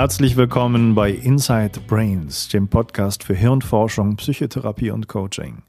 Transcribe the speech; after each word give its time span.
Herzlich 0.00 0.36
willkommen 0.36 0.94
bei 0.94 1.10
Inside 1.10 1.80
Brains, 1.88 2.46
dem 2.46 2.68
Podcast 2.68 3.24
für 3.24 3.34
Hirnforschung, 3.34 4.14
Psychotherapie 4.14 4.92
und 4.92 5.08
Coaching. 5.08 5.64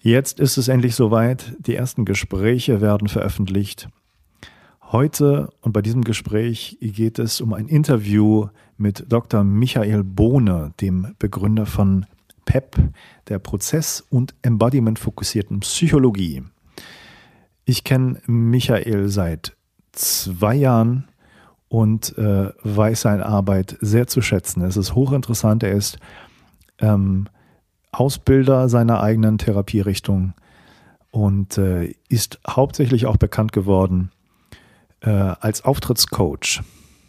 Jetzt 0.00 0.40
ist 0.40 0.56
es 0.56 0.66
endlich 0.66 0.96
soweit. 0.96 1.54
Die 1.60 1.76
ersten 1.76 2.04
Gespräche 2.04 2.80
werden 2.80 3.06
veröffentlicht. 3.06 3.88
Heute 4.90 5.52
und 5.60 5.72
bei 5.72 5.82
diesem 5.82 6.02
Gespräch 6.02 6.78
geht 6.80 7.20
es 7.20 7.40
um 7.40 7.52
ein 7.52 7.68
Interview 7.68 8.48
mit 8.76 9.04
Dr. 9.08 9.44
Michael 9.44 10.02
Bohne, 10.02 10.74
dem 10.80 11.14
Begründer 11.20 11.64
von 11.64 12.06
PEP, 12.44 12.76
der 13.28 13.38
Prozess- 13.38 14.04
und 14.10 14.34
Embodiment-fokussierten 14.42 15.60
Psychologie. 15.60 16.42
Ich 17.66 17.84
kenne 17.84 18.20
Michael 18.26 19.06
seit 19.10 19.56
zwei 19.92 20.56
Jahren 20.56 21.04
und 21.72 22.18
äh, 22.18 22.50
weiß 22.64 23.00
seine 23.00 23.24
Arbeit 23.24 23.78
sehr 23.80 24.06
zu 24.06 24.20
schätzen. 24.20 24.62
Es 24.62 24.76
ist 24.76 24.94
hochinteressant. 24.94 25.62
Er 25.62 25.72
ist 25.72 25.98
ähm, 26.80 27.30
Ausbilder 27.92 28.68
seiner 28.68 29.00
eigenen 29.00 29.38
Therapierichtung 29.38 30.34
und 31.12 31.56
äh, 31.56 31.94
ist 32.10 32.40
hauptsächlich 32.46 33.06
auch 33.06 33.16
bekannt 33.16 33.52
geworden 33.52 34.10
äh, 35.00 35.08
als 35.08 35.64
Auftrittscoach 35.64 36.60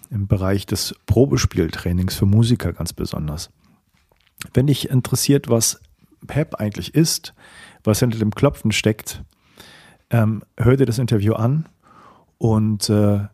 im 0.09 0.27
Bereich 0.27 0.65
des 0.65 0.95
Probespieltrainings 1.07 2.15
für 2.15 2.25
Musiker 2.25 2.71
ganz 2.71 2.93
besonders. 2.93 3.49
Wenn 4.53 4.67
dich 4.67 4.89
interessiert, 4.89 5.49
was 5.49 5.81
PEP 6.25 6.55
eigentlich 6.55 6.95
ist, 6.95 7.33
was 7.83 7.99
hinter 7.99 8.17
dem 8.17 8.31
Klopfen 8.31 8.71
steckt, 8.71 9.25
ähm, 10.09 10.41
hör 10.55 10.77
dir 10.77 10.85
das 10.85 10.99
Interview 10.99 11.33
an 11.33 11.67
und 12.37 12.89
äh, 12.89 13.27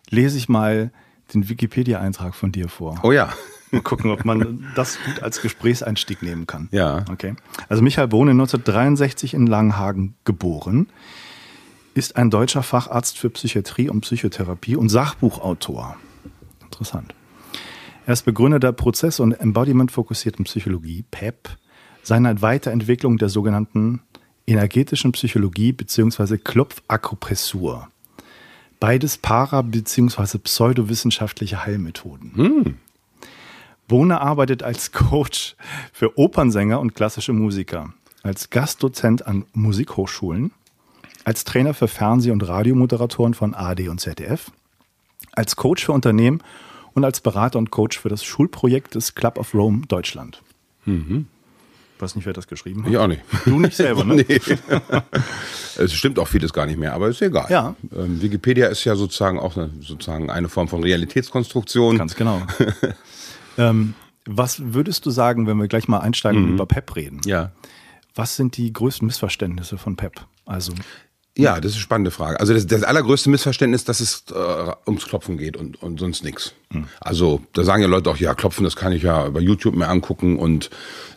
lese 0.10 0.36
ich 0.38 0.50
mal 0.50 0.92
den 1.34 1.50
Wikipedia-Eintrag 1.50 2.36
von 2.36 2.52
dir 2.52 2.70
vor. 2.70 3.00
Oh 3.04 3.12
ja. 3.12 3.30
Mal 3.72 3.82
gucken, 3.82 4.10
ob 4.10 4.26
man 4.26 4.66
das 4.76 4.98
gut 5.06 5.22
als 5.22 5.42
Gesprächseinstieg 5.42 6.24
nehmen 6.24 6.48
kann. 6.48 6.70
Ja. 6.72 7.06
Okay. 7.12 7.36
Also 7.68 7.84
Michael 7.84 8.08
Bohne, 8.08 8.32
1963 8.32 9.36
in 9.36 9.46
Langenhagen 9.46 10.16
geboren, 10.26 10.88
ist 11.94 12.16
ein 12.16 12.32
deutscher 12.32 12.64
Facharzt 12.64 13.18
für 13.20 13.30
Psychiatrie 13.30 13.90
und 13.90 14.02
Psychotherapie 14.02 14.76
und 14.76 14.90
Sachbuchautor. 14.90 15.98
Interessant. 16.64 17.14
Er 18.08 18.14
ist 18.14 18.24
Begründer 18.24 18.60
der 18.60 18.72
Prozess- 18.72 19.20
und 19.20 19.34
Embodiment-fokussierten 19.34 20.46
Psychologie, 20.46 21.04
PEP, 21.12 21.50
seiner 22.02 22.42
Weiterentwicklung 22.42 23.18
der 23.18 23.30
sogenannten 23.30 24.02
energetischen 24.48 25.12
Psychologie 25.12 25.74
bzw. 25.74 26.38
Klopfakupressur. 26.38 27.88
Beides 28.80 29.18
para- 29.18 29.62
bzw. 29.62 30.38
pseudowissenschaftliche 30.38 31.66
Heilmethoden. 31.66 32.32
Hm. 32.36 32.76
Bohne 33.88 34.22
arbeitet 34.22 34.64
als 34.64 34.92
Coach 34.92 35.56
für 35.92 36.18
Opernsänger 36.18 36.80
und 36.80 36.94
klassische 36.94 37.34
Musiker, 37.34 37.94
als 38.24 38.50
Gastdozent 38.50 39.26
an 39.26 39.46
Musikhochschulen, 39.54 40.52
als 41.24 41.44
Trainer 41.44 41.74
für 41.74 41.88
Fernseh- 41.88 42.32
und 42.32 42.48
Radiomoderatoren 42.48 43.34
von 43.34 43.54
AD 43.54 43.90
und 43.90 44.00
ZDF, 44.00 44.52
als 45.34 45.56
Coach 45.56 45.86
für 45.86 45.92
Unternehmen 45.92 46.42
und 46.94 47.04
als 47.04 47.20
Berater 47.22 47.60
und 47.60 47.72
Coach 47.72 48.00
für 48.00 48.10
das 48.10 48.24
Schulprojekt 48.24 48.96
des 48.96 49.16
Club 49.16 49.38
of 49.38 49.54
Rome 49.54 49.82
Deutschland. 49.88 50.42
Mhm. 50.86 51.28
Ich 52.00 52.02
weiß 52.02 52.16
nicht, 52.16 52.26
wer 52.26 52.32
das 52.32 52.48
geschrieben 52.48 52.86
hat. 52.86 52.92
Ich 52.92 52.98
auch 52.98 53.08
nicht. 53.08 53.22
Du 53.44 53.60
nicht 53.60 53.76
selber, 53.76 54.06
ne? 54.06 54.16
nee. 54.30 54.40
es 55.78 55.94
stimmt 55.94 56.18
auch 56.18 56.30
vieles 56.30 56.54
gar 56.54 56.66
nicht 56.66 56.80
mehr, 56.80 56.94
aber 56.94 57.10
ist 57.10 57.22
egal. 57.22 57.48
Ja. 57.50 57.76
Ähm, 57.94 58.22
Wikipedia 58.22 58.68
ist 58.68 58.86
ja 58.86 58.96
sozusagen 58.96 59.38
auch 59.38 59.58
eine, 59.58 59.70
sozusagen 59.82 60.30
eine 60.30 60.48
Form 60.48 60.70
von 60.70 60.82
Realitätskonstruktion. 60.82 61.98
Ganz 61.98 62.16
genau. 62.16 62.42
ähm, 63.58 63.96
was 64.24 64.74
würdest 64.74 65.06
du 65.08 65.10
sagen, 65.10 65.46
wenn 65.46 65.58
wir 65.58 65.68
gleich 65.68 65.90
mal 65.90 66.00
einsteigen 66.00 66.42
und 66.46 66.54
über 66.54 66.66
PEP 66.66 66.96
reden? 66.96 67.22
Ja. 67.26 67.52
Was 68.16 68.38
sind 68.38 68.56
die 68.56 68.72
größten 68.72 69.06
Missverständnisse 69.06 69.78
von 69.78 69.98
PEP? 69.98 70.22
Also 70.46 70.72
Ja, 71.40 71.62
das 71.62 71.72
ist 71.72 71.78
eine 71.78 71.84
spannende 71.84 72.12
Frage. 72.12 72.40
Also 72.40 72.54
das, 72.54 72.68
das 72.68 72.84
allergrößte 72.84 73.30
Missverständnis, 73.30 73.86
dass 73.86 74.02
es 74.02 74.26
äh, 74.32 74.74
ums 74.86 75.06
Klopfen 75.06 75.38
geht 75.38 75.56
und, 75.56 75.82
und 75.82 76.00
sonst 76.00 76.24
nichts. 76.24 76.54
Also 77.02 77.42
da 77.54 77.64
sagen 77.64 77.82
ja 77.82 77.88
Leute 77.88 78.12
auch, 78.12 78.18
ja, 78.18 78.36
Klopfen, 78.36 78.64
das 78.64 78.76
kann 78.76 78.92
ich 78.92 79.02
ja 79.02 79.26
über 79.26 79.42
YouTube 79.42 79.76
mir 79.76 79.88
angucken 79.88 80.38
und 80.38 80.70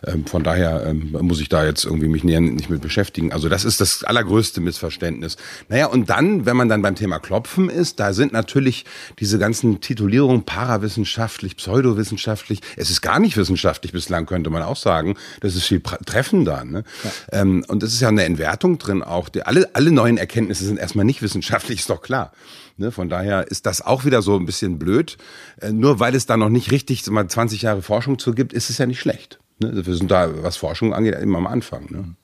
ähm, 0.03 0.25
von 0.25 0.43
daher 0.43 0.83
ähm, 0.87 1.15
muss 1.21 1.39
ich 1.39 1.47
da 1.47 1.63
jetzt 1.63 1.85
irgendwie 1.85 2.07
mich 2.07 2.23
näher 2.23 2.41
nicht 2.41 2.71
mit 2.71 2.81
beschäftigen. 2.81 3.31
Also 3.31 3.49
das 3.49 3.63
ist 3.63 3.79
das 3.79 4.03
allergrößte 4.03 4.61
Missverständnis. 4.61 5.37
Naja, 5.69 5.85
und 5.85 6.09
dann, 6.09 6.47
wenn 6.47 6.57
man 6.57 6.69
dann 6.69 6.81
beim 6.81 6.95
Thema 6.95 7.19
Klopfen 7.19 7.69
ist, 7.69 7.99
da 7.99 8.13
sind 8.13 8.33
natürlich 8.33 8.85
diese 9.19 9.37
ganzen 9.37 9.79
Titulierungen 9.79 10.43
parawissenschaftlich, 10.43 11.55
pseudowissenschaftlich. 11.55 12.61
Es 12.75 12.89
ist 12.89 13.01
gar 13.01 13.19
nicht 13.19 13.37
wissenschaftlich 13.37 13.91
bislang, 13.91 14.25
könnte 14.25 14.49
man 14.49 14.63
auch 14.63 14.77
sagen. 14.77 15.15
Das 15.41 15.55
ist 15.55 15.65
viel 15.65 15.81
treffender. 15.81 16.65
Ne? 16.65 16.83
Ähm, 17.31 17.63
und 17.67 17.83
es 17.83 17.93
ist 17.93 18.01
ja 18.01 18.07
eine 18.07 18.23
Entwertung 18.23 18.79
drin 18.79 19.03
auch. 19.03 19.29
Die, 19.29 19.43
alle, 19.43 19.69
alle 19.73 19.91
neuen 19.91 20.12
Erkenntnisse 20.17 20.65
sind 20.65 20.77
erstmal 20.77 21.05
nicht 21.05 21.21
wissenschaftlich, 21.21 21.79
ist 21.79 21.89
doch 21.89 22.01
klar. 22.01 22.31
Ne, 22.77 22.91
von 22.91 23.07
daher 23.09 23.47
ist 23.47 23.65
das 23.65 23.81
auch 23.81 24.03
wieder 24.05 24.21
so 24.21 24.35
ein 24.35 24.45
bisschen 24.45 24.79
blöd. 24.79 25.17
Äh, 25.61 25.71
nur 25.71 25.99
weil 25.99 26.15
es 26.15 26.25
da 26.25 26.37
noch 26.37 26.49
nicht 26.49 26.71
richtig 26.71 27.05
mal 27.09 27.27
20 27.27 27.61
Jahre 27.61 27.81
Forschung 27.81 28.17
zu 28.19 28.33
gibt, 28.33 28.53
ist 28.53 28.69
es 28.69 28.77
ja 28.77 28.85
nicht 28.85 28.99
schlecht. 28.99 29.39
Ne? 29.59 29.85
Wir 29.85 29.95
sind 29.95 30.09
da, 30.09 30.43
was 30.43 30.57
Forschung 30.57 30.93
angeht, 30.93 31.15
immer 31.15 31.37
am 31.37 31.47
Anfang. 31.47 31.87
Ne? 31.91 32.15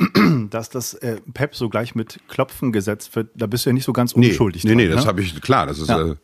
dass 0.50 0.70
das 0.70 0.94
äh, 0.94 1.20
PEP 1.34 1.54
so 1.54 1.68
gleich 1.68 1.94
mit 1.94 2.20
Klopfen 2.28 2.72
gesetzt 2.72 3.16
wird, 3.16 3.30
da 3.34 3.46
bist 3.46 3.64
du 3.66 3.70
ja 3.70 3.74
nicht 3.74 3.84
so 3.84 3.92
ganz 3.92 4.12
unschuldig. 4.12 4.64
Nee, 4.64 4.74
nee, 4.74 4.86
dran, 4.86 4.96
das 4.96 5.04
ne? 5.04 5.08
habe 5.08 5.22
ich, 5.22 5.40
klar, 5.40 5.66
das 5.66 5.78
ist 5.78 5.88
Ja. 5.88 6.10
äh, 6.10 6.16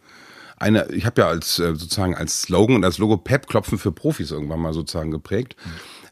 eine, 0.57 0.87
ich 0.93 1.05
habe 1.05 1.21
ja 1.23 1.29
als 1.29 1.59
äh, 1.59 1.75
sozusagen 1.75 2.15
als 2.15 2.43
Slogan 2.43 2.77
und 2.77 2.85
als 2.85 2.99
Logo 2.99 3.17
Pep 3.17 3.49
Klopfen 3.49 3.77
für 3.77 3.91
Profis 3.91 4.31
irgendwann 4.31 4.61
mal 4.61 4.73
sozusagen 4.73 5.11
geprägt. 5.11 5.57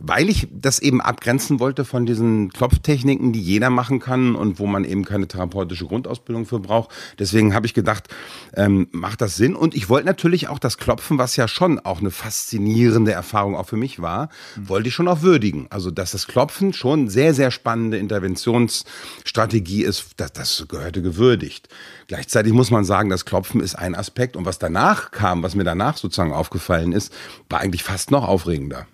Weil 0.05 0.29
ich 0.29 0.49
das 0.51 0.81
eben 0.81 1.01
abgrenzen 1.01 1.61
wollte 1.61 1.85
von 1.85 2.07
diesen 2.07 2.51
Klopftechniken, 2.51 3.33
die 3.33 3.41
jeder 3.41 3.71
machen 3.71 4.01
kann 4.01 4.35
und 4.35 4.59
wo 4.59 4.67
man 4.67 4.85
eben 4.85 5.05
keine 5.05 5.29
therapeutische 5.29 5.87
Grundausbildung 5.87 6.45
für 6.45 6.59
braucht. 6.59 6.91
Deswegen 7.21 7.55
habe 7.55 7.67
ich 7.67 7.75
gedacht, 7.75 8.09
ähm, 8.55 8.89
macht 8.91 9.21
das 9.21 9.37
Sinn. 9.37 9.55
Und 9.55 9.77
ich 9.77 9.89
wollte 9.89 10.07
natürlich 10.07 10.49
auch 10.49 10.59
das 10.59 10.77
Klopfen, 10.77 11.19
was 11.19 11.37
ja 11.37 11.47
schon 11.47 11.79
auch 11.79 12.01
eine 12.01 12.11
faszinierende 12.11 13.13
Erfahrung 13.13 13.55
auch 13.55 13.69
für 13.69 13.77
mich 13.77 14.03
war, 14.03 14.29
wollte 14.57 14.89
ich 14.89 14.95
schon 14.95 15.07
auch 15.07 15.23
würdigen. 15.23 15.69
Also, 15.71 15.93
dass 15.93 16.11
das 16.11 16.27
Klopfen 16.27 16.73
schon 16.73 17.09
sehr, 17.09 17.33
sehr 17.33 17.53
spannende 17.53 17.99
Interventionsstrategie 17.99 19.85
ist, 19.85 20.15
das, 20.17 20.33
das 20.33 20.67
gehörte 20.69 21.01
gewürdigt. 21.03 21.69
Gleichzeitig 22.09 22.53
muss 22.53 22.71
man 22.71 22.85
sagen, 22.85 23.09
das 23.09 23.25
Klopfen 23.25 23.61
ist 23.61 23.77
ein 23.77 23.95
Aspekt. 23.95 24.37
Und 24.37 24.47
was 24.47 24.59
danach 24.59 25.13
kam, 25.13 25.43
was 25.43 25.55
mir 25.55 25.65
danach 25.65 25.97
sozusagen 25.97 26.33
aufgefallen 26.33 26.93
ist, 26.93 27.13
war 27.49 27.61
eigentlich 27.61 27.85
fast 27.85 28.11
noch 28.11 28.27
aufregender. 28.27 28.87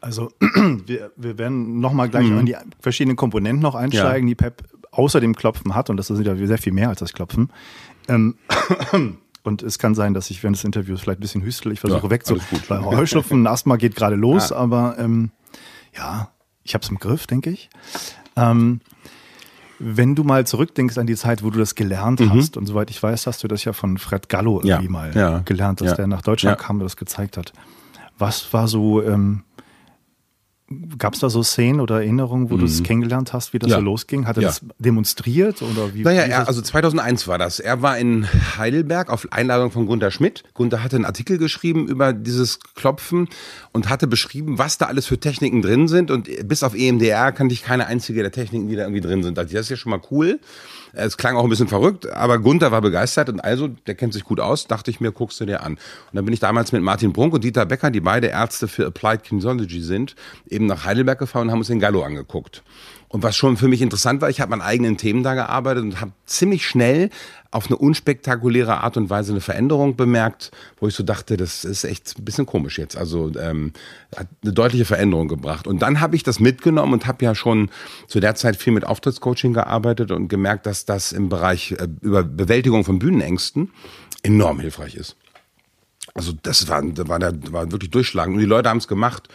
Also 0.00 0.30
wir, 0.86 1.10
wir 1.16 1.38
werden 1.38 1.80
nochmal 1.80 2.08
gleich 2.08 2.26
in 2.28 2.46
die 2.46 2.56
verschiedenen 2.80 3.16
Komponenten 3.16 3.60
noch 3.62 3.74
einsteigen, 3.74 4.28
Ja. 4.28 4.32
die 4.32 4.34
PEP 4.36 4.62
außer 4.90 5.20
dem 5.20 5.34
Klopfen 5.34 5.74
hat. 5.74 5.90
Und 5.90 5.96
das 5.96 6.10
ist 6.10 6.24
ja 6.24 6.34
sehr 6.36 6.58
viel 6.58 6.72
mehr 6.72 6.88
als 6.88 7.00
das 7.00 7.12
Klopfen. 7.12 7.50
Ähm, 8.08 8.36
und 9.42 9.62
es 9.62 9.78
kann 9.78 9.94
sein, 9.94 10.14
dass 10.14 10.30
ich 10.30 10.42
während 10.42 10.56
des 10.56 10.64
Interviews 10.64 11.00
vielleicht 11.00 11.18
ein 11.18 11.22
bisschen 11.22 11.42
hüstel. 11.42 11.72
Ich 11.72 11.80
versuche 11.80 12.04
Ja, 12.06 12.10
wegzu. 12.10 12.38
Weil 12.68 12.84
Heuschnupfen, 12.84 13.46
Asthma 13.48 13.76
geht 13.76 13.96
gerade 13.96 14.16
los, 14.16 14.52
Ah. 14.52 14.56
aber 14.56 14.96
ähm, 14.98 15.30
ja, 15.96 16.30
ich 16.64 16.74
habe 16.74 16.82
es 16.84 16.90
im 16.90 16.98
Griff, 16.98 17.26
denke 17.26 17.50
ich. 17.50 17.68
Ähm, 18.36 18.80
wenn 19.80 20.14
du 20.16 20.24
mal 20.24 20.44
zurückdenkst 20.46 20.98
an 20.98 21.06
die 21.06 21.14
Zeit, 21.14 21.44
wo 21.44 21.50
du 21.50 21.58
das 21.60 21.74
gelernt 21.76 22.20
hast, 22.30 22.56
und 22.56 22.66
soweit 22.66 22.90
ich 22.90 23.00
weiß, 23.00 23.26
hast 23.28 23.44
du 23.44 23.48
das 23.48 23.64
ja 23.64 23.72
von 23.72 23.96
Fred 23.98 24.28
Gallo 24.28 24.60
Mhm. 24.60 24.66
Ja, 24.66 24.74
irgendwie 24.76 24.92
mal 24.92 25.12
ja, 25.16 25.38
gelernt, 25.40 25.80
dass 25.80 25.90
ja. 25.90 25.94
der 25.94 26.06
nach 26.08 26.22
Deutschland 26.22 26.58
Ja. 26.58 26.64
kam 26.66 26.76
und 26.78 26.82
das 26.84 26.96
gezeigt 26.96 27.36
hat. 27.36 27.52
Was 28.18 28.52
war 28.52 28.66
so, 28.66 29.02
ähm, 29.02 29.44
gab 30.98 31.14
es 31.14 31.20
da 31.20 31.30
so 31.30 31.42
Szenen 31.42 31.80
oder 31.80 31.96
Erinnerungen, 31.96 32.50
wo 32.50 32.54
mhm. 32.54 32.60
du 32.60 32.66
es 32.66 32.82
kennengelernt 32.82 33.32
hast, 33.32 33.54
wie 33.54 33.58
das 33.58 33.70
ja. 33.70 33.78
so 33.78 33.82
losging? 33.82 34.26
Hat 34.26 34.36
er 34.36 34.42
ja. 34.42 34.48
das 34.48 34.60
demonstriert 34.78 35.62
oder 35.62 35.94
wie? 35.94 36.02
Naja, 36.02 36.22
er, 36.22 36.46
also 36.46 36.60
2001 36.60 37.26
war 37.26 37.38
das. 37.38 37.58
Er 37.58 37.80
war 37.80 37.96
in 37.96 38.26
Heidelberg 38.58 39.08
auf 39.08 39.32
Einladung 39.32 39.70
von 39.70 39.86
Gunter 39.86 40.10
Schmidt. 40.10 40.44
Gunter 40.52 40.82
hatte 40.82 40.96
einen 40.96 41.06
Artikel 41.06 41.38
geschrieben 41.38 41.88
über 41.88 42.12
dieses 42.12 42.60
Klopfen 42.74 43.28
und 43.72 43.88
hatte 43.88 44.06
beschrieben, 44.06 44.58
was 44.58 44.76
da 44.76 44.86
alles 44.86 45.06
für 45.06 45.18
Techniken 45.18 45.62
drin 45.62 45.88
sind. 45.88 46.10
Und 46.10 46.28
bis 46.46 46.62
auf 46.62 46.74
EMDR 46.74 47.32
kannte 47.32 47.54
ich 47.54 47.62
keine 47.62 47.86
einzige 47.86 48.20
der 48.22 48.32
Techniken, 48.32 48.68
die 48.68 48.76
da 48.76 48.82
irgendwie 48.82 49.00
drin 49.00 49.22
sind. 49.22 49.38
Das 49.38 49.50
ist 49.50 49.70
ja 49.70 49.76
schon 49.76 49.90
mal 49.90 50.02
cool. 50.10 50.38
Es 50.92 51.16
klang 51.16 51.36
auch 51.36 51.44
ein 51.44 51.50
bisschen 51.50 51.68
verrückt, 51.68 52.10
aber 52.10 52.38
Gunther 52.38 52.70
war 52.70 52.80
begeistert 52.80 53.28
und 53.28 53.40
also, 53.40 53.68
der 53.68 53.94
kennt 53.94 54.12
sich 54.12 54.24
gut 54.24 54.40
aus, 54.40 54.66
dachte 54.66 54.90
ich 54.90 55.00
mir, 55.00 55.12
guckst 55.12 55.40
du 55.40 55.46
dir 55.46 55.62
an. 55.62 55.72
Und 55.72 55.80
dann 56.12 56.24
bin 56.24 56.34
ich 56.34 56.40
damals 56.40 56.72
mit 56.72 56.82
Martin 56.82 57.12
Brunk 57.12 57.34
und 57.34 57.44
Dieter 57.44 57.66
Becker, 57.66 57.90
die 57.90 58.00
beide 58.00 58.28
Ärzte 58.28 58.68
für 58.68 58.86
Applied 58.86 59.22
Kinesiology 59.22 59.80
sind, 59.80 60.14
eben 60.48 60.66
nach 60.66 60.84
Heidelberg 60.84 61.18
gefahren 61.18 61.48
und 61.48 61.52
haben 61.52 61.58
uns 61.58 61.68
den 61.68 61.80
Gallo 61.80 62.02
angeguckt. 62.02 62.62
Und 63.08 63.22
was 63.22 63.36
schon 63.36 63.56
für 63.56 63.68
mich 63.68 63.80
interessant 63.80 64.20
war, 64.20 64.28
ich 64.28 64.40
habe 64.40 64.52
an 64.52 64.60
eigenen 64.60 64.98
Themen 64.98 65.22
da 65.22 65.34
gearbeitet 65.34 65.82
und 65.82 66.00
habe 66.00 66.12
ziemlich 66.26 66.66
schnell 66.66 67.08
auf 67.50 67.68
eine 67.68 67.76
unspektakuläre 67.76 68.82
Art 68.82 68.98
und 68.98 69.08
Weise 69.08 69.32
eine 69.32 69.40
Veränderung 69.40 69.96
bemerkt, 69.96 70.50
wo 70.78 70.88
ich 70.88 70.94
so 70.94 71.02
dachte, 71.02 71.38
das 71.38 71.64
ist 71.64 71.84
echt 71.84 72.18
ein 72.18 72.24
bisschen 72.24 72.44
komisch 72.44 72.78
jetzt. 72.78 72.98
Also 72.98 73.32
ähm, 73.38 73.72
hat 74.14 74.28
eine 74.42 74.52
deutliche 74.52 74.84
Veränderung 74.84 75.28
gebracht. 75.28 75.66
Und 75.66 75.80
dann 75.80 76.00
habe 76.00 76.16
ich 76.16 76.22
das 76.22 76.38
mitgenommen 76.40 76.92
und 76.92 77.06
habe 77.06 77.24
ja 77.24 77.34
schon 77.34 77.70
zu 78.06 78.20
der 78.20 78.34
Zeit 78.34 78.56
viel 78.56 78.74
mit 78.74 78.84
Auftrittscoaching 78.84 79.54
gearbeitet 79.54 80.10
und 80.10 80.28
gemerkt, 80.28 80.66
dass 80.66 80.84
das 80.84 81.12
im 81.12 81.30
Bereich 81.30 81.72
äh, 81.72 81.88
über 82.02 82.22
Bewältigung 82.22 82.84
von 82.84 82.98
Bühnenängsten 82.98 83.70
enorm 84.22 84.60
hilfreich 84.60 84.94
ist. 84.94 85.16
Also 86.12 86.32
das 86.42 86.68
war, 86.68 86.82
war, 87.08 87.20
war 87.20 87.72
wirklich 87.72 87.90
durchschlagend. 87.90 88.34
Und 88.34 88.40
die 88.40 88.46
Leute 88.46 88.68
haben 88.68 88.78
es 88.78 88.88
gemacht 88.88 89.28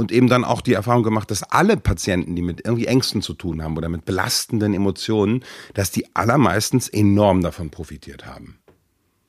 und 0.00 0.12
eben 0.12 0.28
dann 0.28 0.44
auch 0.44 0.62
die 0.62 0.72
Erfahrung 0.72 1.02
gemacht, 1.02 1.30
dass 1.30 1.42
alle 1.42 1.76
Patienten, 1.76 2.34
die 2.34 2.40
mit 2.40 2.64
irgendwie 2.64 2.86
Ängsten 2.86 3.20
zu 3.20 3.34
tun 3.34 3.62
haben 3.62 3.76
oder 3.76 3.90
mit 3.90 4.06
belastenden 4.06 4.72
Emotionen, 4.72 5.44
dass 5.74 5.90
die 5.90 6.06
allermeistens 6.16 6.88
enorm 6.88 7.42
davon 7.42 7.68
profitiert 7.68 8.24
haben. 8.24 8.58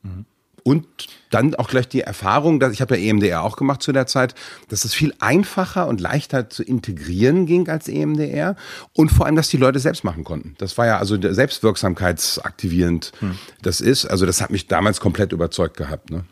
Mhm. 0.01 0.25
Und 0.63 0.87
dann 1.29 1.55
auch 1.55 1.67
gleich 1.67 1.89
die 1.89 2.01
Erfahrung, 2.01 2.59
dass 2.59 2.71
ich 2.71 2.81
habe 2.81 2.95
ja 2.95 3.09
EMDR 3.09 3.41
auch 3.41 3.57
gemacht 3.57 3.81
zu 3.81 3.91
der 3.91 4.07
Zeit, 4.07 4.33
dass 4.69 4.85
es 4.85 4.93
viel 4.93 5.13
einfacher 5.19 5.87
und 5.87 5.99
leichter 5.99 6.49
zu 6.49 6.63
integrieren 6.63 7.47
ging 7.47 7.67
als 7.67 7.89
EMDR 7.89 8.55
und 8.93 9.11
vor 9.11 9.25
allem, 9.25 9.35
dass 9.35 9.49
die 9.49 9.57
Leute 9.57 9.79
selbst 9.79 10.05
machen 10.05 10.23
konnten. 10.23 10.55
Das 10.59 10.77
war 10.77 10.85
ja 10.85 10.99
also 10.99 11.17
selbstwirksamkeitsaktivierend. 11.19 13.11
Hm. 13.19 13.37
Das 13.61 13.81
ist, 13.81 14.05
also 14.05 14.25
das 14.25 14.39
hat 14.39 14.51
mich 14.51 14.67
damals 14.67 15.01
komplett 15.01 15.33
überzeugt 15.33 15.75
gehabt. 15.75 16.11
Ne? 16.11 16.23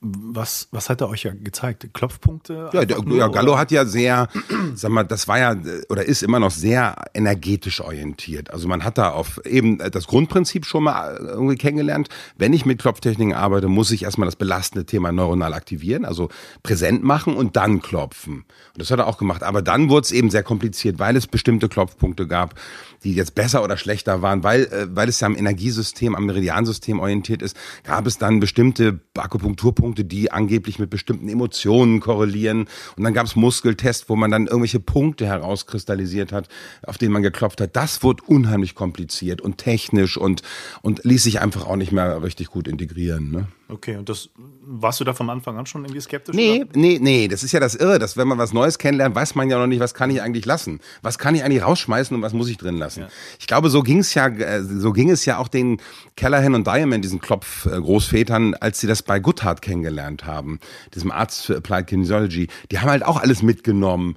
Was, 0.00 0.68
was 0.72 0.90
hat 0.90 1.00
er 1.00 1.08
euch 1.08 1.22
ja 1.22 1.32
gezeigt? 1.32 1.86
Klopfpunkte? 1.94 2.70
Ja, 2.72 2.84
der, 2.84 2.98
ja 3.08 3.28
Gallo 3.28 3.56
hat 3.56 3.70
ja 3.70 3.84
sehr, 3.84 4.28
sag 4.74 4.90
mal, 4.90 5.04
das 5.04 5.28
war 5.28 5.38
ja 5.38 5.56
oder 5.88 6.04
ist 6.04 6.22
immer 6.22 6.40
noch 6.40 6.50
sehr 6.50 6.96
energetisch 7.14 7.80
orientiert. 7.80 8.50
Also 8.50 8.66
man 8.66 8.82
hat 8.84 8.98
da 8.98 9.10
auf 9.10 9.44
eben 9.44 9.78
das 9.78 10.08
Grundprinzip 10.08 10.66
schon 10.66 10.84
mal 10.84 11.16
irgendwie 11.16 11.54
kennengelernt. 11.54 12.08
Wenn 12.36 12.52
ich 12.52 12.66
mit 12.66 12.80
Klopftechniken 12.80 13.34
arbeite, 13.34 13.68
muss 13.68 13.92
ich 13.92 14.02
erstmal 14.02 14.26
das 14.26 14.36
belastende 14.36 14.86
Thema 14.86 15.12
neuronal 15.12 15.54
aktivieren, 15.54 16.04
also 16.04 16.30
präsent 16.62 17.04
machen 17.04 17.36
und 17.36 17.56
dann 17.56 17.80
klopfen. 17.80 18.44
Und 18.74 18.78
das 18.78 18.90
hat 18.90 18.98
er 18.98 19.06
auch 19.06 19.18
gemacht. 19.18 19.44
Aber 19.44 19.62
dann 19.62 19.88
wurde 19.88 20.06
es 20.06 20.12
eben 20.12 20.30
sehr 20.30 20.42
kompliziert, 20.42 20.98
weil 20.98 21.16
es 21.16 21.28
bestimmte 21.28 21.68
Klopfpunkte 21.68 22.26
gab, 22.26 22.54
die 23.04 23.14
jetzt 23.14 23.34
besser 23.34 23.62
oder 23.62 23.76
schlechter 23.76 24.22
waren, 24.22 24.42
weil, 24.42 24.64
äh, 24.64 24.86
weil 24.90 25.08
es 25.08 25.20
ja 25.20 25.26
am 25.26 25.36
Energiesystem, 25.36 26.14
am 26.14 26.26
Meridiansystem 26.26 27.00
orientiert 27.00 27.42
ist, 27.42 27.56
gab 27.84 28.06
es 28.06 28.18
dann 28.18 28.40
bestimmte 28.40 29.00
Akupunkturpunkte, 29.16 29.82
Punkte, 29.82 30.04
die 30.04 30.30
angeblich 30.30 30.78
mit 30.78 30.90
bestimmten 30.90 31.28
Emotionen 31.28 32.00
korrelieren. 32.00 32.66
Und 32.96 33.04
dann 33.04 33.12
gab 33.12 33.26
es 33.26 33.36
Muskeltests, 33.36 34.08
wo 34.08 34.16
man 34.16 34.30
dann 34.30 34.46
irgendwelche 34.46 34.80
Punkte 34.80 35.26
herauskristallisiert 35.26 36.32
hat, 36.32 36.48
auf 36.86 36.98
denen 36.98 37.12
man 37.12 37.22
geklopft 37.22 37.60
hat. 37.60 37.76
Das 37.76 38.02
wurde 38.02 38.22
unheimlich 38.26 38.74
kompliziert 38.74 39.40
und 39.40 39.58
technisch 39.58 40.16
und, 40.16 40.42
und 40.82 41.04
ließ 41.04 41.24
sich 41.24 41.40
einfach 41.40 41.66
auch 41.66 41.76
nicht 41.76 41.92
mehr 41.92 42.22
richtig 42.22 42.48
gut 42.48 42.68
integrieren. 42.68 43.30
Ne? 43.30 43.48
Okay, 43.68 43.96
und 43.96 44.08
das 44.08 44.28
warst 44.64 45.00
du 45.00 45.04
da 45.04 45.14
vom 45.14 45.30
Anfang 45.30 45.56
an 45.56 45.66
schon 45.66 45.82
irgendwie 45.84 46.00
skeptisch? 46.00 46.34
Nee, 46.34 46.62
oder? 46.62 46.70
nee, 46.74 46.98
nee, 47.00 47.26
das 47.26 47.42
ist 47.42 47.52
ja 47.52 47.60
das 47.60 47.74
Irre, 47.74 47.98
dass 47.98 48.16
wenn 48.16 48.28
man 48.28 48.38
was 48.38 48.52
Neues 48.52 48.78
kennenlernt, 48.78 49.14
weiß 49.14 49.34
man 49.34 49.48
ja 49.48 49.58
noch 49.58 49.66
nicht, 49.66 49.80
was 49.80 49.94
kann 49.94 50.10
ich 50.10 50.20
eigentlich 50.20 50.44
lassen? 50.44 50.80
Was 51.00 51.18
kann 51.18 51.34
ich 51.34 51.42
eigentlich 51.42 51.62
rausschmeißen 51.62 52.14
und 52.14 52.22
was 52.22 52.34
muss 52.34 52.48
ich 52.48 52.58
drin 52.58 52.76
lassen? 52.76 52.91
Ja. 52.96 53.08
Ich 53.38 53.46
glaube, 53.46 53.70
so 53.70 53.82
ging 53.82 53.98
es 53.98 54.14
ja, 54.14 54.28
äh, 54.28 54.62
so 54.62 54.92
ging 54.92 55.10
es 55.10 55.24
ja 55.24 55.38
auch 55.38 55.48
den 55.48 55.80
Callahan 56.16 56.54
und 56.54 56.66
Diamond, 56.66 57.04
diesen 57.04 57.20
Klopf-Großvätern, 57.20 58.54
als 58.54 58.80
sie 58.80 58.86
das 58.86 59.02
bei 59.02 59.18
Goodhart 59.18 59.60
kennengelernt 59.62 59.82
kennengelernt 59.82 60.24
haben, 60.24 60.58
diesem 60.94 61.10
Arzt 61.10 61.46
für 61.46 61.56
Applied 61.56 61.86
Kinesiology, 61.86 62.48
die 62.70 62.78
haben 62.78 62.90
halt 62.90 63.04
auch 63.04 63.20
alles 63.20 63.42
mitgenommen, 63.42 64.16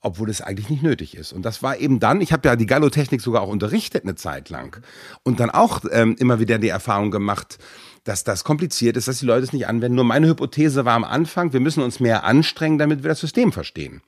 obwohl 0.00 0.30
es 0.30 0.40
eigentlich 0.40 0.70
nicht 0.70 0.82
nötig 0.82 1.16
ist. 1.16 1.32
Und 1.32 1.42
das 1.42 1.62
war 1.62 1.78
eben 1.78 1.98
dann, 1.98 2.20
ich 2.20 2.32
habe 2.32 2.48
ja 2.48 2.56
die 2.56 2.66
Gallotechnik 2.66 3.20
sogar 3.20 3.42
auch 3.42 3.48
unterrichtet 3.48 4.04
eine 4.04 4.14
Zeit 4.14 4.48
lang 4.48 4.80
und 5.24 5.40
dann 5.40 5.50
auch 5.50 5.82
ähm, 5.90 6.16
immer 6.18 6.38
wieder 6.38 6.58
die 6.58 6.68
Erfahrung 6.68 7.10
gemacht, 7.10 7.58
dass 8.04 8.24
das 8.24 8.44
kompliziert 8.44 8.96
ist, 8.96 9.08
dass 9.08 9.18
die 9.18 9.26
Leute 9.26 9.44
es 9.44 9.52
nicht 9.52 9.66
anwenden. 9.66 9.96
Nur 9.96 10.04
meine 10.04 10.28
Hypothese 10.28 10.84
war 10.84 10.94
am 10.94 11.04
Anfang, 11.04 11.52
wir 11.52 11.60
müssen 11.60 11.82
uns 11.82 12.00
mehr 12.00 12.24
anstrengen, 12.24 12.78
damit 12.78 13.02
wir 13.02 13.08
das 13.08 13.20
System 13.20 13.52
verstehen. 13.52 14.00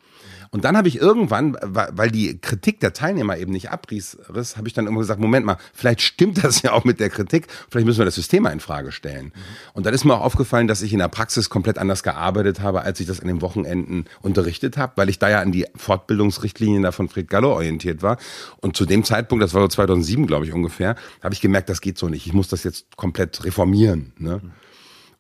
Und 0.53 0.65
dann 0.65 0.77
habe 0.77 0.89
ich 0.89 1.01
irgendwann, 1.01 1.57
weil 1.63 2.11
die 2.11 2.39
Kritik 2.39 2.81
der 2.81 2.93
Teilnehmer 2.93 3.39
eben 3.39 3.53
nicht 3.53 3.71
abriss, 3.71 4.19
habe 4.57 4.67
ich 4.67 4.75
dann 4.75 4.89
immer 4.89 4.99
gesagt, 4.99 5.21
Moment 5.21 5.47
mal, 5.47 5.59
vielleicht 5.73 6.03
stimmt 6.03 6.43
das 6.43 6.63
ja 6.63 6.73
auch 6.73 6.85
mit 6.85 6.99
der 6.99 7.09
Kritik, 7.09 7.47
vielleicht 7.71 7.87
müssen 7.87 7.99
wir 7.99 8.05
das 8.05 8.17
System 8.17 8.43
mal 8.43 8.51
in 8.51 8.59
Frage 8.59 8.91
stellen. 8.91 9.27
Mhm. 9.27 9.33
Und 9.75 9.87
dann 9.87 9.95
ist 9.95 10.05
mir 10.05 10.15
auch 10.15 10.23
aufgefallen, 10.23 10.67
dass 10.67 10.83
ich 10.83 10.93
in 10.93 10.99
der 10.99 11.09
Praxis 11.09 11.51
komplett 11.51 11.79
anders 11.79 12.03
gearbeitet 12.03 12.61
habe, 12.61 12.83
als 12.83 12.99
ich 12.99 13.07
das 13.07 13.21
an 13.21 13.29
den 13.29 13.43
Wochenenden 13.43 14.07
unterrichtet 14.23 14.77
habe, 14.77 14.95
weil 14.97 15.09
ich 15.09 15.21
da 15.21 15.31
ja 15.31 15.41
an 15.41 15.53
die 15.53 15.67
Fortbildungsrichtlinien 15.77 16.83
da 16.83 16.91
von 16.91 17.09
Fred 17.09 17.29
Gallo 17.29 17.53
orientiert 17.53 18.03
war. 18.03 18.19
Und 18.61 18.77
zu 18.77 18.87
dem 18.87 19.05
Zeitpunkt, 19.05 19.45
das 19.45 19.55
war 19.55 19.63
so 19.63 19.69
2007, 19.69 20.27
glaube 20.27 20.47
ich 20.47 20.53
ungefähr, 20.53 20.97
habe 21.23 21.33
ich 21.33 21.41
gemerkt, 21.41 21.69
das 21.69 21.81
geht 21.81 21.97
so 21.97 22.09
nicht. 22.09 22.27
Ich 22.27 22.33
muss 22.33 22.49
das 22.49 22.65
jetzt 22.65 22.97
komplett 22.97 23.45
reformieren. 23.45 24.13
Ne? 24.19 24.41
Mhm. 24.43 24.51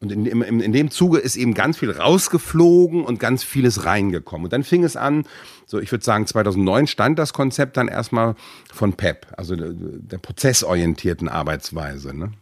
Und 0.02 0.10
in, 0.12 0.24
in, 0.24 0.60
in 0.60 0.72
dem 0.72 0.90
Zuge 0.90 1.18
ist 1.18 1.36
eben 1.36 1.52
ganz 1.52 1.76
viel 1.76 1.90
rausgeflogen 1.90 3.04
und 3.04 3.20
ganz 3.20 3.44
vieles 3.44 3.84
reingekommen. 3.84 4.44
Und 4.44 4.52
dann 4.54 4.64
fing 4.64 4.82
es 4.82 4.96
an, 4.96 5.26
so 5.66 5.78
ich 5.78 5.92
würde 5.92 6.02
sagen 6.02 6.26
2009 6.26 6.86
stand 6.86 7.18
das 7.18 7.34
Konzept 7.34 7.76
dann 7.76 7.88
erstmal 7.88 8.34
von 8.72 8.94
PEP, 8.94 9.26
also 9.36 9.56
der, 9.56 9.72
der 9.74 10.16
prozessorientierten 10.16 11.28
Arbeitsweise. 11.28 12.16
Ne? 12.16 12.32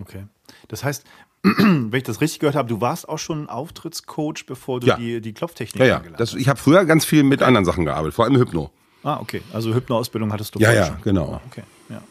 Okay. 0.00 0.24
Das 0.66 0.82
heißt, 0.82 1.04
wenn 1.42 1.94
ich 1.94 2.02
das 2.02 2.20
richtig 2.20 2.40
gehört 2.40 2.56
habe, 2.56 2.68
du 2.68 2.80
warst 2.80 3.08
auch 3.08 3.18
schon 3.20 3.48
Auftrittscoach, 3.48 4.46
bevor 4.48 4.80
du 4.80 4.88
ja. 4.88 4.96
die, 4.96 5.20
die 5.20 5.32
Klopftechnik 5.32 5.80
ja, 5.80 5.86
ja. 5.86 6.02
Das, 6.16 6.34
Ich 6.34 6.48
habe 6.48 6.58
früher 6.58 6.84
ganz 6.84 7.04
viel 7.04 7.22
mit 7.22 7.40
okay. 7.40 7.46
anderen 7.46 7.64
Sachen 7.64 7.84
gearbeitet, 7.84 8.14
vor 8.14 8.24
allem 8.24 8.36
Hypno. 8.36 8.72
Ah, 9.04 9.20
okay. 9.20 9.40
Also 9.52 9.72
Hypno-Ausbildung 9.72 10.32
hattest 10.32 10.56
du 10.56 10.58
ja, 10.58 10.72
ja, 10.72 10.86
schon. 10.86 11.00
genau. 11.02 11.34
Ah, 11.34 11.40
okay. 11.46 11.62
Ja. 11.88 12.02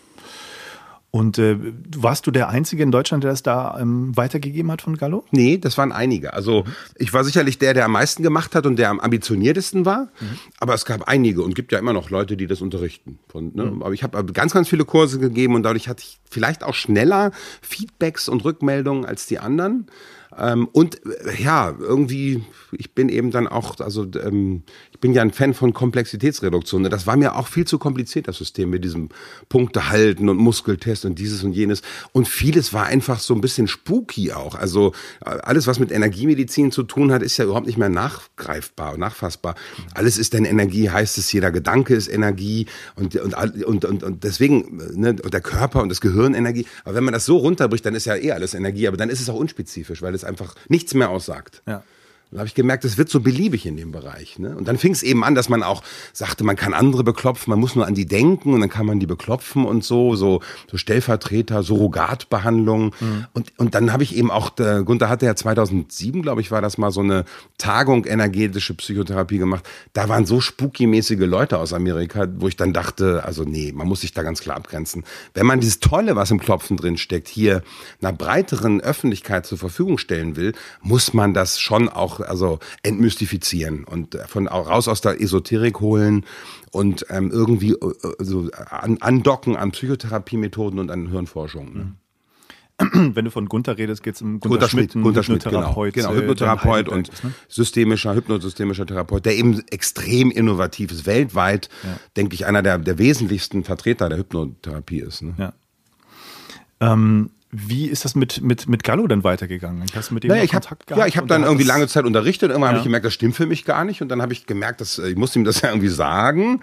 Und 1.18 1.40
äh, 1.40 1.58
warst 1.98 2.28
du 2.28 2.32
der 2.32 2.50
Einzige 2.50 2.84
in 2.84 2.92
Deutschland, 2.92 3.24
der 3.24 3.32
das 3.32 3.42
da 3.42 3.80
ähm, 3.80 4.16
weitergegeben 4.16 4.72
hat 4.72 4.84
von 4.84 4.98
Gallo? 4.98 5.26
Nee, 5.32 5.58
das 5.58 5.76
waren 5.76 5.92
einige. 5.92 6.34
Also 6.34 6.64
ich 6.96 7.12
war 7.12 7.24
sicherlich 7.24 7.58
der, 7.58 7.74
der 7.74 7.86
am 7.86 7.94
meisten 7.94 8.22
gemacht 8.22 8.54
hat 8.54 8.68
und 8.68 8.76
der 8.76 8.92
am 8.92 9.00
ambitioniertesten 9.00 9.84
war. 9.84 10.10
Mhm. 10.20 10.38
Aber 10.60 10.76
es 10.76 10.86
gab 10.86 11.08
einige 11.08 11.42
und 11.42 11.56
gibt 11.56 11.72
ja 11.72 11.80
immer 11.80 11.92
noch 11.92 12.12
Leute, 12.12 12.38
die 12.38 12.46
das 12.46 12.62
unterrichten. 12.62 13.18
Von, 13.30 13.52
ne? 13.56 13.66
mhm. 13.66 13.82
Aber 13.82 13.96
ich 13.96 14.04
habe 14.04 14.24
ganz, 14.32 14.54
ganz 14.54 14.70
viele 14.70 14.86
Kurse 14.86 15.18
gegeben 15.18 15.56
und 15.56 15.64
dadurch 15.64 15.88
hatte 15.88 16.04
ich 16.04 16.20
vielleicht 16.30 16.64
auch 16.64 16.76
schneller 16.76 17.32
Feedbacks 17.64 18.30
und 18.30 18.46
Rückmeldungen 18.46 19.04
als 19.04 19.26
die 19.26 19.40
anderen. 19.40 19.88
Ähm, 20.38 20.68
und 20.72 21.02
äh, 21.06 21.42
ja, 21.42 21.74
irgendwie, 21.80 22.44
ich 22.72 22.94
bin 22.94 23.10
eben 23.10 23.32
dann 23.32 23.48
auch, 23.48 23.80
also 23.80 24.06
ähm, 24.24 24.62
ich 24.98 25.02
bin 25.02 25.14
ja 25.14 25.22
ein 25.22 25.32
Fan 25.32 25.54
von 25.54 25.74
Komplexitätsreduktion. 25.74 26.84
Das 26.86 27.06
war 27.06 27.18
mir 27.18 27.36
auch 27.36 27.48
viel 27.48 27.66
zu 27.66 27.78
kompliziert, 27.78 28.28
das 28.28 28.38
System 28.38 28.72
mit 28.72 28.84
diesem 28.84 29.10
Punkte 29.48 29.90
halten 29.90 30.28
und 30.28 30.38
Muskeltest 30.38 31.06
und 31.06 31.20
dieses 31.20 31.44
und 31.44 31.52
jenes. 31.52 31.84
Und 32.14 32.28
vieles 32.28 32.74
war 32.74 32.88
einfach 32.88 33.20
so 33.20 33.36
ein 33.36 33.42
bisschen 33.42 33.68
spooky 33.68 34.34
auch. 34.34 34.56
Also 34.56 34.94
äh, 35.24 35.30
alles, 35.30 35.68
was 35.68 35.78
mit 35.78 35.92
Energiemedizin 35.92 36.72
zu 36.72 36.82
tun 36.82 37.12
hat, 37.12 37.22
ist 37.22 37.38
ja 37.38 37.46
überhaupt 37.46 37.68
nicht 37.68 37.78
mehr 37.78 37.90
nachgreifbar 37.90 38.94
und 38.94 39.00
nachfassbar. 39.02 39.54
Alles 39.94 40.18
ist 40.18 40.34
denn 40.34 40.46
Energie, 40.46 40.90
heißt 40.90 41.20
es, 41.20 41.32
jeder 41.32 41.52
Gedanke 41.52 41.94
ist 41.94 42.08
Energie 42.08 42.66
und, 42.96 43.16
und, 43.18 43.36
und, 43.36 43.86
und, 43.86 44.04
und 44.04 44.24
deswegen, 44.24 44.78
ne, 44.96 45.16
und 45.24 45.32
der 45.32 45.42
Körper 45.42 45.84
und 45.84 45.90
das 45.90 46.02
Gehirn 46.02 46.34
Energie. 46.34 46.66
Aber 46.86 46.96
wenn 46.96 47.04
man 47.04 47.14
das 47.14 47.26
so 47.26 47.38
runterbricht, 47.38 47.86
dann 47.86 47.94
ist 47.94 48.06
ja 48.06 48.16
eh 48.16 48.32
alles 48.32 48.56
Energie, 48.56 48.88
aber 48.88 48.98
dann 48.98 49.12
ist 49.12 49.22
es 49.22 49.30
auch 49.30 49.36
unspezifisch, 49.36 50.02
weil 50.02 50.16
es 50.16 50.24
einfach 50.24 50.56
nichts 50.70 50.96
mehr 50.96 51.12
aussagt. 51.12 51.62
Ja. 51.68 51.84
Da 52.30 52.40
habe 52.40 52.48
ich 52.48 52.56
gemerkt, 52.56 52.84
es 52.84 52.98
wird 52.98 53.08
so 53.08 53.22
beliebig 53.22 53.66
in 53.66 53.78
dem 53.78 53.94
Bereich. 53.94 54.38
Ne? 54.38 54.56
Und 54.58 54.68
dann 54.68 54.78
fing 54.78 54.92
es 54.92 55.02
eben 55.02 55.24
an, 55.24 55.34
dass 55.34 55.48
man 55.48 55.64
auch 55.64 55.82
sagte, 56.12 56.44
man 56.44 56.58
kann 56.58 56.74
andere 56.74 57.06
beklopfen, 57.06 57.52
man 57.52 57.60
muss 57.60 57.76
nur 57.76 57.88
an 57.88 57.96
die 57.96 58.06
denken 58.06 58.54
und 58.54 58.60
dann 58.60 58.70
kann 58.70 58.86
man 58.86 59.00
die 59.00 59.06
beklopfen 59.06 59.64
und 59.64 59.86
so, 59.86 60.18
so, 60.18 60.42
so 60.70 60.76
Stellvertreter, 60.76 61.64
Surrogatbehandlung. 61.64 62.94
Mhm. 63.00 63.26
Und, 63.32 63.54
und 63.58 63.76
dann 63.76 63.94
habe 63.94 64.04
ich 64.04 64.14
eben 64.14 64.30
auch, 64.30 64.50
der 64.50 64.84
Gunther 64.84 65.08
hatte 65.08 65.26
ja 65.26 65.38
2007, 65.38 66.22
glaube 66.22 66.42
ich, 66.42 66.52
war 66.52 66.62
das 66.62 66.78
mal 66.78 66.92
so 66.92 67.00
eine 67.00 67.24
Tagung 67.58 68.04
energetische 68.04 68.74
Psychotherapie 68.74 69.38
gemacht. 69.38 69.66
Da 69.94 70.10
waren 70.10 70.26
so 70.26 70.42
spooky-mäßige 70.42 71.26
Leute 71.26 71.58
aus 71.58 71.72
Amerika, 71.72 72.28
wo 72.40 72.50
ich 72.50 72.58
dann 72.58 72.74
dachte, 72.74 73.24
also 73.24 73.46
nee, 73.46 73.72
man 73.72 73.88
muss 73.88 74.02
sich 74.02 74.12
da 74.12 74.24
ganz 74.24 74.42
klar 74.42 74.58
abgrenzen. 74.58 75.06
Wenn 75.34 75.46
man 75.46 75.62
dieses 75.62 75.80
Tolle, 75.80 76.18
was 76.18 76.30
im 76.32 76.40
Klopfen 76.40 76.76
drin 76.76 76.98
steckt, 76.98 77.30
hier 77.30 77.64
einer 78.02 78.12
breiteren 78.12 78.82
Öffentlichkeit 78.82 79.46
zur 79.46 79.58
Verfügung 79.58 79.98
stellen 79.98 80.36
will, 80.36 80.52
muss 80.82 81.14
man 81.14 81.34
das 81.34 81.60
schon 81.62 81.88
auch 81.88 82.17
auch 82.20 82.28
also 82.28 82.60
entmystifizieren 82.84 83.84
und 83.84 84.18
von 84.28 84.48
raus 84.48 84.88
aus 84.88 85.02
der 85.02 85.22
Esoterik 85.22 85.80
holen 85.80 86.26
und 86.72 87.06
ähm, 87.10 87.32
irgendwie 87.32 87.72
äh, 87.72 87.94
so 88.20 88.50
an, 88.70 88.98
andocken 89.00 89.56
an 89.56 89.72
Psychotherapiemethoden 89.72 90.80
und 90.80 90.92
an 90.92 91.10
Hirnforschung. 91.10 91.74
Ne? 91.74 91.94
Wenn 93.16 93.26
du 93.26 93.32
von 93.32 93.48
Gunther 93.48 93.78
redest, 93.78 94.04
geht 94.04 94.16
es 94.16 94.22
um 94.22 94.40
Gunther, 94.40 94.50
Gunther 94.50 94.70
Schmidt, 94.70 94.94
Gunther 94.94 95.24
Schmidt 95.24 95.44
genau. 95.44 95.74
genau, 95.92 96.14
Hypnotherapeut 96.14 96.90
und 96.90 97.10
ist, 97.10 97.24
ne? 97.24 97.34
systemischer, 97.48 98.14
hypnosystemischer 98.14 98.86
Therapeut, 98.86 99.26
der 99.26 99.36
eben 99.36 99.64
extrem 99.72 100.30
innovativ 100.30 100.92
ist, 100.92 101.08
weltweit, 101.08 101.70
ja. 101.84 102.00
denke 102.16 102.36
ich, 102.36 102.46
einer 102.46 102.62
der, 102.62 102.78
der 102.78 103.00
wesentlichsten 103.00 103.64
Vertreter 103.64 104.10
der 104.10 104.20
Hypnotherapie 104.20 105.00
ist. 105.00 105.24
Ne? 105.24 105.34
Ja. 105.38 105.54
Ähm, 106.80 107.32
wie 107.52 107.88
ist 107.88 108.04
das 108.04 108.16
mit, 108.16 108.42
mit, 108.42 108.68
mit 108.68 108.84
Gallo 108.84 109.08
dann 109.08 109.24
weitergegangen? 109.24 109.86
Hast 109.96 110.10
du 110.10 110.14
mit 110.16 110.24
dem 110.24 110.30
naja, 110.30 110.44
ich 110.44 110.52
Kontakt 110.52 110.82
hab, 110.82 110.88
gehabt? 110.88 111.00
Ja, 111.00 111.08
ich 111.08 111.16
habe 111.16 111.28
dann 111.28 111.44
irgendwie 111.44 111.64
lange 111.64 111.88
Zeit 111.88 112.04
unterrichtet. 112.04 112.50
Irgendwann 112.50 112.70
ja. 112.70 112.74
habe 112.74 112.80
ich 112.80 112.84
gemerkt, 112.84 113.06
das 113.06 113.14
stimmt 113.14 113.36
für 113.36 113.46
mich 113.46 113.64
gar 113.64 113.86
nicht. 113.86 114.02
Und 114.02 114.10
dann 114.10 114.22
habe 114.22 114.34
ich 114.34 114.46
gemerkt, 114.46 114.82
dass 114.82 115.00
äh, 115.00 115.10
ich 115.10 115.16
musste 115.16 115.40
ihm 115.40 115.46
das 115.46 115.62
ja 115.62 115.70
irgendwie 115.70 115.88
sagen. 115.88 116.62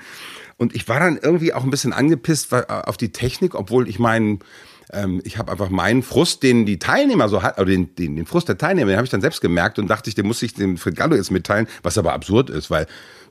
Und 0.56 0.74
ich 0.74 0.86
war 0.88 1.00
dann 1.00 1.18
irgendwie 1.20 1.54
auch 1.54 1.64
ein 1.64 1.70
bisschen 1.70 1.92
angepisst 1.92 2.52
äh, 2.52 2.64
auf 2.68 2.96
die 2.96 3.12
Technik, 3.12 3.54
obwohl 3.54 3.88
ich 3.88 3.98
meinen 3.98 4.40
ähm, 4.92 5.22
ich 5.24 5.38
habe 5.38 5.50
einfach 5.50 5.70
meinen 5.70 6.02
Frust, 6.02 6.42
den 6.42 6.66
die 6.66 6.78
Teilnehmer 6.78 7.30
so 7.30 7.42
hat, 7.42 7.58
oder 7.58 7.66
den, 7.66 7.94
den, 7.96 8.16
den 8.16 8.26
Frust 8.26 8.48
der 8.48 8.58
Teilnehmer, 8.58 8.90
den 8.90 8.96
habe 8.96 9.06
ich 9.06 9.10
dann 9.10 9.22
selbst 9.22 9.40
gemerkt 9.40 9.78
und 9.78 9.88
dachte 9.88 10.10
ich, 10.10 10.14
den 10.14 10.26
muss 10.26 10.42
ich 10.42 10.52
dem 10.52 10.76
Fred 10.76 10.96
Gallo 10.96 11.16
jetzt 11.16 11.30
mitteilen, 11.30 11.66
was 11.82 11.96
aber 11.96 12.12
absurd 12.12 12.50
ist, 12.50 12.70
weil 12.70 12.86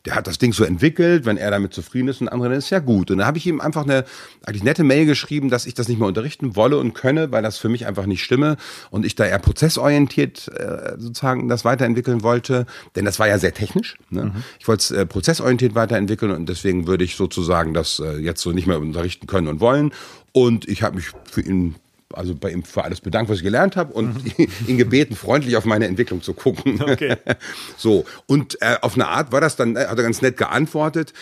der 0.05 0.15
hat 0.15 0.27
das 0.27 0.37
Ding 0.37 0.51
so 0.51 0.65
entwickelt, 0.65 1.25
wenn 1.25 1.37
er 1.37 1.49
damit 1.49 1.73
zufrieden 1.73 2.09
ist 2.09 2.19
und 2.19 2.27
andere, 2.27 2.49
dann 2.49 2.57
ist 2.57 2.69
ja 2.69 2.79
gut. 2.79 3.09
Und 3.09 3.19
dann 3.19 3.27
habe 3.27 3.37
ich 3.37 3.47
ihm 3.47 3.61
einfach 3.61 3.83
eine 3.83 4.03
eigentlich 4.45 4.63
nette 4.63 4.83
Mail 4.83 5.05
geschrieben, 5.05 5.49
dass 5.49 5.65
ich 5.65 5.75
das 5.75 5.87
nicht 5.87 5.97
mehr 5.97 6.07
unterrichten 6.07 6.57
wolle 6.57 6.77
und 6.77 6.93
könne, 6.93 7.31
weil 7.31 7.41
das 7.41 7.57
für 7.57 7.69
mich 7.69 7.85
einfach 7.85 8.05
nicht 8.05 8.23
stimme 8.23 8.57
und 8.91 9.05
ich 9.05 9.15
da 9.15 9.25
eher 9.25 9.39
prozessorientiert 9.39 10.49
äh, 10.49 10.95
sozusagen 10.97 11.47
das 11.47 11.63
weiterentwickeln 11.63 12.21
wollte, 12.21 12.65
denn 12.95 13.05
das 13.05 13.17
war 13.19 13.27
ja 13.29 13.39
sehr 13.39 13.53
technisch. 13.53 13.95
Ne? 14.09 14.25
Mhm. 14.25 14.43
Ich 14.59 14.67
wollte 14.67 14.81
es 14.81 14.91
äh, 14.91 15.05
prozessorientiert 15.05 15.73
weiterentwickeln 15.73 16.31
und 16.31 16.49
deswegen 16.49 16.85
würde 16.85 17.05
ich 17.05 17.15
sozusagen 17.15 17.73
das 17.73 17.99
äh, 17.99 18.17
jetzt 18.17 18.41
so 18.41 18.51
nicht 18.51 18.67
mehr 18.67 18.79
unterrichten 18.79 19.27
können 19.27 19.47
und 19.47 19.61
wollen. 19.61 19.93
Und 20.33 20.67
ich 20.67 20.83
habe 20.83 20.95
mich 20.97 21.11
für 21.31 21.41
ihn 21.41 21.75
also 22.13 22.35
bei 22.35 22.51
ihm 22.51 22.63
für 22.63 22.83
alles 22.83 23.01
bedankt, 23.01 23.29
was 23.29 23.37
ich 23.37 23.43
gelernt 23.43 23.75
habe 23.75 23.93
und 23.93 24.37
mhm. 24.37 24.47
ihn 24.67 24.77
gebeten, 24.77 25.15
freundlich 25.15 25.57
auf 25.57 25.65
meine 25.65 25.87
Entwicklung 25.87 26.21
zu 26.21 26.33
gucken. 26.33 26.81
Okay. 26.81 27.15
so, 27.77 28.05
und 28.25 28.61
äh, 28.61 28.77
auf 28.81 28.95
eine 28.95 29.07
Art 29.07 29.31
war 29.31 29.41
das 29.41 29.55
dann, 29.55 29.75
äh, 29.75 29.85
hat 29.87 29.97
er 29.97 30.03
ganz 30.03 30.21
nett 30.21 30.37
geantwortet. 30.37 31.13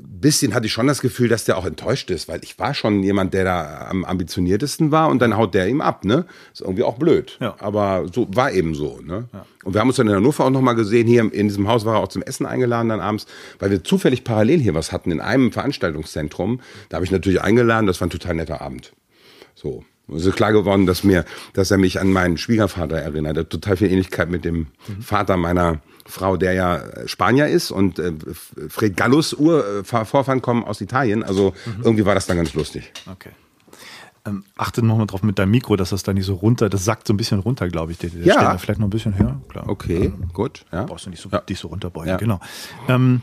Bisschen 0.00 0.54
hatte 0.54 0.66
ich 0.66 0.72
schon 0.72 0.86
das 0.86 1.00
Gefühl, 1.00 1.28
dass 1.28 1.44
der 1.44 1.58
auch 1.58 1.66
enttäuscht 1.66 2.08
ist, 2.10 2.28
weil 2.28 2.38
ich 2.44 2.56
war 2.60 2.72
schon 2.72 3.02
jemand, 3.02 3.34
der 3.34 3.42
da 3.42 3.88
am 3.90 4.04
ambitioniertesten 4.04 4.92
war 4.92 5.08
und 5.08 5.20
dann 5.20 5.36
haut 5.36 5.54
der 5.54 5.66
ihm 5.66 5.80
ab, 5.80 6.04
ne? 6.04 6.24
Ist 6.52 6.60
irgendwie 6.60 6.84
auch 6.84 6.98
blöd. 6.98 7.36
Ja. 7.40 7.56
Aber 7.58 8.06
so 8.12 8.28
war 8.30 8.52
eben 8.52 8.76
so, 8.76 9.00
ne? 9.02 9.28
Ja. 9.32 9.44
Und 9.64 9.74
wir 9.74 9.80
haben 9.80 9.88
uns 9.88 9.96
dann 9.96 10.06
in 10.06 10.14
Hannover 10.14 10.44
auch 10.44 10.50
nochmal 10.50 10.76
gesehen. 10.76 11.08
Hier 11.08 11.22
in 11.32 11.48
diesem 11.48 11.66
Haus 11.66 11.84
war 11.84 11.96
er 11.96 12.00
auch 12.00 12.08
zum 12.08 12.22
Essen 12.22 12.46
eingeladen 12.46 12.90
dann 12.90 13.00
abends, 13.00 13.26
weil 13.58 13.72
wir 13.72 13.82
zufällig 13.82 14.22
parallel 14.22 14.60
hier 14.60 14.74
was 14.74 14.92
hatten 14.92 15.10
in 15.10 15.20
einem 15.20 15.50
Veranstaltungszentrum. 15.50 16.60
Da 16.90 16.98
habe 16.98 17.04
ich 17.04 17.10
natürlich 17.10 17.42
eingeladen, 17.42 17.88
das 17.88 18.00
war 18.00 18.06
ein 18.06 18.10
total 18.10 18.36
netter 18.36 18.60
Abend. 18.60 18.92
So. 19.56 19.84
Es 20.14 20.26
ist 20.26 20.36
klar 20.36 20.52
geworden, 20.52 20.86
dass 20.86 21.04
mir, 21.04 21.24
dass 21.52 21.70
er 21.70 21.78
mich 21.78 22.00
an 22.00 22.12
meinen 22.12 22.38
Schwiegervater 22.38 22.96
erinnert. 22.96 23.36
Er 23.36 23.40
hat 23.40 23.50
total 23.50 23.76
viel 23.76 23.90
Ähnlichkeit 23.90 24.30
mit 24.30 24.44
dem 24.44 24.68
mhm. 24.88 25.02
Vater 25.02 25.36
meiner 25.36 25.80
Frau, 26.06 26.36
der 26.36 26.54
ja 26.54 26.82
Spanier 27.06 27.48
ist 27.48 27.70
und 27.70 27.98
äh, 27.98 28.12
Fred 28.68 28.96
Gallus 28.96 29.34
Urvorfahren 29.34 30.40
kommen 30.40 30.64
aus 30.64 30.80
Italien. 30.80 31.22
Also 31.22 31.52
mhm. 31.66 31.82
irgendwie 31.84 32.06
war 32.06 32.14
das 32.14 32.26
dann 32.26 32.38
ganz 32.38 32.54
lustig. 32.54 32.92
Okay. 33.10 33.30
Ähm, 34.24 34.44
achte 34.56 34.84
nochmal 34.84 35.06
drauf 35.06 35.22
mit 35.22 35.38
deinem 35.38 35.50
Mikro, 35.50 35.76
dass 35.76 35.90
das 35.90 36.02
da 36.02 36.12
nicht 36.12 36.26
so 36.26 36.34
runter, 36.34 36.68
das 36.68 36.84
sackt 36.84 37.06
so 37.06 37.14
ein 37.14 37.16
bisschen 37.16 37.38
runter, 37.38 37.68
glaube 37.68 37.92
ich. 37.92 37.98
Der, 37.98 38.10
der 38.10 38.24
ja. 38.24 38.58
vielleicht 38.58 38.80
noch 38.80 38.86
ein 38.86 38.90
bisschen 38.90 39.18
höher. 39.18 39.40
Klar. 39.48 39.68
Okay, 39.68 40.06
ähm, 40.06 40.28
gut. 40.32 40.64
Ja. 40.72 40.84
Brauchst 40.84 41.06
du 41.06 41.10
nicht 41.10 41.22
so, 41.22 41.28
ja. 41.30 41.40
dich 41.40 41.58
so 41.58 41.68
runterbeugen, 41.68 42.10
ja. 42.10 42.16
genau. 42.16 42.40
Ähm, 42.88 43.22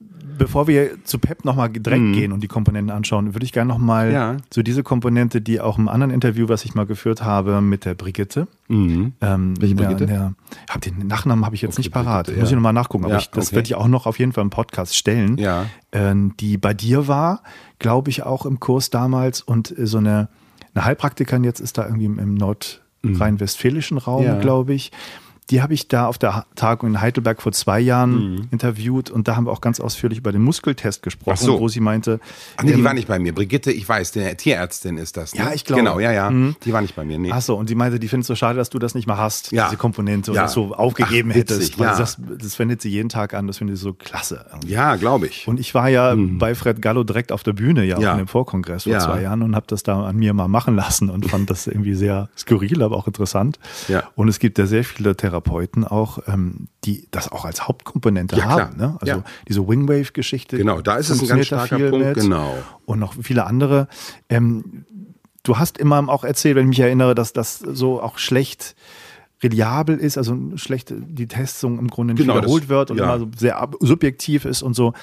Bevor 0.00 0.68
wir 0.68 1.04
zu 1.04 1.18
PEP 1.18 1.44
nochmal 1.44 1.70
direkt 1.70 2.02
mhm. 2.02 2.12
gehen 2.12 2.32
und 2.32 2.40
die 2.40 2.46
Komponenten 2.46 2.94
anschauen, 2.94 3.34
würde 3.34 3.44
ich 3.44 3.52
gerne 3.52 3.68
nochmal 3.68 4.12
ja. 4.12 4.36
so 4.50 4.62
diese 4.62 4.84
Komponente, 4.84 5.40
die 5.40 5.60
auch 5.60 5.78
im 5.78 5.88
anderen 5.88 6.12
Interview, 6.12 6.48
was 6.48 6.64
ich 6.64 6.76
mal 6.76 6.86
geführt 6.86 7.22
habe, 7.22 7.60
mit 7.60 7.84
der 7.84 7.94
Brigitte. 7.94 8.46
Mhm. 8.68 9.14
Ähm, 9.20 9.60
Welche 9.60 9.74
Brigitte? 9.74 10.06
Der, 10.06 10.34
der, 10.72 10.80
den 10.92 11.08
Nachnamen 11.08 11.44
habe 11.44 11.56
ich 11.56 11.62
jetzt 11.62 11.74
okay, 11.74 11.80
nicht 11.80 11.90
parat. 11.90 12.26
Brigitte, 12.26 12.40
Muss 12.40 12.50
ich 12.50 12.54
nochmal 12.54 12.72
nachgucken. 12.72 13.06
Aber 13.06 13.14
ja, 13.14 13.18
ich, 13.18 13.30
das 13.30 13.48
okay. 13.48 13.56
werde 13.56 13.66
ich 13.66 13.74
auch 13.74 13.88
noch 13.88 14.06
auf 14.06 14.20
jeden 14.20 14.32
Fall 14.32 14.42
im 14.42 14.50
Podcast 14.50 14.96
stellen. 14.96 15.36
Ja. 15.38 15.66
Äh, 15.90 16.14
die 16.38 16.56
bei 16.56 16.74
dir 16.74 17.08
war, 17.08 17.42
glaube 17.80 18.10
ich, 18.10 18.22
auch 18.22 18.46
im 18.46 18.60
Kurs 18.60 18.90
damals 18.90 19.42
und 19.42 19.76
äh, 19.76 19.88
so 19.88 19.98
eine, 19.98 20.28
eine 20.74 20.84
Heilpraktikerin 20.84 21.42
jetzt 21.42 21.58
ist 21.58 21.78
da 21.78 21.84
irgendwie 21.84 22.06
im, 22.06 22.20
im 22.20 22.34
nordrhein-westfälischen 22.34 23.98
Raum, 23.98 24.22
ja. 24.22 24.38
glaube 24.38 24.74
ich 24.74 24.92
die 25.50 25.62
habe 25.62 25.72
ich 25.72 25.88
da 25.88 26.06
auf 26.06 26.18
der 26.18 26.44
Tagung 26.56 26.90
in 26.90 27.00
Heidelberg 27.00 27.40
vor 27.40 27.52
zwei 27.52 27.80
Jahren 27.80 28.32
mhm. 28.32 28.48
interviewt 28.50 29.10
und 29.10 29.28
da 29.28 29.36
haben 29.36 29.46
wir 29.46 29.52
auch 29.52 29.62
ganz 29.62 29.80
ausführlich 29.80 30.18
über 30.18 30.30
den 30.30 30.42
Muskeltest 30.42 31.02
gesprochen, 31.02 31.38
so. 31.38 31.58
wo 31.58 31.68
sie 31.68 31.80
meinte. 31.80 32.20
Ach 32.56 32.64
nee, 32.64 32.72
ähm, 32.72 32.76
die 32.78 32.84
war 32.84 32.92
nicht 32.92 33.08
bei 33.08 33.18
mir. 33.18 33.34
Brigitte, 33.34 33.72
ich 33.72 33.88
weiß, 33.88 34.12
die 34.12 34.34
Tierärztin 34.34 34.98
ist 34.98 35.16
das. 35.16 35.34
Ne? 35.34 35.40
Ja, 35.40 35.52
ich 35.54 35.64
glaube. 35.64 35.82
Genau, 35.82 36.00
ja, 36.00 36.12
ja. 36.12 36.30
Mhm. 36.30 36.56
Die 36.64 36.72
war 36.72 36.82
nicht 36.82 36.94
bei 36.94 37.04
mir. 37.04 37.18
Nee. 37.18 37.30
Ach 37.32 37.40
so, 37.40 37.56
und 37.56 37.68
sie 37.68 37.74
meinte, 37.74 37.98
die 37.98 38.08
findet 38.08 38.24
es 38.24 38.28
so 38.28 38.34
schade, 38.34 38.58
dass 38.58 38.68
du 38.68 38.78
das 38.78 38.94
nicht 38.94 39.06
mehr 39.06 39.16
hast, 39.16 39.50
ja. 39.52 39.66
diese 39.66 39.78
Komponente, 39.78 40.32
ja. 40.32 40.42
oder 40.42 40.48
so 40.48 40.74
aufgegeben 40.74 41.30
Ach, 41.32 41.36
witzig, 41.36 41.56
hättest. 41.56 41.78
Ja. 41.78 41.96
Das, 41.96 42.18
das 42.38 42.58
wendet 42.58 42.82
sie 42.82 42.90
jeden 42.90 43.08
Tag 43.08 43.32
an, 43.32 43.46
das 43.46 43.58
finde 43.58 43.72
ich 43.72 43.80
so 43.80 43.94
klasse. 43.94 44.44
Irgendwie. 44.50 44.72
Ja, 44.72 44.96
glaube 44.96 45.28
ich. 45.28 45.48
Und 45.48 45.58
ich 45.58 45.74
war 45.74 45.88
ja 45.88 46.14
mhm. 46.14 46.38
bei 46.38 46.54
Fred 46.54 46.82
Gallo 46.82 47.04
direkt 47.04 47.32
auf 47.32 47.42
der 47.42 47.54
Bühne, 47.54 47.84
ja, 47.84 47.98
ja. 47.98 48.12
in 48.12 48.18
dem 48.18 48.28
Vorkongress 48.28 48.84
vor 48.84 48.98
zwei 48.98 49.22
Jahren 49.22 49.42
und 49.42 49.56
habe 49.56 49.66
das 49.66 49.82
da 49.82 50.04
an 50.04 50.16
mir 50.16 50.34
mal 50.34 50.48
machen 50.48 50.76
lassen 50.76 51.08
und 51.08 51.26
fand 51.26 51.48
das 51.48 51.66
irgendwie 51.66 51.94
sehr 51.94 52.28
skurril, 52.36 52.82
aber 52.82 52.96
auch 52.96 53.06
interessant. 53.06 53.58
Ja. 53.88 54.04
Und 54.14 54.28
es 54.28 54.38
gibt 54.38 54.58
ja 54.58 54.66
sehr 54.66 54.84
viele 54.84 55.16
Therapeuten 55.16 55.37
auch, 55.84 56.18
ähm, 56.26 56.68
die 56.84 57.06
das 57.10 57.30
auch 57.30 57.44
als 57.44 57.66
Hauptkomponente 57.66 58.36
ja, 58.36 58.44
haben. 58.44 58.76
Ne? 58.76 58.96
Also 59.00 59.14
ja. 59.18 59.24
diese 59.48 59.66
Wingwave-Geschichte. 59.66 60.56
Genau, 60.56 60.80
da 60.80 60.96
ist 60.96 61.10
es 61.10 61.20
ein 61.20 61.28
ganz 61.28 61.46
starker 61.46 61.78
Punkt. 61.78 62.06
Mit. 62.06 62.14
Genau. 62.14 62.56
Und 62.84 62.98
noch 62.98 63.14
viele 63.20 63.46
andere. 63.46 63.88
Ähm, 64.28 64.84
du 65.42 65.58
hast 65.58 65.78
immer 65.78 66.08
auch 66.08 66.24
erzählt, 66.24 66.56
wenn 66.56 66.64
ich 66.64 66.78
mich 66.78 66.80
erinnere, 66.80 67.14
dass 67.14 67.32
das 67.32 67.58
so 67.58 68.02
auch 68.02 68.18
schlecht 68.18 68.74
reliabel 69.42 69.98
ist, 69.98 70.18
also 70.18 70.36
schlecht 70.56 70.92
die 70.92 71.28
Testung 71.28 71.78
im 71.78 71.88
Grunde 71.88 72.14
nicht 72.14 72.22
genau, 72.22 72.36
wiederholt 72.36 72.64
das, 72.64 72.68
wird 72.70 72.90
und 72.90 72.98
ja. 72.98 73.04
immer 73.04 73.18
so 73.18 73.30
sehr 73.36 73.68
subjektiv 73.80 74.44
ist 74.44 74.62
und 74.62 74.74
so. 74.74 74.94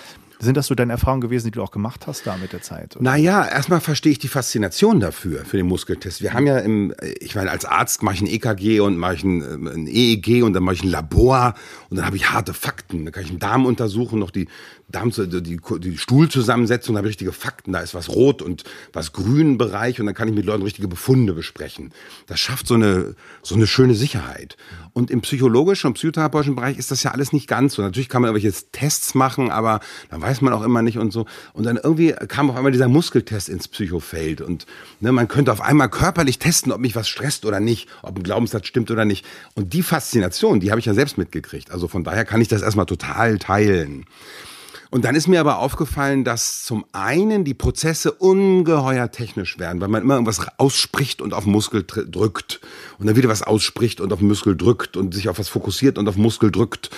Sind 0.45 0.55
das 0.55 0.67
so 0.67 0.75
deine 0.75 0.93
Erfahrungen 0.93 1.21
gewesen, 1.21 1.47
die 1.47 1.51
du 1.51 1.63
auch 1.63 1.71
gemacht 1.71 2.07
hast 2.07 2.25
da 2.25 2.37
mit 2.37 2.53
der 2.53 2.61
Zeit? 2.61 2.95
Oder? 2.95 3.03
Naja, 3.03 3.45
erstmal 3.45 3.81
verstehe 3.81 4.11
ich 4.11 4.19
die 4.19 4.27
Faszination 4.27 4.99
dafür, 4.99 5.43
für 5.43 5.57
den 5.57 5.65
Muskeltest. 5.65 6.21
Wir 6.21 6.33
haben 6.33 6.47
ja 6.47 6.59
im, 6.59 6.93
ich 7.19 7.35
meine, 7.35 7.51
als 7.51 7.65
Arzt 7.65 8.03
mache 8.03 8.15
ich 8.15 8.21
ein 8.21 8.27
EKG 8.27 8.79
und 8.79 8.97
mache 8.97 9.15
ich 9.15 9.23
ein, 9.23 9.41
ein 9.67 9.87
EEG 9.87 10.43
und 10.43 10.53
dann 10.53 10.63
mache 10.63 10.75
ich 10.75 10.83
ein 10.83 10.89
Labor 10.89 11.55
und 11.89 11.97
dann 11.97 12.05
habe 12.05 12.15
ich 12.15 12.31
harte 12.31 12.53
Fakten. 12.53 13.05
Dann 13.05 13.11
kann 13.11 13.23
ich 13.23 13.29
einen 13.29 13.39
Darm 13.39 13.65
untersuchen, 13.65 14.19
noch 14.19 14.31
die 14.31 14.47
Darm, 14.87 15.11
die, 15.11 15.41
die, 15.41 15.59
die 15.79 15.97
Stuhlzusammensetzung, 15.97 16.93
da 16.93 16.99
habe 16.99 17.07
ich 17.07 17.13
richtige 17.13 17.31
Fakten. 17.31 17.73
Da 17.73 17.79
ist 17.79 17.95
was 17.95 18.09
rot 18.09 18.41
und 18.41 18.63
was 18.93 19.13
grün 19.13 19.57
Bereich 19.57 19.99
und 19.99 20.05
dann 20.05 20.13
kann 20.13 20.27
ich 20.27 20.35
mit 20.35 20.45
Leuten 20.45 20.61
richtige 20.61 20.87
Befunde 20.87 21.33
besprechen. 21.33 21.91
Das 22.27 22.39
schafft 22.39 22.67
so 22.67 22.75
eine, 22.75 23.15
so 23.41 23.55
eine 23.55 23.65
schöne 23.65 23.95
Sicherheit. 23.95 24.57
Und 24.93 25.09
im 25.09 25.21
psychologischen 25.21 25.87
und 25.87 25.93
psychotherapeutischen 25.95 26.55
Bereich 26.55 26.77
ist 26.77 26.91
das 26.91 27.01
ja 27.01 27.11
alles 27.11 27.33
nicht 27.33 27.47
ganz 27.47 27.73
so. 27.73 27.81
Natürlich 27.81 28.09
kann 28.09 28.21
man 28.21 28.29
irgendwelche 28.29 28.55
Tests 28.71 29.15
machen, 29.15 29.49
aber 29.49 29.79
dann 30.11 30.21
weiß 30.21 30.41
man 30.41 30.53
auch 30.53 30.61
immer 30.63 30.83
nicht 30.83 30.99
und 30.99 31.11
so. 31.11 31.25
Und 31.53 31.65
dann 31.65 31.77
irgendwie 31.77 32.13
kam 32.27 32.51
auf 32.51 32.55
einmal 32.55 32.71
dieser 32.71 32.87
Muskeltest 32.87 33.49
ins 33.49 33.67
Psychofeld 33.67 34.41
und 34.41 34.67
ne, 34.99 35.11
man 35.11 35.27
könnte 35.27 35.51
auf 35.51 35.61
einmal 35.61 35.89
körperlich 35.89 36.37
testen, 36.37 36.71
ob 36.71 36.79
mich 36.79 36.95
was 36.95 37.09
stresst 37.09 37.45
oder 37.45 37.59
nicht, 37.59 37.89
ob 38.03 38.17
ein 38.17 38.23
Glaubenssatz 38.23 38.67
stimmt 38.67 38.91
oder 38.91 39.03
nicht. 39.03 39.25
Und 39.55 39.73
die 39.73 39.81
Faszination, 39.81 40.59
die 40.59 40.69
habe 40.69 40.79
ich 40.79 40.85
ja 40.85 40.93
selbst 40.93 41.17
mitgekriegt. 41.17 41.71
Also 41.71 41.87
von 41.87 42.03
daher 42.03 42.23
kann 42.23 42.39
ich 42.39 42.47
das 42.47 42.61
erstmal 42.61 42.85
total 42.85 43.39
teilen. 43.39 44.05
Und 44.95 45.03
dann 45.03 45.13
ist 45.13 45.27
mir 45.27 45.41
aber 45.41 45.59
aufgefallen, 45.59 46.23
dass 46.23 46.63
zum 46.63 46.85
einen 46.93 47.43
die 47.43 47.53
Prozesse 47.53 48.13
ungeheuer 48.13 49.11
technisch 49.11 49.59
werden, 49.59 49.81
weil 49.81 49.89
man 49.89 50.03
immer 50.03 50.13
irgendwas 50.13 50.47
ausspricht 50.57 51.21
und 51.21 51.33
auf 51.33 51.45
Muskel 51.45 51.83
drückt 51.85 52.61
und 52.97 53.05
dann 53.05 53.17
wieder 53.17 53.27
was 53.27 53.41
ausspricht 53.41 53.99
und 53.99 54.13
auf 54.13 54.21
Muskel 54.21 54.55
drückt 54.55 54.95
und 54.95 55.13
sich 55.13 55.27
auf 55.27 55.37
was 55.37 55.49
fokussiert 55.49 55.97
und 55.97 56.07
auf 56.07 56.15
Muskel 56.15 56.49
drückt. 56.49 56.91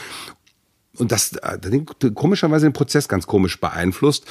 Und 0.95 1.11
das, 1.11 1.37
äh, 1.37 1.57
das 1.57 2.13
komischerweise 2.13 2.67
den 2.67 2.73
Prozess 2.73 3.07
ganz 3.07 3.25
komisch 3.25 3.59
beeinflusst. 3.59 4.25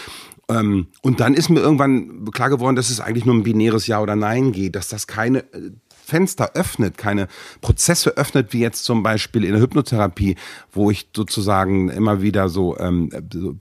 Ähm, 0.48 0.86
und 1.02 1.18
dann 1.18 1.34
ist 1.34 1.48
mir 1.48 1.58
irgendwann 1.58 2.24
klar 2.30 2.50
geworden, 2.50 2.76
dass 2.76 2.90
es 2.90 3.00
eigentlich 3.00 3.24
nur 3.24 3.34
ein 3.34 3.42
binäres 3.42 3.88
Ja 3.88 4.00
oder 4.00 4.14
Nein 4.14 4.52
geht, 4.52 4.76
dass 4.76 4.86
das 4.86 5.08
keine 5.08 5.40
äh, 5.52 5.72
Fenster 6.06 6.52
öffnet, 6.54 6.96
keine 6.96 7.26
Prozesse 7.62 8.16
öffnet, 8.16 8.52
wie 8.52 8.60
jetzt 8.60 8.84
zum 8.84 9.02
Beispiel 9.02 9.44
in 9.44 9.52
der 9.52 9.60
Hypnotherapie, 9.60 10.36
wo 10.70 10.88
ich 10.88 11.08
sozusagen 11.14 11.88
immer 11.88 12.22
wieder 12.22 12.48
so, 12.48 12.78
ähm, 12.78 13.10
so 13.32 13.56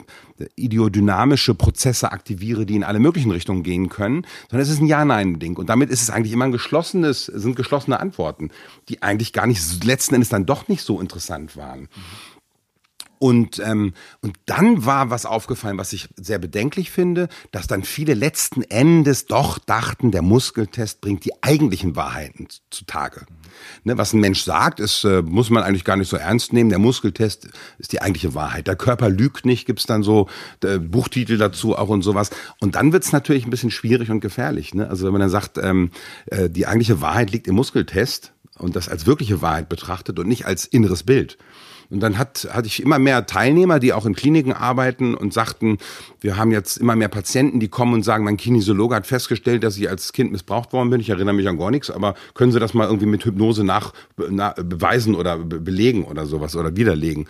ideodynamische 0.54 1.54
Prozesse 1.54 2.12
aktiviere, 2.12 2.64
die 2.64 2.76
in 2.76 2.84
alle 2.84 3.00
möglichen 3.00 3.32
Richtungen 3.32 3.64
gehen 3.64 3.88
können, 3.88 4.24
sondern 4.48 4.62
es 4.62 4.70
ist 4.70 4.80
ein 4.80 4.86
Ja-Nein-Ding. 4.86 5.56
Und 5.56 5.68
damit 5.68 5.90
ist 5.90 6.02
es 6.02 6.10
eigentlich 6.10 6.32
immer 6.32 6.44
ein 6.44 6.52
geschlossenes, 6.52 7.26
sind 7.26 7.56
geschlossene 7.56 7.98
Antworten, 7.98 8.50
die 8.88 9.02
eigentlich 9.02 9.32
gar 9.32 9.48
nicht 9.48 9.84
letzten 9.84 10.14
Endes 10.14 10.28
dann 10.28 10.46
doch 10.46 10.68
nicht 10.68 10.82
so 10.82 11.00
interessant 11.00 11.56
waren. 11.56 11.88
Und, 13.18 13.58
ähm, 13.64 13.94
und 14.20 14.36
dann 14.46 14.84
war 14.84 15.10
was 15.10 15.24
aufgefallen, 15.24 15.78
was 15.78 15.92
ich 15.92 16.08
sehr 16.16 16.38
bedenklich 16.38 16.90
finde, 16.90 17.28
dass 17.50 17.66
dann 17.66 17.82
viele 17.82 18.14
letzten 18.14 18.62
Endes 18.62 19.26
doch 19.26 19.58
dachten, 19.58 20.10
der 20.10 20.22
Muskeltest 20.22 21.00
bringt 21.00 21.24
die 21.24 21.32
eigentlichen 21.42 21.96
Wahrheiten 21.96 22.48
zutage. 22.70 23.26
Ne, 23.84 23.96
was 23.96 24.12
ein 24.12 24.20
Mensch 24.20 24.42
sagt, 24.42 24.80
ist, 24.80 25.04
äh, 25.04 25.22
muss 25.22 25.48
man 25.48 25.62
eigentlich 25.62 25.84
gar 25.84 25.96
nicht 25.96 26.08
so 26.08 26.16
ernst 26.16 26.52
nehmen. 26.52 26.68
Der 26.68 26.78
Muskeltest 26.78 27.48
ist 27.78 27.92
die 27.92 28.02
eigentliche 28.02 28.34
Wahrheit. 28.34 28.66
Der 28.66 28.76
Körper 28.76 29.08
lügt 29.08 29.46
nicht, 29.46 29.66
gibt's 29.66 29.86
dann 29.86 30.02
so 30.02 30.28
äh, 30.62 30.78
Buchtitel 30.78 31.38
dazu 31.38 31.76
auch 31.76 31.88
und 31.88 32.02
sowas. 32.02 32.30
Und 32.60 32.74
dann 32.74 32.92
wird's 32.92 33.12
natürlich 33.12 33.46
ein 33.46 33.50
bisschen 33.50 33.70
schwierig 33.70 34.10
und 34.10 34.20
gefährlich. 34.20 34.74
Ne? 34.74 34.88
Also 34.88 35.06
wenn 35.06 35.12
man 35.12 35.22
dann 35.22 35.30
sagt, 35.30 35.58
ähm, 35.58 35.90
äh, 36.26 36.50
die 36.50 36.66
eigentliche 36.66 37.00
Wahrheit 37.00 37.30
liegt 37.30 37.48
im 37.48 37.54
Muskeltest 37.54 38.32
und 38.58 38.76
das 38.76 38.88
als 38.88 39.06
wirkliche 39.06 39.40
Wahrheit 39.42 39.68
betrachtet 39.68 40.18
und 40.18 40.28
nicht 40.28 40.46
als 40.46 40.66
inneres 40.66 41.02
Bild 41.02 41.38
und 41.90 42.00
dann 42.00 42.18
hat, 42.18 42.48
hatte 42.50 42.66
ich 42.66 42.82
immer 42.82 42.98
mehr 42.98 43.26
Teilnehmer, 43.26 43.78
die 43.78 43.92
auch 43.92 44.06
in 44.06 44.14
Kliniken 44.14 44.52
arbeiten 44.52 45.14
und 45.14 45.32
sagten, 45.32 45.78
wir 46.20 46.36
haben 46.36 46.50
jetzt 46.50 46.78
immer 46.78 46.96
mehr 46.96 47.08
Patienten, 47.08 47.60
die 47.60 47.68
kommen 47.68 47.94
und 47.94 48.02
sagen, 48.02 48.24
mein 48.24 48.36
Kinesiologe 48.36 48.94
hat 48.94 49.06
festgestellt, 49.06 49.62
dass 49.62 49.76
ich 49.76 49.88
als 49.88 50.12
Kind 50.12 50.32
missbraucht 50.32 50.72
worden 50.72 50.90
bin. 50.90 51.00
Ich 51.00 51.10
erinnere 51.10 51.34
mich 51.34 51.48
an 51.48 51.58
gar 51.58 51.70
nichts, 51.70 51.90
aber 51.90 52.14
können 52.34 52.52
Sie 52.52 52.60
das 52.60 52.74
mal 52.74 52.86
irgendwie 52.86 53.06
mit 53.06 53.24
Hypnose 53.24 53.64
nach, 53.64 53.92
nach 54.30 54.54
beweisen 54.54 55.14
oder 55.14 55.38
belegen 55.38 56.04
oder 56.04 56.26
sowas 56.26 56.56
oder 56.56 56.76
widerlegen? 56.76 57.26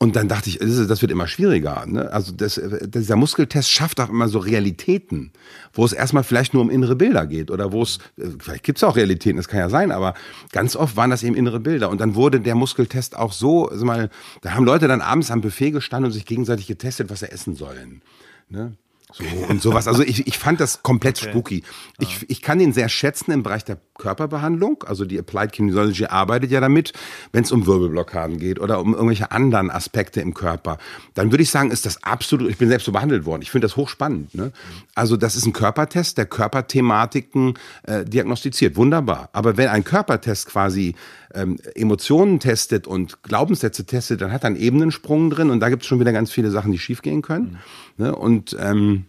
Und 0.00 0.14
dann 0.14 0.28
dachte 0.28 0.48
ich, 0.48 0.58
das 0.58 1.02
wird 1.02 1.10
immer 1.10 1.26
schwieriger. 1.26 1.84
Ne? 1.84 2.12
Also 2.12 2.32
das, 2.32 2.60
dieser 2.84 3.16
Muskeltest 3.16 3.68
schafft 3.68 4.00
auch 4.00 4.08
immer 4.08 4.28
so 4.28 4.38
Realitäten, 4.38 5.32
wo 5.72 5.84
es 5.84 5.92
erstmal 5.92 6.22
vielleicht 6.22 6.54
nur 6.54 6.62
um 6.62 6.70
innere 6.70 6.94
Bilder 6.94 7.26
geht 7.26 7.50
oder 7.50 7.72
wo 7.72 7.82
es, 7.82 7.98
vielleicht 8.38 8.62
gibt 8.62 8.78
es 8.78 8.84
auch 8.84 8.94
Realitäten, 8.94 9.38
das 9.38 9.48
kann 9.48 9.58
ja 9.58 9.68
sein, 9.68 9.90
aber 9.90 10.14
ganz 10.52 10.76
oft 10.76 10.96
waren 10.96 11.10
das 11.10 11.24
eben 11.24 11.34
innere 11.34 11.58
Bilder. 11.58 11.90
Und 11.90 12.00
dann 12.00 12.14
wurde 12.14 12.40
der 12.40 12.54
Muskeltest 12.54 13.16
auch 13.16 13.32
so, 13.32 13.68
also 13.68 13.84
mal, 13.84 14.08
da 14.42 14.52
haben 14.52 14.64
Leute 14.64 14.86
dann 14.86 15.00
abends 15.00 15.32
am 15.32 15.40
Buffet 15.40 15.72
gestanden 15.72 16.06
und 16.06 16.12
sich 16.12 16.26
gegenseitig 16.26 16.68
getestet, 16.68 17.10
was 17.10 17.20
sie 17.20 17.32
essen 17.32 17.56
sollen. 17.56 18.02
Ne? 18.48 18.74
So 19.12 19.24
und 19.48 19.62
sowas. 19.62 19.88
Also 19.88 20.02
ich, 20.02 20.26
ich 20.26 20.38
fand 20.38 20.60
das 20.60 20.82
komplett 20.82 21.20
okay. 21.20 21.30
spooky. 21.30 21.62
Ich, 21.98 22.28
ich 22.28 22.42
kann 22.42 22.58
den 22.58 22.74
sehr 22.74 22.90
schätzen 22.90 23.30
im 23.32 23.42
Bereich 23.42 23.64
der 23.64 23.78
Körperbehandlung. 23.96 24.84
Also 24.86 25.06
die 25.06 25.18
Applied 25.18 25.52
Kinesiology 25.52 26.04
arbeitet 26.06 26.50
ja 26.50 26.60
damit, 26.60 26.92
wenn 27.32 27.42
es 27.42 27.50
um 27.50 27.66
Wirbelblockaden 27.66 28.38
geht 28.38 28.60
oder 28.60 28.80
um 28.80 28.92
irgendwelche 28.92 29.30
anderen 29.30 29.70
Aspekte 29.70 30.20
im 30.20 30.34
Körper. 30.34 30.76
Dann 31.14 31.32
würde 31.32 31.42
ich 31.42 31.50
sagen, 31.50 31.70
ist 31.70 31.86
das 31.86 32.02
absolut, 32.02 32.50
ich 32.50 32.58
bin 32.58 32.68
selbst 32.68 32.84
so 32.84 32.92
behandelt 32.92 33.24
worden. 33.24 33.40
Ich 33.40 33.50
finde 33.50 33.66
das 33.66 33.76
hochspannend. 33.76 34.34
Ne? 34.34 34.52
Also 34.94 35.16
das 35.16 35.36
ist 35.36 35.46
ein 35.46 35.54
Körpertest, 35.54 36.18
der 36.18 36.26
Körperthematiken 36.26 37.54
äh, 37.84 38.04
diagnostiziert. 38.04 38.76
Wunderbar. 38.76 39.30
Aber 39.32 39.56
wenn 39.56 39.68
ein 39.68 39.84
Körpertest 39.84 40.46
quasi 40.46 40.94
ähm, 41.38 41.58
Emotionen 41.74 42.40
testet 42.40 42.86
und 42.86 43.22
Glaubenssätze 43.22 43.86
testet, 43.86 44.20
dann 44.20 44.32
hat 44.32 44.44
er 44.44 44.48
einen 44.48 44.56
Ebenensprung 44.56 45.30
drin 45.30 45.50
und 45.50 45.60
da 45.60 45.68
gibt 45.68 45.82
es 45.82 45.88
schon 45.88 46.00
wieder 46.00 46.12
ganz 46.12 46.30
viele 46.30 46.50
Sachen, 46.50 46.72
die 46.72 46.78
schiefgehen 46.78 47.22
können. 47.22 47.58
Mhm. 47.96 48.04
Ne? 48.04 48.16
Und 48.16 48.56
ähm, 48.60 49.06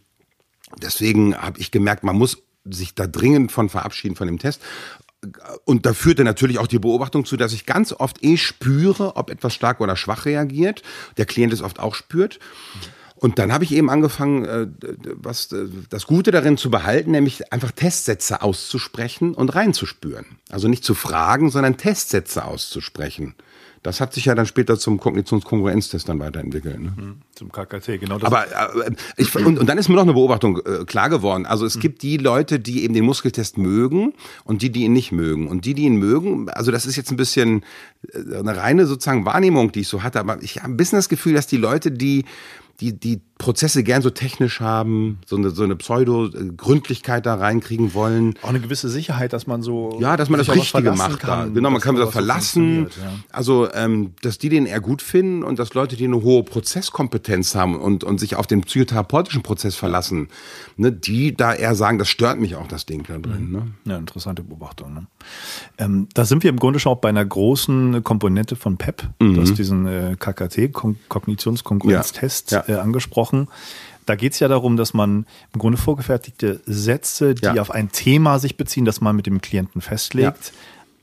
deswegen 0.82 1.36
habe 1.36 1.60
ich 1.60 1.72
gemerkt, 1.72 2.04
man 2.04 2.18
muss 2.18 2.44
sich 2.66 2.94
da 2.94 3.08
dringend 3.08 3.52
von 3.52 3.70
verabschieden 3.70 4.16
von 4.16 4.28
dem 4.28 4.40
Test. 4.40 4.62
Und 5.66 5.86
da 5.86 5.94
führte 5.94 6.24
natürlich 6.24 6.60
auch 6.60 6.68
die 6.68 6.80
Beobachtung 6.80 7.26
zu, 7.26 7.36
dass 7.36 7.52
ich 7.52 7.66
ganz 7.66 7.92
oft 7.92 8.24
eh 8.24 8.38
spüre, 8.38 9.18
ob 9.18 9.30
etwas 9.30 9.54
stark 9.54 9.82
oder 9.82 9.98
schwach 9.98 10.26
reagiert. 10.26 10.82
Der 11.18 11.26
Klient 11.26 11.52
es 11.52 11.62
oft 11.62 11.80
auch 11.80 11.96
spürt. 11.96 12.40
Mhm. 12.76 12.99
Und 13.22 13.38
dann 13.38 13.52
habe 13.52 13.66
ich 13.66 13.74
eben 13.74 13.90
angefangen, 13.90 14.46
äh, 14.46 14.68
was 15.16 15.52
äh, 15.52 15.68
das 15.90 16.08
Gute 16.08 16.32
darin 16.32 16.56
zu 16.56 16.72
behalten, 16.72 17.12
nämlich 17.12 17.52
einfach 17.52 17.72
Testsätze 17.72 18.42
auszusprechen 18.42 19.34
und 19.34 19.56
reinzuspüren. 19.56 20.26
Also 20.50 20.70
nicht 20.70 20.86
zu 20.86 20.94
fragen, 20.94 21.50
sondern 21.50 21.76
Testsätze 21.76 22.46
auszusprechen. 22.46 23.36
Das 23.84 24.00
hat 24.02 24.14
sich 24.14 24.26
ja 24.26 24.36
dann 24.36 24.46
später 24.46 24.78
zum 24.78 25.00
Kognitionskongruenztest 25.00 26.08
dann 26.08 26.20
weiterentwickelt. 26.20 26.80
Ne? 26.80 26.94
Hm, 26.96 27.22
zum 27.34 27.52
KKT, 27.52 28.00
genau. 28.00 28.20
Das 28.20 28.32
Aber 28.32 28.46
äh, 28.86 28.92
ich, 29.18 29.34
und, 29.36 29.60
und 29.60 29.68
dann 29.68 29.78
ist 29.78 29.90
mir 29.90 29.96
noch 29.96 30.04
eine 30.04 30.14
Beobachtung 30.14 30.62
äh, 30.66 30.86
klar 30.86 31.10
geworden. 31.10 31.46
Also 31.46 31.66
es 31.66 31.76
mhm. 31.76 31.82
gibt 31.82 32.02
die 32.02 32.18
Leute, 32.18 32.60
die 32.60 32.84
eben 32.84 32.94
den 32.94 33.06
Muskeltest 33.06 33.58
mögen 33.58 34.14
und 34.46 34.62
die, 34.62 34.70
die 34.70 34.84
ihn 34.84 34.94
nicht 34.94 35.12
mögen. 35.12 35.48
Und 35.48 35.66
die, 35.66 35.74
die 35.74 35.84
ihn 35.84 35.98
mögen, 35.98 36.50
also 36.50 36.72
das 36.72 36.86
ist 36.86 36.96
jetzt 36.96 37.12
ein 37.12 37.18
bisschen 37.18 37.64
äh, 38.14 38.38
eine 38.38 38.56
reine 38.56 38.86
sozusagen 38.86 39.26
Wahrnehmung, 39.26 39.74
die 39.74 39.82
ich 39.82 39.90
so 39.90 40.04
hatte. 40.04 40.20
Aber 40.20 40.42
ich 40.42 40.58
habe 40.58 40.74
ein 40.74 40.78
bisschen 40.78 40.98
das 40.98 41.10
Gefühl, 41.10 41.34
dass 41.34 41.48
die 41.48 41.58
Leute, 41.58 41.92
die 41.92 42.26
die, 42.80 43.00
die 43.00 43.22
Prozesse 43.40 43.84
gern 43.84 44.02
so 44.02 44.10
technisch 44.10 44.60
haben, 44.60 45.18
so 45.26 45.38
eine, 45.38 45.50
so 45.52 45.64
eine 45.64 45.78
Pseudo-Gründlichkeit 45.78 47.26
da 47.26 47.36
reinkriegen 47.36 47.94
wollen. 47.94 48.36
Auch 48.42 48.50
eine 48.50 48.60
gewisse 48.60 48.90
Sicherheit, 48.90 49.32
dass 49.32 49.48
man 49.48 49.64
so. 49.64 49.98
Ja, 50.02 50.18
dass 50.18 50.30
man 50.30 50.40
das 50.40 50.54
Richtige 50.54 50.92
macht 50.92 51.22
kann, 51.22 51.48
da. 51.48 51.54
Genau, 51.54 51.70
man 51.70 51.80
kann 51.80 51.96
das 51.96 52.12
verlassen. 52.12 52.90
Ja. 53.02 53.14
Also, 53.32 53.72
ähm, 53.74 54.12
dass 54.22 54.40
die 54.40 54.50
den 54.50 54.66
eher 54.66 54.82
gut 54.82 55.02
finden 55.02 55.44
und 55.44 55.58
dass 55.58 55.74
Leute, 55.74 55.96
die 55.96 56.04
eine 56.04 56.22
hohe 56.22 56.44
Prozesskompetenz 56.44 57.56
haben 57.56 57.80
und, 57.80 58.04
und 58.04 58.20
sich 58.20 58.36
auf 58.36 58.46
den 58.46 58.60
psychotherapeutischen 58.62 59.42
Prozess 59.42 59.76
verlassen, 59.76 60.28
ne, 60.76 60.92
die 60.92 61.34
da 61.34 61.54
eher 61.54 61.76
sagen, 61.76 61.98
das 61.98 62.10
stört 62.10 62.42
mich 62.42 62.58
auch, 62.58 62.68
das 62.68 62.86
Ding 62.86 63.06
da 63.08 63.18
drin. 63.20 63.46
Mhm. 63.46 63.52
Ne? 63.54 63.68
Ja, 63.86 63.98
interessante 63.98 64.44
Beobachtung. 64.44 64.94
Ne? 64.94 65.08
Ähm, 65.78 66.10
da 66.14 66.26
sind 66.26 66.44
wir 66.44 66.50
im 66.50 66.58
Grunde 66.58 66.80
schon 66.80 66.92
auch 66.92 67.00
bei 67.00 67.08
einer 67.08 67.26
großen 67.26 68.04
Komponente 68.04 68.58
von 68.58 68.76
PEP, 68.76 69.08
mhm. 69.20 69.36
dass 69.36 69.54
diesen 69.54 69.88
äh, 69.88 70.18
KKT, 70.20 70.74
Kognitionskonkurrenztest, 71.08 72.52
ja. 72.52 72.66
Ja. 72.68 72.76
Äh, 72.76 72.80
angesprochen. 72.80 73.29
Da 74.06 74.16
geht 74.16 74.34
es 74.34 74.40
ja 74.40 74.48
darum, 74.48 74.76
dass 74.76 74.94
man 74.94 75.26
im 75.54 75.60
Grunde 75.60 75.78
vorgefertigte 75.78 76.62
Sätze, 76.66 77.36
die 77.36 77.46
ja. 77.46 77.62
auf 77.62 77.70
ein 77.70 77.92
Thema 77.92 78.40
sich 78.40 78.58
beziehen, 78.58 78.86
das 78.86 79.02
man 79.02 79.16
mit 79.16 79.28
dem 79.28 79.40
Klienten 79.40 79.82
festlegt, 79.82 80.52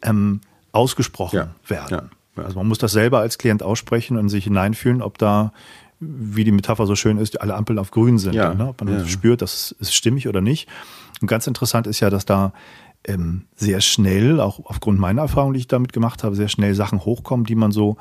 ähm, 0.02 0.40
ausgesprochen 0.72 1.50
werden. 1.66 2.10
Also 2.34 2.58
man 2.58 2.66
muss 2.66 2.78
das 2.78 2.92
selber 2.92 3.20
als 3.20 3.38
Klient 3.38 3.62
aussprechen 3.62 4.18
und 4.18 4.28
sich 4.28 4.44
hineinfühlen, 4.44 5.02
ob 5.02 5.18
da 5.18 5.52
wie 5.98 6.44
die 6.44 6.52
Metapher 6.52 6.86
so 6.86 6.94
schön 6.94 7.16
ist, 7.18 7.40
alle 7.40 7.54
Ampeln 7.54 7.78
auf 7.78 7.90
grün 7.90 8.18
sind. 8.18 8.34
Ja. 8.34 8.52
Ne? 8.52 8.68
Ob 8.68 8.82
man 8.82 8.92
ja. 8.92 9.06
spürt, 9.06 9.40
das 9.40 9.72
ist 9.78 9.94
stimmig 9.94 10.28
oder 10.28 10.40
nicht. 10.40 10.68
Und 11.20 11.28
ganz 11.28 11.46
interessant 11.46 11.86
ist 11.86 12.00
ja, 12.00 12.10
dass 12.10 12.26
da 12.26 12.52
ähm, 13.04 13.44
sehr 13.54 13.80
schnell, 13.80 14.40
auch 14.40 14.60
aufgrund 14.64 14.98
meiner 14.98 15.22
Erfahrung, 15.22 15.54
die 15.54 15.60
ich 15.60 15.68
damit 15.68 15.92
gemacht 15.92 16.22
habe, 16.24 16.36
sehr 16.36 16.48
schnell 16.48 16.74
Sachen 16.74 17.04
hochkommen, 17.04 17.46
die 17.46 17.54
man 17.54 17.72
so, 17.72 17.96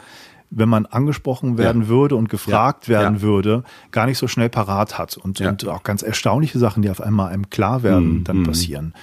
wenn 0.49 0.69
man 0.69 0.85
angesprochen 0.85 1.57
werden 1.57 1.83
ja. 1.83 1.87
würde 1.87 2.15
und 2.15 2.29
gefragt 2.29 2.87
ja. 2.87 2.99
werden 2.99 3.15
ja. 3.15 3.21
würde, 3.21 3.63
gar 3.91 4.05
nicht 4.05 4.17
so 4.17 4.27
schnell 4.27 4.49
parat 4.49 4.97
hat. 4.97 5.17
Und, 5.17 5.41
und 5.41 5.67
auch 5.67 5.83
ganz 5.83 6.01
erstaunliche 6.01 6.59
Sachen, 6.59 6.81
die 6.81 6.89
auf 6.89 7.01
einmal 7.01 7.31
einem 7.31 7.49
klar 7.49 7.83
werden, 7.83 8.19
mhm. 8.19 8.23
dann 8.23 8.37
mhm. 8.39 8.43
passieren. 8.43 8.93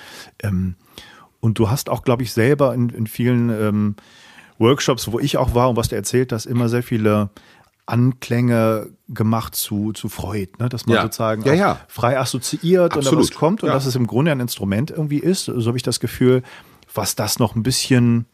Ähm, 0.41 0.77
und 1.41 1.59
du 1.59 1.71
hast 1.71 1.91
auch, 1.91 2.05
glaube 2.05 2.23
ich, 2.23 2.33
selber 2.33 2.75
in, 2.75 2.89
in 2.91 3.07
vielen 3.07 3.51
ähm, 3.51 3.97
Workshops, 4.59 5.11
wo 5.11 5.19
ich 5.19 5.37
auch 5.37 5.55
war 5.55 5.69
und 5.69 5.77
was 5.77 5.89
du 5.89 5.97
erzählt 5.97 6.33
hast, 6.33 6.47
immer 6.47 6.69
sehr 6.69 6.83
viele 6.83 7.31
Anklänge 7.85 8.91
gemacht 9.09 9.57
zu, 9.57 9.93
zu 9.93 10.09
Freud, 10.09 10.53
ne? 10.61 10.69
dass 10.69 10.87
man 10.87 10.97
ja. 10.97 11.03
sozusagen 11.03 11.43
ja, 11.43 11.55
ja. 11.55 11.81
frei 11.89 12.19
assoziiert 12.19 12.97
Absolut. 12.97 13.13
und 13.13 13.19
was 13.19 13.33
kommt 13.33 13.63
und 13.65 13.71
dass 13.71 13.87
es 13.87 13.97
im 13.97 14.07
Grunde 14.07 14.31
ein 14.31 14.39
Instrument 14.39 14.93
irgendwie 14.93 15.19
ist. 15.19 15.47
So 15.47 15.67
habe 15.67 15.77
ich 15.77 15.83
das 15.83 15.99
Gefühl, 15.99 16.43
was 16.95 17.17
das 17.17 17.41
noch 17.41 17.57
ein 17.57 17.65
bisschen 17.65 18.27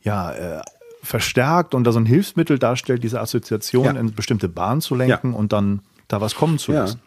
ja, 0.00 0.32
äh, 0.32 0.62
verstärkt 1.04 1.74
und 1.74 1.84
da 1.84 1.92
so 1.92 2.00
ein 2.00 2.06
Hilfsmittel 2.06 2.58
darstellt, 2.58 3.04
diese 3.04 3.20
Assoziation 3.20 3.96
in 3.96 4.14
bestimmte 4.14 4.48
Bahnen 4.48 4.80
zu 4.80 4.94
lenken 4.94 5.34
und 5.34 5.52
dann 5.52 5.82
da 6.08 6.20
was 6.20 6.34
kommen 6.34 6.58
zu 6.58 6.72
lassen. 6.72 7.00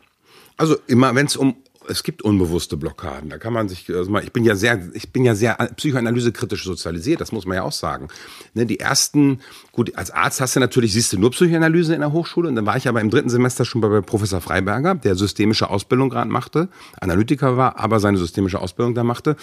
Also 0.55 0.75
immer, 0.87 1.13
wenn 1.13 1.25
es 1.25 1.35
um 1.35 1.55
es 1.89 2.03
gibt 2.03 2.21
unbewusste 2.21 2.77
Blockaden. 2.77 3.29
Da 3.29 3.37
kann 3.37 3.53
man 3.53 3.69
sich, 3.69 3.89
also 3.93 4.15
ich 4.17 4.33
bin 4.33 4.43
ja 4.43 4.55
sehr, 4.55 4.89
ich 4.93 5.11
bin 5.11 5.23
ja 5.23 5.35
sehr 5.35 5.55
psychoanalysekritisch 5.75 6.63
sozialisiert, 6.63 7.21
das 7.21 7.31
muss 7.31 7.45
man 7.45 7.55
ja 7.55 7.63
auch 7.63 7.71
sagen. 7.71 8.09
Ne, 8.53 8.65
die 8.65 8.79
ersten, 8.79 9.39
gut, 9.71 9.95
als 9.95 10.11
Arzt 10.11 10.41
hast 10.41 10.55
du 10.55 10.59
natürlich, 10.59 10.93
siehst 10.93 11.13
du 11.13 11.19
nur 11.19 11.31
Psychoanalyse 11.31 11.93
in 11.93 12.01
der 12.01 12.11
Hochschule 12.11 12.49
und 12.49 12.55
dann 12.55 12.65
war 12.65 12.77
ich 12.77 12.87
aber 12.87 13.01
im 13.01 13.09
dritten 13.09 13.29
Semester 13.29 13.65
schon 13.65 13.81
bei 13.81 14.01
Professor 14.01 14.41
Freiberger, 14.41 14.95
der 14.95 15.15
systemische 15.15 15.69
Ausbildung 15.69 16.09
gerade 16.09 16.29
machte, 16.29 16.69
Analytiker 16.99 17.57
war, 17.57 17.79
aber 17.79 17.99
seine 17.99 18.17
systemische 18.17 18.59
Ausbildung 18.59 18.95
da 18.95 19.03
machte 19.03 19.35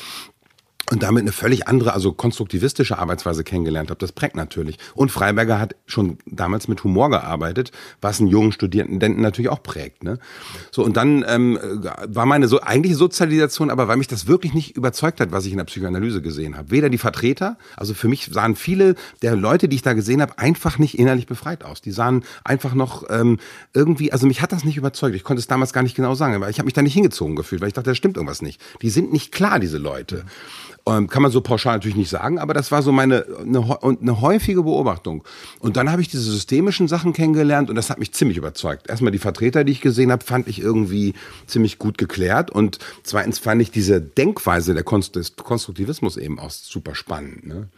und 0.90 1.02
damit 1.02 1.22
eine 1.22 1.32
völlig 1.32 1.66
andere, 1.66 1.94
also 1.94 2.12
konstruktivistische 2.12 2.98
Arbeitsweise 2.98 3.42
kennengelernt 3.42 3.90
habe. 3.90 3.98
Das 3.98 4.12
prägt 4.12 4.36
natürlich. 4.36 4.78
Und 4.94 5.10
Freiberger 5.10 5.58
hat 5.58 5.76
schon 5.86 6.18
damals 6.26 6.68
mit 6.68 6.84
Humor 6.84 7.08
gearbeitet, 7.10 7.72
was 8.02 8.20
einen 8.20 8.28
jungen 8.28 8.52
Studierenden 8.52 9.20
natürlich 9.20 9.50
auch 9.50 9.62
prägt. 9.62 10.04
Ne? 10.04 10.18
So 10.70 10.84
und 10.84 10.96
dann 10.96 11.24
ähm, 11.26 11.58
war 12.06 12.26
meine 12.26 12.48
so 12.48 12.62
eigentliche 12.62 12.96
Sozialisation, 12.96 13.70
aber 13.70 13.88
weil 13.88 13.96
mich 13.96 14.08
das 14.08 14.26
wirklich 14.26 14.52
nicht 14.52 14.76
überzeugt 14.76 15.20
hat, 15.20 15.32
was 15.32 15.46
ich 15.46 15.52
in 15.52 15.58
der 15.58 15.64
Psychoanalyse 15.64 16.20
gesehen 16.20 16.56
habe. 16.56 16.70
Weder 16.70 16.90
die 16.90 16.98
Vertreter, 16.98 17.56
also 17.76 17.94
für 17.94 18.08
mich 18.08 18.26
sahen 18.26 18.54
viele 18.54 18.94
der 19.22 19.36
Leute, 19.36 19.68
die 19.68 19.76
ich 19.76 19.82
da 19.82 19.94
gesehen 19.94 20.20
habe, 20.20 20.38
einfach 20.38 20.78
nicht 20.78 20.98
innerlich 20.98 21.26
befreit 21.26 21.64
aus. 21.64 21.80
Die 21.80 21.92
sahen 21.92 22.24
einfach 22.44 22.74
noch 22.74 23.04
ähm, 23.08 23.38
irgendwie, 23.72 24.12
also 24.12 24.26
mich 24.26 24.42
hat 24.42 24.52
das 24.52 24.64
nicht 24.64 24.76
überzeugt. 24.76 25.16
Ich 25.16 25.24
konnte 25.24 25.40
es 25.40 25.46
damals 25.46 25.72
gar 25.72 25.82
nicht 25.82 25.96
genau 25.96 26.14
sagen, 26.14 26.38
weil 26.42 26.50
ich 26.50 26.58
habe 26.58 26.66
mich 26.66 26.74
da 26.74 26.82
nicht 26.82 26.94
hingezogen 26.94 27.36
gefühlt, 27.36 27.62
weil 27.62 27.68
ich 27.68 27.74
dachte, 27.74 27.90
da 27.90 27.94
stimmt 27.94 28.16
irgendwas 28.16 28.42
nicht. 28.42 28.60
Die 28.82 28.90
sind 28.90 29.12
nicht 29.12 29.32
klar, 29.32 29.58
diese 29.58 29.78
Leute. 29.78 30.24
Ähm, 30.86 31.08
kann 31.08 31.22
man 31.22 31.32
so 31.32 31.40
pauschal 31.40 31.76
natürlich 31.76 31.96
nicht 31.96 32.10
sagen, 32.10 32.38
aber 32.38 32.52
das 32.52 32.70
war 32.70 32.82
so 32.82 32.92
meine 32.92 33.24
eine, 33.40 33.78
eine 33.82 34.20
häufige 34.20 34.64
Beobachtung. 34.64 35.24
Und 35.58 35.78
dann 35.78 35.90
habe 35.90 36.02
ich 36.02 36.08
diese 36.08 36.30
systemischen 36.30 36.88
Sachen 36.88 37.14
kennengelernt 37.14 37.70
und 37.70 37.76
das 37.76 37.88
hat 37.88 37.98
mich 37.98 38.12
ziemlich 38.12 38.36
überzeugt. 38.36 38.90
Erstmal 38.90 39.10
die 39.10 39.18
Vertreter, 39.18 39.64
die 39.64 39.72
ich 39.72 39.80
gesehen 39.80 40.12
habe, 40.12 40.22
fand 40.22 40.46
ich 40.46 40.60
irgendwie 40.60 41.14
ziemlich 41.46 41.78
gut 41.78 41.96
geklärt 41.96 42.50
und 42.50 42.80
zweitens 43.02 43.38
fand 43.38 43.62
ich 43.62 43.70
diese 43.70 44.02
Denkweise 44.02 44.74
der 44.74 44.82
Konst 44.82 45.16
des 45.16 45.36
Konstruktivismus 45.36 46.18
eben 46.18 46.38
auch 46.38 46.50
super 46.50 46.94
spannend. 46.94 47.46
Ne? 47.46 47.68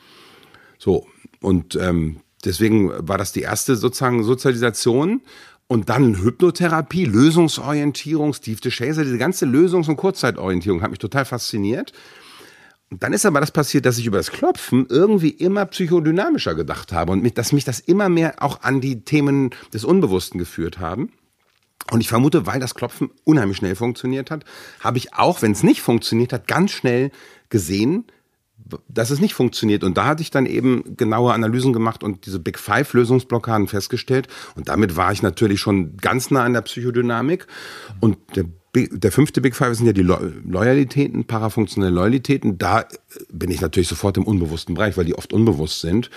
So 0.77 1.07
und 1.41 1.77
ähm, 1.77 2.17
deswegen 2.45 2.91
war 3.07 3.19
das 3.19 3.33
die 3.33 3.43
erste 3.43 3.77
sozusagen 3.77 4.25
Sozialisation. 4.25 5.23
Und 5.69 5.89
dann 5.89 6.23
Hypnotherapie, 6.23 7.05
Lösungsorientierung, 7.05 8.33
Steve 8.35 8.61
DeShazer, 8.61 9.03
diese 9.03 9.19
ganze 9.19 9.47
Lösungs- 9.47 9.89
und 9.89 9.97
Kurzzeitorientierung 9.97 10.81
hat 10.81 10.91
mich 10.91 11.01
total 11.01 11.25
fasziniert. 11.25 11.93
Dann 12.91 13.13
ist 13.13 13.27
aber 13.27 13.41
das 13.41 13.51
passiert, 13.51 13.85
dass 13.85 13.99
ich 13.99 14.07
über 14.07 14.19
das 14.19 14.31
Klopfen 14.31 14.87
irgendwie 14.89 15.31
immer 15.31 15.67
psychodynamischer 15.67 16.55
gedacht 16.55 16.93
habe 16.93 17.13
und 17.13 17.23
mich, 17.23 17.35
dass 17.35 17.53
mich 17.53 17.65
das 17.65 17.81
immer 17.81 18.09
mehr 18.09 18.43
auch 18.43 18.63
an 18.63 18.81
die 18.81 19.05
Themen 19.05 19.51
des 19.75 19.85
Unbewussten 19.85 20.39
geführt 20.39 20.79
haben. 20.79 21.13
Und 21.91 22.01
ich 22.01 22.09
vermute, 22.09 22.47
weil 22.47 22.61
das 22.61 22.75
Klopfen 22.75 23.11
unheimlich 23.25 23.59
schnell 23.59 23.75
funktioniert 23.75 24.31
hat, 24.31 24.45
habe 24.81 24.99
ich 24.99 25.15
auch, 25.15 25.43
wenn 25.43 25.53
es 25.53 25.63
nicht 25.63 25.83
funktioniert 25.83 26.33
hat, 26.33 26.47
ganz 26.47 26.73
schnell 26.73 27.11
gesehen, 27.49 28.05
dass 28.89 29.11
es 29.11 29.21
nicht 29.21 29.35
funktioniert. 29.35 29.85
Und 29.85 29.97
da 29.97 30.07
hatte 30.07 30.23
ich 30.23 30.31
dann 30.31 30.47
eben 30.47 30.97
genaue 30.97 31.33
Analysen 31.33 31.73
gemacht 31.73 32.03
und 32.03 32.27
diese 32.27 32.41
Big 32.41 32.59
Five 32.59 32.93
Lösungsblockaden 32.95 33.69
festgestellt. 33.69 34.29
Und 34.57 34.69
damit 34.69 34.97
war 34.97 35.13
ich 35.13 35.23
natürlich 35.23 35.61
schon 35.61 35.97
ganz 35.97 36.31
nah 36.31 36.45
an 36.45 36.53
der 36.53 36.63
Psychodynamik. 36.63 37.47
Und 38.01 38.19
der, 38.35 38.47
der 38.77 39.13
fünfte 39.13 39.41
Big 39.41 39.57
Five 39.57 39.75
sind 39.77 39.87
ja 39.87 39.93
die 39.93 40.03
Lo 40.03 40.19
Loyalitäten, 40.45 41.25
parafunktionelle 41.25 41.95
Loyalitäten. 41.95 42.59
Da 42.59 42.87
bin 43.31 43.51
ich 43.51 43.61
natürlich 43.61 43.89
sofort 43.89 44.17
im 44.17 44.25
unbewussten 44.25 44.75
Bereich, 44.75 44.97
weil 44.97 45.05
die 45.05 45.15
oft 45.15 45.33
unbewusst 45.33 45.81
sind. 45.81 46.11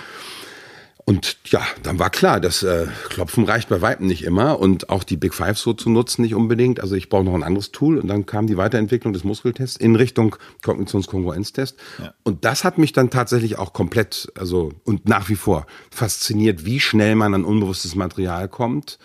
Und 1.09 1.37
ja, 1.45 1.65
dann 1.81 1.97
war 1.97 2.11
klar, 2.11 2.39
das 2.39 2.61
äh, 2.61 2.85
Klopfen 3.09 3.45
reicht 3.45 3.67
bei 3.67 3.81
Weitem 3.81 4.05
nicht 4.05 4.23
immer 4.23 4.59
und 4.59 4.91
auch 4.91 5.03
die 5.03 5.17
Big 5.17 5.33
Five 5.33 5.57
so 5.57 5.73
zu 5.73 5.89
nutzen 5.89 6.21
nicht 6.21 6.35
unbedingt. 6.35 6.81
Also 6.81 6.93
ich 6.93 7.09
brauche 7.09 7.23
noch 7.23 7.33
ein 7.33 7.41
anderes 7.41 7.71
Tool 7.71 7.97
und 7.97 8.07
dann 8.07 8.27
kam 8.27 8.45
die 8.45 8.57
Weiterentwicklung 8.57 9.11
des 9.11 9.23
Muskeltests 9.23 9.75
in 9.75 9.95
Richtung 9.95 10.35
Kognitionskongruenztest. 10.61 11.77
Ja. 11.97 12.13
Und 12.21 12.45
das 12.45 12.63
hat 12.63 12.77
mich 12.77 12.93
dann 12.93 13.09
tatsächlich 13.09 13.57
auch 13.57 13.73
komplett, 13.73 14.31
also 14.37 14.71
und 14.83 15.09
nach 15.09 15.29
wie 15.29 15.35
vor 15.35 15.65
fasziniert, 15.89 16.65
wie 16.65 16.79
schnell 16.79 17.15
man 17.15 17.33
an 17.33 17.43
unbewusstes 17.43 17.95
Material 17.95 18.47
kommt 18.47 18.99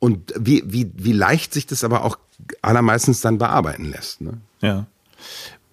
und 0.00 0.34
wie, 0.38 0.62
wie, 0.66 0.92
wie 0.96 1.12
leicht 1.12 1.54
sich 1.54 1.66
das 1.66 1.82
aber 1.82 2.04
auch 2.04 2.18
allermeistens 2.62 3.20
dann 3.20 3.38
bearbeiten 3.38 3.90
lässt. 3.90 4.20
Ne? 4.20 4.34
Ja. 4.60 4.86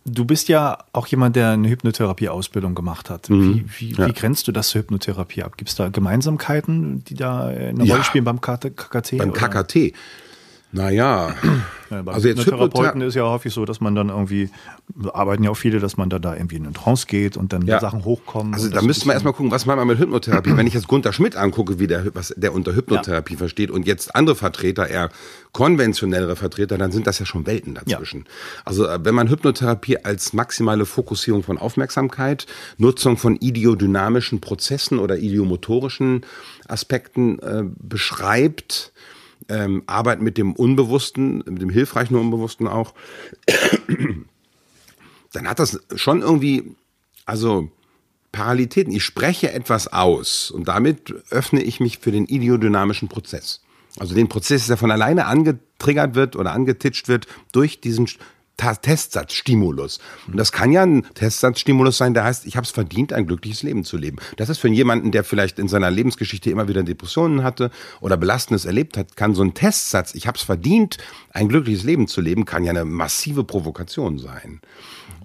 Du 0.08 0.23
bist 0.23 0.49
ja 0.49 0.78
auch 0.93 1.08
jemand, 1.08 1.36
der 1.36 1.51
eine 1.51 1.67
Hypnotherapie-Ausbildung 1.67 2.75
gemacht 2.75 3.10
hat. 3.10 3.30
Mhm. 3.30 3.56
Wie, 3.56 3.65
wie, 3.80 3.93
ja. 3.93 4.08
wie, 4.08 4.13
grenzt 4.13 4.47
du 4.47 4.51
das 4.51 4.69
zur 4.69 4.82
Hypnotherapie 4.82 5.41
ab? 5.41 5.58
Gibt 5.58 5.71
es 5.71 5.75
da 5.75 5.89
Gemeinsamkeiten, 5.89 7.04
die 7.06 7.15
da 7.15 7.47
eine 7.47 7.84
ja. 7.84 7.93
Rolle 7.93 8.04
spielen 8.04 8.23
beim 8.23 8.39
KKT? 8.39 9.17
Beim? 9.17 9.34
KKT. 9.34 9.93
Naja. 10.75 11.35
Ja, 11.91 12.01
bei 12.01 12.13
also 12.13 12.27
jetzt 12.27 12.43
Therapeuten 12.43 13.01
ist 13.01 13.13
ja 13.13 13.25
häufig 13.25 13.53
so, 13.53 13.63
dass 13.63 13.79
man 13.79 13.93
dann 13.93 14.09
irgendwie, 14.09 14.49
arbeiten 15.13 15.43
ja 15.43 15.51
auch 15.51 15.55
viele, 15.55 15.79
dass 15.79 15.97
man 15.97 16.09
da, 16.09 16.17
da 16.17 16.33
irgendwie 16.33 16.55
in 16.55 16.63
eine 16.63 16.73
Trance 16.73 17.05
geht 17.05 17.38
und 17.38 17.53
dann 17.53 17.61
ja. 17.67 17.79
Sachen 17.79 18.03
hochkommen. 18.03 18.55
Also 18.55 18.69
da 18.69 18.81
müsste 18.81 19.05
man 19.05 19.13
erstmal 19.13 19.33
gucken, 19.33 19.51
was 19.51 19.67
meint 19.67 19.77
man 19.77 19.88
mit 19.88 19.99
Hypnotherapie. 19.99 20.49
Wenn 20.57 20.65
ich 20.65 20.73
jetzt 20.73 20.88
Gunter 20.88 21.13
Schmidt 21.13 21.35
angucke, 21.35 21.77
wie 21.77 21.85
der, 21.85 22.15
was 22.15 22.33
der 22.35 22.55
unter 22.55 22.75
Hypnotherapie 22.75 23.33
ja. 23.33 23.38
versteht 23.38 23.69
und 23.69 23.85
jetzt 23.85 24.15
andere 24.15 24.35
Vertreter, 24.35 24.88
eher 24.88 25.11
konventionellere 25.51 26.35
Vertreter, 26.35 26.79
dann 26.79 26.91
sind 26.91 27.05
das 27.05 27.19
ja 27.19 27.27
schon 27.27 27.45
Welten 27.45 27.75
dazwischen. 27.75 28.21
Ja. 28.21 28.61
Also 28.65 28.88
äh, 28.88 29.05
wenn 29.05 29.13
man 29.13 29.29
Hypnotherapie 29.29 30.03
als 30.03 30.33
maximale 30.33 30.88
Fokussierung 30.88 31.43
von 31.43 31.59
Aufmerksamkeit, 31.59 32.47
Nutzung 32.79 33.17
von 33.17 33.35
ideodynamischen 33.35 34.41
Prozessen 34.41 34.97
oder 34.97 35.19
idiomotorischen 35.19 36.25
Aspekten 36.67 37.38
äh, 37.38 37.63
beschreibt, 37.77 38.91
ähm, 39.49 39.84
Arbeit 39.86 40.21
mit 40.21 40.38
dem 40.38 40.53
Unbewussten, 40.53 41.38
mit 41.45 41.62
dem 41.62 41.69
hilfreichen 41.69 42.15
Unbewussten 42.15 42.67
auch, 42.67 42.93
dann 45.34 45.47
hat 45.47 45.60
das 45.60 45.79
schon 45.95 46.21
irgendwie, 46.21 46.75
also 47.25 47.69
Paralitäten. 48.31 48.93
Ich 48.93 49.03
spreche 49.03 49.51
etwas 49.51 49.91
aus 49.91 50.51
und 50.51 50.67
damit 50.67 51.13
öffne 51.29 51.62
ich 51.63 51.79
mich 51.79 51.99
für 51.99 52.12
den 52.12 52.25
ideodynamischen 52.25 53.08
Prozess. 53.08 53.62
Also 53.97 54.13
den 54.13 54.27
Prozess, 54.27 54.67
der 54.67 54.75
von 54.75 54.91
alleine 54.91 55.25
angetriggert 55.25 56.15
wird 56.15 56.36
oder 56.36 56.51
angetitscht 56.51 57.08
wird 57.08 57.27
durch 57.53 57.79
diesen 57.79 58.10
Testsatzstimulus. 58.57 59.99
Und 60.27 60.37
das 60.37 60.51
kann 60.51 60.71
ja 60.71 60.83
ein 60.83 61.05
Testsatzstimulus 61.13 61.97
sein, 61.97 62.13
der 62.13 62.23
heißt, 62.23 62.45
ich 62.45 62.55
habe 62.55 62.65
es 62.65 62.71
verdient, 62.71 63.13
ein 63.13 63.27
glückliches 63.27 63.63
Leben 63.63 63.83
zu 63.83 63.97
leben. 63.97 64.17
Das 64.37 64.49
ist 64.49 64.59
für 64.59 64.69
jemanden, 64.69 65.11
der 65.11 65.23
vielleicht 65.23 65.59
in 65.59 65.67
seiner 65.67 65.91
Lebensgeschichte 65.91 66.49
immer 66.49 66.67
wieder 66.67 66.83
Depressionen 66.83 67.43
hatte 67.43 67.71
oder 68.01 68.17
Belastendes 68.17 68.65
erlebt 68.65 68.97
hat, 68.97 69.15
kann 69.15 69.35
so 69.35 69.43
ein 69.43 69.53
Testsatz, 69.53 70.15
ich 70.15 70.27
habe 70.27 70.37
es 70.37 70.43
verdient, 70.43 70.97
ein 71.31 71.49
glückliches 71.49 71.83
Leben 71.83 72.07
zu 72.07 72.21
leben, 72.21 72.45
kann 72.45 72.63
ja 72.63 72.71
eine 72.71 72.85
massive 72.85 73.43
Provokation 73.43 74.19
sein. 74.19 74.61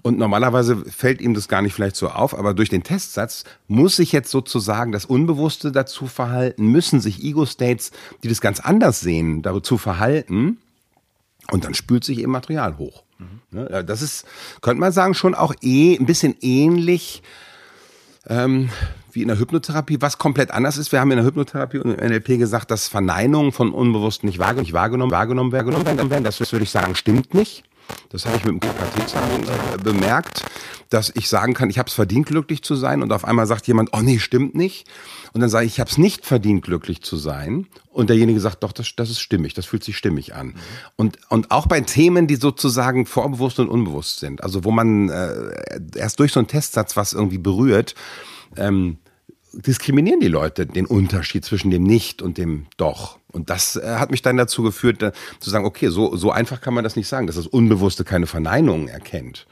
Und 0.01 0.17
normalerweise 0.17 0.77
fällt 0.77 1.21
ihm 1.21 1.33
das 1.33 1.47
gar 1.47 1.61
nicht 1.61 1.73
vielleicht 1.73 1.95
so 1.95 2.09
auf, 2.09 2.37
aber 2.37 2.53
durch 2.53 2.69
den 2.69 2.83
Testsatz 2.83 3.43
muss 3.67 3.95
sich 3.95 4.11
jetzt 4.11 4.31
sozusagen 4.31 4.91
das 4.91 5.05
Unbewusste 5.05 5.71
dazu 5.71 6.07
verhalten, 6.07 6.67
müssen 6.67 6.99
sich 6.99 7.23
Ego-States, 7.23 7.91
die 8.23 8.27
das 8.27 8.41
ganz 8.41 8.59
anders 8.59 8.99
sehen, 8.99 9.41
dazu 9.43 9.77
verhalten, 9.77 10.57
und 11.51 11.65
dann 11.65 11.73
spült 11.73 12.03
sich 12.03 12.19
eben 12.19 12.31
Material 12.31 12.77
hoch. 12.77 13.03
Mhm. 13.51 13.85
Das 13.85 14.01
ist, 14.01 14.25
könnte 14.61 14.79
man 14.79 14.91
sagen, 14.91 15.13
schon 15.13 15.35
auch 15.35 15.53
eh 15.61 15.97
ein 15.97 16.05
bisschen 16.05 16.35
ähnlich 16.41 17.21
ähm, 18.27 18.69
wie 19.11 19.21
in 19.21 19.27
der 19.27 19.39
Hypnotherapie, 19.39 19.97
was 19.99 20.17
komplett 20.17 20.51
anders 20.51 20.77
ist. 20.77 20.91
Wir 20.91 20.99
haben 20.99 21.11
in 21.11 21.17
der 21.17 21.25
Hypnotherapie 21.25 21.79
und 21.79 21.91
im 21.91 22.07
NLP 22.07 22.37
gesagt, 22.37 22.71
dass 22.71 22.87
Verneinungen 22.87 23.51
von 23.51 23.71
Unbewussten 23.71 24.27
nicht 24.27 24.39
wahrgenommen, 24.39 24.71
wahrgenommen, 24.71 25.51
wahrgenommen 25.51 25.85
werden. 25.85 26.23
Das 26.23 26.39
würde 26.51 26.63
ich 26.63 26.71
sagen, 26.71 26.95
stimmt 26.95 27.33
nicht. 27.33 27.63
Das 28.09 28.25
habe 28.25 28.37
ich 28.37 28.43
mit 28.43 28.53
dem 28.53 28.59
KKT-Examen 28.59 29.43
äh, 29.43 29.77
bemerkt, 29.83 30.43
dass 30.89 31.11
ich 31.15 31.29
sagen 31.29 31.53
kann, 31.53 31.69
ich 31.69 31.79
habe 31.79 31.87
es 31.87 31.93
verdient, 31.93 32.27
glücklich 32.27 32.63
zu 32.63 32.75
sein. 32.75 33.01
Und 33.01 33.13
auf 33.13 33.23
einmal 33.23 33.47
sagt 33.47 33.67
jemand, 33.67 33.89
oh 33.93 34.01
nee, 34.01 34.19
stimmt 34.19 34.55
nicht. 34.55 34.87
Und 35.33 35.41
dann 35.41 35.49
sage 35.49 35.65
ich, 35.65 35.73
ich 35.73 35.79
habe 35.79 35.89
es 35.89 35.97
nicht 35.97 36.25
verdient, 36.25 36.63
glücklich 36.63 37.01
zu 37.01 37.15
sein. 37.15 37.67
Und 37.89 38.09
derjenige 38.09 38.39
sagt, 38.39 38.63
doch, 38.63 38.73
das, 38.73 38.93
das 38.95 39.09
ist 39.09 39.21
stimmig, 39.21 39.53
das 39.53 39.65
fühlt 39.65 39.83
sich 39.83 39.97
stimmig 39.97 40.35
an. 40.35 40.47
Mhm. 40.47 40.53
Und, 40.97 41.17
und 41.29 41.51
auch 41.51 41.67
bei 41.67 41.81
Themen, 41.81 42.27
die 42.27 42.35
sozusagen 42.35 43.05
vorbewusst 43.05 43.59
und 43.59 43.69
unbewusst 43.69 44.19
sind, 44.19 44.43
also 44.43 44.63
wo 44.63 44.71
man 44.71 45.09
äh, 45.09 45.51
erst 45.95 46.19
durch 46.19 46.33
so 46.33 46.39
einen 46.39 46.47
Testsatz 46.47 46.97
was 46.97 47.13
irgendwie 47.13 47.37
berührt, 47.37 47.95
ähm, 48.57 48.97
diskriminieren 49.53 50.19
die 50.19 50.27
Leute 50.27 50.65
den 50.65 50.85
Unterschied 50.85 51.45
zwischen 51.45 51.71
dem 51.71 51.83
Nicht 51.83 52.21
und 52.21 52.37
dem 52.37 52.67
Doch. 52.77 53.19
Und 53.31 53.49
das 53.49 53.75
äh, 53.75 53.95
hat 53.97 54.11
mich 54.11 54.21
dann 54.21 54.37
dazu 54.37 54.63
geführt, 54.63 55.01
äh, 55.01 55.11
zu 55.39 55.49
sagen, 55.49 55.65
okay, 55.65 55.89
so, 55.89 56.15
so 56.15 56.31
einfach 56.31 56.61
kann 56.61 56.73
man 56.73 56.83
das 56.83 56.95
nicht 56.95 57.07
sagen, 57.07 57.27
dass 57.27 57.35
das 57.35 57.47
Unbewusste 57.47 58.03
keine 58.03 58.27
Verneinungen 58.27 58.87
erkennt. 58.87 59.47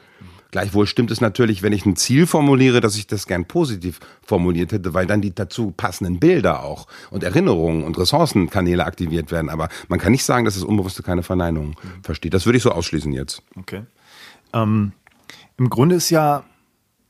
Gleichwohl 0.51 0.87
stimmt 0.87 1.11
es 1.11 1.21
natürlich, 1.21 1.61
wenn 1.61 1.73
ich 1.73 1.85
ein 1.85 1.95
Ziel 1.95 2.25
formuliere, 2.25 2.81
dass 2.81 2.95
ich 2.95 3.05
das 3.05 3.27
gern 3.27 3.45
positiv 3.45 3.99
formuliert 4.23 4.71
hätte, 4.71 4.95
weil 4.95 5.05
dann 5.05 5.21
die 5.21 5.33
dazu 5.33 5.71
passenden 5.71 6.19
Bilder 6.19 6.63
auch 6.63 6.87
und 7.11 7.23
Erinnerungen 7.23 7.83
und 7.83 7.97
Ressourcenkanäle 7.99 8.83
aktiviert 8.83 9.31
werden. 9.31 9.49
Aber 9.49 9.69
man 9.89 9.99
kann 9.99 10.11
nicht 10.11 10.23
sagen, 10.23 10.45
dass 10.45 10.55
das 10.55 10.63
Unbewusste 10.63 11.03
keine 11.03 11.21
Verneinungen 11.21 11.75
mhm. 11.81 12.03
versteht. 12.03 12.33
Das 12.33 12.47
würde 12.47 12.57
ich 12.57 12.63
so 12.63 12.71
ausschließen 12.71 13.13
jetzt. 13.13 13.43
Okay. 13.57 13.83
Ähm, 14.53 14.93
Im 15.57 15.69
Grunde 15.69 15.95
ist 15.95 16.09
ja 16.09 16.43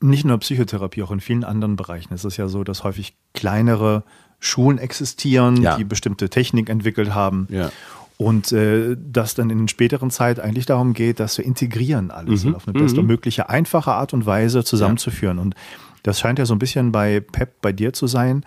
nicht 0.01 0.25
nur 0.25 0.37
Psychotherapie, 0.39 1.03
auch 1.03 1.11
in 1.11 1.21
vielen 1.21 1.45
anderen 1.45 1.77
Bereichen 1.77 2.13
ist 2.13 2.25
es 2.25 2.35
ja 2.35 2.49
so, 2.49 2.65
dass 2.65 2.83
häufig 2.83 3.15
kleinere 3.33 4.03
Schulen 4.39 4.77
existieren, 4.77 5.61
ja. 5.61 5.77
die 5.77 5.83
bestimmte 5.83 6.29
Technik 6.29 6.69
entwickelt 6.69 7.13
haben. 7.13 7.47
Ja. 7.49 7.71
Und 8.17 8.51
äh, 8.51 8.97
dass 8.99 9.35
dann 9.35 9.49
in 9.49 9.67
späteren 9.69 10.11
Zeit 10.11 10.41
eigentlich 10.41 10.65
darum 10.65 10.93
geht, 10.93 11.21
das 11.21 11.35
zu 11.35 11.41
integrieren 11.41 12.11
alles 12.11 12.43
mhm. 12.43 12.49
und 12.49 12.55
auf 12.55 12.67
eine 12.67 12.77
beste 12.77 13.01
mhm. 13.01 13.17
einfache 13.47 13.93
Art 13.93 14.13
und 14.13 14.25
Weise 14.25 14.63
zusammenzuführen. 14.65 15.37
Ja. 15.37 15.43
Und 15.43 15.55
das 16.03 16.19
scheint 16.19 16.37
ja 16.37 16.45
so 16.45 16.53
ein 16.53 16.59
bisschen 16.59 16.91
bei 16.91 17.21
Pep 17.21 17.61
bei 17.61 17.71
dir 17.71 17.93
zu 17.93 18.07
sein, 18.07 18.43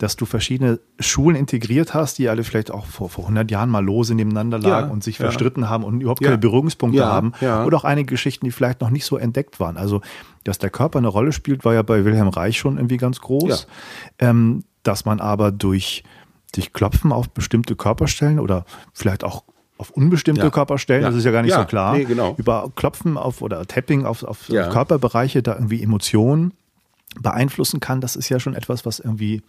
dass 0.00 0.16
du 0.16 0.24
verschiedene 0.24 0.80
Schulen 0.98 1.36
integriert 1.36 1.92
hast, 1.92 2.16
die 2.16 2.30
alle 2.30 2.42
vielleicht 2.42 2.70
auch 2.70 2.86
vor, 2.86 3.10
vor 3.10 3.24
100 3.24 3.50
Jahren 3.50 3.68
mal 3.68 3.84
lose 3.84 4.14
nebeneinander 4.14 4.58
lagen 4.58 4.86
ja, 4.86 4.92
und 4.92 5.04
sich 5.04 5.18
ja. 5.18 5.26
verstritten 5.26 5.68
haben 5.68 5.84
und 5.84 6.00
überhaupt 6.00 6.22
keine 6.22 6.38
Berührungspunkte 6.38 7.04
haben. 7.04 7.32
Oder 7.66 7.76
auch 7.76 7.84
einige 7.84 8.06
Geschichten, 8.06 8.46
die 8.46 8.50
vielleicht 8.50 8.80
noch 8.80 8.88
nicht 8.88 9.04
so 9.04 9.18
entdeckt 9.18 9.60
waren. 9.60 9.76
Also, 9.76 10.00
dass 10.44 10.58
der 10.58 10.70
Körper 10.70 10.98
eine 10.98 11.08
Rolle 11.08 11.32
spielt, 11.32 11.66
war 11.66 11.74
ja 11.74 11.82
bei 11.82 12.06
Wilhelm 12.06 12.28
Reich 12.28 12.58
schon 12.58 12.78
irgendwie 12.78 12.96
ganz 12.96 13.20
groß. 13.20 13.66
Ähm, 14.18 14.64
dass 14.82 15.04
man 15.04 15.20
aber 15.20 15.52
durch, 15.52 16.04
durch 16.54 16.72
Klopfen 16.72 17.12
auf 17.12 17.30
bestimmte 17.30 17.76
Körperstellen 17.76 18.38
oder 18.38 18.64
vielleicht 18.92 19.24
auch 19.24 19.44
auf 19.78 19.90
unbestimmte 19.90 20.42
ja. 20.42 20.50
Körperstellen, 20.50 21.02
ja. 21.02 21.08
das 21.08 21.16
ist 21.16 21.24
ja 21.24 21.30
gar 21.30 21.42
nicht 21.42 21.52
ja. 21.52 21.60
so 21.60 21.64
klar. 21.64 21.96
Nee, 21.96 22.04
genau. 22.04 22.34
Über 22.36 22.70
Klopfen 22.76 23.16
auf 23.16 23.40
oder 23.40 23.66
Tapping 23.66 24.04
auf, 24.04 24.22
auf 24.22 24.48
Körperbereiche 24.48 25.42
da 25.42 25.54
irgendwie 25.54 25.82
Emotionen 25.82 26.52
beeinflussen 27.18 27.80
kann, 27.80 28.00
das 28.00 28.14
ist 28.14 28.28
ja 28.28 28.38
schon 28.38 28.54
etwas, 28.54 28.86
was 28.86 29.00
irgendwie 29.00 29.42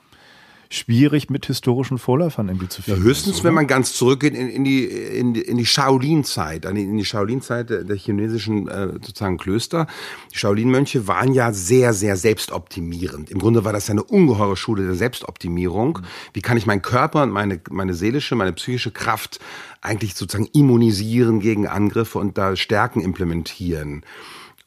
schwierig 0.72 1.30
mit 1.30 1.46
historischen 1.46 1.98
Vorläufern 1.98 2.48
irgendwie 2.48 2.70
zu 2.70 2.82
finden. 2.82 3.02
Ja, 3.02 3.06
höchstens, 3.06 3.38
ist, 3.38 3.44
wenn 3.44 3.54
man 3.54 3.68
ganz 3.68 3.94
zurückgeht 3.94 4.34
in, 4.34 4.50
in 4.50 4.64
die, 4.64 4.86
in 4.86 5.34
die, 5.34 5.42
in 5.42 5.58
die 5.58 5.66
Shaolin-Zeit, 5.66 6.66
in 6.66 6.98
die 6.98 7.06
Shaolin-Zeit 7.06 7.70
der, 7.70 7.84
der, 7.84 7.98
chinesischen 7.98 8.68
äh, 8.70 8.88
sozusagen 8.94 9.38
Klöster. 9.38 9.88
Die 10.34 10.38
Shaolin-Mönche 10.38 11.08
waren 11.08 11.34
ja 11.34 11.52
sehr, 11.52 11.94
sehr 11.94 12.16
selbstoptimierend. 12.16 13.30
Im 13.30 13.40
Grunde 13.40 13.66
war 13.66 13.74
das 13.74 13.88
ja 13.88 13.92
eine 13.92 14.04
ungeheure 14.04 14.56
Schule 14.56 14.86
der 14.86 14.96
Selbstoptimierung. 14.96 16.00
Mhm. 16.02 16.06
Wie 16.34 16.42
kann 16.42 16.58
ich 16.58 16.66
meinen 16.66 16.82
Körper 16.82 17.24
und 17.24 17.32
meine, 17.32 17.60
meine 17.70 17.94
seelische, 17.94 18.36
meine 18.36 18.54
psychische 18.54 18.92
Kraft 18.92 19.40
eigentlich 19.82 20.16
sozusagen 20.16 20.50
immunisieren 20.54 21.42
gegen 21.42 21.68
Angriffe 21.68 22.18
und 22.18 22.38
da 22.38 22.56
Stärken 22.56 23.02
implementieren? 23.02 24.04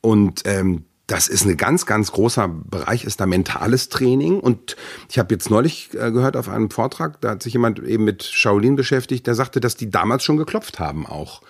Und 0.03 0.43
ähm, 0.45 0.85
das 1.07 1.29
ist 1.29 1.45
ein 1.45 1.57
ganz, 1.57 1.85
ganz 1.85 2.13
großer 2.13 2.49
Bereich, 2.49 3.05
ist 3.05 3.21
da 3.21 3.27
mentales 3.27 3.91
Training. 3.91 4.41
Und 4.41 4.77
ich 5.11 5.19
habe 5.19 5.35
jetzt 5.35 5.51
neulich 5.51 5.91
äh, 5.95 6.11
gehört 6.11 6.37
auf 6.37 6.49
einem 6.49 6.71
Vortrag, 6.71 7.21
da 7.21 7.31
hat 7.31 7.43
sich 7.43 7.53
jemand 7.53 7.79
eben 7.81 8.05
mit 8.05 8.23
Shaolin 8.23 8.77
beschäftigt, 8.77 9.27
der 9.27 9.35
sagte, 9.35 9.61
dass 9.61 9.77
die 9.77 9.91
damals 9.91 10.25
schon 10.25 10.39
geklopft 10.39 10.79
haben 10.79 11.07
auch. 11.07 11.43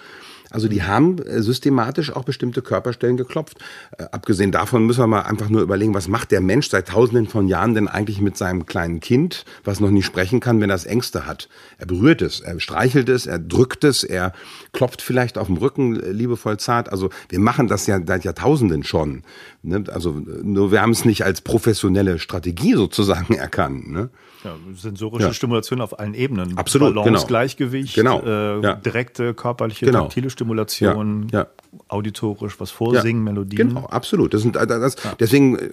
Also 0.55 0.69
die 0.69 0.85
haben 0.85 1.19
äh, 1.19 1.43
systematisch 1.43 2.15
auch 2.15 2.23
bestimmte 2.23 2.63
Körperstellen 2.63 3.17
geklopft. 3.17 3.59
Äh, 3.99 4.05
abgesehen 4.13 4.53
davon 4.53 4.87
müssen 4.87 5.01
wir 5.01 5.09
mal 5.09 5.23
einfach 5.23 5.49
nur 5.49 5.63
überlegen, 5.63 5.95
was 5.95 6.07
macht 6.07 6.31
der 6.31 6.41
Mensch 6.41 6.69
seit 6.69 6.87
tausenden 6.87 7.27
von 7.27 7.49
Jahren 7.49 7.75
denn 7.75 7.89
eigentlich 7.89 8.21
mit 8.21 8.37
seinem 8.37 8.65
kleinen 8.65 9.01
Kind, 9.01 9.45
was 9.65 9.81
noch 9.81 9.91
nicht 9.91 10.07
sprechen 10.07 10.39
kann, 10.39 10.61
wenn 10.61 10.71
es 10.71 10.87
Ängste 10.87 11.27
hat. 11.27 11.49
Er 11.79 11.87
berührt 11.87 12.23
es, 12.23 12.39
er 12.39 12.61
streichelt 12.61 13.09
es, 13.09 13.27
er 13.27 13.41
drückt 13.41 13.83
es, 13.83 14.05
er 14.05 14.33
klopft 14.73 15.03
vielleicht 15.03 15.39
auf 15.39 15.49
dem 15.49 15.57
Rücken 15.57 16.01
äh, 16.01 16.13
liebevoll 16.13 16.57
zart. 16.59 16.89
Also 16.89 17.11
wir 17.29 17.41
machen 17.41 17.67
das 17.67 17.89
ja 17.89 17.99
seit 18.07 18.23
Jahrtausenden 18.23 18.85
schon. 18.85 19.25
Ne? 19.65 19.85
Also 19.93 20.13
nur 20.43 20.73
wir 20.73 20.83
haben 20.83 20.93
es 20.93 21.05
nicht 21.05 21.25
als 21.25 21.41
professionelle 21.41 22.19
Strategie 22.19 22.75
sozusagen 22.75 23.35
erkannt. 23.35 23.91
Ne? 23.91 24.11
Ja, 24.45 24.57
sensorische 24.77 25.29
ja. 25.29 25.33
Stimulation 25.33 25.81
auf 25.81 25.99
allen 25.99 26.15
Ebenen. 26.15 26.59
Absolut. 26.59 26.95
Balance, 26.95 27.13
genau. 27.13 27.27
Gleichgewicht, 27.27 27.95
genau. 27.95 28.21
Äh, 28.23 28.61
ja. 28.61 28.75
direkte 28.75 29.33
körperliche, 29.33 29.87
genau. 29.87 30.03
taktile 30.03 30.29
Stimulation, 30.29 31.29
ja. 31.33 31.47
auditorisch, 31.89 32.61
was 32.61 32.71
vorsingen, 32.71 33.25
Melodien. 33.25 33.69
Genau, 33.69 33.87
absolut. 33.87 34.35
Das 34.35 34.43
sind, 34.43 34.57
äh, 34.57 34.67
das, 34.67 34.97
Deswegen 35.19 35.57
äh, 35.57 35.67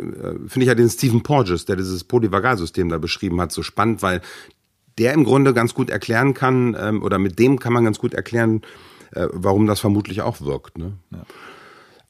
finde 0.47 0.61
ich 0.61 0.67
ja 0.67 0.75
den 0.75 0.89
Stephen 0.89 1.21
Porges, 1.21 1.65
der 1.65 1.75
dieses 1.75 2.05
Polyvagalsystem 2.05 2.87
da 2.87 2.97
beschrieben 2.97 3.41
hat, 3.41 3.51
so 3.51 3.61
spannend, 3.61 4.01
weil 4.01 4.21
der 4.97 5.13
im 5.13 5.25
Grunde 5.25 5.53
ganz 5.53 5.73
gut 5.73 5.89
erklären 5.89 6.33
kann, 6.33 6.75
ähm, 6.79 7.03
oder 7.03 7.19
mit 7.19 7.39
dem 7.39 7.59
kann 7.59 7.73
man 7.73 7.83
ganz 7.83 7.99
gut 7.99 8.13
erklären, 8.13 8.61
äh, 9.13 9.27
warum 9.31 9.67
das 9.67 9.81
vermutlich 9.81 10.21
auch 10.21 10.39
wirkt. 10.39 10.77
Ne? 10.77 10.93
Ja. 11.11 11.25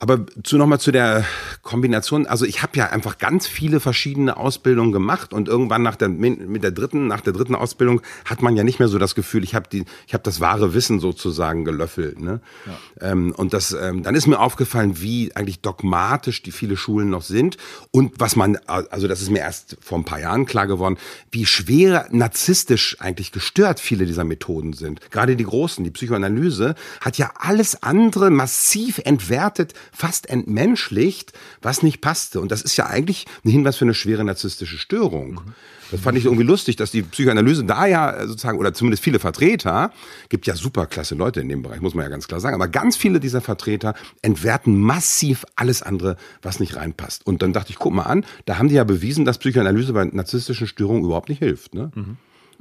Aber 0.01 0.25
zu 0.43 0.57
nochmal 0.57 0.79
zu 0.79 0.91
der 0.91 1.23
Kombination. 1.61 2.25
Also 2.25 2.45
ich 2.45 2.63
habe 2.63 2.75
ja 2.75 2.87
einfach 2.87 3.19
ganz 3.19 3.45
viele 3.45 3.79
verschiedene 3.79 4.35
Ausbildungen 4.35 4.91
gemacht 4.91 5.31
und 5.31 5.47
irgendwann 5.47 5.83
nach 5.83 5.95
der 5.95 6.09
mit 6.09 6.63
der 6.63 6.71
dritten 6.71 7.05
nach 7.05 7.21
der 7.21 7.33
dritten 7.33 7.53
Ausbildung 7.53 8.01
hat 8.25 8.41
man 8.41 8.55
ja 8.55 8.63
nicht 8.63 8.79
mehr 8.79 8.87
so 8.87 8.97
das 8.97 9.13
Gefühl, 9.13 9.43
ich 9.43 9.53
habe 9.53 9.69
die 9.71 9.85
ich 10.07 10.15
habe 10.15 10.23
das 10.23 10.39
wahre 10.39 10.73
Wissen 10.73 10.99
sozusagen 10.99 11.65
gelöffelt. 11.65 12.19
Ne? 12.19 12.41
Ja. 12.65 13.11
Ähm, 13.11 13.31
und 13.37 13.53
das 13.53 13.73
ähm, 13.73 14.01
dann 14.01 14.15
ist 14.15 14.25
mir 14.25 14.39
aufgefallen, 14.39 14.99
wie 14.99 15.35
eigentlich 15.35 15.61
dogmatisch 15.61 16.41
die 16.41 16.51
viele 16.51 16.77
Schulen 16.77 17.11
noch 17.11 17.21
sind 17.21 17.57
und 17.91 18.13
was 18.17 18.35
man 18.35 18.55
also 18.65 19.07
das 19.07 19.21
ist 19.21 19.29
mir 19.29 19.41
erst 19.41 19.77
vor 19.81 19.99
ein 19.99 20.05
paar 20.05 20.19
Jahren 20.19 20.47
klar 20.47 20.65
geworden, 20.65 20.97
wie 21.29 21.45
schwer 21.45 22.07
narzisstisch 22.09 22.97
eigentlich 23.01 23.31
gestört 23.31 23.79
viele 23.79 24.07
dieser 24.07 24.23
Methoden 24.23 24.73
sind. 24.73 25.11
Gerade 25.11 25.35
die 25.35 25.43
großen, 25.43 25.83
die 25.83 25.91
Psychoanalyse 25.91 26.73
hat 27.01 27.19
ja 27.19 27.33
alles 27.37 27.83
andere 27.83 28.31
massiv 28.31 28.99
entwertet 29.05 29.75
fast 29.91 30.30
entmenschlicht, 30.30 31.34
was 31.62 31.84
nicht 31.84 32.01
passte. 32.01 32.41
Und 32.41 32.51
das 32.51 32.62
ist 32.62 32.77
ja 32.77 32.88
eigentlich 32.88 33.25
ein 33.45 33.49
Hinweis 33.49 33.77
für 33.77 33.86
eine 33.86 33.93
schwere 33.93 34.23
narzisstische 34.23 34.77
Störung. 34.77 35.34
Mhm. 35.34 35.54
Das 35.91 35.99
fand 35.99 36.17
ich 36.17 36.25
irgendwie 36.25 36.45
lustig, 36.45 36.77
dass 36.77 36.91
die 36.91 37.01
Psychoanalyse 37.01 37.65
da 37.65 37.86
ja 37.86 38.25
sozusagen, 38.25 38.58
oder 38.58 38.73
zumindest 38.73 39.04
viele 39.04 39.19
Vertreter, 39.19 39.91
gibt 40.30 40.47
ja 40.47 40.56
super 40.56 40.86
klasse 40.86 41.15
Leute 41.15 41.41
in 41.41 41.49
dem 41.49 41.62
Bereich, 41.63 41.82
muss 41.82 41.93
man 41.93 42.04
ja 42.04 42.10
ganz 42.10 42.30
klar 42.30 42.39
sagen, 42.39 42.56
aber 42.56 42.69
ganz 42.69 42.95
viele 42.95 43.19
dieser 43.19 43.41
Vertreter 43.41 43.93
entwerten 44.21 44.80
massiv 44.80 45.45
alles 45.58 45.82
andere, 45.82 46.15
was 46.41 46.62
nicht 46.62 46.77
reinpasst. 46.77 47.27
Und 47.27 47.41
dann 47.41 47.51
dachte 47.51 47.71
ich, 47.71 47.75
guck 47.77 47.93
mal 47.93 48.04
an, 48.04 48.25
da 48.45 48.58
haben 48.58 48.69
die 48.69 48.75
ja 48.75 48.86
bewiesen, 48.86 49.25
dass 49.25 49.38
Psychoanalyse 49.38 49.91
bei 49.91 50.06
narzisstischen 50.06 50.65
Störungen 50.65 51.04
überhaupt 51.04 51.27
nicht 51.27 51.39
hilft. 51.39 51.75
Ne? 51.75 51.91
Mhm. 51.93 52.17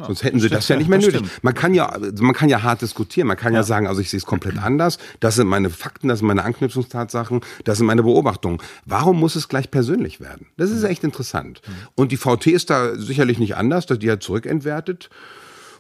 Sonst 0.07 0.25
hätten 0.25 0.41
sie 0.41 0.49
das 0.49 0.69
ja 0.69 0.77
nicht 0.77 0.89
mehr 0.89 0.99
nötig. 0.99 1.23
Man 1.43 1.55
kann 1.55 1.75
ja, 1.75 1.97
man 2.19 2.35
kann 2.35 2.49
ja 2.49 2.63
hart 2.63 2.83
diskutieren. 2.83 3.29
Man 3.29 3.37
kann 3.37 3.53
ja, 3.53 3.61
ja 3.61 3.63
sagen, 3.63 3.87
also 3.87 4.01
ich 4.01 4.11
sehe 4.11 4.19
es 4.19 4.27
komplett 4.27 4.59
anders. 4.59 4.99
Das 5.21 5.37
sind 5.37 5.47
meine 5.47 5.71
Fakten, 5.71 6.09
das 6.09 6.21
sind 6.21 6.29
meine 6.29 6.45
Anknüpfungstatsachen, 6.45 7.41
das 7.65 7.79
sind 7.79 7.87
meine 7.87 8.03
Beobachtungen. 8.03 8.59
Warum 8.87 9.19
muss 9.19 9.37
es 9.37 9.49
gleich 9.49 9.71
persönlich 9.71 10.21
werden? 10.21 10.47
Das 10.57 10.71
ist 10.71 10.83
echt 10.83 11.05
interessant. 11.05 11.63
Und 11.95 12.13
die 12.13 12.17
VT 12.17 12.49
ist 12.49 12.71
da 12.71 12.97
sicherlich 12.97 13.39
nicht 13.39 13.57
anders, 13.57 13.87
dass 13.87 13.99
die 13.99 14.11
hat 14.11 14.23
zurückentwertet. 14.23 15.11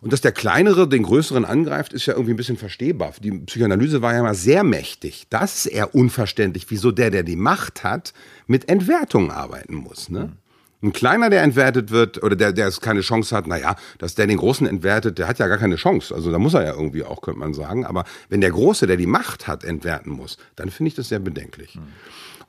Und 0.00 0.14
dass 0.14 0.22
der 0.22 0.32
Kleinere 0.32 0.88
den 0.88 1.02
Größeren 1.02 1.44
angreift, 1.44 1.92
ist 1.92 2.06
ja 2.06 2.14
irgendwie 2.14 2.32
ein 2.32 2.36
bisschen 2.36 2.56
verstehbar. 2.56 3.12
Die 3.22 3.32
Psychoanalyse 3.32 4.00
war 4.00 4.14
ja 4.14 4.22
mal 4.22 4.34
sehr 4.34 4.64
mächtig. 4.64 5.26
Das 5.28 5.56
ist 5.56 5.66
eher 5.66 5.94
unverständlich, 5.94 6.66
wieso 6.70 6.90
der, 6.90 7.10
der 7.10 7.22
die 7.22 7.36
Macht 7.36 7.84
hat, 7.84 8.14
mit 8.46 8.70
Entwertungen 8.70 9.30
arbeiten 9.30 9.74
muss. 9.74 10.08
Ne? 10.08 10.32
Ein 10.82 10.92
kleiner, 10.92 11.28
der 11.28 11.42
entwertet 11.42 11.90
wird 11.90 12.22
oder 12.22 12.36
der, 12.36 12.52
der 12.52 12.66
es 12.66 12.80
keine 12.80 13.02
Chance 13.02 13.36
hat, 13.36 13.46
naja, 13.46 13.76
dass 13.98 14.14
der 14.14 14.26
den 14.26 14.38
Großen 14.38 14.66
entwertet, 14.66 15.18
der 15.18 15.28
hat 15.28 15.38
ja 15.38 15.46
gar 15.46 15.58
keine 15.58 15.76
Chance. 15.76 16.14
Also 16.14 16.30
da 16.30 16.38
muss 16.38 16.54
er 16.54 16.64
ja 16.64 16.72
irgendwie 16.72 17.04
auch, 17.04 17.20
könnte 17.20 17.40
man 17.40 17.52
sagen. 17.52 17.84
Aber 17.84 18.04
wenn 18.30 18.40
der 18.40 18.50
Große, 18.50 18.86
der 18.86 18.96
die 18.96 19.06
Macht 19.06 19.46
hat, 19.46 19.62
entwerten 19.64 20.10
muss, 20.10 20.38
dann 20.56 20.70
finde 20.70 20.88
ich 20.88 20.94
das 20.94 21.08
sehr 21.08 21.18
bedenklich. 21.18 21.76
Mhm. 21.76 21.82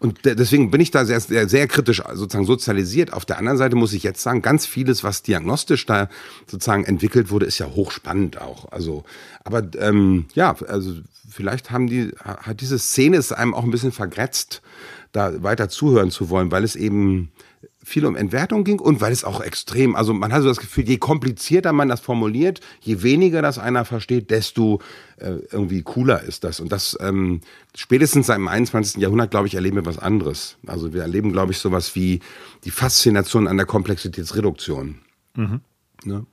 Und 0.01 0.25
deswegen 0.25 0.71
bin 0.71 0.81
ich 0.81 0.89
da 0.89 1.05
sehr, 1.05 1.19
sehr, 1.19 1.47
sehr 1.47 1.67
kritisch 1.67 2.01
sozusagen 2.13 2.47
sozialisiert. 2.47 3.13
Auf 3.13 3.23
der 3.23 3.37
anderen 3.37 3.59
Seite 3.59 3.75
muss 3.75 3.93
ich 3.93 4.01
jetzt 4.01 4.23
sagen, 4.23 4.41
ganz 4.41 4.65
vieles, 4.65 5.03
was 5.03 5.21
diagnostisch 5.21 5.85
da 5.85 6.09
sozusagen 6.47 6.85
entwickelt 6.85 7.29
wurde, 7.29 7.45
ist 7.45 7.59
ja 7.59 7.67
hochspannend 7.67 8.41
auch. 8.41 8.71
Also, 8.71 9.03
aber 9.43 9.61
ähm, 9.77 10.25
ja, 10.33 10.55
also 10.67 10.95
vielleicht 11.29 11.69
haben 11.69 11.85
die, 11.85 12.13
hat 12.17 12.61
diese 12.61 12.79
Szene 12.79 13.17
es 13.17 13.31
einem 13.31 13.53
auch 13.53 13.63
ein 13.63 13.69
bisschen 13.69 13.91
vergrätzt, 13.91 14.63
da 15.11 15.43
weiter 15.43 15.69
zuhören 15.69 16.11
zu 16.11 16.29
wollen, 16.29 16.51
weil 16.51 16.63
es 16.63 16.75
eben 16.75 17.31
viel 17.83 18.05
um 18.05 18.15
Entwertung 18.15 18.63
ging 18.63 18.79
und 18.79 19.01
weil 19.01 19.11
es 19.11 19.23
auch 19.23 19.41
extrem, 19.41 19.95
also 19.95 20.13
man 20.13 20.31
hat 20.31 20.43
so 20.43 20.47
das 20.47 20.59
Gefühl, 20.59 20.87
je 20.87 20.97
komplizierter 20.97 21.73
man 21.73 21.89
das 21.89 21.99
formuliert, 21.99 22.59
je 22.79 23.01
weniger 23.01 23.41
das 23.41 23.57
einer 23.57 23.85
versteht, 23.85 24.29
desto 24.29 24.81
äh, 25.17 25.37
irgendwie 25.51 25.81
cooler 25.81 26.21
ist 26.21 26.43
das. 26.43 26.59
Und 26.59 26.71
das 26.71 26.97
ähm, 27.01 27.41
spätestens 27.75 28.27
seit 28.27 28.37
dem 28.37 28.47
21. 28.47 29.01
Jahrhundert, 29.01 29.31
glaube 29.31 29.47
ich, 29.47 29.55
erleben 29.55 29.77
wir 29.77 29.85
was 29.85 29.97
anderes. 29.97 30.57
Also 30.67 30.93
wir 30.93 31.01
erleben, 31.01 31.31
glaube 31.31 31.53
ich, 31.53 31.57
sowas 31.57 31.95
wie 31.95 32.19
die 32.65 32.71
Faszination 32.71 33.47
an 33.47 33.57
der 33.57 33.65
Komplexitätsreduktion. 33.65 34.99
Mhm. 35.35 35.61
Ne? 36.03 36.25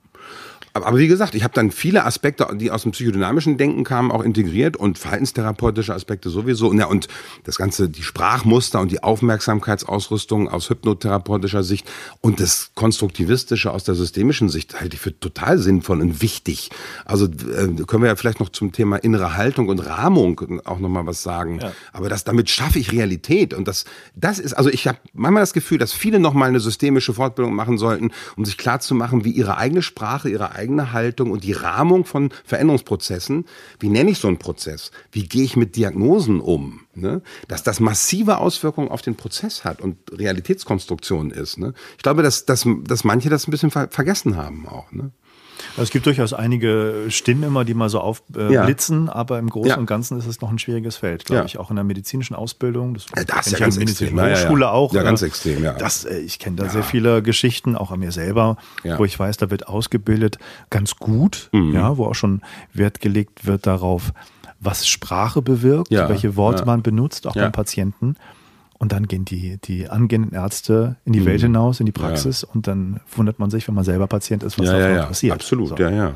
Aber 0.83 0.97
wie 0.97 1.07
gesagt, 1.07 1.35
ich 1.35 1.43
habe 1.43 1.53
dann 1.53 1.71
viele 1.71 2.05
Aspekte, 2.05 2.47
die 2.55 2.71
aus 2.71 2.83
dem 2.83 2.91
psychodynamischen 2.91 3.57
Denken 3.57 3.83
kamen, 3.83 4.11
auch 4.11 4.23
integriert 4.23 4.77
und 4.77 4.97
verhaltenstherapeutische 4.97 5.93
Aspekte 5.93 6.29
sowieso. 6.29 6.73
Ja, 6.73 6.85
und 6.85 7.07
das 7.43 7.57
Ganze, 7.57 7.89
die 7.89 8.03
Sprachmuster 8.03 8.79
und 8.79 8.91
die 8.91 9.03
Aufmerksamkeitsausrüstung 9.03 10.49
aus 10.49 10.69
hypnotherapeutischer 10.69 11.63
Sicht 11.63 11.89
und 12.21 12.39
das 12.39 12.71
Konstruktivistische 12.75 13.71
aus 13.71 13.83
der 13.83 13.95
systemischen 13.95 14.49
Sicht 14.49 14.79
halte 14.79 14.95
ich 14.95 15.01
für 15.01 15.17
total 15.19 15.57
sinnvoll 15.57 16.01
und 16.01 16.21
wichtig. 16.21 16.69
Also 17.05 17.25
äh, 17.25 17.83
können 17.87 18.03
wir 18.03 18.07
ja 18.07 18.15
vielleicht 18.15 18.39
noch 18.39 18.49
zum 18.49 18.71
Thema 18.71 18.97
innere 18.97 19.35
Haltung 19.35 19.67
und 19.67 19.79
Rahmung 19.79 20.61
auch 20.65 20.79
nochmal 20.79 21.05
was 21.05 21.23
sagen. 21.23 21.59
Ja. 21.61 21.71
Aber 21.93 22.09
das, 22.09 22.23
damit 22.23 22.49
schaffe 22.49 22.79
ich 22.79 22.91
Realität. 22.91 23.53
Und 23.53 23.67
das, 23.67 23.85
das 24.15 24.39
ist, 24.39 24.53
also 24.53 24.69
ich 24.69 24.87
habe 24.87 24.99
manchmal 25.13 25.41
das 25.41 25.53
Gefühl, 25.53 25.77
dass 25.77 25.93
viele 25.93 26.19
nochmal 26.19 26.49
eine 26.49 26.59
systemische 26.59 27.13
Fortbildung 27.13 27.53
machen 27.55 27.77
sollten, 27.77 28.11
um 28.35 28.45
sich 28.45 28.57
klarzumachen, 28.57 29.25
wie 29.25 29.31
ihre 29.31 29.57
eigene 29.57 29.81
Sprache, 29.81 30.29
ihre 30.29 30.51
eigene 30.53 30.68
Haltung 30.77 31.31
und 31.31 31.43
die 31.43 31.53
Rahmung 31.53 32.05
von 32.05 32.31
Veränderungsprozessen. 32.45 33.45
Wie 33.79 33.89
nenne 33.89 34.11
ich 34.11 34.19
so 34.19 34.27
einen 34.27 34.39
Prozess? 34.39 34.91
Wie 35.11 35.27
gehe 35.27 35.43
ich 35.43 35.55
mit 35.55 35.75
Diagnosen 35.75 36.39
um? 36.39 36.81
Ne? 36.93 37.21
Dass 37.47 37.63
das 37.63 37.79
massive 37.79 38.37
Auswirkungen 38.37 38.89
auf 38.89 39.01
den 39.01 39.15
Prozess 39.15 39.63
hat 39.63 39.81
und 39.81 39.97
Realitätskonstruktion 40.11 41.31
ist. 41.31 41.57
Ne? 41.57 41.73
Ich 41.97 42.03
glaube, 42.03 42.23
dass, 42.23 42.45
dass, 42.45 42.67
dass 42.83 43.03
manche 43.03 43.29
das 43.29 43.47
ein 43.47 43.51
bisschen 43.51 43.71
ver 43.71 43.89
vergessen 43.89 44.37
haben 44.37 44.67
auch. 44.67 44.91
Ne? 44.91 45.11
Also 45.71 45.83
es 45.83 45.89
gibt 45.91 46.05
durchaus 46.05 46.33
einige 46.33 47.05
Stimmen 47.09 47.43
immer, 47.43 47.65
die 47.65 47.73
mal 47.73 47.89
so 47.89 47.99
aufblitzen, 47.99 49.07
ja. 49.07 49.15
aber 49.15 49.39
im 49.39 49.49
Großen 49.49 49.69
ja. 49.69 49.77
und 49.77 49.85
Ganzen 49.85 50.17
ist 50.17 50.25
es 50.25 50.41
noch 50.41 50.51
ein 50.51 50.59
schwieriges 50.59 50.97
Feld, 50.97 51.25
glaube 51.25 51.41
ja. 51.41 51.45
ich, 51.45 51.57
auch 51.57 51.69
in 51.69 51.75
der 51.75 51.85
medizinischen 51.85 52.35
Ausbildung. 52.35 52.93
Das, 52.93 53.05
ja, 53.15 53.23
das 53.23 53.47
ist 53.47 53.53
ja 53.53 53.59
ganz 53.59 53.77
extrem. 53.77 54.19
Hochschule 54.19 54.71
auch. 54.71 54.93
Ja, 54.93 55.03
ganz 55.03 55.21
extrem, 55.21 55.63
ja. 55.63 55.73
Das, 55.73 56.05
äh, 56.05 56.19
ich 56.19 56.39
kenne 56.39 56.57
da 56.57 56.69
sehr 56.69 56.83
viele 56.83 57.21
Geschichten, 57.21 57.75
auch 57.75 57.91
an 57.91 57.99
mir 57.99 58.11
selber, 58.11 58.57
wo 58.97 59.05
ich 59.05 59.17
weiß, 59.17 59.37
da 59.37 59.49
wird 59.51 59.67
ausgebildet 59.67 60.37
ganz 60.69 60.95
gut, 60.95 61.49
mhm. 61.51 61.73
ja, 61.73 61.97
wo 61.97 62.05
auch 62.05 62.15
schon 62.15 62.41
Wert 62.73 63.01
gelegt 63.01 63.45
wird 63.45 63.67
darauf, 63.67 64.13
was 64.59 64.87
Sprache 64.87 65.41
bewirkt, 65.41 65.91
welche 65.91 66.35
Worte 66.35 66.65
man 66.65 66.81
benutzt, 66.81 67.27
auch 67.27 67.35
beim 67.35 67.51
Patienten. 67.51 68.15
Und 68.79 68.93
dann 68.93 69.07
gehen 69.07 69.25
die, 69.25 69.57
die 69.57 69.89
angehenden 69.89 70.33
Ärzte 70.33 70.95
in 71.03 71.11
die 71.11 71.19
mhm. 71.19 71.25
Welt 71.25 71.41
hinaus, 71.41 71.81
in 71.81 71.85
die 71.85 71.91
Praxis 71.91 72.43
ja. 72.43 72.47
und 72.53 72.65
dann 72.65 73.01
wundert 73.13 73.37
man 73.37 73.49
sich, 73.49 73.67
wenn 73.67 73.75
man 73.75 73.83
selber 73.83 74.07
Patient 74.07 74.41
ist, 74.41 74.57
was 74.57 74.67
ja, 74.67 74.79
da 74.79 74.89
ja, 74.89 75.05
passiert. 75.05 75.33
Absolut, 75.33 75.69
so. 75.69 75.75
ja, 75.75 75.89
ja. 75.89 76.13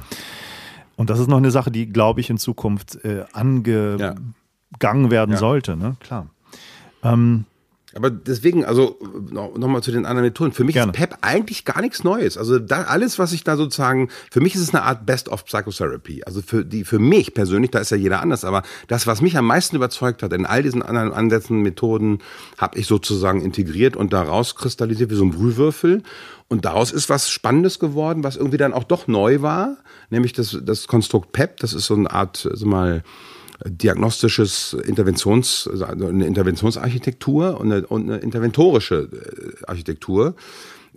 Und 0.95 1.09
das 1.09 1.19
ist 1.19 1.27
noch 1.27 1.37
eine 1.37 1.51
Sache, 1.51 1.71
die, 1.71 1.87
glaube 1.87 2.21
ich, 2.21 2.29
in 2.29 2.37
Zukunft 2.37 3.03
äh, 3.03 3.25
angegangen 3.33 4.15
werden 5.09 5.35
sollte, 5.35 5.75
ne? 5.75 5.97
Klar. 5.99 6.27
Ähm, 7.03 7.45
aber 7.95 8.09
deswegen, 8.09 8.65
also 8.65 8.97
nochmal 9.29 9.69
noch 9.69 9.81
zu 9.81 9.91
den 9.91 10.05
anderen 10.05 10.27
Methoden. 10.27 10.51
Für 10.51 10.63
mich 10.63 10.73
Gerne. 10.73 10.91
ist 10.91 10.97
PEP 10.97 11.17
eigentlich 11.21 11.63
gar 11.63 11.81
nichts 11.81 12.03
Neues. 12.03 12.37
Also 12.37 12.57
da, 12.57 12.83
alles, 12.83 13.19
was 13.19 13.33
ich 13.33 13.43
da 13.43 13.55
sozusagen, 13.55 14.09
für 14.31 14.41
mich 14.41 14.55
ist 14.55 14.61
es 14.61 14.73
eine 14.73 14.83
Art 14.83 15.05
Best 15.05 15.29
of 15.29 15.45
Psychotherapy. 15.45 16.23
Also 16.25 16.41
für 16.41 16.65
die, 16.65 16.85
für 16.85 16.99
mich 16.99 17.33
persönlich, 17.33 17.71
da 17.71 17.79
ist 17.79 17.91
ja 17.91 17.97
jeder 17.97 18.21
anders, 18.21 18.45
aber 18.45 18.63
das, 18.87 19.05
was 19.05 19.21
mich 19.21 19.37
am 19.37 19.45
meisten 19.45 19.75
überzeugt 19.75 20.23
hat 20.23 20.33
in 20.33 20.45
all 20.45 20.63
diesen 20.63 20.81
anderen 20.81 21.13
Ansätzen, 21.13 21.61
Methoden, 21.61 22.19
habe 22.57 22.79
ich 22.79 22.87
sozusagen 22.87 23.41
integriert 23.41 23.95
und 23.95 24.11
daraus 24.11 24.55
kristallisiert 24.55 25.11
wie 25.11 25.15
so 25.15 25.25
ein 25.25 25.31
Brühwürfel. 25.31 26.01
Und 26.47 26.65
daraus 26.65 26.91
ist 26.91 27.09
was 27.09 27.29
Spannendes 27.29 27.79
geworden, 27.79 28.23
was 28.23 28.35
irgendwie 28.35 28.57
dann 28.57 28.73
auch 28.73 28.83
doch 28.83 29.07
neu 29.07 29.41
war, 29.41 29.77
nämlich 30.09 30.33
das, 30.33 30.57
das 30.63 30.87
Konstrukt 30.87 31.31
PEP. 31.31 31.59
Das 31.59 31.73
ist 31.73 31.85
so 31.85 31.95
eine 31.95 32.11
Art, 32.11 32.47
so 32.51 32.65
mal, 32.65 33.03
diagnostisches 33.65 34.73
Interventions, 34.85 35.67
also 35.67 35.85
eine 35.85 36.25
Interventionsarchitektur 36.25 37.59
und 37.59 37.71
eine, 37.71 37.87
und 37.87 38.09
eine 38.09 38.19
interventorische 38.19 39.09
äh, 39.11 39.65
Architektur, 39.65 40.35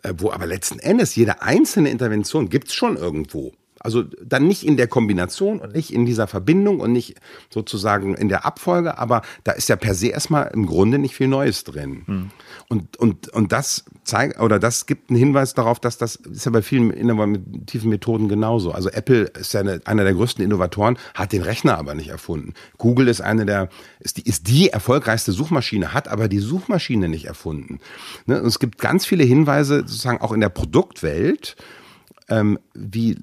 äh, 0.02 0.14
wo 0.18 0.30
aber 0.30 0.46
letzten 0.46 0.78
Endes 0.78 1.16
jede 1.16 1.42
einzelne 1.42 1.90
Intervention 1.90 2.48
gibt's 2.48 2.74
schon 2.74 2.96
irgendwo. 2.96 3.52
Also 3.80 4.04
dann 4.24 4.46
nicht 4.46 4.64
in 4.64 4.76
der 4.76 4.88
Kombination 4.88 5.60
und 5.60 5.74
nicht 5.74 5.92
in 5.92 6.06
dieser 6.06 6.26
Verbindung 6.26 6.80
und 6.80 6.92
nicht 6.92 7.16
sozusagen 7.50 8.14
in 8.14 8.28
der 8.28 8.46
Abfolge, 8.46 8.98
aber 8.98 9.22
da 9.44 9.52
ist 9.52 9.68
ja 9.68 9.76
per 9.76 9.94
se 9.94 10.08
erstmal 10.08 10.50
im 10.54 10.66
Grunde 10.66 10.98
nicht 10.98 11.14
viel 11.14 11.28
Neues 11.28 11.64
drin. 11.64 12.02
Hm. 12.06 12.30
Und, 12.68 12.96
und, 12.96 13.28
und 13.28 13.52
das 13.52 13.84
zeigt, 14.02 14.40
oder 14.40 14.58
das 14.58 14.86
gibt 14.86 15.10
einen 15.10 15.18
Hinweis 15.18 15.54
darauf, 15.54 15.78
dass 15.78 15.98
das 15.98 16.16
ist 16.16 16.46
ja 16.46 16.52
bei 16.52 16.62
vielen 16.62 16.90
innovativen 16.90 17.90
Methoden 17.90 18.28
genauso. 18.28 18.72
Also 18.72 18.88
Apple 18.90 19.24
ist 19.38 19.52
ja 19.52 19.60
eine, 19.60 19.80
einer 19.84 20.04
der 20.04 20.14
größten 20.14 20.44
Innovatoren, 20.44 20.98
hat 21.14 21.32
den 21.32 21.42
Rechner 21.42 21.76
aber 21.76 21.94
nicht 21.94 22.08
erfunden. 22.08 22.54
Google 22.78 23.08
ist 23.08 23.20
eine 23.20 23.44
der, 23.46 23.68
ist 24.00 24.16
die, 24.16 24.22
ist 24.22 24.48
die 24.48 24.70
erfolgreichste 24.70 25.32
Suchmaschine, 25.32 25.92
hat 25.92 26.08
aber 26.08 26.28
die 26.28 26.38
Suchmaschine 26.38 27.08
nicht 27.08 27.26
erfunden. 27.26 27.80
Ne? 28.26 28.40
Und 28.40 28.46
es 28.46 28.58
gibt 28.58 28.78
ganz 28.78 29.04
viele 29.06 29.24
Hinweise 29.24 29.80
sozusagen 29.80 30.20
auch 30.20 30.32
in 30.32 30.40
der 30.40 30.48
Produktwelt, 30.48 31.56
ähm, 32.28 32.58
wie, 32.74 33.16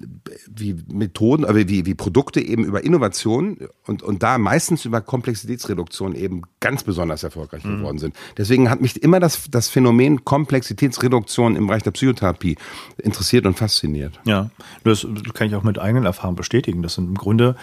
wie 0.48 0.76
Methoden, 0.88 1.44
oder 1.44 1.56
wie, 1.56 1.84
wie 1.84 1.94
Produkte 1.94 2.40
eben 2.40 2.64
über 2.64 2.84
Innovation 2.84 3.58
und, 3.86 4.02
und 4.02 4.22
da 4.22 4.38
meistens 4.38 4.84
über 4.84 5.00
Komplexitätsreduktion 5.00 6.14
eben 6.14 6.42
ganz 6.60 6.84
besonders 6.84 7.22
erfolgreich 7.22 7.64
mhm. 7.64 7.78
geworden 7.78 7.98
sind. 7.98 8.16
Deswegen 8.38 8.70
hat 8.70 8.80
mich 8.80 9.02
immer 9.02 9.20
das, 9.20 9.50
das 9.50 9.68
Phänomen 9.68 10.24
Komplexitätsreduktion 10.24 11.56
im 11.56 11.66
Bereich 11.66 11.82
der 11.82 11.90
Psychotherapie 11.90 12.56
interessiert 12.96 13.46
und 13.46 13.58
fasziniert. 13.58 14.18
Ja, 14.24 14.50
das 14.84 15.06
kann 15.34 15.48
ich 15.48 15.54
auch 15.54 15.64
mit 15.64 15.78
eigenen 15.78 16.06
Erfahrungen 16.06 16.36
bestätigen. 16.36 16.82
Das 16.82 16.94
sind 16.94 17.08
im 17.08 17.16
Grunde 17.16 17.56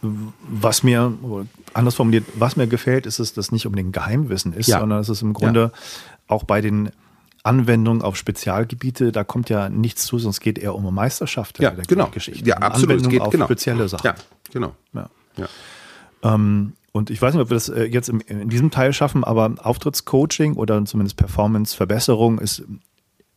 was 0.00 0.84
mir, 0.84 1.12
anders 1.74 1.96
formuliert, 1.96 2.24
was 2.34 2.56
mir 2.56 2.68
gefällt, 2.68 3.06
ist 3.06 3.18
es, 3.18 3.34
dass 3.34 3.50
nicht 3.50 3.66
unbedingt 3.66 3.92
Geheimwissen 3.92 4.52
ist, 4.52 4.68
ja. 4.68 4.78
sondern 4.78 4.98
dass 5.00 5.08
es 5.08 5.22
im 5.22 5.32
Grunde 5.32 5.72
ja. 5.74 5.80
auch 6.28 6.44
bei 6.44 6.60
den 6.60 6.90
Anwendung 7.42 8.02
auf 8.02 8.16
Spezialgebiete, 8.16 9.12
da 9.12 9.24
kommt 9.24 9.50
ja 9.50 9.68
nichts 9.68 10.06
zu, 10.06 10.18
sonst 10.18 10.40
geht 10.40 10.58
eher 10.58 10.74
um 10.74 10.94
Meisterschaft 10.94 11.58
ja, 11.60 11.70
der 11.70 11.84
genau. 11.84 12.08
Geschichte. 12.08 12.46
Ja, 12.48 12.56
absolut. 12.56 12.90
Anwendung 12.90 13.12
geht, 13.12 13.20
auf 13.20 13.30
genau. 13.30 13.44
spezielle 13.44 13.88
Sachen. 13.88 14.06
Ja, 14.06 14.14
genau. 14.52 14.74
Ja. 14.92 15.08
ja. 15.36 15.48
Ähm, 16.22 16.74
und 16.92 17.10
ich 17.10 17.20
weiß 17.20 17.34
nicht, 17.34 17.42
ob 17.42 17.50
wir 17.50 17.54
das 17.54 17.68
äh, 17.68 17.84
jetzt 17.84 18.08
in 18.08 18.48
diesem 18.48 18.70
Teil 18.70 18.92
schaffen, 18.92 19.22
aber 19.22 19.54
Auftrittscoaching 19.58 20.54
oder 20.54 20.84
zumindest 20.84 21.16
Performance-Verbesserung 21.16 22.38
ist 22.38 22.64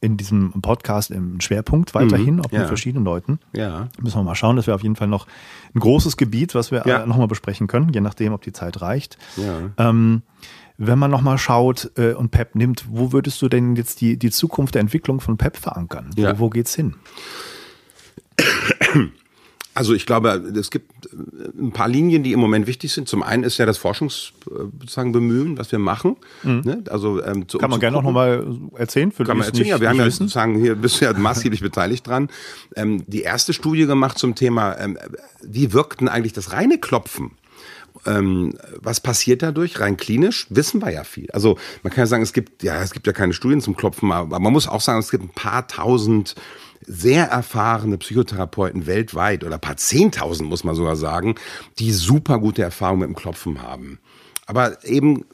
in 0.02 0.18
diesem 0.18 0.52
Podcast 0.62 1.12
im 1.12 1.40
Schwerpunkt 1.42 1.94
weiterhin, 1.94 2.38
mhm, 2.38 2.42
auch 2.42 2.52
ja. 2.52 2.60
mit 2.60 2.68
verschiedenen 2.68 3.06
Leuten. 3.06 3.40
Ja. 3.54 3.88
Müssen 4.02 4.18
wir 4.18 4.24
mal 4.24 4.34
schauen, 4.34 4.56
das 4.56 4.66
wäre 4.66 4.74
auf 4.74 4.82
jeden 4.82 4.96
Fall 4.96 5.08
noch 5.08 5.28
ein 5.76 5.80
großes 5.80 6.18
Gebiet, 6.18 6.56
was 6.56 6.72
wir 6.72 6.84
ja. 6.88 7.06
nochmal 7.06 7.28
besprechen 7.28 7.68
können, 7.68 7.94
je 7.94 8.02
nachdem, 8.02 8.34
ob 8.34 8.42
die 8.42 8.52
Zeit 8.52 8.82
reicht. 8.82 9.20
Ja. 9.38 9.90
Ähm, 9.90 10.24
wenn 10.84 10.98
man 10.98 11.12
nochmal 11.12 11.38
schaut 11.38 11.92
äh, 11.96 12.14
und 12.14 12.32
PEP 12.32 12.56
nimmt, 12.56 12.86
wo 12.90 13.12
würdest 13.14 13.42
du 13.42 13.50
denn 13.50 13.76
jetzt 13.76 14.02
die, 14.02 14.18
die 14.18 14.32
Zukunft 14.32 14.74
der 14.74 14.82
Entwicklung 14.82 15.22
von 15.22 15.38
PEP 15.38 15.58
verankern? 15.58 16.10
Ja. 16.16 16.34
Wo, 16.40 16.46
wo 16.46 16.50
geht's 16.50 16.74
hin? 16.76 16.96
Also 19.74 19.94
ich 19.94 20.06
glaube, 20.06 20.30
es 20.60 20.70
gibt 20.70 21.06
äh, 21.06 21.10
ein 21.58 21.72
paar 21.72 21.88
Linien, 21.88 22.24
die 22.24 22.34
im 22.34 22.40
Moment 22.42 22.68
wichtig 22.68 22.92
sind. 22.92 23.08
Zum 23.08 23.24
einen 23.24 23.44
ist 23.44 23.58
ja 23.58 23.66
das 23.66 23.78
Forschungsbemühen, 23.78 25.58
was 25.58 25.72
wir 25.72 25.80
machen. 25.80 26.18
Mhm. 26.44 26.62
Ne? 26.66 26.84
Also 26.90 27.24
ähm, 27.24 27.48
zu, 27.48 27.58
Kann 27.58 27.70
man 27.70 27.80
gerne 27.80 27.98
auch 27.98 28.04
nochmal 28.04 28.46
erzählen. 28.76 29.12
Für 29.12 29.24
Kann 29.24 29.38
man 29.38 29.48
erzählen, 29.48 29.68
ja. 29.68 29.80
Wir 29.80 29.88
haben 29.90 29.98
ja 29.98 30.06
wissen. 30.06 30.24
sozusagen 30.24 30.60
hier 30.60 30.76
bist 30.76 31.00
du 31.00 31.06
ja 31.06 31.14
maßgeblich 31.14 31.62
beteiligt 31.62 32.06
dran. 32.06 32.30
Ähm, 32.76 33.04
die 33.08 33.22
erste 33.22 33.54
Studie 33.54 33.86
gemacht 33.86 34.18
zum 34.18 34.36
Thema, 34.36 34.78
ähm, 34.78 34.98
wie 35.42 35.72
wirkt 35.72 36.02
denn 36.02 36.10
eigentlich 36.10 36.34
das 36.34 36.52
reine 36.52 36.78
Klopfen 36.78 37.32
ähm, 38.06 38.54
was 38.80 39.00
passiert 39.00 39.42
dadurch? 39.42 39.80
Rein 39.80 39.98
klinisch 39.98 40.48
wissen 40.50 40.82
wir 40.82 40.92
ja 40.92 41.04
viel. 41.04 41.30
Also 41.32 41.58
man 41.84 41.92
kann 41.92 42.04
ja 42.04 42.08
sagen, 42.08 42.24
es 42.24 42.34
gibt 42.34 42.64
ja, 42.64 42.82
es 42.82 42.92
gibt 42.92 43.08
ja 43.08 43.14
keine 43.14 43.34
Studien 43.34 43.62
zum 43.62 43.76
Klopfen, 43.76 44.12
aber 44.12 44.40
man 44.40 44.54
muss 44.54 44.68
auch 44.68 44.82
sagen, 44.82 45.00
es 45.00 45.12
gibt 45.12 45.24
ein 45.24 45.30
paar 45.30 45.68
tausend 45.68 46.36
sehr 46.86 47.28
erfahrene 47.28 47.98
Psychotherapeuten 47.98 48.88
weltweit 48.88 49.44
oder 49.44 49.56
ein 49.56 49.62
paar 49.62 49.78
zehntausend 49.78 50.50
muss 50.50 50.64
man 50.64 50.76
sogar 50.76 50.96
sagen, 50.96 51.36
die 51.80 51.92
super 51.92 52.40
gute 52.40 52.64
Erfahrungen 52.64 53.02
mit 53.02 53.10
dem 53.10 53.16
Klopfen 53.16 53.62
haben. 53.62 54.00
Aber 54.48 54.84
eben 54.84 55.26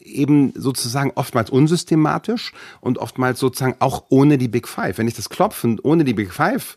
eben 0.00 0.52
sozusagen 0.56 1.12
oftmals 1.14 1.50
unsystematisch 1.50 2.52
und 2.80 2.98
oftmals 2.98 3.40
sozusagen 3.40 3.76
auch 3.80 4.04
ohne 4.08 4.38
die 4.38 4.48
Big 4.48 4.68
Five. 4.68 4.98
Wenn 4.98 5.08
ich 5.08 5.14
das 5.14 5.28
Klopfen 5.28 5.80
ohne 5.80 6.04
die 6.04 6.14
Big 6.14 6.32
Five 6.32 6.76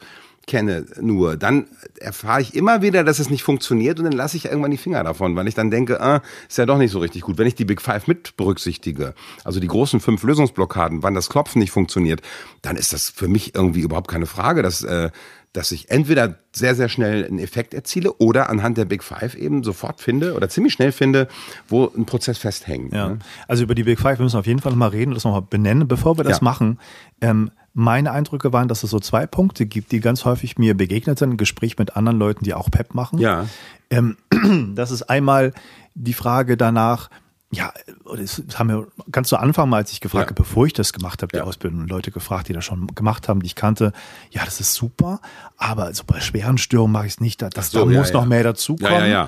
kenne 0.50 0.86
nur, 1.00 1.38
dann 1.38 1.68
erfahre 2.00 2.42
ich 2.42 2.56
immer 2.56 2.82
wieder, 2.82 3.04
dass 3.04 3.20
es 3.20 3.30
nicht 3.30 3.44
funktioniert 3.44 4.00
und 4.00 4.06
dann 4.06 4.14
lasse 4.14 4.36
ich 4.36 4.46
irgendwann 4.46 4.72
die 4.72 4.78
Finger 4.78 5.04
davon, 5.04 5.36
weil 5.36 5.48
ich 5.48 5.54
dann 5.54 5.70
denke, 5.70 6.02
ah, 6.02 6.24
ist 6.50 6.58
ja 6.58 6.66
doch 6.66 6.80
nicht 6.80 6.90
so 6.92 6.98
richtig 6.98 7.22
gut. 7.22 7.38
Wenn 7.38 7.46
ich 7.46 7.54
die 7.54 7.66
Big 7.66 7.82
Five 7.82 8.08
mit 8.08 8.36
berücksichtige, 8.36 9.14
also 9.44 9.60
die 9.60 9.68
großen 9.68 10.00
fünf 10.00 10.24
Lösungsblockaden, 10.24 11.04
wann 11.04 11.14
das 11.14 11.30
Klopfen 11.30 11.60
nicht 11.60 11.70
funktioniert, 11.70 12.22
dann 12.64 12.78
ist 12.78 12.94
das 12.94 13.10
für 13.10 13.28
mich 13.28 13.54
irgendwie 13.54 13.82
überhaupt 13.82 14.10
keine 14.10 14.26
Frage, 14.26 14.64
dass, 14.64 14.82
äh, 14.82 15.12
dass 15.54 15.72
ich 15.72 15.92
entweder 15.92 16.40
sehr, 16.52 16.74
sehr 16.74 16.90
schnell 16.90 17.26
einen 17.26 17.38
Effekt 17.38 17.76
erziele 17.76 18.14
oder 18.14 18.50
anhand 18.50 18.80
der 18.80 18.86
Big 18.86 19.04
Five 19.04 19.36
eben 19.36 19.64
sofort 19.64 20.02
finde 20.02 20.34
oder 20.34 20.50
ziemlich 20.50 20.74
schnell 20.74 20.92
finde, 20.92 21.28
wo 21.68 21.92
ein 21.96 22.06
Prozess 22.06 22.40
festhängt. 22.40 22.92
Ja. 22.92 23.10
Ne? 23.10 23.20
Also 23.48 23.64
über 23.64 23.76
die 23.76 23.84
Big 23.84 24.00
Five 24.00 24.18
müssen 24.18 24.34
wir 24.34 24.40
auf 24.40 24.48
jeden 24.48 24.62
Fall 24.62 24.72
nochmal 24.72 24.90
reden 24.90 25.12
und 25.12 25.16
das 25.16 25.26
nochmal 25.26 25.44
benennen. 25.48 25.88
Bevor 25.88 26.18
wir 26.18 26.24
das 26.24 26.40
ja. 26.40 26.44
machen, 26.44 26.80
ähm, 27.22 27.52
meine 27.74 28.12
Eindrücke 28.12 28.52
waren, 28.54 28.68
dass 28.68 28.84
es 28.84 28.90
so 28.90 29.00
zwei 29.00 29.26
Punkte 29.28 29.66
gibt, 29.66 29.92
die 29.92 30.00
ganz 30.00 30.26
häufig 30.26 30.58
mir 30.58 30.76
begegnet 30.76 31.20
sind, 31.20 31.32
im 31.32 31.38
Gespräch 31.38 31.78
mit 31.78 31.96
anderen 31.96 32.20
Leuten, 32.20 32.44
die 32.44 32.54
auch 32.54 32.70
PEP 32.70 32.94
machen. 32.94 33.20
Ja. 33.20 33.46
Ähm, 33.90 34.18
das 34.76 34.92
ist 34.92 35.04
einmal 35.04 35.54
die 35.96 36.14
Frage 36.14 36.58
danach, 36.58 37.10
ja, 37.52 37.74
das 38.16 38.44
haben 38.56 38.70
wir 38.70 38.88
ganz 39.12 39.30
zu 39.30 39.38
Anfang 39.38 39.70
mal, 39.70 39.78
als 39.78 39.92
ich 39.92 40.02
gefragt 40.02 40.26
ja. 40.26 40.30
habe, 40.30 40.44
bevor 40.44 40.68
ich 40.68 40.74
das 40.74 40.94
gemacht 40.94 41.24
habe, 41.24 41.32
die 41.32 41.38
ja. 41.38 41.44
Ausbildung, 41.44 41.88
Leute 41.88 42.12
gefragt, 42.12 42.48
die 42.48 42.54
das 42.54 42.64
schon 42.64 42.88
gemacht 42.94 43.28
haben, 43.28 43.42
die 43.42 43.48
ich 43.48 43.56
kannte, 43.56 43.92
ja, 44.30 44.46
das 44.46 44.60
ist 44.60 44.76
super, 44.76 45.20
aber 45.58 45.86
also 45.86 46.04
bei 46.06 46.20
schweren 46.20 46.60
Störungen 46.60 46.92
mache 46.92 47.08
ich 47.08 47.14
es 47.14 47.22
nicht, 47.22 47.42
das, 47.42 47.72
so, 47.72 47.86
da 47.86 47.92
ja, 47.92 48.00
muss 48.00 48.14
noch 48.14 48.26
mehr 48.26 48.44
dazukommen. 48.44 49.28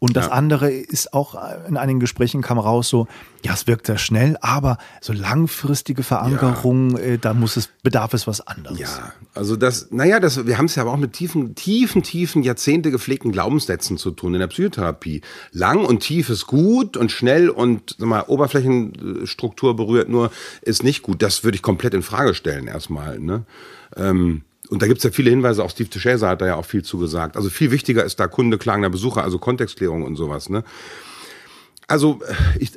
Und 0.00 0.16
das 0.16 0.26
ja. 0.26 0.32
andere 0.32 0.70
ist 0.70 1.12
auch 1.12 1.38
in 1.68 1.76
einigen 1.76 2.00
Gesprächen 2.00 2.40
kam 2.40 2.58
raus 2.58 2.88
so, 2.88 3.06
ja, 3.44 3.52
es 3.52 3.66
wirkt 3.66 3.86
sehr 3.86 3.98
schnell, 3.98 4.38
aber 4.40 4.78
so 5.02 5.12
langfristige 5.12 6.02
Verankerung, 6.02 6.96
ja. 6.96 6.98
äh, 6.98 7.18
da 7.18 7.34
muss 7.34 7.58
es, 7.58 7.68
bedarf 7.82 8.14
es 8.14 8.26
was 8.26 8.40
anderes. 8.40 8.78
Ja, 8.78 9.12
also 9.34 9.56
das, 9.56 9.88
naja, 9.90 10.18
das, 10.18 10.46
wir 10.46 10.56
haben 10.56 10.64
es 10.64 10.74
ja 10.74 10.82
aber 10.82 10.92
auch 10.92 10.96
mit 10.96 11.12
tiefen, 11.12 11.54
tiefen, 11.54 12.02
tiefen, 12.02 12.42
Jahrzehnte 12.42 12.90
gepflegten 12.90 13.30
Glaubenssätzen 13.30 13.98
zu 13.98 14.10
tun 14.10 14.32
in 14.32 14.40
der 14.40 14.46
Psychotherapie. 14.46 15.20
Lang 15.52 15.84
und 15.84 16.00
tief 16.00 16.30
ist 16.30 16.46
gut 16.46 16.96
und 16.96 17.12
schnell 17.12 17.50
und 17.50 17.96
sag 17.98 18.08
mal, 18.08 18.22
Oberflächenstruktur 18.22 19.76
berührt 19.76 20.08
nur 20.08 20.30
ist 20.62 20.82
nicht 20.82 21.02
gut. 21.02 21.20
Das 21.20 21.44
würde 21.44 21.56
ich 21.56 21.62
komplett 21.62 21.92
in 21.92 22.02
Frage 22.02 22.34
stellen 22.34 22.68
erstmal. 22.68 23.18
Ne? 23.18 23.44
Ähm, 23.96 24.44
und 24.70 24.82
da 24.82 24.86
gibt's 24.86 25.02
ja 25.02 25.10
viele 25.10 25.30
Hinweise, 25.30 25.64
auch 25.64 25.70
Steve 25.70 25.90
Teixeira 25.90 26.28
hat 26.28 26.40
da 26.40 26.46
ja 26.46 26.54
auch 26.54 26.64
viel 26.64 26.84
zugesagt. 26.84 27.36
Also 27.36 27.50
viel 27.50 27.72
wichtiger 27.72 28.04
ist 28.04 28.20
da 28.20 28.28
Kunde, 28.28 28.56
klagender 28.56 28.88
Besucher, 28.88 29.24
also 29.24 29.38
Kontextklärung 29.38 30.04
und 30.04 30.14
sowas. 30.14 30.48
Ne? 30.48 30.62
Also 31.88 32.20
ich, 32.56 32.70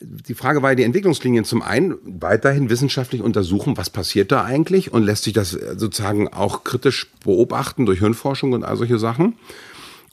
die 0.00 0.34
Frage 0.34 0.60
war 0.60 0.72
ja 0.72 0.74
die 0.74 0.82
Entwicklungslinien 0.82 1.46
zum 1.46 1.62
einen 1.62 1.96
weiterhin 2.04 2.68
wissenschaftlich 2.68 3.22
untersuchen, 3.22 3.78
was 3.78 3.88
passiert 3.88 4.30
da 4.30 4.44
eigentlich 4.44 4.92
und 4.92 5.04
lässt 5.04 5.24
sich 5.24 5.32
das 5.32 5.52
sozusagen 5.52 6.28
auch 6.28 6.64
kritisch 6.64 7.10
beobachten 7.24 7.86
durch 7.86 8.00
Hirnforschung 8.00 8.52
und 8.52 8.64
all 8.64 8.76
solche 8.76 8.98
Sachen 8.98 9.38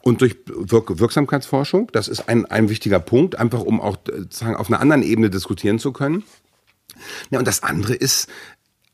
und 0.04 0.22
durch 0.22 0.38
Wirk 0.46 1.00
Wirksamkeitsforschung. 1.00 1.90
Das 1.92 2.08
ist 2.08 2.30
ein, 2.30 2.46
ein 2.46 2.70
wichtiger 2.70 3.00
Punkt, 3.00 3.38
einfach 3.38 3.60
um 3.60 3.82
auch 3.82 3.98
sozusagen 4.06 4.56
auf 4.56 4.70
einer 4.70 4.80
anderen 4.80 5.04
Ebene 5.04 5.30
diskutieren 5.30 5.80
zu 5.80 5.92
können. 5.92 6.24
Ja, 7.32 7.40
und 7.40 7.48
das 7.48 7.62
andere 7.62 7.94
ist, 7.94 8.30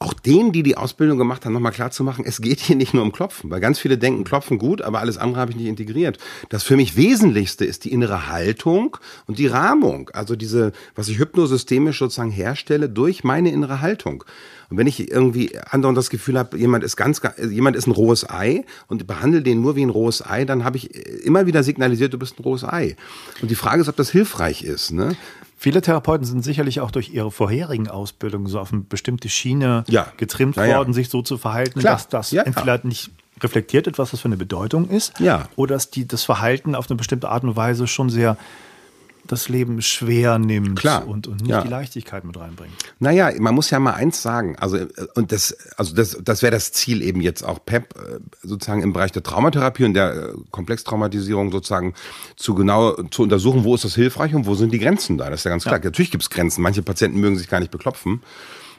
auch 0.02 0.14
denen, 0.14 0.52
die 0.52 0.64
die 0.64 0.78
Ausbildung 0.78 1.18
gemacht 1.18 1.46
haben, 1.46 1.54
nochmal 1.54 1.72
klar 1.72 1.92
zu 1.92 2.04
machen, 2.04 2.26
es 2.26 2.42
geht 2.42 2.60
hier 2.60 2.76
nicht 2.76 2.94
nur 2.94 3.04
um 3.04 3.12
Klopfen, 3.12 3.50
weil 3.52 3.60
ganz 3.60 3.80
viele 3.80 3.98
denken, 3.98 4.24
Klopfen 4.24 4.58
gut, 4.58 4.82
aber 4.82 5.00
alles 5.00 5.18
andere 5.18 5.40
habe 5.40 5.52
ich 5.52 5.58
nicht 5.58 5.68
integriert. 5.68 6.18
Das 6.50 6.64
für 6.64 6.76
mich 6.76 6.96
Wesentlichste 6.96 7.66
ist 7.66 7.86
die 7.86 7.92
innere 7.92 8.28
Haltung 8.28 8.98
und 9.28 9.38
die 9.38 9.48
Rahmung, 9.48 10.10
also 10.14 10.36
diese, 10.36 10.72
was 10.96 11.08
ich 11.08 11.20
hypnosystemisch 11.20 12.00
sozusagen 12.00 12.32
herstelle 12.32 12.90
durch 12.90 13.24
meine 13.24 13.52
innere 13.52 13.82
Haltung. 13.82 14.24
Und 14.72 14.78
wenn 14.78 14.88
ich 14.88 15.12
irgendwie 15.12 15.60
andauernd 15.70 15.98
das 15.98 16.10
Gefühl 16.10 16.40
habe, 16.40 16.58
jemand 16.58 16.86
ist 16.86 16.96
ganz, 16.96 17.22
jemand 17.50 17.76
ist 17.76 17.88
ein 17.88 17.92
rohes 17.92 18.28
Ei 18.30 18.64
und 18.88 19.06
behandle 19.06 19.42
den 19.42 19.62
nur 19.62 19.76
wie 19.76 19.86
ein 19.86 19.90
rohes 19.90 20.26
Ei, 20.26 20.46
dann 20.46 20.64
habe 20.64 20.78
ich 20.78 20.96
immer 21.26 21.46
wieder 21.46 21.62
signalisiert, 21.62 22.14
du 22.14 22.18
bist 22.18 22.40
ein 22.40 22.44
rohes 22.44 22.64
Ei. 22.64 22.96
Und 23.42 23.52
die 23.52 23.56
Frage 23.56 23.82
ist, 23.82 23.90
ob 23.90 23.98
das 23.98 24.10
hilfreich 24.10 24.64
ist. 24.64 24.92
Ne? 24.92 25.18
Viele 25.62 25.80
Therapeuten 25.84 26.26
sind 26.26 26.44
sicherlich 26.44 26.80
auch 26.80 26.90
durch 26.90 27.14
ihre 27.14 27.30
vorherigen 27.30 27.88
Ausbildungen 27.88 28.48
so 28.48 28.60
auf 28.60 28.74
eine 28.74 28.82
bestimmte 28.82 29.30
Schiene 29.30 29.84
ja. 29.88 30.08
getrimmt 30.18 30.56
ja, 30.56 30.66
worden, 30.66 30.92
sich 30.92 31.10
so 31.10 31.22
zu 31.22 31.38
verhalten, 31.38 31.82
Klar. 31.82 31.94
dass 31.94 32.08
das 32.08 32.34
entweder 32.34 32.80
nicht 32.82 33.12
reflektiert 33.42 33.86
etwas, 33.86 34.12
was 34.12 34.22
für 34.22 34.26
eine 34.26 34.38
Bedeutung 34.38 34.90
ist, 34.90 35.20
oder 35.56 35.76
dass 35.76 35.92
die 35.92 36.08
das 36.08 36.24
Verhalten 36.24 36.74
auf 36.74 36.90
eine 36.90 36.98
bestimmte 36.98 37.30
Art 37.30 37.44
und 37.44 37.56
Weise 37.56 37.86
schon 37.86 38.10
sehr 38.10 38.38
das 39.28 39.50
Leben 39.50 39.82
schwer 39.82 40.40
nimmt 40.40 40.80
Klar. 40.80 41.08
Und, 41.08 41.28
und 41.28 41.42
nicht 41.42 41.50
Ja. 41.50 41.62
die 41.62 41.70
Leichtigkeit 41.70 42.24
mit 42.24 42.38
reinbringt. 42.38 42.74
Naja, 43.00 43.32
man 43.40 43.56
muss 43.56 43.70
ja 43.70 43.80
mal 43.80 43.94
eins 43.94 44.22
sagen, 44.22 44.56
also 44.58 44.78
äh, 44.78 44.88
und 45.16 45.32
das, 45.32 45.56
also 45.78 45.96
das, 45.96 46.18
das 46.24 46.42
wäre 46.42 46.52
das 46.52 46.72
Ziel 46.72 47.02
eben 47.02 47.22
jetzt 47.22 47.44
auch 47.44 47.64
PEP 47.64 47.96
äh, 47.96 48.20
sozusagen 48.44 48.82
im 48.82 48.94
Bereich 48.94 49.12
der 49.12 49.24
Traumatherapie 49.24 49.86
und 49.86 49.94
der 49.94 50.14
äh, 50.14 50.34
Komplextraumatisierung 50.52 51.52
sozusagen 51.52 51.94
zu 52.36 52.56
genau 52.56 52.94
zu 53.12 53.24
untersuchen, 53.24 53.64
wo 53.64 53.76
ist 53.76 53.84
das 53.86 53.96
hilfreich 53.96 54.34
und 54.36 54.46
wo 54.46 54.56
sind 54.56 54.72
die 54.74 54.80
Grenzen 54.80 55.18
da. 55.18 55.30
Das 55.30 55.42
ist 55.42 55.44
ja 55.46 55.52
ganz 55.52 55.64
klar. 55.64 55.80
Natürlich 55.84 56.12
gibt 56.12 56.24
es 56.24 56.30
Grenzen. 56.30 56.62
Manche 56.62 56.82
Patienten 56.82 57.20
mögen 57.20 57.38
sich 57.38 57.48
gar 57.50 57.60
nicht 57.60 57.72
beklopfen. 57.72 58.22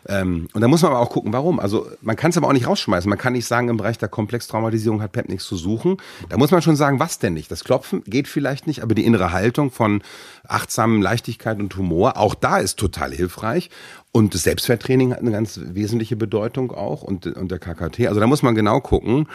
Ähm, 0.08 0.48
und 0.52 0.60
da 0.60 0.68
muss 0.68 0.82
man 0.82 0.90
aber 0.90 1.00
auch 1.00 1.10
gucken, 1.10 1.32
warum. 1.32 1.60
Also 1.60 1.86
man 2.00 2.16
kann 2.16 2.30
es 2.30 2.36
aber 2.36 2.48
auch 2.48 2.52
nicht 2.52 2.66
rausschmeißen. 2.66 3.08
Man 3.08 3.18
kann 3.18 3.34
nicht 3.34 3.46
sagen, 3.46 3.68
im 3.68 3.76
Bereich 3.76 3.98
der 3.98 4.08
Komplextraumatisierung 4.08 5.00
hat 5.00 5.12
PEP 5.12 5.28
nichts 5.28 5.46
zu 5.46 5.56
suchen. 5.56 5.98
Da 6.28 6.36
muss 6.36 6.50
man 6.50 6.62
schon 6.62 6.76
sagen, 6.76 6.98
was 6.98 7.18
denn 7.18 7.34
nicht. 7.34 7.50
Das 7.50 7.64
Klopfen 7.64 8.02
geht 8.04 8.28
vielleicht 8.28 8.66
nicht, 8.66 8.82
aber 8.82 8.94
die 8.94 9.04
innere 9.04 9.32
Haltung 9.32 9.70
von 9.70 10.02
achtsamen 10.46 11.00
Leichtigkeit 11.00 11.58
und 11.60 11.76
Humor, 11.76 12.16
auch 12.16 12.34
da 12.34 12.58
ist 12.58 12.78
total 12.78 13.12
hilfreich. 13.12 13.70
Und 14.10 14.34
das 14.34 14.42
Selbstwerttraining 14.42 15.12
hat 15.12 15.20
eine 15.20 15.30
ganz 15.30 15.60
wesentliche 15.62 16.16
Bedeutung 16.16 16.72
auch 16.72 17.02
und, 17.02 17.26
und 17.26 17.50
der 17.50 17.58
KKT. 17.58 18.08
Also 18.08 18.20
da 18.20 18.26
muss 18.26 18.42
man 18.42 18.54
genau 18.54 18.80
gucken. 18.80 19.28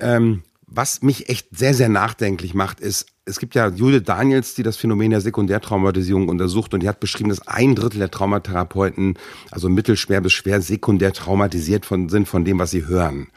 Ähm, 0.00 0.42
was 0.66 1.02
mich 1.02 1.28
echt 1.28 1.48
sehr, 1.56 1.74
sehr 1.74 1.88
nachdenklich 1.88 2.54
macht, 2.54 2.80
ist, 2.80 3.06
es 3.24 3.38
gibt 3.38 3.54
ja 3.54 3.68
Judith 3.68 4.02
Daniels, 4.04 4.54
die 4.54 4.62
das 4.62 4.76
Phänomen 4.76 5.10
der 5.10 5.20
Sekundärtraumatisierung 5.20 6.28
untersucht 6.28 6.74
und 6.74 6.82
die 6.82 6.88
hat 6.88 7.00
beschrieben, 7.00 7.28
dass 7.28 7.46
ein 7.46 7.74
Drittel 7.74 7.98
der 7.98 8.10
Traumatherapeuten, 8.10 9.18
also 9.50 9.68
mittelschwer 9.68 10.20
bis 10.20 10.32
schwer 10.32 10.60
sekundär 10.60 11.12
traumatisiert 11.12 11.86
von, 11.86 12.08
sind 12.08 12.28
von 12.28 12.44
dem, 12.44 12.58
was 12.58 12.70
sie 12.70 12.86
hören. 12.86 13.28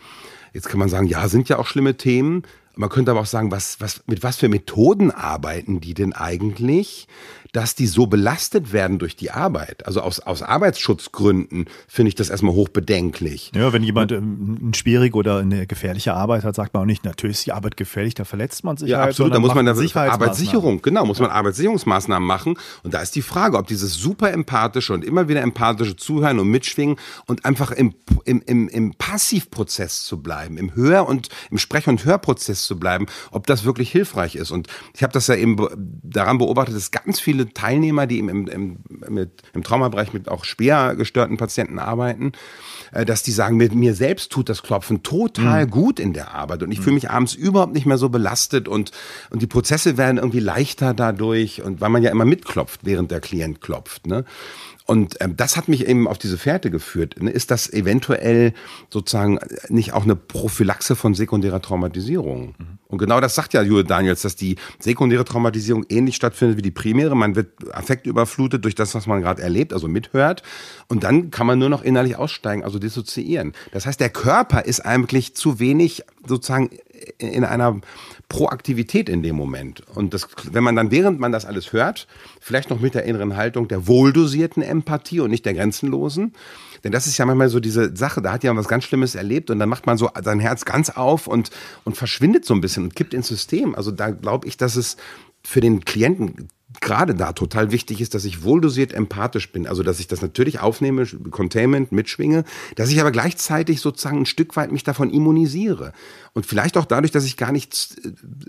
Jetzt 0.53 0.69
kann 0.69 0.80
man 0.80 0.89
sagen, 0.89 1.07
ja, 1.07 1.27
sind 1.27 1.49
ja 1.49 1.59
auch 1.59 1.67
schlimme 1.67 1.95
Themen. 1.97 2.43
Man 2.75 2.89
könnte 2.89 3.11
aber 3.11 3.21
auch 3.21 3.25
sagen, 3.25 3.51
was, 3.51 3.80
was, 3.82 4.03
mit 4.07 4.23
was 4.23 4.38
für 4.38 4.49
Methoden 4.49 5.11
arbeiten 5.11 5.82
die 5.82 5.93
denn 5.93 6.13
eigentlich, 6.13 7.07
dass 7.51 7.75
die 7.75 7.87
so 7.87 8.07
belastet 8.07 8.71
werden 8.73 8.99
durch 8.99 9.15
die 9.15 9.31
Arbeit? 9.31 9.85
Also 9.85 10.01
aus, 10.01 10.19
aus 10.19 10.41
Arbeitsschutzgründen 10.41 11.65
finde 11.87 12.09
ich 12.09 12.15
das 12.15 12.29
erstmal 12.29 12.53
hochbedenklich. 12.53 13.51
Ja, 13.55 13.73
wenn 13.73 13.83
jemand 13.83 14.11
ähm, 14.11 14.59
eine 14.61 14.73
schwierige 14.75 15.17
oder 15.17 15.37
eine 15.39 15.65
gefährliche 15.65 16.13
Arbeit 16.13 16.43
hat, 16.43 16.55
sagt 16.55 16.73
man 16.73 16.83
auch 16.83 16.87
nicht, 16.87 17.05
natürlich 17.05 17.37
ist 17.37 17.45
die 17.45 17.51
Arbeit 17.53 17.77
gefährlich, 17.77 18.13
da 18.13 18.23
verletzt 18.25 18.63
man 18.63 18.77
sich 18.77 18.89
Ja, 18.89 18.99
halt, 18.99 19.09
absolut. 19.09 19.33
Da 19.33 19.39
muss 19.39 19.55
man 19.55 19.65
da. 19.65 19.73
Arbeitssicherung, 19.95 20.81
genau, 20.81 21.05
muss 21.05 21.19
man 21.19 21.29
Arbeitssicherungsmaßnahmen 21.31 22.27
machen. 22.27 22.57
Und 22.83 22.93
da 22.93 23.01
ist 23.01 23.15
die 23.15 23.21
Frage, 23.21 23.57
ob 23.57 23.67
dieses 23.67 23.93
super 23.95 24.31
empathische 24.31 24.93
und 24.93 25.03
immer 25.03 25.27
wieder 25.27 25.41
empathische 25.41 25.95
Zuhören 25.95 26.39
und 26.39 26.49
Mitschwingen 26.49 26.97
und 27.25 27.45
einfach 27.45 27.71
im, 27.71 27.95
im, 28.25 28.41
im, 28.45 28.67
im 28.67 28.93
Passivprozess 28.93 30.03
zu 30.03 30.21
bleiben, 30.21 30.57
im 30.57 30.75
Hör- 30.75 31.07
und 31.07 31.29
im 31.51 31.57
Sprech- 31.57 31.87
und 31.87 32.05
Hörprozess 32.05 32.65
zu 32.65 32.79
bleiben, 32.79 33.05
ob 33.31 33.47
das 33.47 33.63
wirklich 33.63 33.91
hilfreich 33.91 34.35
ist. 34.35 34.51
Und 34.51 34.67
ich 34.95 35.03
habe 35.03 35.13
das 35.13 35.27
ja 35.27 35.35
eben 35.35 35.55
be- 35.55 35.75
daran 35.77 36.37
beobachtet, 36.37 36.75
dass 36.75 36.91
ganz 36.91 37.19
viele 37.19 37.38
Teilnehmer, 37.47 38.07
die 38.07 38.19
im, 38.19 38.47
im, 38.47 38.77
mit, 39.07 39.43
im 39.53 39.63
Traumabereich 39.63 40.13
mit 40.13 40.29
auch 40.29 40.45
schwer 40.45 40.95
gestörten 40.95 41.37
Patienten 41.37 41.79
arbeiten, 41.79 42.33
äh, 42.91 43.05
dass 43.05 43.23
die 43.23 43.31
sagen, 43.31 43.57
mit 43.57 43.73
mir 43.73 43.93
selbst 43.93 44.31
tut 44.31 44.49
das 44.49 44.63
Klopfen 44.63 45.03
total 45.03 45.67
gut 45.67 45.99
in 45.99 46.13
der 46.13 46.33
Arbeit 46.33 46.63
und 46.63 46.71
ich 46.71 46.79
fühle 46.79 46.95
mich 46.95 47.09
abends 47.09 47.33
überhaupt 47.33 47.73
nicht 47.73 47.85
mehr 47.85 47.97
so 47.97 48.09
belastet 48.09 48.67
und, 48.67 48.91
und 49.29 49.41
die 49.41 49.47
Prozesse 49.47 49.97
werden 49.97 50.17
irgendwie 50.17 50.39
leichter 50.39 50.93
dadurch 50.93 51.61
und 51.61 51.81
weil 51.81 51.89
man 51.89 52.03
ja 52.03 52.11
immer 52.11 52.25
mitklopft, 52.25 52.81
während 52.83 53.11
der 53.11 53.21
Klient 53.21 53.61
klopft. 53.61 54.07
Ne? 54.07 54.25
Und 54.89 55.17
ähm, 55.19 55.37
das 55.37 55.55
hat 55.55 55.67
mich 55.67 55.87
eben 55.87 56.07
auf 56.07 56.17
diese 56.17 56.39
Fährte 56.39 56.71
geführt. 56.71 57.21
Ne? 57.21 57.29
Ist 57.29 57.51
das 57.51 57.71
eventuell 57.71 58.53
sozusagen 58.89 59.37
nicht 59.67 59.93
auch 59.93 60.01
eine 60.01 60.15
Prophylaxe 60.15 60.95
von 60.95 61.13
sekundärer 61.13 61.61
Traumatisierung? 61.61 62.55
Und 62.87 62.97
genau 62.97 63.21
das 63.21 63.35
sagt 63.35 63.53
ja 63.53 63.61
Jule 63.61 63.83
Daniels, 63.83 64.23
dass 64.23 64.35
die 64.35 64.55
sekundäre 64.79 65.25
Traumatisierung 65.25 65.85
ähnlich 65.89 66.15
stattfindet 66.15 66.57
wie 66.57 66.63
die 66.63 66.71
primäre. 66.71 67.15
Man 67.15 67.35
wird 67.35 67.71
affektüberflutet 67.71 68.65
durch 68.65 68.73
das, 68.73 68.95
was 68.95 69.05
man 69.05 69.21
gerade 69.21 69.43
erlebt, 69.43 69.73
also 69.73 69.87
mithört. 69.87 70.41
Und 70.87 71.03
dann 71.03 71.29
kann 71.29 71.45
man 71.45 71.59
nur 71.59 71.69
noch 71.69 71.83
innerlich 71.83 72.15
aussteigen, 72.15 72.63
also 72.63 72.79
dissoziieren. 72.79 73.53
Das 73.71 73.85
heißt, 73.85 73.99
der 73.99 74.09
Körper 74.09 74.65
ist 74.65 74.79
eigentlich 74.79 75.35
zu 75.35 75.59
wenig 75.59 76.01
sozusagen 76.25 76.71
in 77.19 77.45
einer 77.45 77.79
Proaktivität 78.30 79.09
in 79.09 79.23
dem 79.23 79.36
Moment. 79.36 79.82
Und 79.95 80.13
das, 80.13 80.27
wenn 80.51 80.63
man 80.63 80.75
dann, 80.75 80.91
während 80.91 81.19
man 81.19 81.32
das 81.32 81.45
alles 81.45 81.73
hört, 81.73 82.07
vielleicht 82.39 82.69
noch 82.69 82.80
mit 82.80 82.93
der 82.93 83.03
inneren 83.03 83.36
Haltung 83.36 83.67
der 83.67 83.88
wohldosierten 83.88 84.61
Empathie 84.61 85.19
und 85.19 85.32
nicht 85.32 85.45
der 85.45 85.55
grenzenlosen, 85.55 86.34
denn 86.84 86.91
das 86.91 87.07
ist 87.07 87.17
ja 87.17 87.25
manchmal 87.25 87.49
so 87.49 87.59
diese 87.59 87.95
Sache, 87.95 88.21
da 88.21 88.32
hat 88.32 88.43
ja 88.43 88.55
was 88.55 88.67
ganz 88.67 88.86
Schlimmes 88.86 89.15
erlebt 89.15 89.49
und 89.49 89.59
dann 89.59 89.67
macht 89.67 89.86
man 89.86 89.97
so 89.97 90.09
sein 90.23 90.39
Herz 90.39 90.63
ganz 90.63 90.91
auf 90.91 91.27
und, 91.27 91.49
und 91.84 91.97
verschwindet 91.97 92.45
so 92.45 92.53
ein 92.53 92.61
bisschen 92.61 92.84
und 92.84 92.95
kippt 92.95 93.13
ins 93.13 93.27
System. 93.27 93.75
Also 93.75 93.91
da 93.91 94.11
glaube 94.11 94.47
ich, 94.47 94.57
dass 94.57 94.75
es 94.75 94.95
für 95.43 95.59
den 95.59 95.84
Klienten 95.84 96.49
gerade 96.82 97.15
da 97.15 97.34
total 97.34 97.72
wichtig 97.72 97.99
ist, 97.99 98.13
dass 98.13 98.26
ich 98.26 98.43
wohldosiert 98.43 98.93
empathisch 98.93 99.51
bin. 99.51 99.67
Also, 99.67 99.84
dass 99.84 99.99
ich 99.99 100.07
das 100.07 100.22
natürlich 100.22 100.59
aufnehme, 100.59 101.05
Containment, 101.32 101.91
mitschwinge, 101.91 102.43
dass 102.76 102.91
ich 102.91 102.99
aber 103.01 103.11
gleichzeitig 103.11 103.82
sozusagen 103.82 104.20
ein 104.20 104.26
Stück 104.26 104.55
weit 104.55 104.72
mich 104.72 104.84
davon 104.84 105.09
immunisiere. 105.09 105.93
Und 106.34 106.45
vielleicht 106.45 106.78
auch 106.78 106.86
dadurch, 106.86 107.11
dass 107.11 107.26
ich 107.26 107.38
gar 107.38 107.51
nicht, 107.51 107.99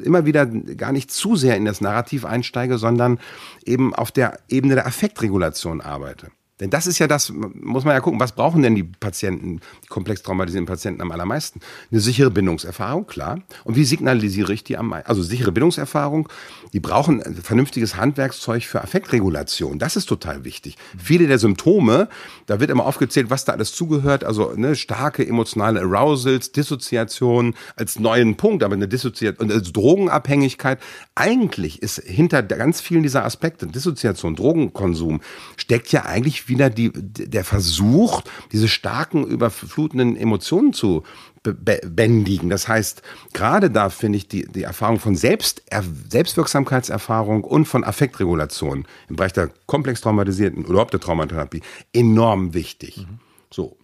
immer 0.03 0.27
wieder 0.27 0.47
gar 0.47 0.93
nicht 0.93 1.11
zu 1.11 1.37
sehr 1.37 1.57
in 1.57 1.64
das 1.64 1.81
Narrativ 1.81 2.25
einsteige, 2.25 2.79
sondern 2.79 3.18
eben 3.64 3.95
auf 3.95 4.12
der 4.12 4.39
Ebene 4.49 4.75
der 4.75 4.87
Affektregulation 4.87 5.81
arbeite. 5.81 6.31
Denn 6.61 6.71
das 6.71 6.87
ist 6.87 6.99
ja 6.99 7.07
das, 7.07 7.33
muss 7.33 7.85
man 7.85 7.95
ja 7.95 8.01
gucken, 8.01 8.21
was 8.21 8.33
brauchen 8.33 8.62
denn 8.62 8.75
die 8.75 8.85
Patienten, 8.85 9.61
die 9.83 9.89
komplex 9.89 10.23
traumatisierten 10.23 10.66
Patienten 10.66 11.01
am 11.01 11.11
allermeisten? 11.11 11.61
Eine 11.91 12.01
sichere 12.01 12.31
Bindungserfahrung, 12.31 13.07
klar. 13.07 13.41
Und 13.64 13.77
wie 13.77 13.85
signalisiere 13.85 14.53
ich 14.53 14.62
die 14.62 14.77
am 14.77 14.89
meisten? 14.89 15.09
Also 15.09 15.23
sichere 15.23 15.53
Bindungserfahrung, 15.53 16.29
die 16.73 16.81
brauchen 16.81 17.23
vernünftiges 17.43 17.97
Handwerkszeug 17.97 18.62
für 18.64 18.83
Affektregulation. 18.83 19.79
Das 19.79 19.97
ist 19.97 20.07
total 20.07 20.45
wichtig. 20.45 20.77
Viele 20.97 21.27
der 21.27 21.39
Symptome, 21.39 22.09
da 22.47 22.61
wird 22.61 22.71
immer 22.71 22.87
aufgezählt, 22.87 23.31
was 23.31 23.45
da 23.45 23.53
alles 23.53 23.73
zugehört, 23.73 24.25
also 24.25 24.53
ne, 24.55 24.77
starke 24.77 25.27
emotionale 25.27 25.81
Arousals, 25.81 26.53
Dissoziation 26.53 27.55
als 27.77 27.99
neuen 27.99 28.37
Punkt, 28.37 28.62
aber 28.62 28.75
eine 28.75 28.89
Dissoziation 28.89 29.49
und 29.49 29.53
als 29.53 29.73
Drogenabhängigkeit. 29.73 30.79
Eigentlich 31.14 31.83
ist 31.83 32.01
hinter 32.05 32.43
ganz 32.43 32.81
vielen 32.81 33.03
dieser 33.03 33.25
Aspekte, 33.25 33.66
Dissoziation, 33.66 34.37
Drogenkonsum, 34.37 35.21
steckt 35.57 35.93
ja 35.93 36.05
eigentlich 36.05 36.49
wieder 36.49 36.71
die, 36.71 36.93
der 36.93 37.45
Versuch, 37.45 38.23
diese 38.53 38.68
starken, 38.68 39.27
überflutenden 39.27 40.16
Emotionen 40.16 40.73
zu 40.73 41.05
bändigen. 41.43 42.51
Das 42.51 42.68
heißt, 42.68 43.03
gerade 43.32 43.70
da 43.70 43.88
finde 43.88 44.18
ich 44.18 44.28
die, 44.28 44.47
die 44.47 44.62
Erfahrung 44.62 44.99
von 44.99 45.16
Selbst, 45.16 45.62
er, 45.66 45.82
Selbstwirksamkeitserfahrung 46.11 47.45
und 47.45 47.66
von 47.66 47.84
Affektregulation 47.84 48.86
im 49.09 49.16
Bereich 49.16 49.32
der 49.32 49.51
komplex 49.66 50.01
traumatisierten 50.01 50.64
oder 50.64 50.72
überhaupt 50.72 50.93
der 50.93 51.01
Traumatherapie 51.01 51.62
enorm 51.93 52.55
wichtig. 52.55 53.07
So. 53.51 53.76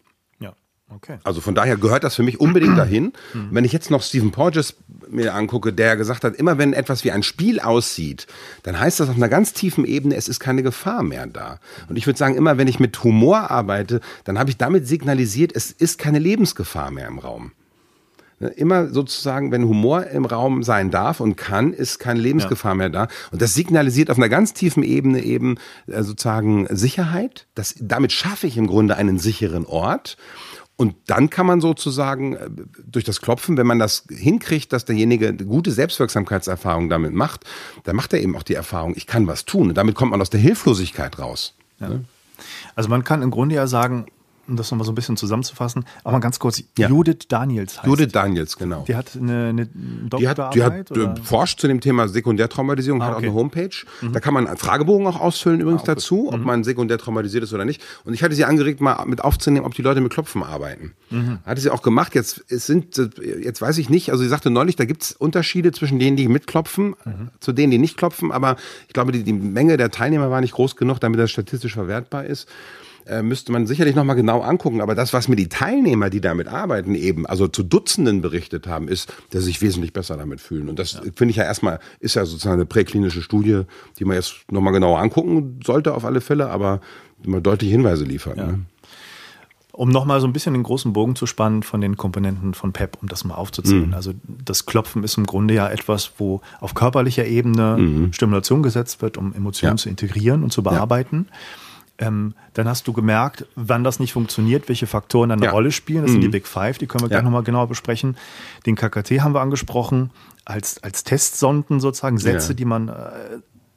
Ja, 0.88 0.94
okay. 0.94 1.18
Also 1.24 1.40
von 1.40 1.54
daher 1.54 1.76
gehört 1.76 2.04
das 2.04 2.14
für 2.14 2.22
mich 2.22 2.40
unbedingt 2.40 2.78
dahin. 2.78 3.12
Wenn 3.32 3.64
ich 3.64 3.72
jetzt 3.72 3.90
noch 3.90 4.02
Stephen 4.02 4.32
Porges 4.32 4.76
mir 5.08 5.34
angucke, 5.34 5.72
der 5.72 5.96
gesagt 5.96 6.24
hat, 6.24 6.34
immer 6.36 6.58
wenn 6.58 6.72
etwas 6.72 7.04
wie 7.04 7.12
ein 7.12 7.22
Spiel 7.22 7.60
aussieht, 7.60 8.26
dann 8.62 8.78
heißt 8.78 9.00
das 9.00 9.08
auf 9.08 9.16
einer 9.16 9.28
ganz 9.28 9.52
tiefen 9.52 9.84
Ebene, 9.84 10.16
es 10.16 10.28
ist 10.28 10.40
keine 10.40 10.62
Gefahr 10.62 11.02
mehr 11.02 11.26
da. 11.26 11.60
Und 11.88 11.96
ich 11.96 12.06
würde 12.06 12.18
sagen, 12.18 12.36
immer 12.36 12.58
wenn 12.58 12.68
ich 12.68 12.80
mit 12.80 13.02
Humor 13.04 13.50
arbeite, 13.50 14.00
dann 14.24 14.38
habe 14.38 14.50
ich 14.50 14.56
damit 14.56 14.86
signalisiert, 14.86 15.52
es 15.54 15.70
ist 15.70 15.98
keine 15.98 16.18
Lebensgefahr 16.18 16.90
mehr 16.90 17.08
im 17.08 17.18
Raum. 17.18 17.52
Ne, 18.38 18.48
Immer 18.48 18.88
sozusagen, 18.88 19.50
wenn 19.50 19.64
Humor 19.64 20.08
im 20.08 20.26
Raum 20.26 20.62
sein 20.62 20.90
darf 20.90 21.20
und 21.20 21.36
kann, 21.36 21.72
ist 21.72 21.98
keine 21.98 22.20
Lebensgefahr 22.20 22.74
mehr 22.74 22.90
da. 22.90 23.08
Und 23.30 23.40
das 23.40 23.54
signalisiert 23.54 24.10
auf 24.10 24.18
einer 24.18 24.28
ganz 24.28 24.52
tiefen 24.52 24.82
Ebene 24.82 25.22
eben 25.22 25.56
äh, 25.86 26.02
sozusagen 26.02 26.66
Sicherheit. 26.70 27.46
Das, 27.54 27.74
damit 27.80 28.12
schaffe 28.12 28.46
ich 28.46 28.58
im 28.58 28.66
Grunde 28.66 28.96
einen 28.96 29.18
sicheren 29.18 29.64
Ort. 29.64 30.18
Und 30.76 30.94
dann 31.06 31.30
kann 31.30 31.46
man 31.46 31.60
sozusagen 31.60 32.34
äh, 32.34 32.50
durch 32.86 33.04
das 33.04 33.20
Klopfen, 33.20 33.56
wenn 33.56 33.66
man 33.66 33.78
das 33.78 34.04
hinkriegt, 34.10 34.72
dass 34.72 34.84
derjenige 34.84 35.28
eine 35.28 35.36
gute 35.38 35.72
Selbstwirksamkeitserfahrung 35.72 36.90
damit 36.90 37.14
macht, 37.14 37.44
dann 37.84 37.96
macht 37.96 38.12
er 38.12 38.20
eben 38.20 38.36
auch 38.36 38.42
die 38.42 38.54
Erfahrung, 38.54 38.94
ich 38.94 39.06
kann 39.06 39.26
was 39.26 39.46
tun. 39.46 39.70
Und 39.70 39.74
damit 39.74 39.94
kommt 39.94 40.10
man 40.10 40.20
aus 40.20 40.30
der 40.30 40.40
Hilflosigkeit 40.40 41.18
raus. 41.18 41.54
Ne? 41.78 42.04
Also 42.74 42.90
man 42.90 43.04
kann 43.04 43.22
im 43.22 43.30
Grunde 43.30 43.54
ja 43.54 43.66
sagen, 43.66 44.06
um 44.48 44.56
das 44.56 44.70
nochmal 44.70 44.84
so 44.84 44.92
ein 44.92 44.94
bisschen 44.94 45.16
zusammenzufassen, 45.16 45.84
auch 46.04 46.12
mal 46.12 46.20
ganz 46.20 46.38
kurz, 46.38 46.62
Ja. 46.78 46.88
Judith 46.88 47.26
Daniels 47.28 47.78
heißt 47.78 47.86
Judith. 47.86 48.12
Daniels, 48.12 48.56
genau. 48.56 48.84
Die 48.86 48.94
hat 48.96 49.16
eine, 49.16 49.48
eine 49.48 49.66
Die 49.66 50.28
hat, 50.28 50.38
Doktorarbeit? 50.38 50.90
die 50.96 51.02
hat 51.06 51.18
äh, 51.18 51.22
forscht 51.22 51.60
zu 51.60 51.68
dem 51.68 51.80
Thema 51.80 52.08
Sekundärtraumatisierung, 52.08 53.02
hat 53.02 53.10
Ah, 53.10 53.12
auch 53.14 53.16
okay. 53.18 53.26
Mhm. 53.26 53.32
eine 53.32 53.38
Homepage. 53.40 53.76
Da 54.12 54.20
kann 54.20 54.34
man 54.34 54.46
einen 54.46 54.56
Fragebogen 54.56 55.06
auch 55.06 55.20
ausfüllen 55.20 55.60
übrigens 55.60 55.82
dazu, 55.84 56.32
ob 56.32 56.40
man 56.44 56.64
sekundär 56.64 56.98
traumatisiert 56.98 57.44
ist 57.44 57.52
oder 57.52 57.64
nicht. 57.64 57.82
Und 58.04 58.14
ich 58.14 58.22
hatte 58.22 58.34
sie 58.34 58.44
angeregt, 58.44 58.80
mal 58.80 59.04
mit 59.06 59.22
aufzunehmen, 59.24 59.66
ob 59.66 59.74
die 59.74 59.82
Leute 59.82 60.00
mit 60.00 60.12
Klopfen 60.12 60.42
arbeiten. 60.42 60.92
Mhm. 61.10 61.38
Hatte 61.44 61.60
sie 61.60 61.70
auch 61.70 61.82
gemacht. 61.82 62.14
Jetzt 62.14 62.44
es 62.48 62.66
sind, 62.66 62.96
jetzt 63.42 63.60
weiß 63.60 63.78
ich 63.78 63.88
nicht, 63.90 64.10
also 64.10 64.22
sie 64.22 64.28
sagte 64.28 64.50
neulich, 64.50 64.76
da 64.76 64.84
gibt 64.84 65.02
es 65.02 65.12
Unterschiede 65.12 65.72
zwischen 65.72 65.98
denen, 65.98 66.16
die 66.16 66.28
mitklopfen, 66.28 66.94
Mhm. 67.04 67.30
zu 67.40 67.52
denen, 67.52 67.70
die 67.70 67.78
nicht 67.78 67.96
klopfen. 67.96 68.32
Aber 68.32 68.56
ich 68.86 68.92
glaube, 68.94 69.12
die, 69.12 69.22
die 69.22 69.32
Menge 69.32 69.76
der 69.76 69.90
Teilnehmer 69.90 70.30
war 70.30 70.40
nicht 70.40 70.54
groß 70.54 70.76
genug, 70.76 71.00
damit 71.00 71.20
das 71.20 71.30
statistisch 71.30 71.74
verwertbar 71.74 72.24
ist. 72.24 72.48
Äh, 73.06 73.22
müsste 73.22 73.52
man 73.52 73.66
sicherlich 73.66 73.94
nochmal 73.94 74.16
genau 74.16 74.40
angucken. 74.40 74.80
Aber 74.80 74.94
das, 74.94 75.12
was 75.12 75.28
mir 75.28 75.36
die 75.36 75.48
Teilnehmer, 75.48 76.10
die 76.10 76.20
damit 76.20 76.48
arbeiten, 76.48 76.94
eben, 76.94 77.26
also 77.26 77.48
zu 77.48 77.62
Dutzenden 77.62 78.20
berichtet 78.20 78.66
haben, 78.66 78.88
ist, 78.88 79.12
dass 79.30 79.42
sie 79.42 79.50
sich 79.50 79.62
wesentlich 79.62 79.92
besser 79.92 80.16
damit 80.16 80.40
fühlen. 80.40 80.68
Und 80.68 80.78
das 80.78 80.94
ja. 80.94 81.00
finde 81.14 81.30
ich 81.30 81.36
ja 81.36 81.44
erstmal, 81.44 81.78
ist 82.00 82.16
ja 82.16 82.24
sozusagen 82.24 82.54
eine 82.54 82.66
präklinische 82.66 83.22
Studie, 83.22 83.62
die 83.98 84.04
man 84.04 84.16
jetzt 84.16 84.34
nochmal 84.50 84.72
genauer 84.72 84.98
angucken 84.98 85.60
sollte 85.64 85.94
auf 85.94 86.04
alle 86.04 86.20
Fälle, 86.20 86.48
aber 86.50 86.80
mal 87.24 87.40
deutliche 87.40 87.72
Hinweise 87.72 88.04
liefert. 88.04 88.38
Ja. 88.38 88.46
Ne? 88.46 88.60
Um 89.72 89.90
nochmal 89.90 90.22
so 90.22 90.26
ein 90.26 90.32
bisschen 90.32 90.54
den 90.54 90.62
großen 90.62 90.94
Bogen 90.94 91.16
zu 91.16 91.26
spannen 91.26 91.62
von 91.62 91.82
den 91.82 91.98
Komponenten 91.98 92.54
von 92.54 92.72
PEP, 92.72 92.96
um 93.02 93.08
das 93.08 93.24
mal 93.24 93.34
aufzuzählen. 93.34 93.88
Mhm. 93.88 93.94
Also 93.94 94.14
das 94.24 94.64
Klopfen 94.64 95.04
ist 95.04 95.18
im 95.18 95.26
Grunde 95.26 95.52
ja 95.52 95.68
etwas, 95.68 96.12
wo 96.16 96.40
auf 96.60 96.72
körperlicher 96.74 97.26
Ebene 97.26 97.76
mhm. 97.76 98.12
Stimulation 98.14 98.62
gesetzt 98.62 99.02
wird, 99.02 99.18
um 99.18 99.34
Emotionen 99.34 99.74
ja. 99.74 99.82
zu 99.82 99.90
integrieren 99.90 100.42
und 100.42 100.50
zu 100.50 100.62
bearbeiten. 100.62 101.26
Ja. 101.28 101.36
Ähm, 101.98 102.34
dann 102.52 102.68
hast 102.68 102.86
du 102.86 102.92
gemerkt, 102.92 103.46
wann 103.54 103.82
das 103.82 104.00
nicht 104.00 104.12
funktioniert, 104.12 104.68
welche 104.68 104.86
Faktoren 104.86 105.30
eine 105.30 105.46
ja. 105.46 105.50
Rolle 105.50 105.72
spielen. 105.72 106.02
Das 106.02 106.10
mhm. 106.10 106.14
sind 106.14 106.20
die 106.22 106.28
mhm. 106.28 106.32
Big 106.32 106.46
Five, 106.46 106.78
die 106.78 106.86
können 106.86 107.02
wir 107.02 107.06
ja. 107.06 107.16
gleich 107.16 107.24
nochmal 107.24 107.42
genauer 107.42 107.68
besprechen. 107.68 108.16
Den 108.66 108.76
KKT 108.76 109.20
haben 109.20 109.34
wir 109.34 109.40
angesprochen, 109.40 110.10
als, 110.44 110.82
als 110.82 111.04
Testsonden 111.04 111.80
sozusagen, 111.80 112.18
Sätze, 112.18 112.54
die 112.54 112.64
man 112.66 112.88
äh, 112.88 112.92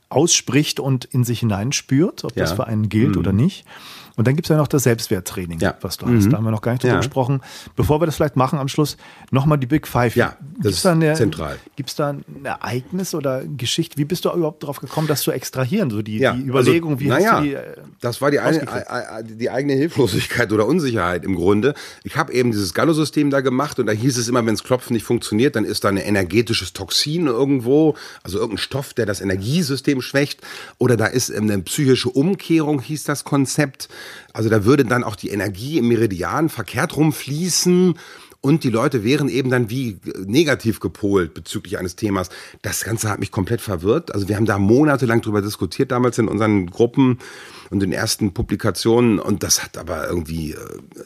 ausspricht 0.10 0.80
und 0.80 1.06
in 1.06 1.24
sich 1.24 1.40
hineinspürt, 1.40 2.24
ob 2.24 2.36
das 2.36 2.54
für 2.54 2.68
einen 2.68 2.90
gilt 2.90 3.14
mhm. 3.14 3.20
oder 3.20 3.32
nicht. 3.32 3.66
Und 4.20 4.28
dann 4.28 4.36
gibt 4.36 4.48
es 4.48 4.50
ja 4.50 4.58
noch 4.58 4.68
das 4.68 4.84
Selbstwerttraining, 4.84 5.60
ja. 5.60 5.76
was 5.80 5.96
du 5.96 6.06
hast. 6.06 6.26
Mhm. 6.26 6.32
Da 6.32 6.38
haben 6.38 6.44
wir 6.44 6.52
noch 6.52 6.62
gar 6.62 6.74
nicht 6.74 6.84
drüber 6.84 6.96
ja. 6.96 7.00
gesprochen. 7.00 7.40
Bevor 7.78 8.02
wir 8.02 8.06
das 8.06 8.18
vielleicht 8.18 8.36
machen 8.36 8.60
am 8.60 8.68
Schluss, 8.68 8.98
nochmal 9.32 9.58
die 9.58 9.66
Big 9.66 9.88
Five. 9.88 10.18
Ja, 10.18 10.36
das 10.58 10.64
gibt's 10.64 10.78
ist 10.80 10.84
da 10.84 10.92
eine, 10.92 11.14
zentral. 11.14 11.58
Gibt 11.78 11.90
es 11.90 11.96
da 11.96 12.10
ein 12.10 12.26
Ereignis 12.44 13.16
oder 13.16 13.44
Geschichte? 13.46 13.98
Wie 13.98 14.04
bist 14.04 14.26
du 14.26 14.32
überhaupt 14.34 14.64
darauf 14.64 14.82
gekommen, 14.82 15.08
das 15.08 15.22
zu 15.22 15.32
extrahieren? 15.32 15.90
So 15.90 16.02
die, 16.02 16.18
ja, 16.18 16.34
die 16.34 16.42
Überlegung, 16.42 16.96
also, 16.96 17.00
wie 17.06 17.08
naja, 17.08 17.32
hast 17.32 17.40
du 17.40 17.48
die 17.48 17.54
äh, 17.54 17.76
Das 18.02 18.22
war 18.22 18.30
die, 18.30 18.40
eine, 18.40 18.68
die 19.24 19.50
eigene 19.50 19.76
Hilflosigkeit 19.76 20.52
oder 20.52 20.68
Unsicherheit 20.68 21.24
im 21.24 21.36
Grunde. 21.36 21.74
Ich 22.04 22.18
habe 22.18 22.34
eben 22.34 22.52
dieses 22.52 22.74
Gallo-System 22.74 23.30
da 23.30 23.40
gemacht 23.40 23.80
und 23.80 23.86
da 23.86 23.94
hieß 23.94 24.18
es 24.18 24.28
immer, 24.28 24.46
wenn 24.46 24.54
das 24.54 24.66
Klopfen 24.66 24.96
nicht 24.96 25.06
funktioniert, 25.06 25.56
dann 25.56 25.64
ist 25.64 25.86
da 25.86 25.88
ein 25.88 25.96
energetisches 25.96 26.74
Toxin 26.74 27.28
irgendwo, 27.28 27.96
also 28.24 28.38
irgendein 28.38 28.58
Stoff, 28.58 28.94
der 28.94 29.06
das 29.06 29.22
Energiesystem 29.22 30.02
schwächt. 30.02 30.42
Oder 30.78 30.98
da 30.98 31.06
ist 31.06 31.34
eine 31.34 31.58
psychische 31.60 32.10
Umkehrung, 32.10 32.82
hieß 32.82 33.06
das 33.06 33.24
Konzept. 33.24 33.88
Also 34.34 34.50
da 34.50 34.66
würde 34.66 34.86
dann 34.86 35.04
auch 35.04 35.16
die 35.16 35.30
Energie 35.30 35.78
im 35.78 35.88
Meridian 35.88 36.50
verkehrt 36.50 36.96
rumfließen 36.96 37.96
und 38.42 38.64
die 38.64 38.70
Leute 38.70 39.04
wären 39.04 39.28
eben 39.28 39.50
dann 39.50 39.70
wie 39.70 40.00
negativ 40.26 40.80
gepolt 40.80 41.34
bezüglich 41.34 41.78
eines 41.78 41.96
Themas. 41.96 42.30
Das 42.62 42.84
Ganze 42.86 43.10
hat 43.10 43.20
mich 43.20 43.32
komplett 43.32 43.60
verwirrt. 43.60 44.14
Also 44.14 44.30
wir 44.30 44.38
haben 44.38 44.46
da 44.46 44.58
monatelang 44.58 45.22
drüber 45.22 45.42
diskutiert 45.42 45.92
damals 45.92 46.18
in 46.18 46.28
unseren 46.30 46.68
Gruppen 46.68 47.20
und 47.70 47.80
den 47.80 47.92
ersten 47.92 48.34
Publikationen 48.34 49.20
und 49.20 49.44
das 49.44 49.64
hat 49.64 49.78
aber 49.78 50.08
irgendwie, 50.08 50.52
äh, 50.52 50.58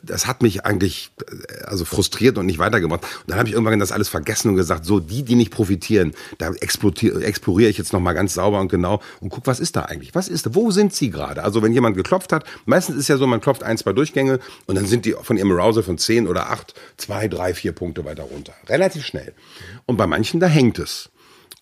das 0.01 0.27
hat 0.27 0.41
mich 0.41 0.65
eigentlich 0.65 1.11
äh, 1.27 1.63
also 1.65 1.85
frustriert 1.85 2.37
und 2.37 2.45
nicht 2.45 2.59
weitergebracht. 2.59 3.03
Und 3.03 3.29
dann 3.31 3.37
habe 3.37 3.47
ich 3.47 3.53
irgendwann 3.53 3.79
das 3.79 3.91
alles 3.91 4.09
vergessen 4.09 4.49
und 4.49 4.55
gesagt, 4.55 4.85
so 4.85 4.99
die, 4.99 5.23
die 5.23 5.35
nicht 5.35 5.51
profitieren, 5.51 6.13
da 6.37 6.51
exploriere 6.51 7.69
ich 7.69 7.77
jetzt 7.77 7.93
nochmal 7.93 8.13
ganz 8.13 8.33
sauber 8.33 8.59
und 8.59 8.69
genau 8.69 9.01
und 9.19 9.29
guck, 9.29 9.47
was 9.47 9.59
ist 9.59 9.75
da 9.75 9.83
eigentlich? 9.83 10.15
Was 10.15 10.27
ist 10.27 10.45
da? 10.45 10.55
Wo 10.55 10.71
sind 10.71 10.93
sie 10.93 11.09
gerade? 11.09 11.43
Also 11.43 11.61
wenn 11.61 11.73
jemand 11.73 11.95
geklopft 11.95 12.31
hat, 12.31 12.45
meistens 12.65 12.95
ist 12.95 13.07
ja 13.07 13.17
so, 13.17 13.27
man 13.27 13.41
klopft 13.41 13.63
ein, 13.63 13.77
zwei 13.77 13.93
Durchgänge 13.93 14.39
und 14.65 14.75
dann 14.75 14.85
sind 14.85 15.05
die 15.05 15.15
von 15.21 15.37
ihrem 15.37 15.51
Arousal 15.51 15.83
von 15.83 15.97
zehn 15.97 16.27
oder 16.27 16.49
acht, 16.49 16.73
zwei, 16.97 17.27
drei, 17.27 17.53
vier 17.53 17.71
Punkte 17.71 18.05
weiter 18.05 18.23
runter. 18.23 18.53
Relativ 18.67 19.05
schnell. 19.05 19.33
Und 19.85 19.97
bei 19.97 20.07
manchen, 20.07 20.39
da 20.39 20.47
hängt 20.47 20.79
es. 20.79 21.09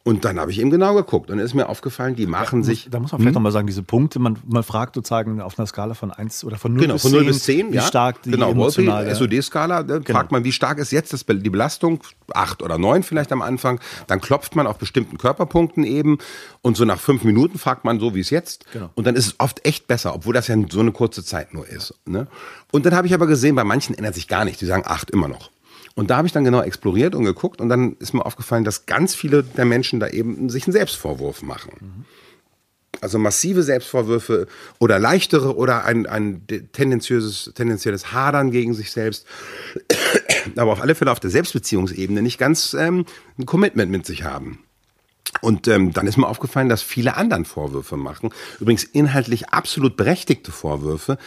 Und 0.03 0.25
dann 0.25 0.39
habe 0.39 0.49
ich 0.49 0.59
eben 0.59 0.71
genau 0.71 0.95
geguckt 0.95 1.29
und 1.29 1.37
ist 1.37 1.53
mir 1.53 1.69
aufgefallen, 1.69 2.15
die 2.15 2.25
machen 2.25 2.61
da 2.61 2.65
sich. 2.65 2.87
da 2.89 2.99
muss 2.99 3.11
man 3.11 3.21
vielleicht 3.21 3.29
hm? 3.29 3.33
nochmal 3.35 3.51
sagen, 3.51 3.67
diese 3.67 3.83
Punkte, 3.83 4.17
man, 4.17 4.39
man 4.47 4.63
fragt 4.63 4.95
sozusagen 4.95 5.39
auf 5.41 5.59
einer 5.59 5.67
Skala 5.67 5.93
von 5.93 6.09
1 6.09 6.43
oder 6.43 6.57
von 6.57 6.73
0 6.73 6.81
genau, 6.81 6.93
bis 6.95 7.03
10. 7.03 7.11
Genau, 7.11 7.19
von 7.19 7.25
0 7.25 7.33
bis 7.33 7.43
10, 7.43 7.71
wie 7.71 7.75
ja. 7.75 7.81
stark 7.83 8.23
die 8.23 8.31
genau, 8.31 8.51
emotionale... 8.51 9.13
SOD-Skala, 9.13 9.83
da 9.83 9.99
genau. 9.99 10.17
fragt 10.17 10.31
man, 10.31 10.43
wie 10.43 10.51
stark 10.51 10.79
ist 10.79 10.91
jetzt 10.91 11.13
das, 11.13 11.23
die 11.27 11.49
Belastung? 11.49 12.01
8 12.33 12.63
oder 12.63 12.79
9 12.79 13.03
vielleicht 13.03 13.31
am 13.31 13.43
Anfang. 13.43 13.79
Dann 14.07 14.21
klopft 14.21 14.55
man 14.55 14.65
auf 14.65 14.77
bestimmten 14.79 15.19
Körperpunkten 15.19 15.83
eben 15.83 16.17
und 16.61 16.77
so 16.77 16.85
nach 16.85 16.99
5 16.99 17.23
Minuten 17.23 17.59
fragt 17.59 17.85
man 17.85 17.99
so, 17.99 18.15
wie 18.15 18.21
es 18.21 18.31
jetzt. 18.31 18.65
Genau. 18.73 18.89
Und 18.95 19.05
dann 19.05 19.15
ist 19.15 19.27
es 19.27 19.35
oft 19.39 19.63
echt 19.67 19.87
besser, 19.87 20.15
obwohl 20.15 20.33
das 20.33 20.47
ja 20.47 20.55
so 20.69 20.79
eine 20.79 20.93
kurze 20.93 21.23
Zeit 21.23 21.53
nur 21.53 21.67
ist. 21.67 21.93
Ne? 22.05 22.27
Und 22.71 22.87
dann 22.87 22.95
habe 22.95 23.05
ich 23.05 23.13
aber 23.13 23.27
gesehen, 23.27 23.55
bei 23.55 23.63
manchen 23.63 23.95
ändert 23.95 24.15
sich 24.15 24.27
gar 24.27 24.45
nicht. 24.45 24.59
Die 24.61 24.65
sagen 24.65 24.83
8 24.83 25.11
immer 25.11 25.27
noch. 25.27 25.51
Und 25.95 26.09
da 26.09 26.17
habe 26.17 26.27
ich 26.27 26.33
dann 26.33 26.45
genau 26.45 26.61
exploriert 26.61 27.15
und 27.15 27.25
geguckt 27.25 27.59
und 27.59 27.69
dann 27.69 27.97
ist 27.99 28.13
mir 28.13 28.25
aufgefallen, 28.25 28.63
dass 28.63 28.85
ganz 28.85 29.13
viele 29.13 29.43
der 29.43 29.65
Menschen 29.65 29.99
da 29.99 30.07
eben 30.07 30.49
sich 30.49 30.65
einen 30.65 30.73
Selbstvorwurf 30.73 31.41
machen. 31.41 31.71
Mhm. 31.79 32.05
Also 33.01 33.17
massive 33.17 33.63
Selbstvorwürfe 33.63 34.47
oder 34.79 34.99
leichtere 34.99 35.55
oder 35.55 35.85
ein, 35.85 36.05
ein 36.05 36.45
tendenziöses, 36.71 37.51
tendenzielles 37.55 38.11
Hadern 38.11 38.51
gegen 38.51 38.73
sich 38.73 38.91
selbst. 38.91 39.25
Aber 40.55 40.71
auf 40.71 40.81
alle 40.81 40.95
Fälle 40.95 41.11
auf 41.11 41.19
der 41.19 41.29
Selbstbeziehungsebene 41.29 42.21
nicht 42.21 42.37
ganz 42.37 42.73
ähm, 42.73 43.05
ein 43.37 43.45
Commitment 43.45 43.91
mit 43.91 44.05
sich 44.05 44.23
haben. 44.23 44.59
Und 45.39 45.67
ähm, 45.67 45.93
dann 45.93 46.07
ist 46.07 46.17
mir 46.17 46.27
aufgefallen, 46.27 46.69
dass 46.69 46.81
viele 46.81 47.15
anderen 47.15 47.45
Vorwürfe 47.45 47.97
machen. 47.97 48.31
Übrigens 48.59 48.83
inhaltlich 48.83 49.49
absolut 49.49 49.95
berechtigte 49.95 50.51
Vorwürfe, 50.51 51.17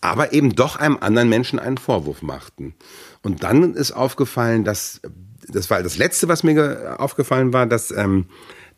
aber 0.00 0.32
eben 0.32 0.54
doch 0.54 0.76
einem 0.76 0.98
anderen 1.00 1.28
Menschen 1.28 1.58
einen 1.58 1.78
Vorwurf 1.78 2.22
machten. 2.22 2.74
Und 3.26 3.42
dann 3.42 3.74
ist 3.74 3.90
aufgefallen, 3.90 4.62
dass, 4.62 5.00
das 5.48 5.68
war 5.68 5.82
das 5.82 5.98
Letzte, 5.98 6.28
was 6.28 6.44
mir 6.44 6.94
aufgefallen 7.00 7.52
war, 7.52 7.66
dass 7.66 7.90
ähm, 7.90 8.26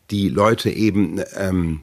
die 0.09 0.27
Leute 0.27 0.71
eben 0.71 1.21
ähm, 1.37 1.81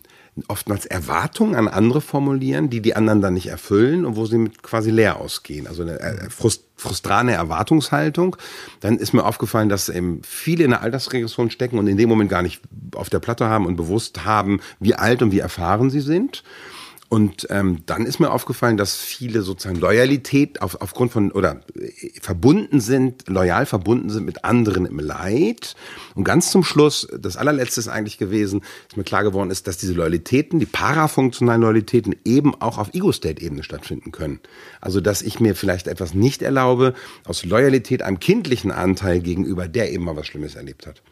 oftmals 0.48 0.84
Erwartungen 0.84 1.54
an 1.54 1.68
andere 1.68 2.00
formulieren, 2.00 2.68
die 2.68 2.80
die 2.80 2.96
anderen 2.96 3.20
dann 3.20 3.34
nicht 3.34 3.46
erfüllen 3.46 4.04
und 4.04 4.16
wo 4.16 4.26
sie 4.26 4.38
mit 4.38 4.64
quasi 4.64 4.90
leer 4.90 5.20
ausgehen. 5.20 5.68
Also 5.68 5.82
eine 5.82 6.00
äh, 6.00 6.28
frust 6.28 6.64
frustrane 6.74 7.34
Erwartungshaltung. 7.34 8.36
Dann 8.80 8.98
ist 8.98 9.14
mir 9.14 9.24
aufgefallen, 9.24 9.68
dass 9.68 9.88
eben 9.88 10.20
viele 10.24 10.64
in 10.64 10.70
der 10.70 10.82
Altersregression 10.82 11.50
stecken 11.50 11.78
und 11.78 11.86
in 11.86 11.96
dem 11.96 12.08
Moment 12.08 12.30
gar 12.30 12.42
nicht 12.42 12.62
auf 12.96 13.10
der 13.10 13.20
Platte 13.20 13.46
haben 13.46 13.64
und 13.64 13.76
bewusst 13.76 14.24
haben, 14.24 14.60
wie 14.80 14.96
alt 14.96 15.22
und 15.22 15.30
wie 15.30 15.38
erfahren 15.38 15.88
sie 15.88 16.00
sind. 16.00 16.42
Und 17.08 17.46
ähm, 17.50 17.82
dann 17.86 18.04
ist 18.04 18.18
mir 18.18 18.32
aufgefallen, 18.32 18.76
dass 18.76 18.96
viele 18.96 19.42
sozusagen 19.42 19.78
Loyalität 19.78 20.60
auf, 20.60 20.80
aufgrund 20.80 21.12
von 21.12 21.30
oder 21.30 21.60
äh, 21.78 22.10
verbunden 22.20 22.80
sind, 22.80 23.28
loyal 23.28 23.64
verbunden 23.64 24.10
sind 24.10 24.26
mit 24.26 24.44
anderen 24.44 24.86
im 24.86 24.98
Leid. 24.98 25.76
Und 26.16 26.24
ganz 26.24 26.50
zum 26.50 26.64
Schluss, 26.64 27.06
das 27.16 27.36
allerletzte 27.36 27.78
ist 27.78 27.86
eigentlich 27.86 28.18
gewesen, 28.18 28.62
ist 28.88 28.96
mir 28.96 29.04
klar 29.04 29.22
geworden 29.22 29.50
ist, 29.50 29.68
dass 29.68 29.76
diese 29.78 29.92
Loyalitäten, 29.92 30.58
die 30.58 30.66
parafunktionalen 30.66 31.62
Loyalitäten 31.62 32.16
eben 32.24 32.60
auch 32.60 32.76
auf 32.78 32.92
Ego-State-Ebene 32.92 33.62
stattfinden 33.62 34.10
können. 34.10 34.40
Also 34.80 35.00
dass 35.00 35.22
ich 35.22 35.38
mir 35.38 35.54
vielleicht 35.54 35.86
etwas 35.86 36.12
nicht 36.12 36.42
erlaube 36.42 36.94
aus 37.24 37.44
Loyalität 37.44 38.02
einem 38.02 38.18
kindlichen 38.18 38.72
Anteil 38.72 39.20
gegenüber, 39.20 39.68
der 39.68 39.92
eben 39.92 40.04
mal 40.04 40.16
was 40.16 40.26
Schlimmes 40.26 40.56
erlebt 40.56 40.88
hat. 40.88 41.02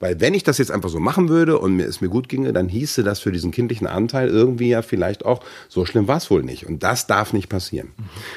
Weil 0.00 0.18
wenn 0.18 0.32
ich 0.32 0.42
das 0.42 0.56
jetzt 0.58 0.70
einfach 0.70 0.88
so 0.88 0.98
machen 0.98 1.28
würde 1.28 1.58
und 1.58 1.76
mir, 1.76 1.84
es 1.84 2.00
mir 2.00 2.08
gut 2.08 2.28
ginge, 2.28 2.54
dann 2.54 2.68
hieße 2.68 3.04
das 3.04 3.20
für 3.20 3.30
diesen 3.30 3.50
kindlichen 3.50 3.86
Anteil 3.86 4.28
irgendwie 4.28 4.70
ja 4.70 4.80
vielleicht 4.80 5.26
auch, 5.26 5.44
so 5.68 5.84
schlimm 5.84 6.08
war 6.08 6.16
es 6.16 6.30
wohl 6.30 6.42
nicht. 6.42 6.66
Und 6.66 6.82
das 6.82 7.06
darf 7.06 7.34
nicht 7.34 7.50
passieren. 7.50 7.92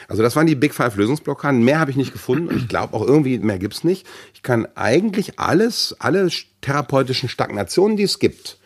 Also 0.09 0.21
das 0.21 0.35
waren 0.35 0.45
die 0.45 0.55
Big 0.55 0.73
Five 0.73 0.97
Lösungsblockaden. 0.97 1.63
Mehr 1.63 1.79
habe 1.79 1.89
ich 1.89 1.97
nicht 1.97 2.11
gefunden 2.11 2.49
und 2.49 2.57
ich 2.57 2.67
glaube 2.67 2.93
auch 2.93 3.07
irgendwie, 3.07 3.39
mehr 3.39 3.59
gibt's 3.59 3.85
nicht. 3.85 4.05
Ich 4.33 4.43
kann 4.43 4.67
eigentlich 4.75 5.39
alles, 5.39 5.95
alle 5.99 6.27
therapeutischen 6.59 7.29
Stagnationen, 7.29 7.95
die 7.95 8.03
es 8.03 8.19
gibt, 8.19 8.57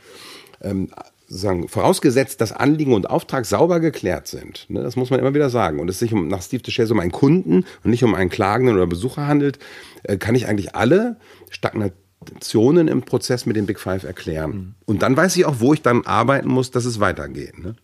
ähm, 0.62 0.90
sagen, 1.28 1.68
vorausgesetzt, 1.68 2.42
dass 2.42 2.52
Anliegen 2.52 2.94
und 2.94 3.10
Auftrag 3.10 3.46
sauber 3.46 3.80
geklärt 3.80 4.28
sind. 4.28 4.66
Ne, 4.70 4.82
das 4.82 4.96
muss 4.96 5.12
man 5.12 5.20
immer 5.20 5.36
wieder 5.36 5.52
sagen. 5.52 5.80
Und 5.80 5.90
es 5.90 6.00
sich 6.00 6.14
um, 6.14 6.28
nach 6.28 6.42
Steve 6.42 6.64
DeShays 6.64 6.90
um 6.90 7.00
einen 7.00 7.12
Kunden 7.12 7.66
und 7.84 7.92
nicht 7.92 8.04
um 8.04 8.16
einen 8.16 8.32
Klagenden 8.32 8.76
oder 8.76 8.88
Besucher 8.88 9.28
handelt, 9.28 9.60
äh, 10.02 10.18
kann 10.18 10.34
ich 10.34 10.48
eigentlich 10.48 10.74
alle 10.74 11.18
Stagnationen 11.52 12.07
Stationen 12.28 12.88
im 12.88 13.02
Prozess 13.02 13.46
mit 13.46 13.56
den 13.56 13.66
Big 13.66 13.80
Five 13.80 14.04
erklären. 14.04 14.52
Mhm. 14.52 14.76
Und 14.86 15.02
dann 15.02 15.16
weiß 15.16 15.36
ich 15.38 15.46
auch, 15.46 15.60
wo 15.60 15.74
ich 15.74 15.82
dann 15.82 16.06
arbeiten 16.06 16.50
muss, 16.50 16.72
dass 16.72 16.86
es 16.86 17.00
weitergeht. 17.00 17.58
Ne? 17.58 17.76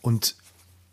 Und 0.00 0.36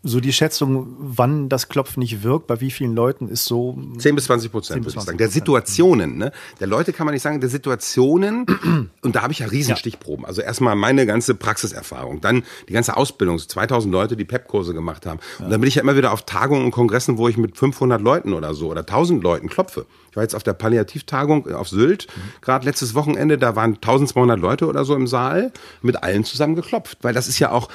so 0.06 0.20
die 0.20 0.34
Schätzung, 0.34 0.94
wann 0.98 1.48
das 1.48 1.70
Klopfen 1.70 2.00
nicht 2.00 2.22
wirkt, 2.22 2.46
bei 2.46 2.60
wie 2.60 2.70
vielen 2.70 2.94
Leuten 2.94 3.28
ist 3.28 3.46
so 3.46 3.78
10 3.98 4.14
bis 4.14 4.24
20 4.24 4.52
Prozent, 4.52 4.84
würde 4.84 4.98
ich 4.98 5.02
sagen. 5.02 5.16
Der 5.16 5.30
Situationen, 5.30 6.18
ne? 6.18 6.30
Der 6.60 6.66
Leute 6.66 6.92
kann 6.92 7.06
man 7.06 7.14
nicht 7.14 7.22
sagen, 7.22 7.40
der 7.40 7.48
Situationen, 7.48 8.44
und 9.02 9.16
da 9.16 9.22
habe 9.22 9.32
ich 9.32 9.38
ja 9.38 9.46
riesen 9.46 9.70
ja. 9.70 9.76
Stichproben. 9.76 10.26
Also 10.26 10.42
erstmal 10.42 10.76
meine 10.76 11.06
ganze 11.06 11.34
Praxiserfahrung, 11.34 12.20
dann 12.20 12.42
die 12.68 12.74
ganze 12.74 12.98
Ausbildung, 12.98 13.38
2000 13.38 13.90
Leute, 13.90 14.14
die 14.14 14.26
PEP-Kurse 14.26 14.74
gemacht 14.74 15.06
haben. 15.06 15.20
Ja. 15.38 15.46
Und 15.46 15.50
dann 15.50 15.60
bin 15.62 15.68
ich 15.68 15.76
ja 15.76 15.82
immer 15.82 15.96
wieder 15.96 16.12
auf 16.12 16.22
Tagungen 16.22 16.66
und 16.66 16.70
Kongressen, 16.70 17.16
wo 17.16 17.26
ich 17.28 17.38
mit 17.38 17.56
500 17.56 18.02
Leuten 18.02 18.34
oder 18.34 18.52
so 18.52 18.68
oder 18.68 18.80
1000 18.80 19.22
Leuten 19.22 19.48
klopfe. 19.48 19.86
Ich 20.10 20.16
war 20.16 20.22
jetzt 20.22 20.36
auf 20.36 20.44
der 20.44 20.52
Palliativtagung 20.52 21.52
auf 21.54 21.68
Sylt, 21.68 22.06
mhm. 22.14 22.20
gerade 22.42 22.66
letztes 22.66 22.94
Wochenende, 22.94 23.38
da 23.38 23.56
waren 23.56 23.74
1200 23.74 24.38
Leute 24.38 24.66
oder 24.66 24.84
so 24.84 24.94
im 24.94 25.06
Saal, 25.06 25.50
mit 25.82 26.02
allen 26.02 26.24
zusammen 26.24 26.54
geklopft, 26.54 26.98
weil 27.02 27.14
das 27.14 27.26
ist 27.26 27.38
ja 27.38 27.50
auch 27.50 27.68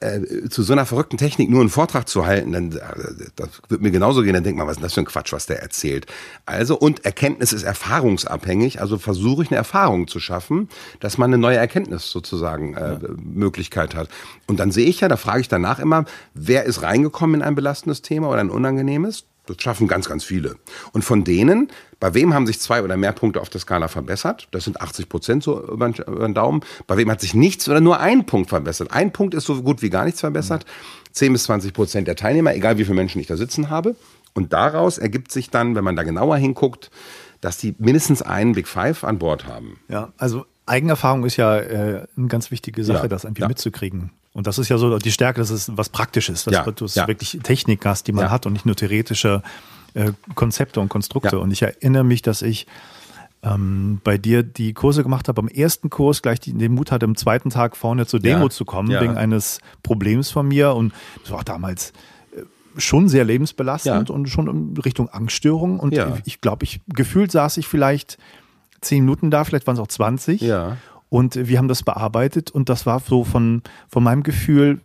äh, 0.00 0.48
zu 0.48 0.62
so 0.62 0.72
einer 0.72 0.86
verrückten 0.86 1.16
Technik 1.16 1.50
nur 1.50 1.60
einen 1.60 1.70
Vortrag 1.70 2.08
zu 2.08 2.26
halten, 2.26 2.52
dann 2.52 2.72
äh, 2.72 2.78
das 3.36 3.48
wird 3.68 3.80
mir 3.80 3.90
genauso 3.90 4.22
gehen, 4.22 4.34
dann 4.34 4.44
denkt 4.44 4.58
man, 4.58 4.66
was 4.66 4.76
ist 4.76 4.82
das 4.82 4.94
für 4.94 5.00
ein 5.00 5.06
Quatsch, 5.06 5.32
was 5.32 5.46
der 5.46 5.62
erzählt. 5.62 6.06
Also, 6.46 6.78
und 6.78 7.04
Erkenntnis 7.04 7.52
ist 7.52 7.62
erfahrungsabhängig, 7.62 8.80
also 8.80 8.98
versuche 8.98 9.42
ich 9.42 9.50
eine 9.50 9.56
Erfahrung 9.56 10.08
zu 10.08 10.20
schaffen, 10.20 10.68
dass 11.00 11.18
man 11.18 11.30
eine 11.30 11.38
neue 11.38 11.56
Erkenntnis 11.56 12.10
sozusagen 12.10 12.74
äh, 12.74 12.92
ja. 12.92 12.98
Möglichkeit 13.16 13.94
hat. 13.94 14.08
Und 14.46 14.60
dann 14.60 14.70
sehe 14.70 14.86
ich 14.86 15.00
ja, 15.00 15.08
da 15.08 15.16
frage 15.16 15.40
ich 15.40 15.48
danach 15.48 15.78
immer, 15.78 16.04
wer 16.34 16.64
ist 16.64 16.82
reingekommen 16.82 17.36
in 17.40 17.42
ein 17.42 17.54
belastendes 17.54 18.02
Thema 18.02 18.28
oder 18.28 18.40
ein 18.40 18.50
unangenehmes? 18.50 19.24
Das 19.48 19.62
schaffen 19.62 19.88
ganz, 19.88 20.08
ganz 20.08 20.24
viele. 20.24 20.56
Und 20.92 21.02
von 21.02 21.24
denen, 21.24 21.68
bei 22.00 22.14
wem 22.14 22.34
haben 22.34 22.46
sich 22.46 22.60
zwei 22.60 22.82
oder 22.82 22.96
mehr 22.96 23.12
Punkte 23.12 23.40
auf 23.40 23.48
der 23.48 23.60
Skala 23.60 23.88
verbessert? 23.88 24.48
Das 24.50 24.64
sind 24.64 24.80
80 24.80 25.08
Prozent 25.08 25.42
so 25.42 25.62
über 25.66 25.88
den 25.90 26.34
Daumen. 26.34 26.60
Bei 26.86 26.96
wem 26.96 27.10
hat 27.10 27.20
sich 27.20 27.34
nichts 27.34 27.68
oder 27.68 27.80
nur 27.80 28.00
ein 28.00 28.26
Punkt 28.26 28.50
verbessert? 28.50 28.92
Ein 28.92 29.12
Punkt 29.12 29.34
ist 29.34 29.46
so 29.46 29.62
gut 29.62 29.82
wie 29.82 29.90
gar 29.90 30.04
nichts 30.04 30.20
verbessert. 30.20 30.64
10 31.12 31.32
bis 31.32 31.44
20 31.44 31.72
Prozent 31.72 32.08
der 32.08 32.16
Teilnehmer, 32.16 32.54
egal 32.54 32.78
wie 32.78 32.84
viele 32.84 32.96
Menschen 32.96 33.20
ich 33.20 33.26
da 33.26 33.36
sitzen 33.36 33.70
habe. 33.70 33.96
Und 34.34 34.52
daraus 34.52 34.98
ergibt 34.98 35.32
sich 35.32 35.50
dann, 35.50 35.74
wenn 35.74 35.84
man 35.84 35.96
da 35.96 36.02
genauer 36.02 36.36
hinguckt, 36.36 36.90
dass 37.40 37.58
die 37.58 37.74
mindestens 37.78 38.22
einen 38.22 38.52
Big 38.52 38.68
Five 38.68 39.04
an 39.04 39.18
Bord 39.18 39.46
haben. 39.46 39.78
Ja, 39.88 40.12
also 40.18 40.44
Eigenerfahrung 40.66 41.24
ist 41.24 41.36
ja 41.36 41.56
äh, 41.56 42.06
eine 42.16 42.28
ganz 42.28 42.50
wichtige 42.50 42.84
Sache, 42.84 43.02
ja, 43.02 43.08
das 43.08 43.24
irgendwie 43.24 43.42
ja. 43.42 43.48
mitzukriegen. 43.48 44.10
Und 44.38 44.46
das 44.46 44.56
ist 44.56 44.68
ja 44.68 44.78
so 44.78 44.98
die 44.98 45.10
Stärke, 45.10 45.40
dass 45.40 45.50
es 45.50 45.76
was 45.76 45.88
Praktisches, 45.88 46.44
dass 46.44 46.54
ja, 46.54 46.62
du 46.62 46.86
ja. 46.86 47.08
wirklich 47.08 47.40
Technik 47.42 47.84
hast, 47.84 48.06
die 48.06 48.12
man 48.12 48.26
ja. 48.26 48.30
hat 48.30 48.46
und 48.46 48.52
nicht 48.52 48.66
nur 48.66 48.76
theoretische 48.76 49.42
äh, 49.94 50.12
Konzepte 50.36 50.78
und 50.78 50.88
Konstrukte. 50.88 51.40
Und 51.40 51.50
ich 51.50 51.62
erinnere 51.62 52.04
mich, 52.04 52.22
dass 52.22 52.42
ich 52.42 52.68
ähm, 53.42 54.00
bei 54.04 54.16
dir 54.16 54.44
die 54.44 54.74
Kurse 54.74 55.02
gemacht 55.02 55.26
habe. 55.26 55.40
Am 55.40 55.48
ersten 55.48 55.90
Kurs 55.90 56.22
gleich 56.22 56.38
die, 56.38 56.52
den 56.52 56.72
Mut 56.72 56.92
hatte, 56.92 57.04
am 57.04 57.16
zweiten 57.16 57.50
Tag 57.50 57.76
vorne 57.76 58.06
zur 58.06 58.20
Demo 58.20 58.48
zu 58.48 58.64
kommen, 58.64 58.90
wegen 58.90 59.16
eines 59.16 59.58
Problems 59.82 60.30
von 60.30 60.46
mir. 60.46 60.72
Und 60.72 60.92
das 61.22 61.32
war 61.32 61.40
auch 61.40 61.44
damals 61.44 61.92
äh, 62.30 62.42
schon 62.76 63.08
sehr 63.08 63.24
lebensbelastend 63.24 64.08
und 64.08 64.28
schon 64.28 64.46
in 64.46 64.80
Richtung 64.80 65.08
Angststörung. 65.08 65.80
Und 65.80 65.92
ich, 65.94 66.04
ich 66.26 66.40
glaube, 66.40 66.62
ich 66.62 66.80
gefühlt 66.86 67.32
saß 67.32 67.56
ich 67.56 67.66
vielleicht 67.66 68.18
zehn 68.82 69.02
Minuten 69.02 69.32
da, 69.32 69.42
vielleicht 69.42 69.66
waren 69.66 69.74
es 69.74 69.80
auch 69.80 69.88
20. 69.88 70.42
Ja. 70.42 70.76
Und 71.08 71.48
wir 71.48 71.58
haben 71.58 71.68
das 71.68 71.82
bearbeitet 71.82 72.50
und 72.50 72.68
das 72.68 72.86
war 72.86 73.00
so 73.00 73.24
von, 73.24 73.62
von 73.88 74.02
meinem 74.02 74.22
Gefühl 74.22 74.80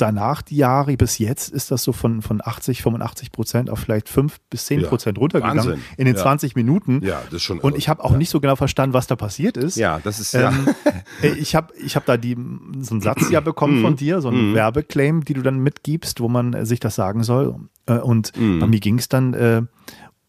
danach 0.00 0.42
die 0.42 0.56
Jahre 0.56 0.96
bis 0.96 1.18
jetzt 1.18 1.48
ist 1.48 1.70
das 1.70 1.82
so 1.82 1.92
von, 1.92 2.22
von 2.22 2.40
80, 2.42 2.82
85 2.82 3.32
Prozent 3.32 3.70
auf 3.70 3.80
vielleicht 3.80 4.08
5 4.08 4.38
bis 4.48 4.66
10 4.66 4.82
Prozent 4.82 5.18
ja, 5.18 5.20
runtergegangen 5.20 5.58
Wahnsinn. 5.58 5.82
in 5.96 6.06
den 6.06 6.16
ja. 6.16 6.22
20 6.22 6.56
Minuten. 6.56 7.00
Ja, 7.04 7.20
das 7.26 7.34
ist 7.34 7.42
schon. 7.42 7.58
Und 7.58 7.76
ich 7.76 7.88
habe 7.88 8.02
auch 8.02 8.12
ja. 8.12 8.16
nicht 8.16 8.30
so 8.30 8.40
genau 8.40 8.56
verstanden, 8.56 8.94
was 8.94 9.06
da 9.06 9.16
passiert 9.16 9.56
ist. 9.56 9.76
Ja, 9.76 10.00
das 10.02 10.18
ist 10.18 10.34
ähm, 10.34 10.68
ich 11.38 11.54
habe 11.54 11.74
ich 11.74 11.96
hab 11.96 12.06
da 12.06 12.16
die, 12.16 12.36
so 12.80 12.94
einen 12.94 13.00
Satz 13.00 13.30
ja 13.30 13.40
bekommen 13.40 13.82
von 13.82 13.96
dir, 13.96 14.20
so 14.20 14.28
einen 14.28 14.52
mm. 14.52 14.54
Werbeclaim, 14.54 15.24
die 15.24 15.34
du 15.34 15.42
dann 15.42 15.58
mitgibst, 15.58 16.20
wo 16.20 16.28
man 16.28 16.64
sich 16.64 16.80
das 16.80 16.94
sagen 16.94 17.22
soll. 17.22 17.56
Äh, 17.86 17.98
und 17.98 18.32
mm. 18.36 18.60
bei 18.60 18.66
mir 18.66 18.80
ging 18.80 18.98
es 18.98 19.08
dann 19.08 19.34
äh, 19.34 19.62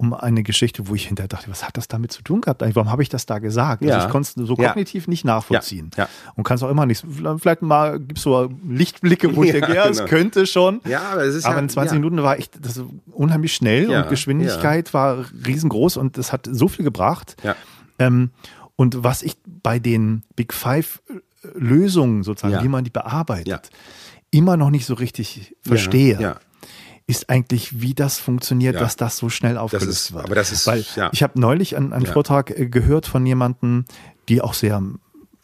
um 0.01 0.15
eine 0.15 0.41
Geschichte, 0.41 0.87
wo 0.87 0.95
ich 0.95 1.05
hinterher 1.05 1.27
dachte, 1.27 1.51
was 1.51 1.63
hat 1.63 1.77
das 1.77 1.87
damit 1.87 2.11
zu 2.11 2.23
tun 2.23 2.41
gehabt? 2.41 2.63
Warum 2.73 2.89
habe 2.89 3.03
ich 3.03 3.09
das 3.09 3.27
da 3.27 3.37
gesagt? 3.37 3.83
Ja. 3.83 3.93
Also 3.93 4.07
ich 4.07 4.11
konnte 4.11 4.41
es 4.41 4.47
so 4.47 4.55
kognitiv 4.55 5.05
ja. 5.05 5.09
nicht 5.11 5.25
nachvollziehen. 5.25 5.91
Ja. 5.95 6.09
Und 6.35 6.43
kann 6.43 6.55
es 6.55 6.63
auch 6.63 6.71
immer 6.71 6.87
nicht. 6.87 7.05
Vielleicht 7.37 7.61
mal 7.61 7.99
gibt 7.99 8.17
es 8.17 8.23
so 8.23 8.51
Lichtblicke, 8.67 9.35
wo 9.35 9.43
ich 9.43 9.51
denke, 9.53 9.75
ja, 9.75 9.87
es 9.87 9.97
genau. 9.97 10.09
könnte 10.09 10.47
schon. 10.47 10.81
Ja, 10.85 11.03
aber 11.11 11.21
es 11.21 11.35
ist 11.35 11.45
Aber 11.45 11.59
in 11.59 11.69
20 11.69 11.99
Minuten 11.99 12.23
war 12.23 12.39
echt 12.39 12.65
das 12.65 12.81
unheimlich 13.11 13.53
schnell 13.53 13.91
und 13.91 14.09
Geschwindigkeit 14.09 14.91
war 14.95 15.23
riesengroß 15.45 15.97
und 15.97 16.17
es 16.17 16.33
hat 16.33 16.49
so 16.51 16.67
viel 16.67 16.83
gebracht. 16.83 17.35
Ähm, 17.99 18.31
und 18.75 19.03
was 19.03 19.21
ich 19.21 19.37
bei 19.45 19.77
den 19.77 20.23
Big 20.35 20.51
Five 20.51 21.03
Lösungen 21.53 22.23
sozusagen, 22.23 22.63
wie 22.63 22.69
man 22.69 22.83
die 22.83 22.89
bearbeitet, 22.89 23.69
immer 24.31 24.57
noch 24.57 24.71
nicht 24.71 24.87
so 24.87 24.95
richtig 24.95 25.55
verstehe 25.61 26.37
ist 27.11 27.29
eigentlich, 27.29 27.81
wie 27.81 27.93
das 27.93 28.17
funktioniert, 28.17 28.75
ja. 28.75 28.81
dass 28.81 28.95
das 28.95 29.17
so 29.17 29.29
schnell 29.29 29.57
aufgelöst 29.57 29.87
das 29.87 29.95
ist, 29.95 30.13
wird. 30.13 30.25
Aber 30.25 30.35
das 30.35 30.51
ist, 30.51 30.65
Weil 30.65 30.83
ja. 30.95 31.09
ich 31.11 31.21
habe 31.21 31.39
neulich 31.39 31.77
einen, 31.77 31.93
einen. 31.93 32.05
Vortrag 32.05 32.49
äh, 32.49 32.67
gehört 32.67 33.05
von 33.05 33.25
jemandem, 33.25 33.85
die 34.29 34.41
auch 34.41 34.53
sehr 34.53 34.81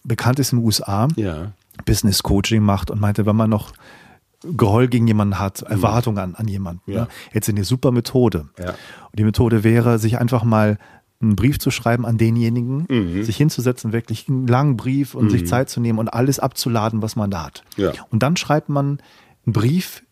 bekannt 0.03 0.39
ist 0.39 0.53
in 0.53 0.59
den 0.59 0.65
USA, 0.65 1.07
Business 1.85 2.23
Coaching 2.23 2.63
macht 2.63 2.89
und 2.89 2.99
meinte, 2.99 3.25
wenn 3.25 3.35
man 3.35 3.49
noch 3.49 3.73
Groll 4.55 4.87
gegen 4.87 5.07
jemanden 5.07 5.39
hat, 5.39 5.61
mhm. 5.61 5.71
Erwartungen 5.71 6.17
an, 6.17 6.35
an 6.35 6.47
jemanden, 6.47 6.91
ne, 6.91 7.07
jetzt 7.33 7.49
eine 7.49 7.63
super 7.63 7.91
Methode. 7.91 8.47
Und 8.57 9.19
die 9.19 9.23
Methode 9.23 9.63
wäre, 9.63 9.99
sich 9.99 10.17
einfach 10.19 10.43
mal 10.43 10.77
einen 11.19 11.35
Brief 11.35 11.59
zu 11.59 11.71
schreiben 11.71 12.05
an 12.05 12.17
denjenigen, 12.17 12.85
mhm. 12.87 13.23
sich 13.23 13.37
hinzusetzen, 13.37 13.91
wirklich 13.91 14.29
einen 14.29 14.47
langen 14.47 14.77
Brief 14.77 15.15
und 15.15 15.25
mhm. 15.25 15.29
sich 15.31 15.47
Zeit 15.47 15.69
zu 15.69 15.79
nehmen 15.79 15.99
und 15.99 16.09
alles 16.09 16.39
abzuladen, 16.39 17.01
was 17.01 17.15
man 17.15 17.31
da 17.31 17.45
hat. 17.45 17.63
Ja. 17.75 17.91
Und 18.11 18.21
dann 18.23 18.37
schreibt 18.37 18.69
man 18.69 18.99
einen 19.45 19.53
Brief 19.53 20.03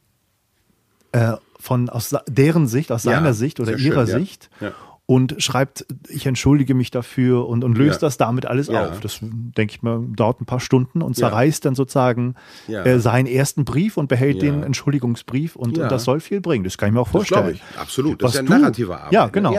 äh, 1.12 1.34
von 1.66 1.90
aus 1.90 2.16
deren 2.28 2.68
Sicht, 2.68 2.92
aus 2.92 3.04
seiner 3.04 3.34
Sicht 3.34 3.60
oder 3.60 3.78
ihrer 3.78 4.08
schön, 4.08 4.20
Sicht. 4.20 4.50
Ja. 4.62 4.72
Und 5.08 5.36
schreibt, 5.38 5.86
ich 6.10 6.26
entschuldige 6.26 6.74
mich 6.74 6.90
dafür 6.90 7.48
und, 7.48 7.64
und 7.64 7.78
löst 7.78 8.02
das 8.02 8.18
damit 8.18 8.48
alles 8.48 8.70
auf. 8.70 9.00
Das, 9.02 9.20
denke 9.22 9.76
ich 9.76 9.84
mal, 9.84 10.04
dauert 10.16 10.42
ein 10.42 10.48
paar 10.48 10.60
Stunden 10.60 11.04
und 11.04 11.16
zerreißt 11.16 11.64
dann 11.64 11.76
sozusagen 11.76 12.34
äh, 12.68 12.98
seinen 12.98 13.28
ersten 13.28 13.66
Brief 13.66 13.98
und 13.98 14.08
behält 14.08 14.42
den 14.42 14.64
Entschuldigungsbrief 14.64 15.56
und, 15.56 15.78
und, 15.78 15.92
das 15.92 16.06
soll 16.06 16.22
viel 16.22 16.42
bringen. 16.42 16.64
Das 16.64 16.80
kann 16.80 16.90
ich 16.90 16.94
mir 16.96 17.02
auch 17.02 17.08
vorstellen. 17.08 17.46
Das 17.46 17.54
ich. 17.54 17.80
Absolut. 17.80 18.24
Das 18.24 18.34
Was 18.34 18.42
ist 18.42 18.50
ja 18.50 18.58
narrative 18.58 18.98
Arbeit. 18.98 19.12
Ja, 19.14 19.28
genau. 19.28 19.56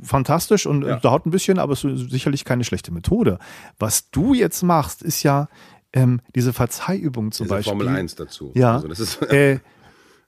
Fantastisch 0.00 0.64
und 0.64 0.82
dauert 0.82 1.26
ein 1.26 1.30
bisschen, 1.32 1.58
aber 1.58 1.72
es 1.72 1.82
ist 1.82 2.10
sicherlich 2.10 2.44
keine 2.44 2.62
schlechte 2.62 2.92
Methode. 2.92 3.40
Was 3.80 4.10
du 4.12 4.32
jetzt 4.32 4.62
machst, 4.62 5.02
ist 5.02 5.24
ja 5.24 5.48
ähm, 5.92 6.20
diese 6.36 6.52
Verzeihübung 6.52 7.32
zum 7.32 7.46
diese 7.46 7.54
Beispiel. 7.56 7.72
Formel 7.72 7.88
1 7.88 8.14
dazu. 8.16 8.52
Ja. 8.54 8.74
Also 8.74 8.86
das 8.86 9.00
ist 9.00 9.22
äh, 9.22 9.58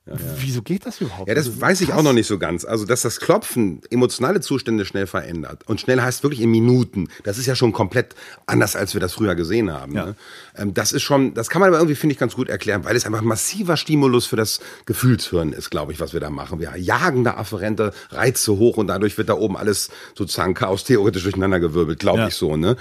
ja, 0.07 0.15
ja. 0.15 0.19
Wieso 0.39 0.63
geht 0.63 0.87
das 0.87 1.01
überhaupt? 1.01 1.29
Ja, 1.29 1.35
das 1.35 1.47
also, 1.47 1.61
weiß 1.61 1.81
ich 1.81 1.89
krass. 1.89 1.99
auch 1.99 2.03
noch 2.03 2.13
nicht 2.13 2.29
so 2.29 2.39
ganz. 2.39 2.65
Also, 2.65 2.85
dass 2.85 3.03
das 3.03 3.19
Klopfen 3.19 3.81
emotionale 3.91 4.41
Zustände 4.41 4.85
schnell 4.85 5.07
verändert. 5.09 5.63
Und 5.67 5.81
schnell 5.81 6.01
heißt 6.01 6.23
wirklich 6.23 6.41
in 6.41 6.51
Minuten. 6.51 7.09
Das 7.25 7.39
ist 7.39 7.47
ja 7.47 7.57
schon 7.57 7.73
komplett 7.73 8.15
anders, 8.47 8.77
als 8.77 8.95
wir 8.95 9.01
das 9.01 9.15
früher 9.15 9.35
gesehen 9.35 9.73
haben. 9.73 9.95
Ja. 9.95 10.07
Ne? 10.07 10.15
Ähm, 10.57 10.75
das 10.75 10.93
ist 10.93 11.03
schon, 11.03 11.35
das 11.35 11.51
kann 11.51 11.61
man 11.61 11.69
aber 11.69 11.79
irgendwie, 11.79 11.97
finde 11.97 12.13
ich, 12.13 12.19
ganz 12.21 12.35
gut 12.35 12.49
erklären, 12.49 12.85
weil 12.85 12.95
es 12.95 13.05
einfach 13.05 13.21
ein 13.21 13.27
massiver 13.27 13.77
Stimulus 13.77 14.27
für 14.27 14.37
das 14.37 14.61
Gefühlshirn 14.87 15.53
ist, 15.53 15.71
glaube 15.71 15.93
ich, 15.93 15.99
was 15.99 16.13
wir 16.13 16.21
da 16.21 16.31
machen. 16.31 16.61
Wir 16.61 16.77
jagen 16.77 17.25
da 17.25 17.35
afferente 17.35 17.93
Reize 18.11 18.57
hoch 18.57 18.77
und 18.77 18.87
dadurch 18.87 19.19
wird 19.19 19.29
da 19.29 19.35
oben 19.35 19.57
alles 19.57 19.91
sozusagen 20.15 20.55
chaos 20.55 20.85
theoretisch 20.85 21.25
durcheinandergewirbelt, 21.25 21.99
glaube 21.99 22.27
ich 22.29 22.35
so. 22.35 22.57
Ne? 22.57 22.77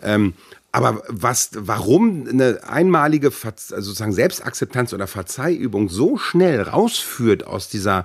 Ähm, 0.00 0.32
aber 0.72 1.02
was, 1.08 1.50
warum 1.54 2.26
eine 2.26 2.60
einmalige 2.66 3.30
also 3.44 3.80
sozusagen 3.80 4.12
Selbstakzeptanz 4.12 4.94
oder 4.94 5.06
Verzeihübung 5.06 5.90
so 5.90 6.16
schnell 6.16 6.62
rausführt 6.62 7.46
aus 7.46 7.68
dieser, 7.68 8.04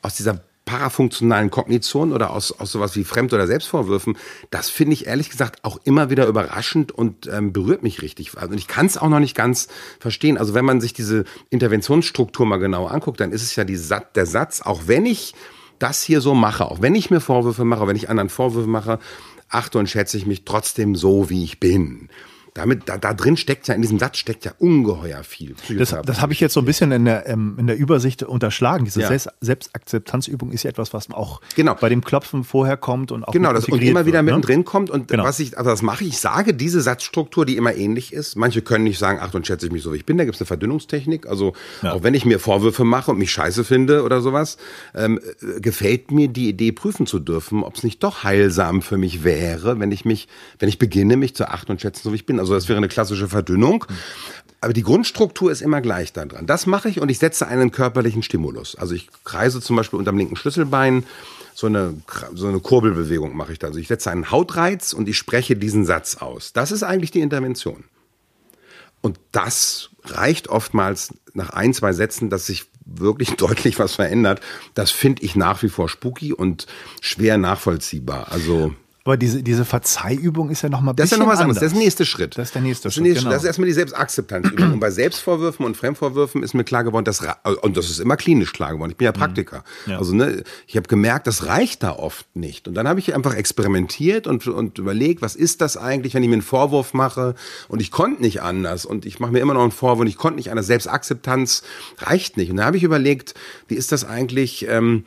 aus 0.00 0.14
dieser 0.14 0.40
parafunktionalen 0.64 1.50
Kognition 1.50 2.12
oder 2.12 2.30
aus, 2.30 2.52
aus 2.58 2.72
sowas 2.72 2.96
wie 2.96 3.04
Fremd- 3.04 3.32
oder 3.32 3.46
Selbstvorwürfen, 3.46 4.18
das 4.50 4.68
finde 4.68 4.94
ich 4.94 5.06
ehrlich 5.06 5.30
gesagt 5.30 5.62
auch 5.62 5.78
immer 5.84 6.10
wieder 6.10 6.26
überraschend 6.26 6.90
und 6.90 7.28
ähm, 7.28 7.52
berührt 7.52 7.82
mich 7.82 8.02
richtig. 8.02 8.36
Also 8.36 8.54
ich 8.54 8.66
kann 8.66 8.86
es 8.86 8.98
auch 8.98 9.08
noch 9.08 9.20
nicht 9.20 9.36
ganz 9.36 9.68
verstehen. 10.00 10.38
Also 10.38 10.54
wenn 10.54 10.64
man 10.64 10.80
sich 10.80 10.92
diese 10.92 11.24
Interventionsstruktur 11.50 12.46
mal 12.46 12.56
genau 12.56 12.86
anguckt, 12.86 13.20
dann 13.20 13.30
ist 13.30 13.42
es 13.42 13.54
ja 13.54 13.64
die, 13.64 13.78
der 14.16 14.26
Satz, 14.26 14.60
auch 14.62 14.82
wenn 14.86 15.06
ich 15.06 15.34
das 15.78 16.02
hier 16.02 16.20
so 16.20 16.34
mache, 16.34 16.64
auch 16.64 16.80
wenn 16.80 16.94
ich 16.94 17.10
mir 17.10 17.20
Vorwürfe 17.20 17.64
mache, 17.64 17.86
wenn 17.86 17.96
ich 17.96 18.08
anderen 18.08 18.30
Vorwürfe 18.30 18.68
mache, 18.68 18.98
achte 19.48 19.78
und 19.78 19.88
schätze 19.88 20.16
ich 20.16 20.26
mich 20.26 20.44
trotzdem 20.44 20.96
so, 20.96 21.30
wie 21.30 21.44
ich 21.44 21.60
bin 21.60 22.08
damit, 22.56 22.88
da, 22.88 22.96
da 22.96 23.12
drin 23.12 23.36
steckt 23.36 23.68
ja, 23.68 23.74
in 23.74 23.82
diesem 23.82 23.98
Satz 23.98 24.18
steckt 24.18 24.44
ja 24.44 24.52
ungeheuer 24.58 25.22
viel. 25.22 25.54
Das, 25.76 25.94
das 26.04 26.20
habe 26.20 26.32
ich 26.32 26.40
jetzt 26.40 26.54
so 26.54 26.60
ein 26.60 26.66
bisschen 26.66 26.90
in 26.92 27.04
der, 27.04 27.28
ähm, 27.28 27.56
in 27.58 27.66
der 27.66 27.76
Übersicht 27.76 28.22
unterschlagen. 28.22 28.84
Diese 28.84 29.02
ja. 29.02 29.08
Selbst, 29.08 29.28
Selbstakzeptanzübung 29.40 30.52
ist 30.52 30.62
ja 30.62 30.70
etwas, 30.70 30.94
was 30.94 31.10
auch 31.10 31.40
genau. 31.54 31.74
bei 31.74 31.88
dem 31.88 32.02
Klopfen 32.02 32.44
vorher 32.44 32.76
kommt 32.76 33.12
und 33.12 33.24
auch 33.24 33.32
Genau, 33.32 33.52
das 33.52 33.66
und 33.66 33.82
immer 33.82 34.06
wieder 34.06 34.18
wird, 34.18 34.26
ne? 34.26 34.32
mittendrin 34.32 34.64
kommt. 34.64 34.90
Und 34.90 35.08
genau. 35.08 35.24
was 35.24 35.38
ich, 35.38 35.58
also 35.58 35.70
das 35.70 35.82
mache 35.82 36.04
ich, 36.04 36.10
ich 36.10 36.18
sage 36.18 36.54
diese 36.54 36.80
Satzstruktur, 36.80 37.44
die 37.44 37.56
immer 37.56 37.74
ähnlich 37.74 38.12
ist. 38.12 38.36
Manche 38.36 38.62
können 38.62 38.84
nicht 38.84 38.98
sagen, 38.98 39.18
ach, 39.20 39.34
und 39.34 39.46
schätze 39.46 39.66
ich 39.66 39.72
mich 39.72 39.82
so, 39.82 39.92
wie 39.92 39.96
ich 39.96 40.06
bin. 40.06 40.16
Da 40.16 40.24
gibt 40.24 40.36
es 40.36 40.40
eine 40.40 40.46
Verdünnungstechnik. 40.46 41.26
Also 41.26 41.52
ja. 41.82 41.92
auch 41.92 42.02
wenn 42.02 42.14
ich 42.14 42.24
mir 42.24 42.38
Vorwürfe 42.38 42.84
mache 42.84 43.10
und 43.10 43.18
mich 43.18 43.30
scheiße 43.30 43.64
finde 43.64 44.02
oder 44.02 44.20
sowas, 44.20 44.56
ähm, 44.94 45.20
äh, 45.42 45.60
gefällt 45.60 46.10
mir 46.10 46.28
die 46.28 46.48
Idee, 46.48 46.72
prüfen 46.72 47.06
zu 47.06 47.18
dürfen, 47.18 47.62
ob 47.62 47.76
es 47.76 47.82
nicht 47.82 48.02
doch 48.02 48.24
heilsam 48.24 48.82
für 48.82 48.96
mich 48.96 49.24
wäre, 49.24 49.78
wenn 49.78 49.92
ich 49.92 50.04
mich, 50.04 50.28
wenn 50.58 50.68
ich 50.68 50.78
beginne, 50.78 51.16
mich 51.16 51.34
zu 51.34 51.48
achten 51.48 51.72
und 51.72 51.80
schätzen, 51.80 52.02
so 52.04 52.12
wie 52.12 52.16
ich 52.16 52.26
bin. 52.26 52.38
Also 52.38 52.45
das 52.54 52.68
wäre 52.68 52.76
eine 52.76 52.88
klassische 52.88 53.28
Verdünnung. 53.28 53.84
Aber 54.60 54.72
die 54.72 54.82
Grundstruktur 54.82 55.52
ist 55.52 55.60
immer 55.60 55.80
gleich 55.80 56.12
da 56.12 56.24
dran. 56.24 56.46
Das 56.46 56.66
mache 56.66 56.88
ich 56.88 57.00
und 57.00 57.10
ich 57.10 57.18
setze 57.18 57.46
einen 57.46 57.70
körperlichen 57.70 58.22
Stimulus. 58.22 58.74
Also 58.74 58.94
ich 58.94 59.08
kreise 59.24 59.60
zum 59.60 59.76
Beispiel 59.76 59.98
unter 59.98 60.12
dem 60.12 60.18
linken 60.18 60.36
Schlüsselbein, 60.36 61.04
so 61.54 61.66
eine, 61.66 61.94
so 62.34 62.48
eine 62.48 62.60
Kurbelbewegung 62.60 63.36
mache 63.36 63.52
ich 63.52 63.58
da. 63.58 63.68
Also 63.68 63.78
ich 63.78 63.88
setze 63.88 64.10
einen 64.10 64.30
Hautreiz 64.30 64.92
und 64.92 65.08
ich 65.08 65.16
spreche 65.16 65.56
diesen 65.56 65.84
Satz 65.84 66.16
aus. 66.16 66.52
Das 66.52 66.72
ist 66.72 66.82
eigentlich 66.82 67.10
die 67.10 67.20
Intervention. 67.20 67.84
Und 69.00 69.20
das 69.30 69.90
reicht 70.04 70.48
oftmals 70.48 71.14
nach 71.32 71.50
ein, 71.50 71.72
zwei 71.72 71.92
Sätzen, 71.92 72.28
dass 72.28 72.46
sich 72.46 72.64
wirklich 72.84 73.30
deutlich 73.36 73.78
was 73.78 73.94
verändert. 73.94 74.40
Das 74.74 74.90
finde 74.90 75.22
ich 75.22 75.36
nach 75.36 75.62
wie 75.62 75.68
vor 75.68 75.88
spooky 75.88 76.32
und 76.32 76.66
schwer 77.00 77.38
nachvollziehbar. 77.38 78.32
Also 78.32 78.74
Aber 79.06 79.16
diese, 79.16 79.40
diese 79.40 79.64
Verzeihübung 79.64 80.50
ist 80.50 80.62
ja 80.62 80.68
nochmal 80.68 80.92
Das 80.94 81.04
ist 81.04 81.12
ja 81.12 81.16
bisschen 81.18 81.26
noch 81.26 81.32
was 81.32 81.40
anderes. 81.40 81.60
Das 81.60 81.68
ist 81.68 81.74
der 81.74 81.82
nächste 81.82 82.04
Schritt. 82.04 82.36
Das 82.36 82.48
ist 82.48 82.54
der 82.56 82.62
nächste 82.62 82.88
das 82.88 82.94
Schritt, 82.94 83.06
Ist 83.06 83.14
der 83.14 83.22
genau. 83.22 83.30
Das 83.30 83.42
ist 83.42 83.46
erstmal 83.46 83.66
die 83.66 83.72
Selbstakzeptanzübung. 83.72 84.72
und 84.72 84.80
bei 84.80 84.90
Selbstvorwürfen 84.90 85.64
und 85.64 85.76
Fremdvorwürfen 85.76 86.42
ist 86.42 86.54
mir 86.54 86.64
klar 86.64 86.82
geworden, 86.82 87.04
dass, 87.04 87.22
und 87.62 87.76
das 87.76 87.88
ist 87.88 88.00
immer 88.00 88.16
klinisch 88.16 88.52
klar 88.52 88.72
geworden. 88.72 88.90
Ich 88.90 88.96
bin 88.96 89.04
ja 89.04 89.12
Praktiker. 89.12 89.62
Mhm. 89.86 89.92
Ja. 89.92 89.98
Also 89.98 90.12
ne, 90.12 90.42
ich 90.66 90.76
habe 90.76 90.88
gemerkt, 90.88 91.28
das 91.28 91.46
reicht 91.46 91.84
da 91.84 91.92
oft 91.92 92.26
nicht. 92.34 92.66
Und 92.66 92.74
dann 92.74 92.88
habe 92.88 92.98
ich 92.98 93.14
einfach 93.14 93.34
experimentiert 93.34 94.26
und, 94.26 94.44
und 94.48 94.78
überlegt, 94.78 95.22
was 95.22 95.36
ist 95.36 95.60
das 95.60 95.76
eigentlich, 95.76 96.14
wenn 96.14 96.24
ich 96.24 96.28
mir 96.28 96.34
einen 96.34 96.42
Vorwurf 96.42 96.92
mache 96.92 97.36
und 97.68 97.80
ich 97.80 97.92
konnte 97.92 98.22
nicht 98.22 98.42
anders 98.42 98.84
und 98.84 99.06
ich 99.06 99.20
mache 99.20 99.30
mir 99.30 99.38
immer 99.38 99.54
noch 99.54 99.62
einen 99.62 99.70
Vorwurf 99.70 100.00
und 100.00 100.08
ich 100.08 100.16
konnte 100.16 100.38
nicht 100.38 100.50
anders. 100.50 100.66
Selbstakzeptanz 100.66 101.62
reicht 101.98 102.36
nicht. 102.36 102.50
Und 102.50 102.56
da 102.56 102.64
habe 102.64 102.76
ich 102.76 102.82
überlegt, 102.82 103.34
wie 103.68 103.74
ist 103.76 103.92
das 103.92 104.04
eigentlich, 104.04 104.66
ähm, 104.68 105.04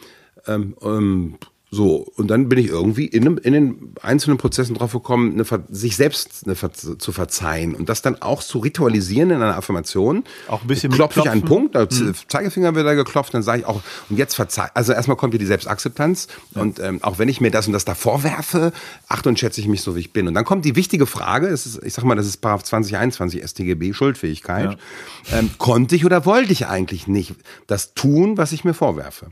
ähm, 0.48 0.76
ähm, 0.82 1.36
so, 1.72 1.98
und 2.16 2.30
dann 2.30 2.50
bin 2.50 2.58
ich 2.58 2.68
irgendwie 2.68 3.06
in, 3.06 3.26
einem, 3.26 3.38
in 3.38 3.54
den 3.54 3.94
einzelnen 4.02 4.38
Prozessen 4.38 4.76
drauf 4.76 4.92
gekommen, 4.92 5.34
eine, 5.34 5.46
sich 5.70 5.96
selbst 5.96 6.46
eine, 6.46 6.56
zu 6.72 7.12
verzeihen 7.12 7.76
und 7.76 7.90
das 7.90 8.02
dann 8.02 8.22
auch 8.22 8.42
zu 8.42 8.58
ritualisieren 8.58 9.30
in 9.30 9.36
einer 9.38 9.56
Affirmation. 9.56 10.24
Auch 10.48 10.64
ein 10.64 10.68
bisschen 10.68 10.92
Klopfe 10.92 11.20
ich 11.20 11.30
einen. 11.30 11.44
Punkt, 11.44 11.76
da 11.76 11.88
Zeigefinger 11.88 12.74
wird 12.74 12.88
da 12.88 12.96
geklopft, 12.96 13.34
dann 13.34 13.44
sage 13.44 13.62
ich 13.62 13.66
auch, 13.66 13.82
und 14.10 14.18
jetzt 14.18 14.34
verzeih, 14.34 14.70
also 14.74 14.94
erstmal 14.94 15.16
kommt 15.18 15.34
hier 15.34 15.40
die 15.40 15.46
Selbstakzeptanz 15.46 16.28
und 16.56 16.80
ähm, 16.80 17.04
auch 17.04 17.20
wenn 17.20 17.30
ich 17.30 17.40
mir 17.40 17.52
das 17.52 17.68
und 17.68 17.74
das 17.74 17.86
da 17.86 17.94
vorwerfe, 17.94 18.72
achte 19.08 19.30
und 19.30 19.38
schätze 19.38 19.62
ich 19.62 19.68
mich 19.68 19.82
so, 19.82 19.96
wie 19.96 20.00
ich 20.00 20.12
bin. 20.12 20.28
Und 20.28 20.34
dann 20.34 20.46
kommt 20.46 20.66
die 20.66 20.76
wichtige 20.76 21.06
Frage, 21.06 21.48
ist, 21.48 21.82
ich 21.84 21.94
sag 21.94 22.04
mal, 22.04 22.16
das 22.16 22.26
ist 22.26 22.38
Paragraph 22.38 22.64
2021 22.64 23.44
StGB, 23.48 23.94
Schuldfähigkeit. 23.94 24.78
Ähm, 25.32 25.52
konnte 25.58 25.96
ich 25.96 26.06
oder 26.06 26.26
wollte 26.26 26.52
ich 26.52 26.68
eigentlich 26.68 27.08
nicht 27.08 27.36
das 27.68 27.94
tun, 27.94 28.38
was 28.38 28.52
ich 28.52 28.64
mir 28.64 28.74
vorwerfe? 28.74 29.28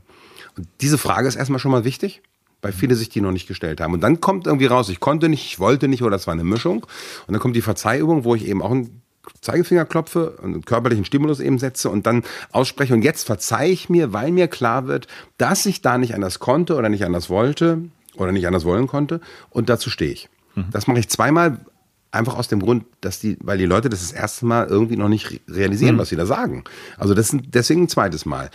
Und 0.56 0.68
diese 0.80 0.98
Frage 0.98 1.28
ist 1.28 1.36
erstmal 1.36 1.60
schon 1.60 1.70
mal 1.70 1.84
wichtig, 1.84 2.20
weil 2.62 2.72
viele 2.72 2.94
sich 2.94 3.08
die 3.08 3.20
noch 3.20 3.32
nicht 3.32 3.46
gestellt 3.48 3.80
haben. 3.80 3.92
Und 3.92 4.00
dann 4.00 4.20
kommt 4.20 4.46
irgendwie 4.46 4.66
raus, 4.66 4.88
ich 4.88 5.00
konnte 5.00 5.28
nicht, 5.28 5.44
ich 5.46 5.58
wollte 5.58 5.88
nicht 5.88 6.02
oder 6.02 6.16
es 6.16 6.26
war 6.26 6.34
eine 6.34 6.44
Mischung. 6.44 6.84
Und 7.26 7.32
dann 7.32 7.40
kommt 7.40 7.56
die 7.56 7.62
Verzeihübung, 7.62 8.24
wo 8.24 8.34
ich 8.34 8.46
eben 8.46 8.62
auch 8.62 8.70
einen 8.70 9.02
Zeigefinger 9.42 9.84
klopfe 9.84 10.30
und 10.42 10.54
einen 10.54 10.64
körperlichen 10.64 11.04
Stimulus 11.04 11.38
eben 11.40 11.58
setze 11.58 11.90
und 11.90 12.06
dann 12.06 12.24
ausspreche. 12.50 12.94
Und 12.94 13.02
jetzt 13.02 13.26
verzeihe 13.26 13.70
ich 13.70 13.88
mir, 13.88 14.12
weil 14.12 14.32
mir 14.32 14.48
klar 14.48 14.86
wird, 14.86 15.06
dass 15.36 15.66
ich 15.66 15.82
da 15.82 15.98
nicht 15.98 16.14
anders 16.14 16.38
konnte 16.38 16.76
oder 16.76 16.88
nicht 16.88 17.04
anders 17.04 17.28
wollte 17.28 17.82
oder 18.16 18.32
nicht 18.32 18.46
anders 18.46 18.64
wollen 18.64 18.86
konnte. 18.86 19.20
Und 19.50 19.68
dazu 19.68 19.90
stehe 19.90 20.10
ich. 20.12 20.28
Das 20.72 20.86
mache 20.86 20.98
ich 20.98 21.08
zweimal. 21.08 21.60
Einfach 22.10 22.38
aus 22.38 22.48
dem 22.48 22.60
Grund, 22.60 22.84
dass 23.02 23.20
die, 23.20 23.36
weil 23.42 23.58
die 23.58 23.66
Leute 23.66 23.90
das 23.90 24.00
das 24.00 24.12
erste 24.12 24.46
Mal 24.46 24.66
irgendwie 24.66 24.96
noch 24.96 25.10
nicht 25.10 25.30
re- 25.30 25.40
realisieren, 25.46 25.98
was 25.98 26.08
sie 26.08 26.16
da 26.16 26.24
sagen. 26.24 26.64
Also 26.96 27.12
das 27.12 27.36
deswegen 27.44 27.82
ein 27.82 27.88
zweites 27.88 28.24
Mal. 28.24 28.50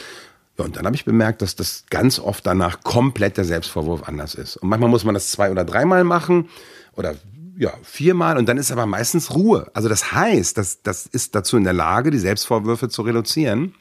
Ja, 0.57 0.65
und 0.65 0.75
dann 0.75 0.85
habe 0.85 0.95
ich 0.95 1.05
bemerkt, 1.05 1.41
dass 1.41 1.55
das 1.55 1.85
ganz 1.89 2.19
oft 2.19 2.45
danach 2.45 2.81
komplett 2.83 3.37
der 3.37 3.45
Selbstvorwurf 3.45 4.03
anders 4.07 4.35
ist. 4.35 4.57
Und 4.57 4.69
manchmal 4.69 4.89
muss 4.89 5.03
man 5.03 5.15
das 5.15 5.31
zwei 5.31 5.49
oder 5.51 5.65
dreimal 5.65 6.03
machen 6.03 6.49
oder 6.95 7.15
ja, 7.57 7.73
viermal 7.83 8.37
und 8.37 8.47
dann 8.47 8.57
ist 8.57 8.71
aber 8.71 8.85
meistens 8.85 9.33
Ruhe. 9.33 9.69
Also 9.73 9.89
das 9.89 10.11
heißt, 10.11 10.57
das, 10.57 10.81
das 10.81 11.05
ist 11.05 11.35
dazu 11.35 11.57
in 11.57 11.63
der 11.63 11.73
Lage, 11.73 12.11
die 12.11 12.19
Selbstvorwürfe 12.19 12.89
zu 12.89 13.03
reduzieren. 13.03 13.75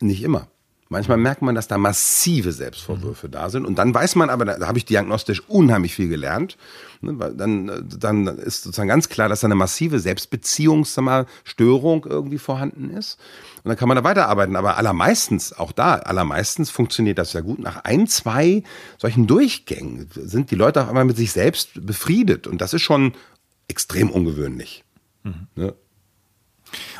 Nicht 0.00 0.22
immer. 0.22 0.48
Manchmal 0.92 1.16
merkt 1.16 1.40
man, 1.40 1.54
dass 1.54 1.68
da 1.68 1.78
massive 1.78 2.52
Selbstvorwürfe 2.52 3.30
da 3.30 3.48
sind. 3.48 3.64
Und 3.64 3.76
dann 3.76 3.94
weiß 3.94 4.14
man 4.14 4.28
aber, 4.28 4.44
da, 4.44 4.58
da 4.58 4.68
habe 4.68 4.76
ich 4.76 4.84
diagnostisch 4.84 5.40
unheimlich 5.48 5.94
viel 5.94 6.08
gelernt. 6.08 6.58
Ne, 7.00 7.18
weil 7.18 7.34
Dann, 7.34 7.68
äh, 7.68 7.82
dann 7.82 8.26
ist 8.26 8.62
sozusagen 8.62 8.88
ganz 8.88 9.08
klar, 9.08 9.30
dass 9.30 9.40
da 9.40 9.46
eine 9.46 9.54
massive 9.54 9.98
Selbstbeziehungsstörung 9.98 12.04
irgendwie 12.04 12.36
vorhanden 12.36 12.90
ist. 12.90 13.18
Und 13.64 13.70
dann 13.70 13.78
kann 13.78 13.88
man 13.88 13.96
da 13.96 14.04
weiterarbeiten. 14.04 14.54
Aber 14.54 14.76
allermeistens, 14.76 15.54
auch 15.54 15.72
da, 15.72 15.94
allermeistens 15.94 16.68
funktioniert 16.68 17.16
das 17.16 17.32
ja 17.32 17.40
gut. 17.40 17.58
Nach 17.58 17.84
ein, 17.84 18.06
zwei 18.06 18.62
solchen 18.98 19.26
Durchgängen 19.26 20.10
sind 20.14 20.50
die 20.50 20.56
Leute 20.56 20.82
auf 20.82 20.88
einmal 20.88 21.06
mit 21.06 21.16
sich 21.16 21.32
selbst 21.32 21.86
befriedet. 21.86 22.46
Und 22.46 22.60
das 22.60 22.74
ist 22.74 22.82
schon 22.82 23.14
extrem 23.66 24.10
ungewöhnlich. 24.10 24.84
Ne? 25.54 25.72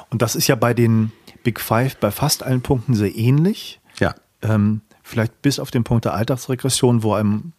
Und 0.09 0.22
das 0.22 0.34
ist 0.34 0.49
ja 0.49 0.55
bei 0.55 0.72
den 0.72 1.12
Big 1.43 1.61
Five 1.61 1.97
bei 1.97 2.11
fast 2.11 2.43
allen 2.43 2.62
Punkten 2.62 2.95
sehr 2.95 3.14
ähnlich. 3.14 3.80
Ja. 3.99 4.14
Ähm, 4.43 4.80
vielleicht 5.03 5.40
bis 5.43 5.59
auf 5.59 5.70
den 5.70 5.84
Punkt 5.84 6.05
der 6.05 6.14
Alltagsregression, 6.14 7.03
wo 7.03 7.14
einem 7.14 7.53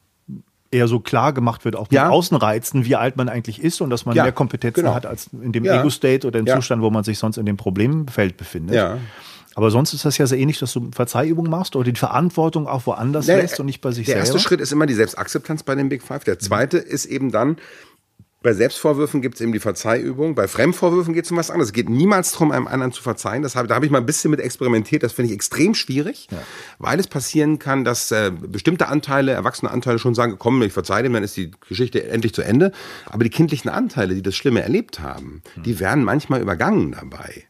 eher 0.71 0.87
so 0.87 0.99
klar 0.99 1.33
gemacht 1.33 1.65
wird, 1.65 1.75
auch 1.75 1.83
mit 1.83 1.91
Ja. 1.93 2.09
Außenreizen, 2.09 2.85
wie 2.85 2.95
alt 2.95 3.15
man 3.15 3.29
eigentlich 3.29 3.61
ist 3.61 3.79
und 3.81 3.89
dass 3.91 4.05
man 4.05 4.15
Ja, 4.15 4.23
mehr 4.23 4.31
Kompetenzen 4.31 4.81
genau. 4.81 4.95
hat 4.95 5.05
als 5.05 5.29
in 5.31 5.51
dem 5.51 5.63
Ja. 5.63 5.79
Ego-State 5.79 6.25
oder 6.27 6.39
im. 6.39 6.47
Zustand, 6.47 6.81
wo 6.81 6.89
man 6.89 7.03
sich 7.03 7.19
sonst 7.19 7.37
in 7.37 7.45
dem 7.45 7.57
Problemfeld 7.57 8.37
befindet. 8.37 8.75
Ja. 8.75 8.97
Aber 9.55 9.69
sonst 9.69 9.93
ist 9.93 10.03
das 10.03 10.17
ja 10.17 10.25
sehr 10.25 10.39
ähnlich, 10.39 10.57
dass 10.57 10.73
du 10.73 10.89
Verzeihübungen 10.91 11.51
machst 11.51 11.75
oder 11.75 11.91
die 11.91 11.99
Verantwortung 11.99 12.67
auch 12.67 12.87
woanders 12.87 13.27
Der- 13.27 13.37
lässt 13.37 13.59
und 13.59 13.67
nicht 13.67 13.81
bei 13.81 13.91
sich 13.91 14.07
Der 14.07 14.15
selber. 14.15 14.25
erste 14.25 14.39
Schritt 14.39 14.59
ist 14.61 14.71
immer 14.71 14.87
die 14.87 14.95
Selbstakzeptanz 14.95 15.61
bei 15.61 15.75
den 15.75 15.89
Big 15.89 16.01
Five. 16.01 16.23
Der 16.23 16.39
zweite 16.39 16.79
ist 16.79 17.05
eben 17.05 17.31
dann, 17.31 17.57
bei 18.43 18.53
Selbstvorwürfen 18.53 19.21
gibt 19.21 19.35
es 19.35 19.41
eben 19.41 19.53
die 19.53 19.59
Verzeihübung. 19.59 20.35
Bei 20.35 20.47
Fremdvorwürfen 20.47 21.13
geht 21.13 21.25
es 21.25 21.31
um 21.31 21.37
was 21.37 21.49
anderes. 21.49 21.69
Es 21.69 21.73
geht 21.73 21.89
niemals 21.89 22.33
darum, 22.33 22.51
einem 22.51 22.67
anderen 22.67 22.91
zu 22.91 23.01
verzeihen. 23.01 23.41
Das 23.41 23.55
habe, 23.55 23.67
da 23.67 23.75
habe 23.75 23.85
ich 23.85 23.91
mal 23.91 23.97
ein 23.99 24.05
bisschen 24.05 24.29
mit 24.31 24.39
experimentiert. 24.39 25.01
Das 25.01 25.13
finde 25.13 25.29
ich 25.29 25.33
extrem 25.35 25.73
schwierig, 25.73 26.27
weil 26.77 26.99
es 26.99 27.07
passieren 27.07 27.57
kann, 27.57 27.83
dass 27.83 28.11
äh, 28.11 28.31
bestimmte 28.31 28.89
Anteile, 28.89 29.31
erwachsene 29.31 29.71
Anteile 29.71 29.97
schon 29.97 30.13
sagen, 30.13 30.35
komm, 30.37 30.61
ich 30.61 30.73
verzeihe 30.73 31.03
dem, 31.03 31.13
dann 31.13 31.23
ist 31.23 31.35
die 31.37 31.51
Geschichte 31.67 32.03
endlich 32.07 32.33
zu 32.33 32.41
Ende. 32.43 32.71
Aber 33.07 33.23
die 33.23 33.29
kindlichen 33.29 33.69
Anteile, 33.69 34.13
die 34.13 34.21
das 34.21 34.35
Schlimme 34.35 34.61
erlebt 34.61 34.99
haben, 34.99 35.41
die 35.65 35.79
werden 35.79 36.03
manchmal 36.03 36.41
übergangen 36.41 36.91
dabei. 36.91 37.45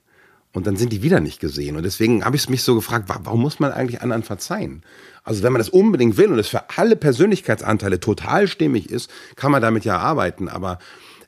Und 0.55 0.67
dann 0.67 0.75
sind 0.75 0.93
die 0.93 1.01
wieder 1.01 1.19
nicht 1.19 1.39
gesehen. 1.39 1.75
Und 1.75 1.81
deswegen 1.83 2.23
habe 2.23 2.35
ich 2.35 2.47
mich 2.47 2.61
so 2.61 2.75
gefragt, 2.75 3.09
wa- 3.09 3.19
warum 3.23 3.41
muss 3.41 3.59
man 3.59 3.71
eigentlich 3.71 4.03
anderen 4.03 4.21
verzeihen? 4.21 4.83
Also 5.23 5.43
wenn 5.43 5.53
man 5.53 5.59
das 5.59 5.69
unbedingt 5.69 6.17
will 6.17 6.31
und 6.31 6.39
es 6.39 6.49
für 6.49 6.69
alle 6.77 6.95
Persönlichkeitsanteile 6.95 7.99
total 7.99 8.47
stimmig 8.47 8.89
ist, 8.89 9.09
kann 9.35 9.51
man 9.51 9.61
damit 9.61 9.85
ja 9.85 9.97
arbeiten. 9.97 10.49
Aber 10.49 10.79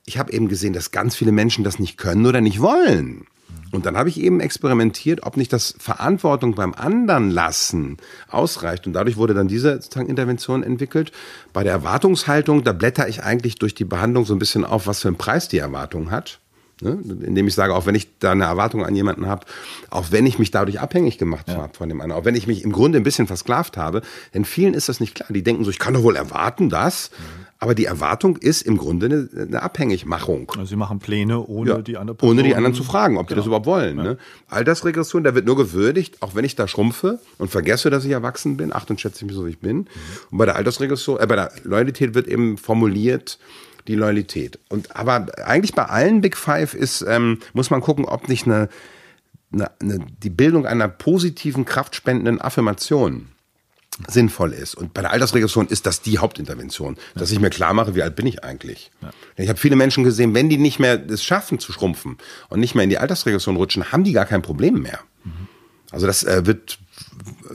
ich 0.05 0.17
habe 0.17 0.31
eben 0.33 0.49
gesehen, 0.49 0.73
dass 0.73 0.91
ganz 0.91 1.15
viele 1.15 1.31
Menschen 1.31 1.63
das 1.63 1.79
nicht 1.79 1.97
können 1.97 2.25
oder 2.25 2.41
nicht 2.41 2.61
wollen. 2.61 3.25
Und 3.71 3.85
dann 3.85 3.97
habe 3.97 4.09
ich 4.09 4.19
eben 4.19 4.39
experimentiert, 4.39 5.23
ob 5.23 5.37
nicht 5.37 5.51
das 5.51 5.75
Verantwortung 5.79 6.55
beim 6.55 6.73
anderen 6.73 7.29
lassen 7.29 7.97
ausreicht. 8.29 8.87
Und 8.87 8.93
dadurch 8.93 9.17
wurde 9.17 9.33
dann 9.33 9.47
diese 9.47 9.79
Intervention 9.95 10.63
entwickelt. 10.63 11.11
Bei 11.51 11.63
der 11.63 11.73
Erwartungshaltung, 11.73 12.63
da 12.63 12.73
blätter 12.73 13.07
ich 13.07 13.23
eigentlich 13.23 13.55
durch 13.55 13.75
die 13.75 13.85
Behandlung 13.85 14.25
so 14.25 14.33
ein 14.33 14.39
bisschen 14.39 14.65
auf, 14.65 14.87
was 14.87 15.01
für 15.01 15.09
einen 15.09 15.17
Preis 15.17 15.47
die 15.47 15.57
Erwartung 15.57 16.11
hat. 16.11 16.39
Ne? 16.81 16.99
Indem 17.23 17.47
ich 17.47 17.55
sage, 17.55 17.73
auch 17.73 17.85
wenn 17.85 17.95
ich 17.95 18.19
da 18.19 18.31
eine 18.31 18.43
Erwartung 18.43 18.85
an 18.85 18.95
jemanden 18.95 19.27
habe, 19.27 19.45
auch 19.89 20.11
wenn 20.11 20.25
ich 20.25 20.39
mich 20.39 20.51
dadurch 20.51 20.79
abhängig 20.81 21.17
gemacht 21.17 21.47
habe 21.47 21.73
von 21.73 21.87
dem 21.87 22.01
anderen, 22.01 22.21
auch 22.21 22.25
wenn 22.25 22.35
ich 22.35 22.47
mich 22.47 22.63
im 22.63 22.71
Grunde 22.73 22.97
ein 22.99 23.03
bisschen 23.03 23.27
versklavt 23.27 23.77
habe, 23.77 24.01
denn 24.33 24.43
vielen 24.43 24.73
ist 24.73 24.89
das 24.89 24.99
nicht 24.99 25.15
klar. 25.15 25.27
Die 25.31 25.41
denken 25.43 25.63
so, 25.63 25.69
ich 25.69 25.79
kann 25.79 25.93
doch 25.93 26.03
wohl 26.03 26.17
erwarten 26.17 26.69
das, 26.69 27.11
aber 27.59 27.75
die 27.75 27.85
Erwartung 27.85 28.35
ist 28.35 28.61
im 28.63 28.77
Grunde 28.77 29.05
eine, 29.05 29.29
eine 29.47 29.61
Abhängigmachung. 29.63 30.51
Also 30.51 30.65
sie 30.65 30.75
machen 30.75 30.99
Pläne, 30.99 31.39
ohne 31.47 31.69
Ja, 31.71 31.77
die 31.81 31.95
andere 31.95 32.17
Person. 32.17 32.33
ohne 32.37 32.43
die 32.43 32.55
anderen 32.55 32.75
zu 32.75 32.83
fragen, 32.83 33.17
ob 33.17 33.29
die 33.29 33.35
das 33.35 33.45
überhaupt 33.45 33.65
wollen. 33.65 33.95
Ne? 33.95 34.17
Altersregression, 34.49 35.23
da 35.23 35.33
wird 35.33 35.45
nur 35.45 35.55
gewürdigt, 35.55 36.21
auch 36.21 36.35
wenn 36.35 36.43
ich 36.43 36.55
da 36.57 36.67
schrumpfe 36.67 37.19
und 37.37 37.49
vergesse, 37.49 37.89
dass 37.89 38.03
ich 38.03 38.11
erwachsen 38.11 38.57
bin, 38.57 38.73
acht 38.73 38.89
und 38.89 38.99
schätze 38.99 39.19
ich 39.19 39.27
mich 39.27 39.35
so, 39.35 39.45
wie 39.45 39.51
ich 39.51 39.59
bin. 39.59 39.87
Und 40.29 40.37
bei 40.37 40.45
der 40.45 40.57
Altersregression, 40.57 41.19
äh, 41.19 41.25
bei 41.25 41.37
der 41.37 41.51
Loyalität 41.63 42.13
wird 42.13 42.27
eben 42.27 42.57
formuliert, 42.57 43.39
die 43.87 43.95
Loyalität. 43.95 44.59
Und 44.69 44.95
aber 44.95 45.27
eigentlich 45.45 45.73
bei 45.73 45.85
allen 45.85 46.21
Big 46.21 46.37
Five 46.37 46.73
ist, 46.73 47.01
ähm, 47.07 47.39
muss 47.53 47.69
man 47.69 47.81
gucken, 47.81 48.05
ob 48.05 48.27
nicht 48.29 48.45
eine, 48.45 48.69
eine, 49.53 49.71
eine, 49.81 50.05
die 50.23 50.29
Bildung 50.29 50.65
einer 50.65 50.87
positiven, 50.87 51.65
kraftspendenden 51.65 52.41
Affirmation 52.41 53.29
sinnvoll 54.07 54.51
ist. 54.51 54.75
Und 54.75 54.93
bei 54.93 55.01
der 55.01 55.11
Altersregression 55.11 55.67
ist 55.67 55.85
das 55.85 56.01
die 56.01 56.19
Hauptintervention, 56.19 56.97
dass 57.15 57.31
ich 57.31 57.39
mir 57.39 57.49
klar 57.49 57.73
mache, 57.73 57.95
wie 57.95 58.03
alt 58.03 58.15
bin 58.15 58.27
ich 58.27 58.43
eigentlich. 58.43 58.91
Ich 59.37 59.47
habe 59.47 59.57
viele 59.57 59.77
Menschen 59.77 60.03
gesehen, 60.03 60.33
wenn 60.33 60.49
die 60.49 60.57
nicht 60.57 60.79
mehr 60.79 61.01
es 61.09 61.23
schaffen 61.23 61.59
zu 61.59 61.71
schrumpfen 61.71 62.17
und 62.49 62.59
nicht 62.59 62.75
mehr 62.75 62.83
in 62.83 62.89
die 62.89 62.97
Altersregression 62.97 63.55
rutschen, 63.55 63.91
haben 63.91 64.03
die 64.03 64.11
gar 64.11 64.25
kein 64.25 64.41
Problem 64.41 64.81
mehr. 64.81 64.99
Also 65.91 66.07
das 66.07 66.23
äh, 66.23 66.45
wird 66.45 66.77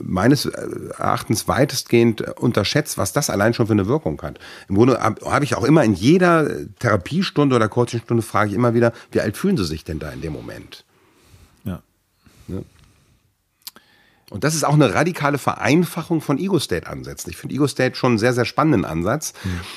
meines 0.01 0.45
Erachtens 0.45 1.47
weitestgehend 1.47 2.21
unterschätzt, 2.21 2.97
was 2.97 3.13
das 3.13 3.29
allein 3.29 3.53
schon 3.53 3.67
für 3.67 3.73
eine 3.73 3.87
Wirkung 3.87 4.21
hat. 4.21 4.39
Im 4.67 4.75
Grunde 4.75 4.99
habe 4.99 5.25
hab 5.25 5.43
ich 5.43 5.55
auch 5.55 5.63
immer 5.63 5.83
in 5.83 5.93
jeder 5.93 6.49
Therapiestunde 6.79 7.55
oder 7.55 7.69
Coachingstunde 7.69 8.23
frage 8.23 8.51
ich 8.51 8.55
immer 8.55 8.73
wieder, 8.73 8.93
wie 9.11 9.21
alt 9.21 9.37
fühlen 9.37 9.57
Sie 9.57 9.65
sich 9.65 9.83
denn 9.83 9.99
da 9.99 10.09
in 10.11 10.21
dem 10.21 10.33
Moment? 10.33 10.85
Ja. 12.47 12.61
Und 14.31 14.45
das 14.45 14.55
ist 14.55 14.63
auch 14.63 14.73
eine 14.73 14.93
radikale 14.95 15.37
Vereinfachung 15.37 16.21
von 16.21 16.39
Ego-State-Ansätzen. 16.39 17.29
Ich 17.29 17.35
finde 17.37 17.53
Ego-State 17.55 17.95
schon 17.95 18.11
einen 18.13 18.17
sehr, 18.17 18.33
sehr 18.33 18.45
spannenden 18.45 18.85
Ansatz. 18.85 19.33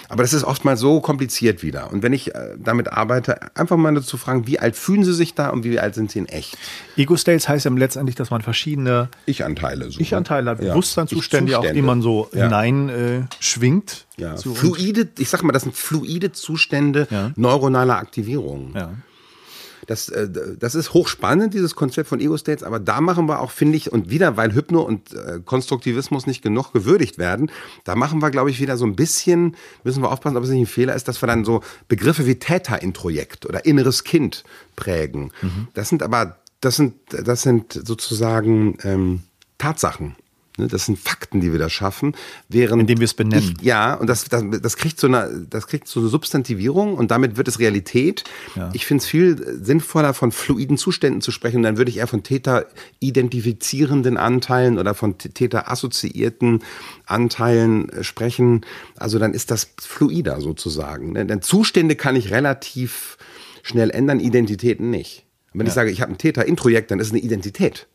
Aber 0.08 0.22
das 0.22 0.32
ist 0.32 0.44
oftmals 0.44 0.78
so 0.78 1.00
kompliziert 1.00 1.62
wieder. 1.64 1.92
Und 1.92 2.02
wenn 2.04 2.12
ich 2.12 2.34
äh, 2.36 2.54
damit 2.56 2.92
arbeite, 2.92 3.56
einfach 3.56 3.76
mal 3.76 3.92
dazu 3.94 4.16
fragen, 4.16 4.46
wie 4.46 4.60
alt 4.60 4.76
fühlen 4.76 5.02
Sie 5.04 5.12
sich 5.12 5.34
da 5.34 5.50
und 5.50 5.64
wie 5.64 5.78
alt 5.80 5.96
sind 5.96 6.12
Sie 6.12 6.20
in 6.20 6.26
echt? 6.26 6.56
Ego-States 6.96 7.48
heißt 7.48 7.64
ja 7.64 7.70
letztendlich, 7.72 8.14
dass 8.14 8.30
man 8.30 8.42
verschiedene 8.42 9.08
Ich-Anteile. 9.26 9.90
So, 9.90 9.98
Ich-Anteile 10.00 10.50
hat, 10.52 10.62
Ja. 10.62 10.70
Bewusstseinszustände, 10.70 11.58
auch 11.58 11.62
die 11.62 11.66
Ich-Zustände. 11.66 11.86
man 11.86 12.00
so 12.00 12.28
Ja. 12.32 12.44
hinein 12.44 12.88
äh, 12.90 13.22
schwingt. 13.40 14.06
Ja. 14.16 14.32
Uns. 14.34 14.42
Fluide, 14.44 15.08
ich 15.18 15.28
sag 15.30 15.42
mal, 15.42 15.52
das 15.52 15.62
sind 15.64 15.74
fluide 15.74 16.30
Zustände 16.30 17.08
Ja. 17.10 17.32
neuronaler 17.34 17.96
Aktivierung. 17.98 18.72
Ja. 18.76 18.90
Das, 19.86 20.08
äh, 20.08 20.28
das 20.58 20.74
ist 20.74 20.94
hochspannend, 20.94 21.54
dieses 21.54 21.74
Konzept 21.74 22.08
von 22.08 22.20
Ego-States, 22.20 22.62
aber 22.62 22.80
da 22.80 23.00
machen 23.00 23.26
wir 23.28 23.40
auch, 23.40 23.50
finde 23.50 23.76
ich, 23.76 23.92
und 23.92 24.10
wieder, 24.10 24.36
weil 24.36 24.54
Hypno 24.54 24.82
und 24.82 25.12
äh, 25.12 25.40
Konstruktivismus 25.44 26.26
nicht 26.26 26.42
genug 26.42 26.72
gewürdigt 26.72 27.18
werden, 27.18 27.50
da 27.84 27.94
machen 27.94 28.22
wir, 28.22 28.30
glaube 28.30 28.50
ich, 28.50 28.60
wieder 28.60 28.76
so 28.76 28.84
ein 28.84 28.96
bisschen, 28.96 29.56
müssen 29.82 30.02
wir 30.02 30.10
aufpassen, 30.10 30.36
ob 30.36 30.44
es 30.44 30.50
nicht 30.50 30.62
ein 30.62 30.66
Fehler 30.66 30.94
ist, 30.94 31.08
dass 31.08 31.22
wir 31.22 31.26
dann 31.26 31.44
so 31.44 31.62
Begriffe 31.88 32.26
wie 32.26 32.36
Täterintrojekt 32.36 33.46
oder 33.46 33.64
inneres 33.64 34.04
Kind 34.04 34.44
prägen. 34.76 35.32
Mhm. 35.42 35.68
Das 35.74 35.88
sind 35.88 36.02
aber, 36.02 36.38
das 36.60 36.76
sind, 36.76 36.94
das 37.08 37.42
sind 37.42 37.72
sozusagen 37.72 38.78
ähm, 38.82 39.22
Tatsachen. 39.58 40.16
Ne, 40.56 40.68
das 40.68 40.86
sind 40.86 40.96
Fakten, 40.96 41.40
die 41.40 41.50
wir 41.50 41.58
da 41.58 41.68
schaffen, 41.68 42.14
während 42.48 42.82
indem 42.82 43.00
wir 43.00 43.06
es 43.06 43.14
benennen. 43.14 43.56
Ich, 43.58 43.66
ja, 43.66 43.94
und 43.94 44.06
das, 44.06 44.24
das, 44.26 44.44
das 44.62 44.76
kriegt 44.76 45.00
so 45.00 45.08
eine, 45.08 45.44
das 45.50 45.66
kriegt 45.66 45.88
so 45.88 45.98
eine 45.98 46.08
Substantivierung 46.08 46.94
und 46.94 47.10
damit 47.10 47.36
wird 47.36 47.48
es 47.48 47.58
Realität. 47.58 48.22
Ja. 48.54 48.70
Ich 48.72 48.86
finde 48.86 49.02
es 49.02 49.08
viel 49.08 49.58
sinnvoller, 49.60 50.14
von 50.14 50.30
fluiden 50.30 50.78
Zuständen 50.78 51.20
zu 51.22 51.32
sprechen. 51.32 51.56
Und 51.56 51.62
dann 51.64 51.76
würde 51.76 51.90
ich 51.90 51.96
eher 51.96 52.06
von 52.06 52.22
Täter 52.22 52.66
identifizierenden 53.00 54.16
Anteilen 54.16 54.78
oder 54.78 54.94
von 54.94 55.18
Täter 55.18 55.68
assoziierten 55.72 56.62
Anteilen 57.06 57.88
äh, 57.88 58.04
sprechen. 58.04 58.60
Also 58.96 59.18
dann 59.18 59.34
ist 59.34 59.50
das 59.50 59.72
fluider 59.80 60.40
sozusagen. 60.40 61.14
Ne? 61.14 61.26
Denn 61.26 61.42
Zustände 61.42 61.96
kann 61.96 62.14
ich 62.14 62.30
relativ 62.30 63.18
schnell 63.64 63.90
ändern, 63.90 64.20
Identitäten 64.20 64.88
nicht. 64.90 65.26
Und 65.52 65.58
wenn 65.58 65.66
ja. 65.66 65.70
ich 65.70 65.74
sage, 65.74 65.90
ich 65.90 66.00
habe 66.00 66.12
ein 66.12 66.18
Täter-Introjekt, 66.18 66.92
dann 66.92 67.00
ist 67.00 67.08
es 67.08 67.12
eine 67.12 67.22
Identität 67.22 67.88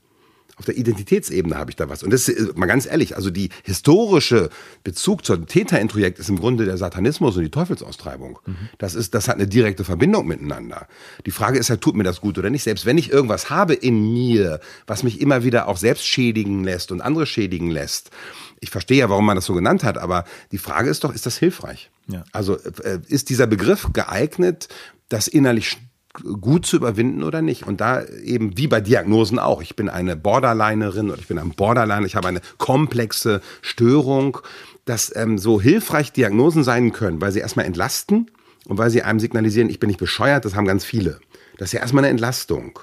auf 0.59 0.65
der 0.65 0.77
Identitätsebene 0.77 1.55
habe 1.55 1.71
ich 1.71 1.77
da 1.77 1.89
was. 1.89 2.03
Und 2.03 2.11
das 2.11 2.27
ist 2.27 2.57
mal 2.57 2.65
ganz 2.65 2.85
ehrlich, 2.85 3.15
also 3.15 3.29
die 3.29 3.49
historische 3.63 4.49
Bezug 4.83 5.25
zum 5.25 5.47
Täterintrojekt 5.47 6.19
ist 6.19 6.27
im 6.27 6.37
Grunde 6.37 6.65
der 6.65 6.77
Satanismus 6.77 7.37
und 7.37 7.43
die 7.43 7.49
Teufelsaustreibung. 7.49 8.39
Mhm. 8.45 8.55
Das 8.77 8.93
ist, 8.93 9.15
das 9.15 9.29
hat 9.29 9.37
eine 9.37 9.47
direkte 9.47 9.85
Verbindung 9.85 10.27
miteinander. 10.27 10.87
Die 11.25 11.31
Frage 11.31 11.57
ist 11.57 11.69
ja, 11.69 11.77
tut 11.77 11.95
mir 11.95 12.03
das 12.03 12.19
gut 12.19 12.37
oder 12.37 12.49
nicht? 12.49 12.63
Selbst 12.63 12.85
wenn 12.85 12.97
ich 12.97 13.09
irgendwas 13.09 13.49
habe 13.49 13.73
in 13.73 14.13
mir, 14.13 14.59
was 14.85 15.03
mich 15.03 15.21
immer 15.21 15.45
wieder 15.45 15.69
auch 15.69 15.77
selbst 15.77 16.05
schädigen 16.05 16.65
lässt 16.65 16.91
und 16.91 16.99
andere 16.99 17.25
schädigen 17.25 17.71
lässt. 17.71 18.11
Ich 18.59 18.69
verstehe 18.69 18.97
ja, 18.97 19.09
warum 19.09 19.25
man 19.25 19.37
das 19.37 19.45
so 19.45 19.53
genannt 19.53 19.85
hat, 19.85 19.97
aber 19.97 20.25
die 20.51 20.57
Frage 20.57 20.89
ist 20.89 21.05
doch, 21.05 21.15
ist 21.15 21.25
das 21.25 21.37
hilfreich? 21.37 21.89
Ja. 22.07 22.25
Also 22.33 22.57
äh, 22.57 22.99
ist 23.07 23.29
dieser 23.29 23.47
Begriff 23.47 23.87
geeignet, 23.93 24.67
das 25.07 25.29
innerlich 25.29 25.77
gut 26.13 26.65
zu 26.65 26.75
überwinden 26.75 27.23
oder 27.23 27.41
nicht. 27.41 27.67
Und 27.67 27.81
da 27.81 28.03
eben 28.05 28.57
wie 28.57 28.67
bei 28.67 28.81
Diagnosen 28.81 29.39
auch. 29.39 29.61
Ich 29.61 29.75
bin 29.75 29.89
eine 29.89 30.15
Borderlinerin 30.15 31.09
oder 31.09 31.19
ich 31.19 31.27
bin 31.27 31.39
ein 31.39 31.51
Borderline, 31.51 32.05
ich 32.05 32.15
habe 32.15 32.27
eine 32.27 32.41
komplexe 32.57 33.41
Störung, 33.61 34.39
dass 34.85 35.15
ähm, 35.15 35.37
so 35.37 35.61
hilfreich 35.61 36.11
Diagnosen 36.11 36.63
sein 36.63 36.91
können, 36.91 37.21
weil 37.21 37.31
sie 37.31 37.39
erstmal 37.39 37.65
entlasten 37.65 38.31
und 38.65 38.77
weil 38.77 38.89
sie 38.89 39.03
einem 39.03 39.19
signalisieren, 39.19 39.69
ich 39.69 39.79
bin 39.79 39.87
nicht 39.87 39.99
bescheuert, 39.99 40.45
das 40.45 40.55
haben 40.55 40.65
ganz 40.65 40.83
viele. 40.83 41.19
Das 41.57 41.69
ist 41.69 41.73
ja 41.73 41.81
erstmal 41.81 42.03
eine 42.03 42.11
Entlastung. 42.11 42.79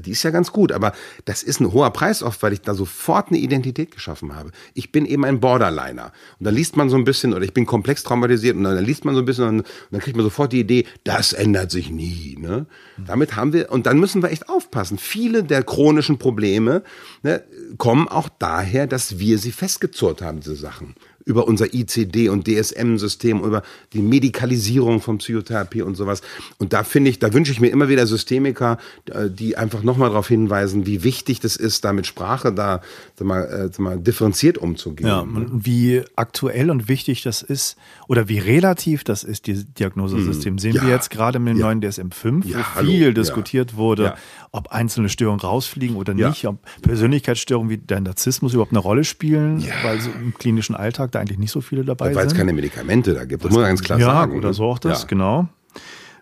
Die 0.00 0.12
ist 0.12 0.22
ja 0.22 0.30
ganz 0.30 0.52
gut, 0.52 0.72
aber 0.72 0.92
das 1.24 1.42
ist 1.42 1.60
ein 1.60 1.72
hoher 1.72 1.90
Preis 1.90 2.22
oft, 2.22 2.42
weil 2.42 2.52
ich 2.52 2.60
da 2.60 2.74
sofort 2.74 3.28
eine 3.28 3.38
Identität 3.38 3.90
geschaffen 3.90 4.34
habe. 4.34 4.50
Ich 4.74 4.92
bin 4.92 5.06
eben 5.06 5.24
ein 5.24 5.40
Borderliner. 5.40 6.12
Und 6.38 6.44
dann 6.46 6.54
liest 6.54 6.76
man 6.76 6.88
so 6.88 6.96
ein 6.96 7.04
bisschen, 7.04 7.34
oder 7.34 7.44
ich 7.44 7.54
bin 7.54 7.66
komplex 7.66 8.02
traumatisiert, 8.02 8.56
und 8.56 8.64
dann 8.64 8.84
liest 8.84 9.04
man 9.04 9.14
so 9.14 9.22
ein 9.22 9.24
bisschen, 9.24 9.48
und 9.48 9.66
dann 9.90 10.00
kriegt 10.00 10.16
man 10.16 10.24
sofort 10.24 10.52
die 10.52 10.60
Idee, 10.60 10.84
das 11.04 11.32
ändert 11.32 11.70
sich 11.70 11.90
nie. 11.90 12.36
Ne? 12.38 12.66
Damit 13.06 13.36
haben 13.36 13.52
wir, 13.52 13.70
und 13.70 13.86
dann 13.86 13.98
müssen 13.98 14.22
wir 14.22 14.30
echt 14.30 14.48
aufpassen. 14.48 14.98
Viele 14.98 15.44
der 15.44 15.62
chronischen 15.62 16.18
Probleme 16.18 16.82
ne, 17.22 17.42
kommen 17.78 18.08
auch 18.08 18.28
daher, 18.28 18.86
dass 18.86 19.18
wir 19.18 19.38
sie 19.38 19.52
festgezurrt 19.52 20.22
haben, 20.22 20.40
diese 20.40 20.56
Sachen 20.56 20.94
über 21.26 21.48
unser 21.48 21.66
ICD- 21.74 22.28
und 22.30 22.46
DSM-System, 22.46 23.42
über 23.42 23.62
die 23.92 24.00
Medikalisierung 24.00 25.00
von 25.00 25.18
Psychotherapie 25.18 25.82
und 25.82 25.96
sowas. 25.96 26.22
Und 26.58 26.72
da 26.72 26.84
finde 26.84 27.10
ich, 27.10 27.18
da 27.18 27.32
wünsche 27.32 27.50
ich 27.50 27.60
mir 27.60 27.68
immer 27.68 27.88
wieder 27.88 28.06
Systemiker, 28.06 28.78
äh, 29.06 29.28
die 29.28 29.56
einfach 29.56 29.82
nochmal 29.82 30.10
darauf 30.10 30.28
hinweisen, 30.28 30.86
wie 30.86 31.02
wichtig 31.02 31.40
das 31.40 31.56
ist, 31.56 31.84
da 31.84 31.92
mit 31.92 32.06
Sprache 32.06 32.52
da 32.52 32.80
mal, 33.20 33.70
äh, 33.76 33.82
mal, 33.82 33.98
differenziert 33.98 34.56
umzugehen. 34.56 35.08
Ja, 35.08 35.20
und 35.20 35.66
wie 35.66 36.02
aktuell 36.14 36.70
und 36.70 36.88
wichtig 36.88 37.22
das 37.22 37.42
ist 37.42 37.76
oder 38.06 38.28
wie 38.28 38.38
relativ 38.38 39.02
das 39.02 39.24
ist, 39.24 39.48
dieses 39.48 39.66
Diagnosesystem. 39.74 40.52
Hm. 40.52 40.58
Sehen 40.60 40.76
ja. 40.76 40.82
wir 40.82 40.90
jetzt 40.90 41.10
gerade 41.10 41.40
mit 41.40 41.54
dem 41.54 41.58
ja. 41.58 41.66
neuen 41.66 41.82
DSM-5, 41.82 42.46
ja, 42.46 42.58
wo 42.58 42.84
viel 42.84 43.02
hallo. 43.02 43.12
diskutiert 43.12 43.76
wurde, 43.76 44.14
ob 44.56 44.68
einzelne 44.68 45.08
Störungen 45.08 45.40
rausfliegen 45.40 45.96
oder 45.96 46.14
nicht, 46.14 46.46
ob 46.46 46.58
Persönlichkeitsstörungen 46.82 47.70
wie 47.70 47.78
der 47.78 48.00
Narzissmus 48.00 48.54
überhaupt 48.54 48.72
eine 48.72 48.80
Rolle 48.80 49.04
spielen, 49.04 49.64
weil 49.82 50.00
so 50.00 50.10
im 50.10 50.34
klinischen 50.34 50.74
Alltag 50.74 51.12
da 51.12 51.20
eigentlich 51.20 51.38
nicht 51.38 51.52
so 51.52 51.60
viele 51.60 51.84
dabei 51.84 52.06
sind. 52.06 52.16
Weil 52.16 52.26
es 52.26 52.34
keine 52.34 52.52
Medikamente 52.52 53.14
da 53.14 53.24
gibt, 53.24 53.44
das, 53.44 53.48
das 53.48 53.54
muss 53.54 53.60
man 53.60 53.70
ganz 53.70 53.82
klar 53.82 53.98
ja, 53.98 54.06
sagen. 54.06 54.32
Ja, 54.32 54.38
oder 54.38 54.54
so 54.54 54.64
auch 54.64 54.78
das, 54.78 55.02
ja. 55.02 55.08
genau. 55.08 55.48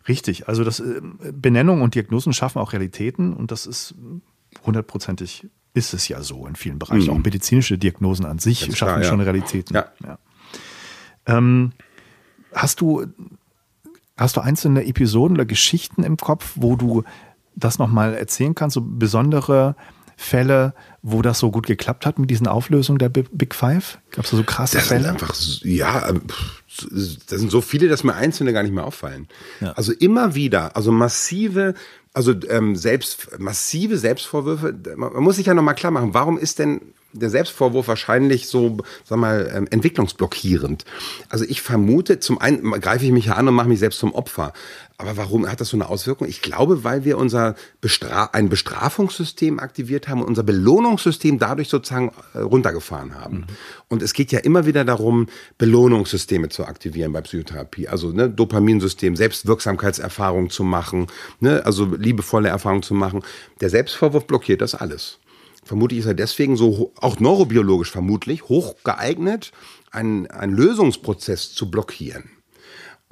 Richtig, 0.07 0.49
also 0.49 0.65
das 0.65 0.81
äh, 0.81 1.01
Benennung 1.33 1.81
und 1.81 1.95
Diagnosen 1.95 2.33
schaffen 2.33 2.59
auch 2.59 2.73
Realitäten 2.73 3.33
und 3.33 3.51
das 3.51 3.67
ist 3.67 3.95
hundertprozentig 4.67 5.47
ist 5.73 5.93
es 5.93 6.07
ja 6.09 6.23
so 6.23 6.47
in 6.47 6.55
vielen 6.55 6.79
Bereichen. 6.79 7.07
Mhm. 7.07 7.21
Auch 7.21 7.25
medizinische 7.25 7.79
Diagnosen 7.79 8.27
an 8.27 8.39
sich 8.39 8.61
ganz 8.61 8.77
schaffen 8.77 8.93
klar, 8.93 9.03
ja. 9.03 9.09
schon 9.09 9.21
Realitäten. 9.21 9.75
Ja. 9.75 9.87
ja. 10.05 10.19
Ähm, 11.27 11.73
hast 12.53 12.81
du 12.81 13.07
hast 14.17 14.37
du 14.37 14.41
einzelne 14.41 14.87
Episoden 14.87 15.37
oder 15.37 15.45
Geschichten 15.45 16.05
im 16.05 16.17
Kopf, 16.17 16.53
wo 16.55 16.77
du 16.77 17.03
das 17.57 17.79
nochmal 17.79 18.15
erzählen 18.15 18.55
kannst, 18.55 18.75
so 18.75 18.83
besondere 18.83 19.77
Fälle, 20.17 20.75
wo 21.03 21.23
das 21.23 21.39
so 21.39 21.51
gut 21.51 21.67
geklappt 21.67 22.07
hat 22.07 22.19
mit 22.19 22.31
diesen 22.31 22.47
Auflösungen 22.47 22.99
der 22.99 23.09
Big 23.09 23.55
Five? 23.55 23.99
Gab 24.11 24.25
es 24.25 24.31
da 24.31 24.37
so 24.37 24.45
krasse 24.45 24.77
das 24.77 24.87
Fälle? 24.87 25.03
Sind 25.05 25.11
einfach, 25.13 25.35
ja, 25.63 26.09
ähm, 26.09 26.23
das 27.29 27.41
sind 27.41 27.51
so 27.51 27.61
viele, 27.61 27.89
dass 27.89 28.05
mir 28.05 28.15
einzelne 28.15 28.53
gar 28.53 28.63
nicht 28.63 28.75
mehr 28.75 28.85
auffallen. 28.87 29.29
Ja. 29.61 29.73
Also 29.73 29.93
immer 29.93 30.35
wieder, 30.35 30.77
also 30.77 30.93
massive, 30.93 31.75
also 32.13 32.33
ähm, 32.49 32.77
selbst 32.77 33.39
massive 33.39 33.99
Selbstvorwürfe. 33.99 34.75
Man 34.97 35.23
muss 35.23 35.37
sich 35.37 35.47
ja 35.47 35.55
nochmal 35.55 35.75
klar 35.75 35.91
machen, 35.91 36.15
warum 36.15 36.39
ist 36.39 36.59
denn 36.59 36.81
der 37.15 37.31
Selbstvorwurf 37.31 37.89
wahrscheinlich 37.89 38.49
so, 38.49 38.79
sag 39.05 39.19
mal, 39.19 39.51
ähm, 39.55 39.69
entwicklungsblockierend. 39.71 40.85
Also 41.29 41.45
ich 41.45 41.63
vermute, 41.63 42.19
zum 42.21 42.39
einen 42.39 42.73
greife 42.81 43.05
ich 43.05 43.13
mich 43.13 43.27
ja 43.27 43.35
an 43.35 43.49
und 43.49 43.55
mache 43.55 43.69
mich 43.69 43.79
selbst 43.79 44.01
zum 44.01 44.13
Opfer. 44.13 44.53
Aber 44.97 45.17
warum 45.17 45.51
hat 45.51 45.61
das 45.61 45.69
so 45.71 45.77
eine 45.77 45.89
Auswirkung? 45.89 46.29
Ich 46.29 46.41
glaube, 46.41 46.85
weil 46.85 47.05
wir 47.05 47.19
unser 47.19 47.57
Bestra 47.81 48.31
ein 48.33 48.49
Bestrafungssystem 48.49 49.59
aktiviert 49.59 50.07
haben 50.07 50.21
und 50.21 50.29
unser 50.29 50.45
Belohnungssystem 50.45 51.39
dadurch 51.39 51.69
sozusagen 51.69 52.13
äh, 52.33 52.39
runtergefahren 52.39 53.15
haben. 53.17 53.39
Mhm. 53.39 53.45
Und 53.89 54.03
es 54.03 54.13
geht 54.13 54.31
ja 54.31 54.39
immer 54.39 54.67
wieder 54.67 54.85
darum, 54.85 55.27
Belohnungssysteme 55.59 56.49
zu 56.49 56.65
aktivieren 56.65 57.13
bei 57.13 57.23
Psychotherapie. 57.23 57.89
Also 57.89 58.13
ne, 58.13 58.31
Dopaminsystem, 58.31 59.17
Selbstwirksamkeitserfahrung 59.17 60.51
zu 60.51 60.63
machen, 60.63 61.09
ne, 61.41 61.63
also 61.65 61.87
liebevolle 61.87 62.49
Erfahrungen 62.49 62.83
zu 62.83 62.95
machen. 62.95 63.23
Der 63.61 63.71
Selbstvorwurf 63.71 64.27
blockiert 64.27 64.61
das 64.61 64.77
alles. 64.77 65.19
Vermutlich 65.65 66.01
ist 66.01 66.07
er 66.07 66.15
deswegen 66.15 66.57
so, 66.57 66.93
auch 67.01 67.21
neurobiologisch 67.21 67.91
vermutlich, 67.91 68.45
hoch 68.45 68.77
geeignet, 68.85 69.53
einen, 69.91 70.27
einen 70.29 70.55
Lösungsprozess 70.55 71.53
zu 71.53 71.71
blockieren. 71.71 72.31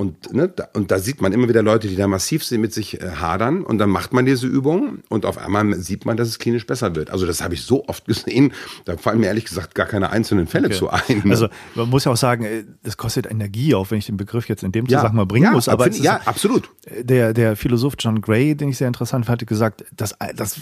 Und, 0.03 0.32
ne, 0.32 0.48
da, 0.48 0.68
und 0.72 0.90
da 0.90 0.98
sieht 0.98 1.20
man 1.20 1.32
immer 1.32 1.48
wieder 1.48 1.62
Leute, 1.62 1.86
die 1.86 1.96
da 1.96 2.09
massiv 2.09 2.50
mit 2.53 2.72
sich 2.72 3.00
äh, 3.00 3.09
hadern 3.20 3.62
und 3.62 3.78
dann 3.78 3.90
macht 3.90 4.14
man 4.14 4.24
diese 4.24 4.46
Übung 4.46 5.00
und 5.11 5.26
auf 5.26 5.36
einmal 5.36 5.74
sieht 5.74 6.07
man, 6.07 6.16
dass 6.16 6.28
es 6.28 6.38
klinisch 6.38 6.66
besser 6.66 6.96
wird. 6.96 7.11
Also 7.11 7.26
das 7.26 7.42
habe 7.42 7.55
ich 7.55 7.62
so 7.62 7.86
oft 7.86 8.05
gesehen, 8.07 8.53
da 8.86 8.96
fallen 8.96 9.20
mir 9.20 9.26
ehrlich 9.26 9.44
gesagt 9.44 9.74
gar 9.74 9.86
keine 9.86 10.11
einzelnen 10.11 10.46
Fälle 10.48 10.68
okay. 10.68 10.76
zu 10.76 10.88
ein. 10.88 11.22
Ne? 11.24 11.30
Also 11.30 11.48
man 11.74 11.90
muss 11.90 12.05
ja 12.05 12.11
auch 12.11 12.16
sagen, 12.16 12.44
äh, 12.44 12.64
das 12.82 12.96
kostet 12.96 13.30
Energie, 13.30 13.74
auch 13.74 13.90
wenn 13.90 13.98
ich 13.98 14.07
den 14.07 14.16
Begriff 14.16 14.48
jetzt 14.48 14.64
in 14.64 14.72
dem 14.72 14.88
Zusammenhang 14.88 15.12
ja, 15.12 15.16
mal 15.16 15.26
bringen 15.26 15.44
ja, 15.44 15.53
muss. 15.53 15.68
Aber 15.68 15.88
ja, 15.90 16.20
absolut. 16.24 16.70
Der, 16.98 17.34
der 17.34 17.55
Philosoph 17.55 17.94
John 17.98 18.22
Gray, 18.22 18.57
den 18.57 18.70
ich 18.70 18.78
sehr 18.78 18.88
interessant 18.88 19.26
fand, 19.26 19.42
hat 19.42 19.46
gesagt, 19.46 19.84
dass 19.94 20.16
das 20.34 20.57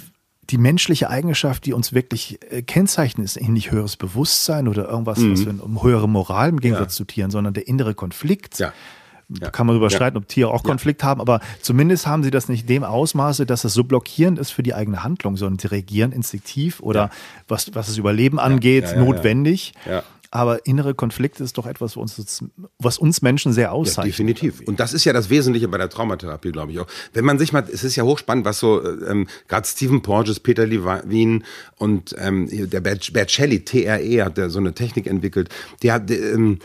die 0.50 0.58
menschliche 0.58 1.10
Eigenschaft, 1.10 1.66
die 1.66 1.72
uns 1.72 1.92
wirklich 1.92 2.38
äh, 2.50 2.62
kennzeichnet, 2.62 3.24
ist 3.24 3.40
nicht 3.40 3.70
höheres 3.70 3.96
Bewusstsein 3.96 4.68
oder 4.68 4.88
irgendwas, 4.88 5.18
mhm. 5.18 5.32
was 5.32 5.46
wir, 5.46 5.64
um 5.64 5.82
höhere 5.82 6.08
Moral 6.08 6.50
im 6.50 6.60
Gegensatz 6.60 6.94
ja. 6.94 6.96
zu 6.98 7.04
Tieren, 7.04 7.30
sondern 7.30 7.54
der 7.54 7.68
innere 7.68 7.94
Konflikt. 7.94 8.58
Ja. 8.58 8.72
Ja. 9.40 9.50
Kann 9.50 9.66
man 9.68 9.76
darüber 9.76 9.90
streiten, 9.90 10.16
ob 10.16 10.26
Tiere 10.26 10.50
auch 10.50 10.64
Konflikt 10.64 11.04
haben, 11.04 11.20
aber 11.20 11.38
zumindest 11.60 12.04
haben 12.08 12.24
sie 12.24 12.32
das 12.32 12.48
nicht 12.48 12.68
dem 12.68 12.82
Ausmaße, 12.82 13.46
dass 13.46 13.62
es 13.62 13.72
so 13.74 13.84
blockierend 13.84 14.40
ist 14.40 14.50
für 14.50 14.64
die 14.64 14.74
eigene 14.74 15.04
Handlung, 15.04 15.36
sondern 15.36 15.60
sie 15.60 15.68
reagieren 15.68 16.10
instinktiv 16.10 16.80
oder 16.80 17.10
was, 17.46 17.72
was 17.72 17.86
das 17.86 17.96
Überleben 17.96 18.40
angeht, 18.40 18.96
notwendig. 18.96 19.72
Ja. 19.88 20.02
Aber 20.32 20.64
innere 20.64 20.94
Konflikte 20.94 21.42
ist 21.42 21.58
doch 21.58 21.66
etwas, 21.66 21.96
was 21.96 22.98
uns, 22.98 23.22
Menschen 23.22 23.52
sehr 23.52 23.72
auszeichnet. 23.72 24.18
Ja, 24.18 24.24
definitiv. 24.24 24.60
Und 24.68 24.78
das 24.78 24.92
ist 24.92 25.04
ja 25.04 25.12
das 25.12 25.28
Wesentliche 25.28 25.66
bei 25.66 25.76
der 25.76 25.88
Traumatherapie, 25.88 26.52
glaube 26.52 26.70
ich 26.70 26.78
auch. 26.78 26.86
Wenn 27.12 27.24
man 27.24 27.38
sich 27.38 27.52
mal, 27.52 27.64
es 27.72 27.82
ist 27.82 27.96
ja 27.96 28.04
hochspannend, 28.04 28.44
was 28.44 28.60
so 28.60 28.80
ähm, 28.84 29.26
gerade 29.48 29.66
Stephen 29.66 30.02
Porges, 30.02 30.38
Peter 30.38 30.66
Levine 30.66 31.42
und 31.78 32.14
ähm, 32.18 32.48
der 32.48 32.80
Bercelli, 32.80 33.64
TRE, 33.64 34.24
hat 34.24 34.36
der 34.36 34.50
so 34.50 34.60
eine 34.60 34.72
Technik 34.72 35.08
entwickelt. 35.08 35.48
Der 35.82 35.94
hat 35.94 36.10
ähm, 36.12 36.60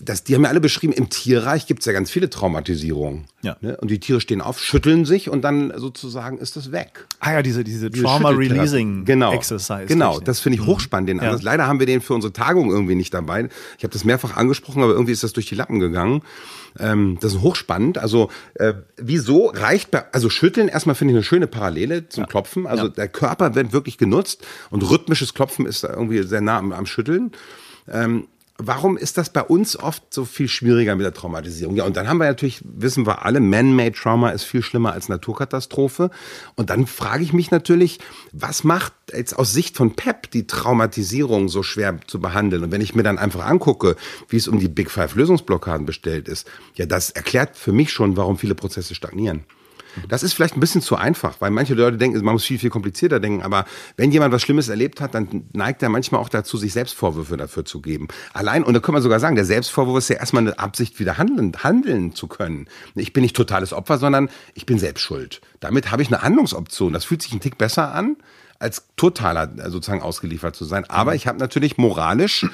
das, 0.00 0.24
die 0.24 0.34
haben 0.34 0.44
ja 0.44 0.48
alle 0.48 0.60
beschrieben, 0.60 0.92
im 0.92 1.10
Tierreich 1.10 1.66
gibt 1.66 1.80
es 1.80 1.86
ja 1.86 1.92
ganz 1.92 2.10
viele 2.10 2.30
Traumatisierungen. 2.30 3.26
Ja. 3.42 3.56
Ne? 3.60 3.76
Und 3.76 3.90
die 3.90 4.00
Tiere 4.00 4.20
stehen 4.20 4.40
auf, 4.40 4.58
schütteln 4.58 5.04
sich 5.04 5.28
und 5.28 5.42
dann 5.42 5.72
sozusagen 5.76 6.38
ist 6.38 6.56
das 6.56 6.72
weg. 6.72 7.06
Ah 7.20 7.32
ja, 7.34 7.42
diese, 7.42 7.64
diese, 7.64 7.90
Diese 7.90 8.02
Trauma 8.04 8.30
Schütteltherapie. 8.30 8.58
Releasing 8.60 9.04
genau. 9.04 9.32
Exercise. 9.32 9.86
Genau, 9.86 10.20
das 10.20 10.40
finde 10.40 10.58
ich 10.58 10.66
hochspannend. 10.66 11.08
Den 11.08 11.18
Ja. 11.18 11.24
Ansatz. 11.24 11.42
Leider 11.42 11.66
haben 11.66 11.78
wir 11.80 11.86
den 11.86 12.00
für 12.00 12.14
unsere 12.14 12.32
Tagung 12.32 12.70
irgendwie 12.70 12.94
nicht 12.94 13.12
dabei. 13.12 13.48
Ich 13.78 13.84
habe 13.84 13.92
das 13.92 14.04
mehrfach 14.04 14.36
angesprochen, 14.36 14.82
aber 14.82 14.92
irgendwie 14.92 15.12
ist 15.12 15.22
das 15.22 15.32
durch 15.34 15.46
die 15.46 15.54
Lappen 15.54 15.80
gegangen. 15.80 16.22
Ähm, 16.78 17.18
das 17.20 17.34
ist 17.34 17.40
hochspannend. 17.42 17.98
Also 17.98 18.30
äh, 18.54 18.74
wieso 18.96 19.46
reicht 19.48 19.90
bei, 19.90 20.04
also 20.12 20.30
Schütteln 20.30 20.68
erstmal 20.68 20.94
finde 20.96 21.12
ich 21.12 21.16
eine 21.16 21.24
schöne 21.24 21.46
Parallele 21.46 22.08
zum 22.08 22.26
Klopfen. 22.26 22.66
Also 22.66 22.84
Ja. 22.84 22.90
der 22.90 23.08
Körper 23.08 23.54
wird 23.54 23.72
wirklich 23.72 23.98
genutzt 23.98 24.44
und 24.70 24.82
rhythmisches 24.90 25.34
Klopfen 25.34 25.66
ist 25.66 25.84
irgendwie 25.84 26.22
sehr 26.22 26.40
nah 26.40 26.58
am, 26.58 26.72
am 26.72 26.86
Schütteln. 26.86 27.32
Ähm, 27.86 28.28
Warum 28.58 28.96
ist 28.96 29.18
das 29.18 29.30
bei 29.30 29.42
uns 29.42 29.76
oft 29.76 30.14
so 30.14 30.24
viel 30.24 30.46
schwieriger 30.46 30.94
mit 30.94 31.04
der 31.04 31.12
Traumatisierung? 31.12 31.74
Ja, 31.74 31.84
und 31.84 31.96
dann 31.96 32.08
haben 32.08 32.18
wir 32.18 32.26
natürlich, 32.26 32.62
wissen 32.64 33.04
wir 33.04 33.24
alle, 33.24 33.40
Man-Made 33.40 33.92
Trauma 33.92 34.30
ist 34.30 34.44
viel 34.44 34.62
schlimmer 34.62 34.92
als 34.92 35.08
Naturkatastrophe. 35.08 36.10
Und 36.54 36.70
dann 36.70 36.86
frage 36.86 37.24
ich 37.24 37.32
mich 37.32 37.50
natürlich, 37.50 37.98
was 38.30 38.62
macht 38.62 38.92
jetzt 39.12 39.36
aus 39.36 39.52
Sicht 39.52 39.76
von 39.76 39.96
PEP 39.96 40.30
die 40.30 40.46
Traumatisierung 40.46 41.48
so 41.48 41.64
schwer 41.64 41.98
zu 42.06 42.20
behandeln? 42.20 42.62
Und 42.62 42.70
wenn 42.70 42.80
ich 42.80 42.94
mir 42.94 43.02
dann 43.02 43.18
einfach 43.18 43.44
angucke, 43.44 43.96
wie 44.28 44.36
es 44.36 44.46
um 44.46 44.60
die 44.60 44.68
Big 44.68 44.88
Five 44.88 45.16
Lösungsblockaden 45.16 45.84
bestellt 45.84 46.28
ist, 46.28 46.46
ja, 46.76 46.86
das 46.86 47.10
erklärt 47.10 47.56
für 47.56 47.72
mich 47.72 47.92
schon, 47.92 48.16
warum 48.16 48.38
viele 48.38 48.54
Prozesse 48.54 48.94
stagnieren. 48.94 49.44
Das 50.08 50.22
ist 50.22 50.32
vielleicht 50.32 50.56
ein 50.56 50.60
bisschen 50.60 50.82
zu 50.82 50.96
einfach, 50.96 51.40
weil 51.40 51.50
manche 51.50 51.74
Leute 51.74 51.96
denken, 51.96 52.22
man 52.24 52.34
muss 52.34 52.44
viel, 52.44 52.58
viel 52.58 52.70
komplizierter 52.70 53.20
denken. 53.20 53.42
Aber 53.42 53.64
wenn 53.96 54.10
jemand 54.10 54.32
was 54.32 54.42
Schlimmes 54.42 54.68
erlebt 54.68 55.00
hat, 55.00 55.14
dann 55.14 55.48
neigt 55.52 55.82
er 55.82 55.88
manchmal 55.88 56.20
auch 56.20 56.28
dazu, 56.28 56.56
sich 56.56 56.72
Selbstvorwürfe 56.72 57.36
dafür 57.36 57.64
zu 57.64 57.80
geben. 57.80 58.08
Allein, 58.32 58.64
und 58.64 58.74
da 58.74 58.80
können 58.80 58.96
wir 58.96 59.02
sogar 59.02 59.20
sagen, 59.20 59.36
der 59.36 59.44
Selbstvorwurf 59.44 59.98
ist 59.98 60.08
ja 60.08 60.16
erstmal 60.16 60.42
eine 60.42 60.58
Absicht, 60.58 60.98
wieder 60.98 61.18
handeln, 61.18 61.52
handeln 61.62 62.14
zu 62.14 62.26
können. 62.26 62.68
Ich 62.94 63.12
bin 63.12 63.22
nicht 63.22 63.36
totales 63.36 63.72
Opfer, 63.72 63.98
sondern 63.98 64.28
ich 64.54 64.66
bin 64.66 64.78
selbst 64.78 65.02
schuld. 65.02 65.40
Damit 65.60 65.90
habe 65.90 66.02
ich 66.02 66.08
eine 66.08 66.22
Handlungsoption. 66.22 66.92
Das 66.92 67.04
fühlt 67.04 67.22
sich 67.22 67.32
ein 67.32 67.40
Tick 67.40 67.58
besser 67.58 67.92
an, 67.92 68.16
als 68.58 68.84
totaler 68.96 69.52
äh, 69.58 69.70
sozusagen 69.70 70.02
ausgeliefert 70.02 70.56
zu 70.56 70.64
sein. 70.64 70.88
Aber 70.88 71.14
ich 71.14 71.26
habe 71.26 71.38
natürlich 71.38 71.76
moralisch 71.76 72.46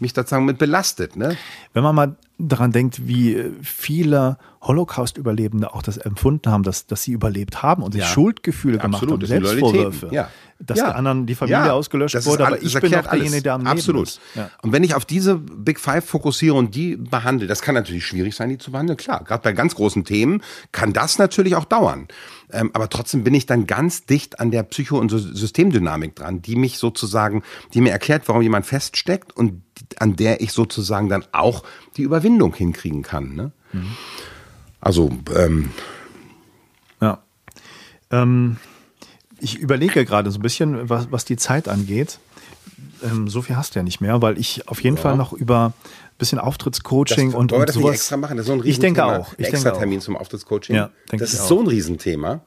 mich 0.00 0.14
sozusagen 0.14 0.44
mit 0.44 0.58
belastet. 0.58 1.16
Ne? 1.16 1.36
Wenn 1.72 1.82
man 1.82 1.94
mal 1.94 2.16
daran 2.38 2.72
denkt, 2.72 3.06
wie 3.06 3.34
äh, 3.34 3.50
viele 3.62 4.38
Holocaust-Überlebende 4.60 5.72
auch 5.74 5.82
das 5.82 5.96
empfunden 5.98 6.50
haben, 6.50 6.62
dass, 6.62 6.86
dass 6.86 7.02
sie 7.02 7.12
überlebt 7.12 7.62
haben 7.62 7.82
und 7.82 7.92
sich 7.92 8.02
Ja. 8.02 8.08
Schuldgefühle 8.08 8.78
gemacht 8.78 9.02
Absolut, 9.02 9.14
haben, 9.14 9.20
das 9.20 9.28
Selbstvorwürfe, 9.28 10.08
ja. 10.12 10.28
dass 10.58 10.78
Ja. 10.78 10.86
der 10.86 10.96
anderen 10.96 11.26
die 11.26 11.34
Familie 11.36 11.58
Ja, 11.66 11.72
ausgelöscht 11.72 12.14
das 12.16 12.26
wurde, 12.26 12.46
aber 12.46 12.60
ich 12.60 12.74
bin 12.80 12.90
doch 12.90 13.06
derjenige, 13.06 13.42
der 13.42 13.54
am 13.54 13.60
Leben 13.62 13.70
Absolut. 13.70 14.08
ist. 14.08 14.20
Ja. 14.34 14.50
Und 14.62 14.72
wenn 14.72 14.82
ich 14.82 14.94
auf 14.94 15.04
diese 15.04 15.36
Big 15.36 15.78
Five 15.78 16.04
fokussiere 16.04 16.54
und 16.56 16.74
die 16.74 16.96
behandle, 16.96 17.46
das 17.46 17.62
kann 17.62 17.74
natürlich 17.76 18.04
schwierig 18.06 18.34
sein, 18.34 18.48
die 18.48 18.58
zu 18.58 18.72
behandeln. 18.72 18.96
Klar, 18.96 19.22
gerade 19.24 19.42
bei 19.42 19.52
ganz 19.52 19.74
großen 19.76 20.04
Themen 20.04 20.42
kann 20.72 20.92
das 20.92 21.18
natürlich 21.18 21.54
auch 21.54 21.64
dauern. 21.64 22.08
Ähm, 22.50 22.70
aber 22.72 22.88
trotzdem 22.88 23.24
bin 23.24 23.34
ich 23.34 23.46
dann 23.46 23.66
ganz 23.66 24.06
dicht 24.06 24.40
an 24.40 24.50
der 24.50 24.62
Psycho- 24.64 24.98
und 24.98 25.12
Sy- 25.12 25.34
Systemdynamik 25.36 26.16
dran, 26.16 26.42
die 26.42 26.56
mich 26.56 26.78
sozusagen, 26.78 27.42
die 27.74 27.80
mir 27.80 27.90
erklärt, 27.92 28.22
warum 28.26 28.42
jemand 28.42 28.66
feststeckt 28.66 29.36
und 29.36 29.62
an 29.98 30.16
der 30.16 30.40
ich 30.40 30.52
sozusagen 30.52 31.08
dann 31.08 31.24
auch 31.32 31.64
die 31.96 32.02
Überwindung 32.02 32.54
hinkriegen 32.54 33.02
kann. 33.02 33.34
Ne? 33.34 33.52
Also, 34.80 35.10
ähm, 35.36 35.70
Ja. 37.00 37.22
Ähm, 38.10 38.56
ich 39.40 39.58
überlege 39.58 40.04
gerade 40.04 40.30
so 40.30 40.38
ein 40.38 40.42
bisschen, 40.42 40.88
was, 40.88 41.10
was 41.12 41.24
die 41.24 41.36
Zeit 41.36 41.68
angeht. 41.68 42.18
Ähm, 43.04 43.28
so 43.28 43.42
viel 43.42 43.56
hast 43.56 43.74
du 43.74 43.78
ja 43.78 43.82
nicht 43.84 44.00
mehr, 44.00 44.20
weil 44.22 44.38
ich 44.38 44.66
auf 44.68 44.82
jeden 44.82 44.96
Fall 44.96 45.16
noch 45.16 45.32
über 45.32 45.66
ein 45.76 46.18
bisschen 46.18 46.38
Auftrittscoaching 46.40 47.30
das, 47.30 47.34
und, 47.38 47.52
und 47.52 47.68
das 47.68 47.74
sowas. 47.76 47.94
extra 47.94 48.16
machen? 48.16 48.36
Das 48.36 48.46
ist 48.46 48.48
so 48.48 48.54
ein 48.60 48.66
ich 48.66 48.80
denke 48.80 49.04
auch. 49.04 49.32
Ich 49.34 49.46
extra 49.46 49.56
denke 49.56 49.72
auch. 49.74 49.78
Termin 49.78 50.00
zum 50.00 50.16
Auftrittscoaching. 50.16 50.74
Ja, 50.74 50.90
denke 51.12 51.24
das 51.24 51.30
ich 51.30 51.34
ist 51.36 51.42
auch. 51.42 51.48
so 51.48 51.60
ein 51.60 51.66
Riesenthema. 51.68 52.40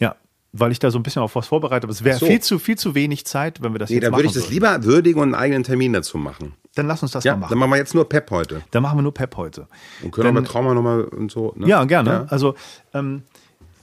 Ja, 0.00 0.16
weil 0.52 0.72
ich 0.72 0.80
da 0.80 0.90
so 0.90 0.98
ein 0.98 1.02
bisschen 1.04 1.22
auf 1.22 1.36
was 1.36 1.46
vorbereitet 1.46 1.84
habe. 1.84 1.92
Es 1.92 2.02
wäre 2.02 2.18
So. 2.18 2.26
viel 2.26 2.40
zu 2.40 2.58
viel 2.58 2.76
zu 2.76 2.94
wenig 2.96 3.24
Zeit, 3.26 3.62
wenn 3.62 3.72
wir 3.72 3.78
das 3.78 3.90
Nee, 3.90 3.96
jetzt 3.96 4.04
dann 4.04 4.10
machen 4.12 4.18
würde 4.24 4.28
ich 4.28 4.34
das 4.34 4.50
lieber 4.50 4.82
würdigen 4.82 5.20
und 5.20 5.34
einen 5.34 5.34
eigenen 5.40 5.62
Termin 5.62 5.92
dazu 5.92 6.18
machen. 6.18 6.54
Dann 6.76 6.86
lass 6.86 7.02
uns 7.02 7.10
das 7.12 7.24
Ja, 7.24 7.32
mal 7.32 7.34
dann 7.34 7.40
machen. 7.50 7.58
machen 7.58 7.70
wir 7.72 7.76
jetzt 7.78 7.94
nur 7.94 8.08
Pep 8.08 8.30
heute. 8.30 8.62
Dann 8.70 8.82
machen 8.82 8.98
wir 8.98 9.02
nur 9.02 9.14
Pep 9.14 9.36
heute. 9.36 9.66
Und 10.02 10.12
können 10.12 10.28
auch 10.28 10.32
mit 10.40 10.46
Trauma 10.46 10.72
nochmal 10.74 11.02
und 11.04 11.30
so. 11.32 11.52
Ne? 11.56 11.66
Ja, 11.66 11.84
gerne. 11.84 12.10
Ja. 12.10 12.26
Also 12.28 12.54
ähm, 12.94 13.22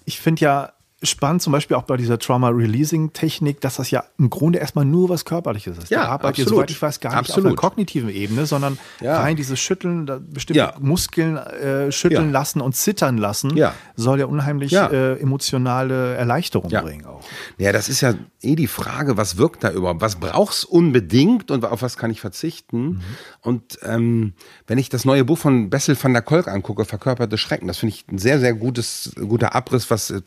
ich 0.05 0.19
finde 0.19 0.41
ja 0.41 0.72
spannend, 1.03 1.41
zum 1.41 1.53
Beispiel 1.53 1.77
auch 1.77 1.83
bei 1.83 1.97
dieser 1.97 2.17
Trauma-Releasing-Technik, 2.19 3.61
dass 3.61 3.75
das 3.75 3.91
ja 3.91 4.03
im 4.17 4.29
Grunde 4.29 4.59
erstmal 4.59 4.85
nur 4.85 5.09
was 5.09 5.25
Körperliches 5.25 5.77
ist. 5.77 5.89
Ja, 5.89 6.03
da 6.03 6.07
arbeitet 6.09 6.41
absolut. 6.45 6.49
soweit 6.49 6.71
ich 6.71 6.81
weiß, 6.81 6.99
gar 6.99 7.19
nicht 7.21 7.31
auf 7.31 7.37
einer 7.45 7.55
kognitiven 7.55 8.09
Ebene, 8.09 8.45
sondern 8.45 8.77
Ja. 9.01 9.19
rein 9.21 9.35
dieses 9.35 9.59
Schütteln, 9.59 10.05
bestimmte 10.31 10.59
Ja. 10.59 10.73
Muskeln 10.79 11.37
äh, 11.37 11.91
schütteln 11.91 12.25
Ja. 12.27 12.31
lassen 12.31 12.61
und 12.61 12.75
zittern 12.75 13.17
lassen, 13.17 13.59
soll 13.95 14.19
ja 14.19 14.25
unheimlich 14.25 14.73
äh, 14.73 15.19
emotionale 15.19 16.15
Erleichterung 16.15 16.69
bringen 16.69 17.05
auch. 17.05 17.21
Ja, 17.57 17.71
das 17.71 17.89
ist 17.89 18.01
ja 18.01 18.13
eh 18.41 18.55
die 18.55 18.67
Frage, 18.67 19.17
was 19.17 19.37
wirkt 19.37 19.63
da 19.63 19.71
überhaupt? 19.71 20.01
Was 20.01 20.15
brauch's 20.17 20.63
unbedingt 20.63 21.51
und 21.51 21.65
auf 21.65 21.81
was 21.81 21.97
kann 21.97 22.11
ich 22.11 22.21
verzichten? 22.21 22.83
Mhm. 22.83 23.01
Und 23.41 23.79
ähm, 23.83 24.33
wenn 24.67 24.77
ich 24.77 24.89
das 24.89 25.05
neue 25.05 25.23
Buch 25.25 25.37
von 25.37 25.69
Bessel 25.69 25.97
van 26.01 26.13
der 26.13 26.21
Kolk 26.21 26.47
angucke, 26.47 26.85
Verkörperte 26.85 27.37
Schrecken, 27.37 27.67
das 27.67 27.77
finde 27.77 27.95
ich 27.95 28.05
ein 28.11 28.17
sehr, 28.17 28.39
sehr 28.39 28.53
gutes, 28.53 29.13
guter 29.15 29.55
Abriss, 29.55 29.89
was 29.89 30.09
äh, 30.09 30.21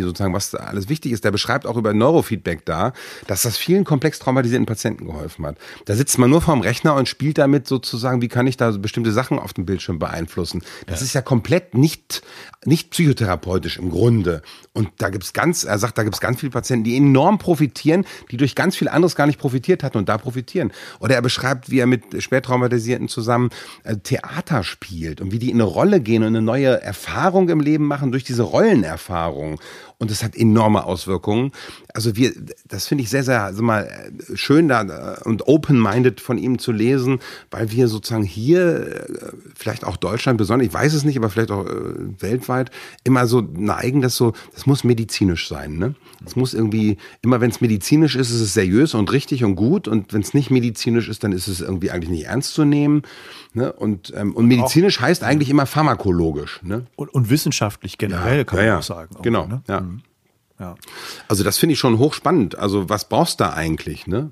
Traumatherapie 0.00 0.02
sozusagen, 0.02 0.34
was 0.34 0.54
alles 0.54 0.88
wichtig 0.88 1.12
ist. 1.12 1.24
Der 1.24 1.30
beschreibt 1.30 1.66
auch 1.66 1.76
über 1.76 1.92
Neurofeedback 1.92 2.64
da, 2.64 2.92
dass 3.26 3.42
das 3.42 3.56
vielen 3.56 3.84
komplex 3.84 4.18
traumatisierten 4.18 4.66
Patienten 4.66 5.06
geholfen 5.06 5.46
hat. 5.46 5.56
Da 5.84 5.94
sitzt 5.94 6.18
man 6.18 6.30
nur 6.30 6.40
vorm 6.40 6.60
Rechner 6.60 6.94
und 6.94 7.08
spielt 7.08 7.38
damit 7.38 7.66
sozusagen, 7.66 8.22
wie 8.22 8.28
kann 8.28 8.46
ich 8.46 8.56
da 8.56 8.70
bestimmte 8.70 9.12
Sachen 9.12 9.38
auf 9.38 9.52
dem 9.52 9.66
Bildschirm 9.66 9.98
beeinflussen. 9.98 10.62
Das 10.86 11.02
ist 11.02 11.14
ja 11.14 11.22
komplett 11.22 11.74
nicht, 11.74 12.22
nicht 12.64 12.90
psychotherapeutisch 12.90 13.78
im 13.78 13.90
Grunde. 13.90 14.42
Und 14.72 14.88
da 14.98 15.10
gibt's 15.10 15.32
ganz, 15.32 15.64
er 15.64 15.78
sagt, 15.78 15.98
da 15.98 16.02
gibt's 16.02 16.20
ganz 16.20 16.40
viele 16.40 16.50
Patienten, 16.50 16.84
die 16.84 16.96
enorm 16.96 17.38
profitieren, 17.38 18.04
die 18.30 18.36
durch 18.36 18.54
ganz 18.54 18.76
viel 18.76 18.88
anderes 18.88 19.16
gar 19.16 19.26
nicht 19.26 19.38
profitiert 19.38 19.82
hatten 19.82 19.98
und 19.98 20.08
da 20.08 20.18
profitieren. 20.18 20.72
Oder 21.00 21.14
er 21.14 21.22
beschreibt, 21.22 21.70
wie 21.70 21.80
er 21.80 21.86
mit 21.86 22.22
Schwertraumatisierten 22.22 23.08
zusammen 23.08 23.50
äh, 23.84 23.96
Theater 23.96 24.62
spielt 24.62 25.20
und 25.20 25.32
wie 25.32 25.38
die 25.38 25.50
in 25.50 25.56
eine 25.56 25.64
Rolle 25.64 26.00
gehen 26.00 26.22
und 26.22 26.28
eine 26.28 26.42
neue 26.42 26.80
Erfahrung 26.80 27.48
im 27.48 27.60
Leben 27.60 27.86
machen 27.86 28.12
durch 28.12 28.24
diese 28.24 28.42
Rollenerfahrung. 28.42 29.60
Und 30.00 30.10
das 30.10 30.24
hat 30.24 30.34
enorme 30.34 30.84
Auswirkungen. 30.84 31.52
Also 31.94 32.16
wir, 32.16 32.32
das 32.66 32.86
finde 32.86 33.02
ich 33.02 33.10
sehr, 33.10 33.22
sehr 33.24 33.42
also 33.42 33.62
mal 33.62 34.10
schön 34.34 34.68
da 34.68 34.82
äh, 34.82 35.22
und 35.24 35.46
open-minded 35.48 36.20
von 36.20 36.38
ihm 36.38 36.58
zu 36.58 36.72
lesen, 36.72 37.20
weil 37.50 37.70
wir 37.70 37.88
sozusagen 37.88 38.24
hier, 38.24 39.08
äh, 39.08 39.32
vielleicht 39.54 39.84
auch 39.84 39.96
Deutschland 39.96 40.38
besonders, 40.38 40.66
ich 40.66 40.74
weiß 40.74 40.94
es 40.94 41.04
nicht, 41.04 41.16
aber 41.16 41.30
vielleicht 41.30 41.50
auch 41.50 41.66
äh, 41.66 41.72
weltweit, 42.18 42.70
immer 43.04 43.26
so 43.26 43.40
neigen, 43.40 44.00
dass 44.00 44.16
so, 44.16 44.32
das 44.54 44.66
muss 44.66 44.84
medizinisch 44.84 45.48
sein. 45.48 45.78
Ne? 45.78 45.94
Es 46.24 46.36
muss 46.36 46.54
irgendwie, 46.54 46.98
immer 47.22 47.40
wenn 47.40 47.50
es 47.50 47.60
medizinisch 47.60 48.16
ist, 48.16 48.30
ist 48.30 48.40
es 48.40 48.54
seriös 48.54 48.94
und 48.94 49.10
richtig 49.12 49.44
und 49.44 49.56
gut. 49.56 49.88
Und 49.88 50.12
wenn 50.12 50.20
es 50.20 50.34
nicht 50.34 50.50
medizinisch 50.50 51.08
ist, 51.08 51.24
dann 51.24 51.32
ist 51.32 51.48
es 51.48 51.60
irgendwie 51.60 51.90
eigentlich 51.90 52.10
nicht 52.10 52.26
ernst 52.26 52.54
zu 52.54 52.64
nehmen. 52.64 53.02
Ne? 53.52 53.72
Und, 53.72 54.12
ähm, 54.16 54.34
und 54.34 54.46
medizinisch 54.46 55.00
heißt 55.00 55.24
eigentlich 55.24 55.50
immer 55.50 55.66
pharmakologisch. 55.66 56.60
Ne? 56.62 56.86
Und, 56.96 57.12
und 57.12 57.30
wissenschaftlich 57.30 57.98
generell 57.98 58.38
Ja, 58.38 58.44
kann 58.44 58.58
ja, 58.58 58.66
man 58.66 58.78
auch 58.78 58.82
sagen. 58.82 59.16
auch, 59.16 59.22
Genau, 59.22 59.46
ne? 59.46 59.62
ja. 59.68 59.80
Mhm. 59.80 60.02
Ja. 60.60 60.76
Also 61.26 61.42
das 61.42 61.58
finde 61.58 61.72
ich 61.72 61.78
schon 61.78 61.98
hochspannend. 61.98 62.56
Also 62.56 62.88
was 62.88 63.08
brauchst 63.08 63.40
du 63.40 63.44
da 63.44 63.54
eigentlich, 63.54 64.06
ne? 64.06 64.30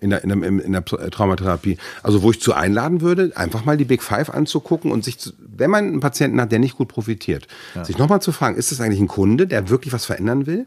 In 0.00 0.10
der, 0.10 0.22
in, 0.22 0.28
der, 0.28 0.42
in 0.42 0.72
der 0.72 0.84
Traumatherapie. 0.84 1.78
Also 2.02 2.22
wo 2.22 2.30
ich 2.30 2.40
zu 2.40 2.52
einladen 2.52 3.00
würde, 3.00 3.32
einfach 3.36 3.64
mal 3.64 3.78
die 3.78 3.86
Big 3.86 4.02
Five 4.02 4.28
anzugucken 4.28 4.92
und 4.92 5.02
sich, 5.02 5.18
zu, 5.18 5.32
wenn 5.38 5.70
man 5.70 5.86
einen 5.86 6.00
Patienten 6.00 6.40
hat, 6.40 6.52
der 6.52 6.58
nicht 6.58 6.76
gut 6.76 6.88
profitiert, 6.88 7.46
sich 7.84 7.96
nochmal 7.96 8.20
zu 8.20 8.32
fragen, 8.32 8.56
ist 8.56 8.70
das 8.70 8.80
eigentlich 8.80 9.00
ein 9.00 9.08
Kunde, 9.08 9.46
der 9.46 9.70
wirklich 9.70 9.94
was 9.94 10.04
verändern 10.04 10.46
will? 10.46 10.66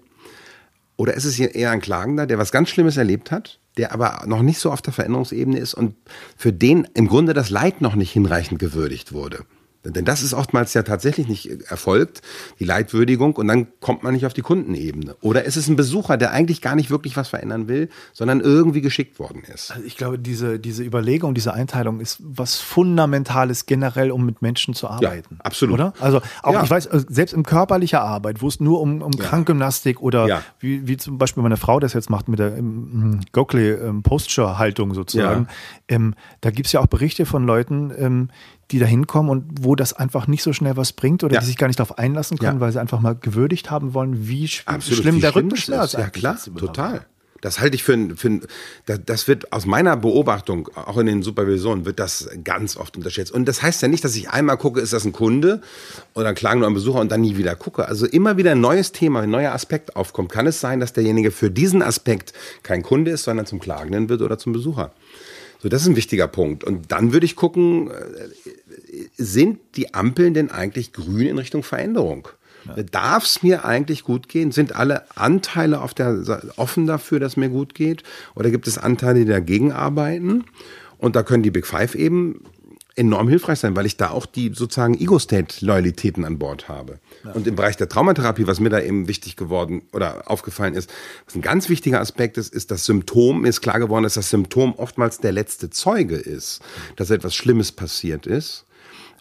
Oder 0.96 1.14
ist 1.14 1.26
es 1.26 1.36
hier 1.36 1.54
eher 1.54 1.70
ein 1.72 1.82
Klagender, 1.82 2.26
der 2.26 2.40
was 2.40 2.52
ganz 2.52 2.70
Schlimmes 2.70 2.98
erlebt 2.98 3.30
hat, 3.30 3.60
der 3.76 3.92
aber 3.92 4.24
noch 4.26 4.42
nicht 4.42 4.60
so 4.60 4.72
auf 4.72 4.82
der 4.82 4.94
Veränderungsebene 4.94 5.60
ist 5.60 5.76
und 5.76 5.96
für 6.36 6.52
den 6.52 6.88
im 6.96 7.08
Grunde 7.08 7.36
das 7.36 7.52
Leid 7.52 7.82
noch 7.82 7.94
nicht 7.96 8.12
hinreichend 8.12 8.58
gewürdigt 8.58 9.14
wurde? 9.14 9.46
Denn 9.92 10.06
das 10.06 10.22
ist 10.24 10.34
oftmals 10.34 10.74
ja 10.74 10.84
tatsächlich 10.84 11.28
nicht 11.28 11.50
erfolgt, 11.70 12.22
die 12.60 12.66
Leitwürdigung, 12.66 13.36
und 13.36 13.48
dann 13.48 13.68
kommt 13.80 14.04
man 14.04 14.14
nicht 14.14 14.26
auf 14.26 14.34
die 14.34 14.42
Kundenebene. 14.42 15.16
Oder 15.22 15.44
ist 15.46 15.56
es 15.56 15.68
ein 15.68 15.76
Besucher, 15.76 16.18
der 16.18 16.32
eigentlich 16.32 16.62
gar 16.62 16.76
nicht 16.76 16.90
wirklich 16.90 17.16
was 17.18 17.30
verändern 17.30 17.68
will, 17.68 17.90
sondern 18.14 18.40
irgendwie 18.42 18.82
geschickt 18.82 19.20
worden 19.20 19.44
ist? 19.54 19.72
Also 19.72 19.84
ich 19.86 19.98
glaube, 19.98 20.20
diese, 20.20 20.60
diese 20.60 20.84
Überlegung, 20.84 21.34
diese 21.34 21.54
Einteilung 21.54 22.00
ist 22.00 22.18
was 22.22 22.56
Fundamentales 22.58 23.66
generell, 23.66 24.12
um 24.12 24.26
mit 24.26 24.42
Menschen 24.42 24.74
zu 24.74 24.88
arbeiten. 24.90 25.40
absolut. 25.44 25.76
Oder? 25.76 25.94
Also 26.00 26.22
auch, 26.44 26.54
Ja. 26.54 26.64
ich 26.64 26.70
weiß, 26.70 26.88
also 26.88 27.06
selbst 27.10 27.34
in 27.34 27.44
körperlicher 27.44 28.02
Arbeit, 28.02 28.42
wo 28.42 28.48
es 28.48 28.60
nur 28.60 28.82
um, 28.82 29.02
um 29.02 29.12
Krankgymnastik 29.12 30.02
oder 30.02 30.28
Ja. 30.28 30.44
wie, 30.60 30.88
wie 30.88 30.98
zum 30.98 31.18
Beispiel 31.18 31.44
meine 31.44 31.58
Frau 31.58 31.80
das 31.80 31.94
jetzt 31.94 32.10
macht 32.10 32.28
mit 32.28 32.40
der 32.40 32.58
ähm, 32.58 33.22
Gokli-Posture-Haltung 33.32 34.94
sozusagen, 34.94 35.48
ähm, 35.88 36.16
da 36.42 36.52
gibt 36.52 36.68
es 36.68 36.74
ja 36.74 36.80
auch 36.80 36.88
Berichte 36.88 37.26
von 37.26 37.46
Leuten, 37.46 37.92
ähm, 37.98 38.30
die 38.72 38.80
da 38.80 38.86
hinkommen 38.86 39.32
und 39.32 39.46
wo 39.62 39.76
das 39.76 39.94
einfach 39.94 40.28
nicht 40.28 40.44
so 40.44 40.52
schnell 40.54 40.76
was 40.78 40.94
bringt 40.94 41.24
oder 41.24 41.36
Ja. 41.36 41.40
die 41.40 41.46
sich 41.46 41.58
gar 41.58 41.68
nicht 41.68 41.80
darauf 41.80 41.98
einlassen 41.98 42.38
können, 42.38 42.58
Ja. 42.58 42.60
weil 42.60 42.72
sie 42.72 42.82
einfach 42.82 43.00
mal 43.00 43.16
gewürdigt 43.16 43.72
haben 43.72 43.94
wollen, 43.94 44.28
wie 44.28 44.48
sch 44.48 44.64
Absolut. 44.66 45.00
schlimm 45.02 45.16
Wie 45.18 45.22
der 45.22 45.36
Rückenschmerz 45.36 45.94
ist. 45.94 46.00
Ja 46.00 46.10
klar, 46.10 46.38
total. 46.58 47.06
Das 47.42 47.60
halte 47.60 47.76
ich 47.76 47.84
für, 47.84 48.16
für 48.16 48.42
das 48.88 49.28
wird 49.28 49.54
aus 49.54 49.68
meiner 49.68 49.96
Beobachtung, 49.96 50.70
auch 50.76 50.98
in 50.98 51.06
den 51.06 51.22
Supervisionen, 51.22 51.86
wird 51.86 52.00
das 52.00 52.28
ganz 52.44 52.76
oft 52.76 52.98
unterschätzt. 52.98 53.32
Und 53.32 53.46
das 53.48 53.62
heißt 53.62 53.80
ja 53.84 53.88
nicht, 53.88 54.04
dass 54.04 54.16
ich 54.16 54.32
einmal 54.32 54.58
gucke, 54.58 54.80
ist 54.82 54.92
das 54.92 55.06
ein 55.06 55.12
Kunde 55.12 55.62
oder 56.16 56.34
klagen 56.34 56.62
nur 56.62 56.68
ein 56.68 56.74
Besucher 56.74 57.00
und 57.00 57.12
dann 57.12 57.22
nie 57.22 57.38
wieder 57.38 57.56
gucke. 57.56 57.88
Also 57.88 58.08
immer 58.08 58.38
wieder 58.38 58.52
ein 58.54 58.60
neues 58.60 58.92
Thema, 58.92 59.22
ein 59.22 59.30
neuer 59.30 59.52
Aspekt 59.54 59.96
aufkommt. 59.96 60.32
Kann 60.32 60.48
es 60.48 60.60
sein, 60.60 60.80
dass 60.80 60.94
derjenige 60.94 61.30
für 61.30 61.52
diesen 61.52 61.84
Aspekt 61.84 62.34
kein 62.64 62.82
Kunde 62.82 63.12
ist, 63.12 63.24
sondern 63.26 63.46
zum 63.46 63.60
Klagenden 63.60 64.10
wird 64.10 64.24
oder 64.24 64.40
zum 64.40 64.52
Besucher? 64.52 64.92
So, 65.60 65.70
das 65.70 65.82
ist 65.82 65.88
ein 65.88 65.96
wichtiger 65.96 66.28
Punkt. 66.28 66.64
Und 66.64 66.92
dann 66.92 67.14
würde 67.14 67.26
ich 67.26 67.36
gucken, 67.36 67.90
äh, 67.90 69.08
sind 69.18 69.60
die 69.76 69.94
Ampeln 69.94 70.34
denn 70.34 70.52
eigentlich 70.52 70.94
grün 70.94 71.28
in 71.28 71.38
Richtung 71.38 71.64
Veränderung? 71.64 72.28
Ja. 72.66 72.84
Darf 72.84 73.24
es 73.24 73.44
mir 73.44 73.66
eigentlich 73.66 74.04
gut 74.04 74.28
gehen? 74.30 74.52
Sind 74.52 74.76
alle 74.76 75.06
Anteile 75.18 75.82
auf 75.82 75.94
der, 75.94 76.24
offen 76.58 76.86
dafür, 76.86 77.20
dass 77.20 77.38
mir 77.38 77.50
gut 77.50 77.74
geht? 77.74 78.04
Oder 78.36 78.52
gibt 78.52 78.68
es 78.68 78.78
Anteile, 78.78 79.20
die 79.20 79.32
dagegen 79.32 79.72
arbeiten? 79.72 80.46
Und 80.98 81.16
da 81.16 81.24
können 81.24 81.44
die 81.44 81.52
Big 81.52 81.66
Five 81.66 81.96
eben 81.96 82.44
enorm 82.98 83.30
hilfreich 83.30 83.60
sein, 83.60 83.76
weil 83.76 83.86
ich 83.86 83.96
da 83.96 84.10
auch 84.10 84.26
die 84.26 84.52
sozusagen 84.54 85.00
Ego-State-Loyalitäten 85.00 86.26
an 86.26 86.40
Bord 86.40 86.68
habe. 86.68 87.00
Ja. 87.24 87.32
Und 87.32 87.48
im 87.48 87.56
Bereich 87.56 87.78
der 87.78 87.88
Traumatherapie, 87.88 88.48
was 88.48 88.60
mir 88.60 88.70
da 88.70 88.82
eben 88.82 89.08
wichtig 89.08 89.36
geworden 89.36 89.84
oder 89.94 90.24
aufgefallen 90.30 90.74
ist, 90.74 90.92
was 91.26 91.36
ein 91.36 91.42
ganz 91.42 91.70
wichtiger 91.70 92.02
Aspekt 92.02 92.38
ist, 92.38 92.54
ist 92.54 92.72
das 92.72 92.86
Symptom, 92.86 93.42
mir 93.42 93.50
ist 93.50 93.62
klar 93.62 93.80
geworden, 93.80 94.04
dass 94.04 94.16
das 94.16 94.30
Symptom 94.30 94.74
oftmals 94.76 95.20
der 95.20 95.32
letzte 95.32 95.70
Zeuge 95.70 96.16
ist, 96.16 96.62
dass 96.96 97.12
etwas 97.12 97.36
Schlimmes 97.36 97.72
passiert 97.72 98.26
ist. 98.26 98.66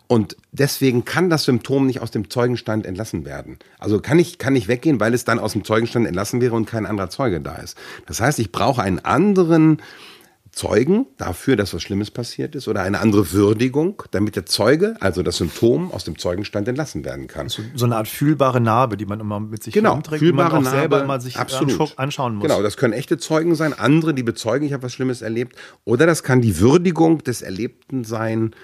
Und 0.08 0.36
deswegen 0.52 1.04
kann 1.04 1.30
das 1.30 1.44
Symptom 1.44 1.86
nicht 1.86 2.00
aus 2.00 2.12
dem 2.12 2.30
Zeugenstand 2.30 2.86
entlassen 2.86 3.24
werden. 3.24 3.58
Also 3.78 4.00
kann 4.00 4.18
ich, 4.18 4.38
kann 4.38 4.54
ich 4.54 4.68
weggehen, 4.68 5.00
weil 5.00 5.14
es 5.14 5.24
dann 5.24 5.40
aus 5.40 5.52
dem 5.52 5.64
Zeugenstand 5.64 6.06
entlassen 6.06 6.40
wäre 6.40 6.54
und 6.54 6.66
kein 6.66 6.86
anderer 6.86 7.10
Zeuge 7.10 7.40
da 7.40 7.56
ist. 7.56 7.76
Das 8.06 8.20
heißt, 8.20 8.38
ich 8.38 8.52
brauche 8.52 8.82
einen 8.82 9.00
anderen 9.00 9.82
Zeugen 10.56 11.04
dafür, 11.18 11.54
dass 11.54 11.74
was 11.74 11.82
Schlimmes 11.82 12.10
passiert 12.10 12.54
ist 12.54 12.66
oder 12.66 12.80
eine 12.80 13.00
andere 13.00 13.32
Würdigung, 13.32 14.02
damit 14.10 14.36
der 14.36 14.46
Zeuge, 14.46 14.96
also 15.00 15.22
das 15.22 15.36
Symptom, 15.36 15.92
aus 15.92 16.04
dem 16.04 16.18
Zeugenstand 16.18 16.66
entlassen 16.66 17.04
werden 17.04 17.26
kann. 17.26 17.50
So, 17.50 17.60
so 17.74 17.84
eine 17.84 17.96
Art 17.96 18.08
fühlbare 18.08 18.58
Narbe, 18.58 18.96
die 18.96 19.04
man 19.04 19.20
immer 19.20 19.38
mit 19.38 19.62
sich 19.62 19.74
genau, 19.74 20.00
trägt, 20.00 20.20
fühlbare 20.20 20.48
die 20.48 20.54
man 20.54 20.64
auch 20.64 20.72
Narbe, 20.72 20.78
selber 20.78 21.04
mal 21.04 21.20
sich 21.20 21.36
absolut. 21.36 21.98
anschauen 21.98 22.36
muss. 22.36 22.48
Genau, 22.48 22.62
das 22.62 22.78
können 22.78 22.94
echte 22.94 23.18
Zeugen 23.18 23.54
sein, 23.54 23.74
andere, 23.74 24.14
die 24.14 24.22
bezeugen, 24.22 24.64
ich 24.64 24.72
habe 24.72 24.84
was 24.84 24.94
Schlimmes 24.94 25.20
erlebt. 25.20 25.56
Oder 25.84 26.06
das 26.06 26.22
kann 26.22 26.40
die 26.40 26.58
Würdigung 26.58 27.22
des 27.22 27.42
Erlebten 27.42 28.04
sein, 28.04 28.54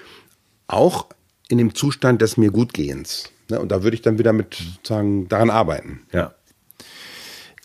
auch 0.69 1.09
in 1.49 1.59
dem 1.59 1.75
Zustand 1.75 2.23
des 2.23 2.39
mir 2.39 2.53
Gutgehens. 2.53 3.31
Ne? 3.51 3.61
Und 3.61 3.71
da 3.71 3.83
würde 3.83 3.97
ich 3.97 4.01
dann 4.01 4.19
wieder 4.19 4.33
mit 4.33 4.57
sagen, 4.83 5.29
daran 5.29 5.51
arbeiten. 5.51 6.07
Ja. 6.11 6.33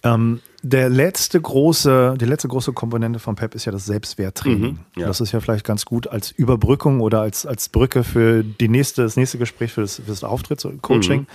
Ähm, 0.03 0.41
der 0.64 0.89
letzte 0.89 1.39
große, 1.39 2.16
die 2.20 2.26
letzte 2.26 2.47
große 2.47 2.74
Komponente 2.74 3.20
von 3.20 3.36
PEP 3.36 3.55
ist 3.55 3.66
ja 3.66 3.72
das 3.72 3.86
Selbstwerttraining. 3.86 4.74
Mhm, 4.74 4.80
ja. 4.95 5.08
Das 5.08 5.22
ist 5.22 5.32
ja 5.32 5.39
vielleicht 5.39 5.66
ganz 5.66 5.86
gut 5.86 6.08
als 6.08 6.32
Überbrückung 6.32 6.99
oder 6.99 7.22
als, 7.22 7.45
als 7.45 7.70
Brücke 7.70 8.03
für 8.03 8.43
die 8.43 8.68
nächste, 8.68 9.03
das 9.03 9.16
nächste 9.16 9.38
Gespräch 9.38 9.72
für 9.72 9.82
das, 9.82 9.97
für 9.97 10.03
das 10.08 10.24
Auftrittscoaching. 10.24 11.22
Mhm. 11.22 11.28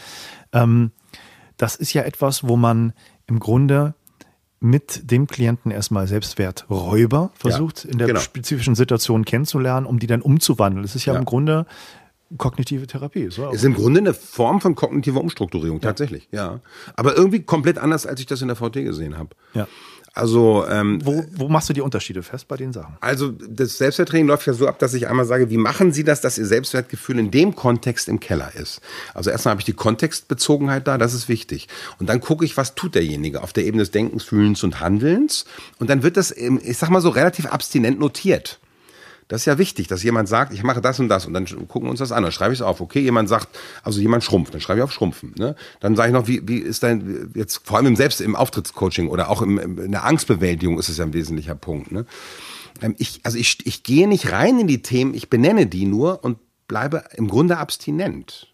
Ähm, 0.52 0.90
das 1.56 1.76
ist 1.76 1.92
ja 1.92 2.02
etwas, 2.02 2.48
wo 2.48 2.56
man 2.56 2.92
im 3.26 3.38
Grunde 3.38 3.94
mit 4.58 5.10
dem 5.10 5.26
Klienten 5.26 5.72
erstmal 5.72 6.06
Selbstwerträuber 6.06 7.32
versucht, 7.34 7.84
ja, 7.84 7.90
in 7.90 7.98
der 7.98 8.06
genau. 8.08 8.20
spezifischen 8.20 8.76
Situation 8.76 9.24
kennenzulernen, 9.24 9.86
um 9.86 9.98
die 9.98 10.06
dann 10.06 10.22
umzuwandeln. 10.22 10.84
Es 10.84 10.94
ist 10.94 11.04
ja, 11.04 11.14
ja, 11.14 11.18
im 11.18 11.24
Grunde 11.24 11.66
kognitive 12.38 12.86
Therapie. 12.86 13.30
So. 13.30 13.50
Ist 13.50 13.64
im 13.64 13.74
Grunde 13.74 14.00
eine 14.00 14.14
Form 14.14 14.60
von 14.60 14.74
kognitiver 14.74 15.20
Umstrukturierung, 15.20 15.78
ja. 15.78 15.88
tatsächlich, 15.88 16.28
ja. 16.30 16.60
Aber 16.96 17.16
irgendwie 17.16 17.42
komplett 17.42 17.78
anders, 17.78 18.06
als 18.06 18.20
ich 18.20 18.26
das 18.26 18.42
in 18.42 18.48
der 18.48 18.56
VT 18.56 18.74
gesehen 18.74 19.18
habe. 19.18 19.30
Ja. 19.54 19.66
Also 20.14 20.66
ähm, 20.68 21.00
wo, 21.02 21.24
wo 21.32 21.48
machst 21.48 21.70
du 21.70 21.72
die 21.72 21.80
Unterschiede 21.80 22.22
fest 22.22 22.46
bei 22.46 22.56
den 22.56 22.74
Sachen? 22.74 22.96
Also 23.00 23.30
das 23.30 23.78
Selbstwerttraining 23.78 24.26
läuft 24.26 24.46
ja 24.46 24.52
so 24.52 24.68
ab, 24.68 24.78
dass 24.78 24.92
ich 24.92 25.08
einmal 25.08 25.24
sage, 25.24 25.48
wie 25.48 25.56
machen 25.56 25.92
Sie 25.92 26.04
das, 26.04 26.20
dass 26.20 26.36
Ihr 26.36 26.44
Selbstwertgefühl 26.44 27.18
in 27.18 27.30
dem 27.30 27.54
Kontext 27.54 28.08
im 28.08 28.20
Keller 28.20 28.54
ist. 28.54 28.82
Also 29.14 29.30
erstmal 29.30 29.52
habe 29.52 29.62
ich 29.62 29.64
die 29.64 29.72
Kontextbezogenheit 29.72 30.86
da, 30.86 30.98
das 30.98 31.14
ist 31.14 31.30
wichtig. 31.30 31.68
Und 31.98 32.10
dann 32.10 32.20
gucke 32.20 32.44
ich, 32.44 32.58
was 32.58 32.74
tut 32.74 32.94
derjenige 32.94 33.42
auf 33.42 33.54
der 33.54 33.64
Ebene 33.64 33.84
des 33.84 33.90
Denkens, 33.90 34.22
Fühlens 34.22 34.62
und 34.62 34.80
Handelns. 34.80 35.46
Und 35.78 35.88
dann 35.88 36.02
wird 36.02 36.18
das, 36.18 36.30
ich 36.30 36.76
sag 36.76 36.90
mal 36.90 37.00
so, 37.00 37.08
relativ 37.08 37.46
abstinent 37.46 37.98
notiert. 37.98 38.60
Das 39.32 39.40
ist 39.40 39.46
ja 39.46 39.56
wichtig, 39.56 39.88
dass 39.88 40.02
jemand 40.02 40.28
sagt, 40.28 40.52
ich 40.52 40.62
mache 40.62 40.82
das 40.82 41.00
und 41.00 41.08
das 41.08 41.24
und 41.24 41.32
dann 41.32 41.46
gucken 41.46 41.84
wir 41.84 41.90
uns 41.90 42.00
das 42.00 42.12
an. 42.12 42.22
Dann 42.22 42.32
schreibe 42.32 42.52
ich 42.52 42.60
es 42.60 42.62
auf. 42.62 42.82
Okay, 42.82 43.00
jemand 43.00 43.30
sagt, 43.30 43.48
also 43.82 43.98
jemand 43.98 44.22
schrumpft, 44.22 44.52
dann 44.52 44.60
schreibe 44.60 44.80
ich 44.80 44.84
auf 44.84 44.92
Schrumpfen. 44.92 45.32
Ne? 45.38 45.56
Dann 45.80 45.96
sage 45.96 46.10
ich 46.10 46.12
noch, 46.12 46.28
wie, 46.28 46.46
wie 46.46 46.58
ist 46.58 46.82
dein, 46.82 47.30
jetzt 47.34 47.66
vor 47.66 47.78
allem 47.78 47.96
Selbst, 47.96 48.20
im 48.20 48.36
Auftrittscoaching 48.36 49.08
oder 49.08 49.30
auch 49.30 49.40
im, 49.40 49.58
in 49.58 49.90
der 49.90 50.04
Angstbewältigung 50.04 50.78
ist 50.78 50.90
es 50.90 50.98
ja 50.98 51.06
ein 51.06 51.14
wesentlicher 51.14 51.54
Punkt. 51.54 51.92
Ne? 51.92 52.04
Ähm, 52.82 52.94
ich, 52.98 53.20
also 53.22 53.38
ich, 53.38 53.66
ich 53.66 53.82
gehe 53.82 54.06
nicht 54.06 54.32
rein 54.32 54.58
in 54.58 54.66
die 54.66 54.82
Themen, 54.82 55.14
ich 55.14 55.30
benenne 55.30 55.64
die 55.66 55.86
nur 55.86 56.22
und 56.22 56.36
bleibe 56.68 57.02
im 57.14 57.28
Grunde 57.28 57.56
abstinent. 57.56 58.52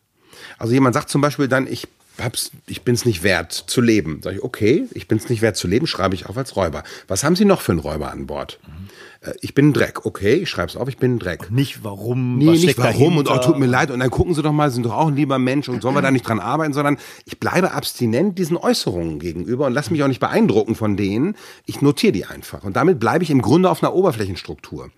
Also 0.58 0.74
jemand 0.74 0.94
sagt 0.94 1.08
zum 1.08 1.20
Beispiel 1.20 1.48
dann, 1.48 1.66
ich 1.66 1.88
hab's, 2.20 2.50
ich 2.66 2.82
bin's 2.82 3.04
nicht 3.04 3.22
wert 3.22 3.52
zu 3.52 3.80
leben. 3.80 4.20
Sag 4.22 4.34
ich, 4.34 4.42
okay, 4.42 4.86
ich 4.92 5.08
bin's 5.08 5.28
nicht 5.28 5.42
wert 5.42 5.56
zu 5.56 5.68
leben, 5.68 5.86
schreibe 5.86 6.14
ich 6.14 6.26
auf 6.26 6.36
als 6.36 6.56
Räuber. 6.56 6.82
Was 7.06 7.24
haben 7.24 7.36
Sie 7.36 7.44
noch 7.44 7.60
für 7.60 7.72
einen 7.72 7.80
Räuber 7.80 8.10
an 8.10 8.26
Bord? 8.26 8.58
Mhm. 8.66 8.88
Äh, 9.20 9.34
ich 9.40 9.54
bin 9.54 9.68
ein 9.68 9.72
Dreck. 9.72 10.04
Okay, 10.06 10.34
ich 10.34 10.50
schreibe 10.50 10.68
es 10.68 10.76
auf, 10.76 10.88
ich 10.88 10.98
bin 10.98 11.16
ein 11.16 11.18
Dreck. 11.18 11.42
Und 11.42 11.52
nicht 11.52 11.84
warum. 11.84 12.38
Nee, 12.38 12.50
nicht 12.50 12.78
warum 12.78 13.14
dahinter? 13.14 13.32
und 13.32 13.40
oh, 13.40 13.42
tut 13.42 13.58
mir 13.58 13.66
leid. 13.66 13.90
Und 13.90 14.00
dann 14.00 14.10
gucken 14.10 14.34
Sie 14.34 14.42
doch 14.42 14.52
mal, 14.52 14.70
sind 14.70 14.86
doch 14.86 14.94
auch 14.94 15.08
ein 15.08 15.16
lieber 15.16 15.38
Mensch 15.38 15.68
und 15.68 15.82
sollen 15.82 15.94
wir 15.94 16.02
da 16.02 16.10
nicht 16.10 16.26
dran 16.26 16.40
arbeiten, 16.40 16.72
sondern 16.72 16.98
ich 17.24 17.38
bleibe 17.38 17.72
abstinent 17.72 18.38
diesen 18.38 18.56
Äußerungen 18.56 19.18
gegenüber 19.18 19.66
und 19.66 19.72
lasse 19.72 19.92
mich 19.92 20.02
auch 20.02 20.08
nicht 20.08 20.20
beeindrucken 20.20 20.74
von 20.74 20.96
denen. 20.96 21.36
Ich 21.66 21.80
notiere 21.80 22.12
die 22.12 22.24
einfach. 22.24 22.64
Und 22.64 22.76
damit 22.76 23.00
bleibe 23.00 23.24
ich 23.24 23.30
im 23.30 23.42
Grunde 23.42 23.70
auf 23.70 23.82
einer 23.82 23.94
Oberflächenstruktur. 23.94 24.90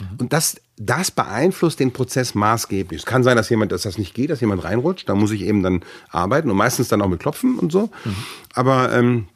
Mhm. 0.00 0.16
Und 0.18 0.32
das, 0.32 0.60
das 0.76 1.10
beeinflusst 1.10 1.80
den 1.80 1.92
Prozess 1.92 2.34
maßgeblich. 2.34 3.00
Es 3.00 3.06
kann 3.06 3.22
sein, 3.22 3.36
dass 3.36 3.48
jemand, 3.50 3.72
dass 3.72 3.82
das 3.82 3.98
nicht 3.98 4.14
geht, 4.14 4.30
dass 4.30 4.40
jemand 4.40 4.64
reinrutscht. 4.64 5.08
Da 5.08 5.14
muss 5.14 5.30
ich 5.30 5.42
eben 5.42 5.62
dann 5.62 5.82
arbeiten 6.10 6.50
und 6.50 6.56
meistens 6.56 6.88
dann 6.88 7.02
auch 7.02 7.08
mit 7.08 7.20
Klopfen 7.20 7.58
und 7.58 7.72
so. 7.72 7.90
Mhm. 8.04 8.16
Aber 8.54 8.92
ähm, 8.92 9.28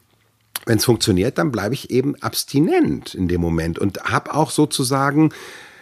wenn 0.65 0.77
es 0.77 0.85
funktioniert, 0.85 1.37
dann 1.37 1.51
bleibe 1.51 1.73
ich 1.73 1.89
eben 1.89 2.15
abstinent 2.21 3.13
in 3.15 3.27
dem 3.27 3.41
Moment 3.41 3.79
und 3.79 4.03
habe 4.03 4.33
auch 4.33 4.51
sozusagen, 4.51 5.31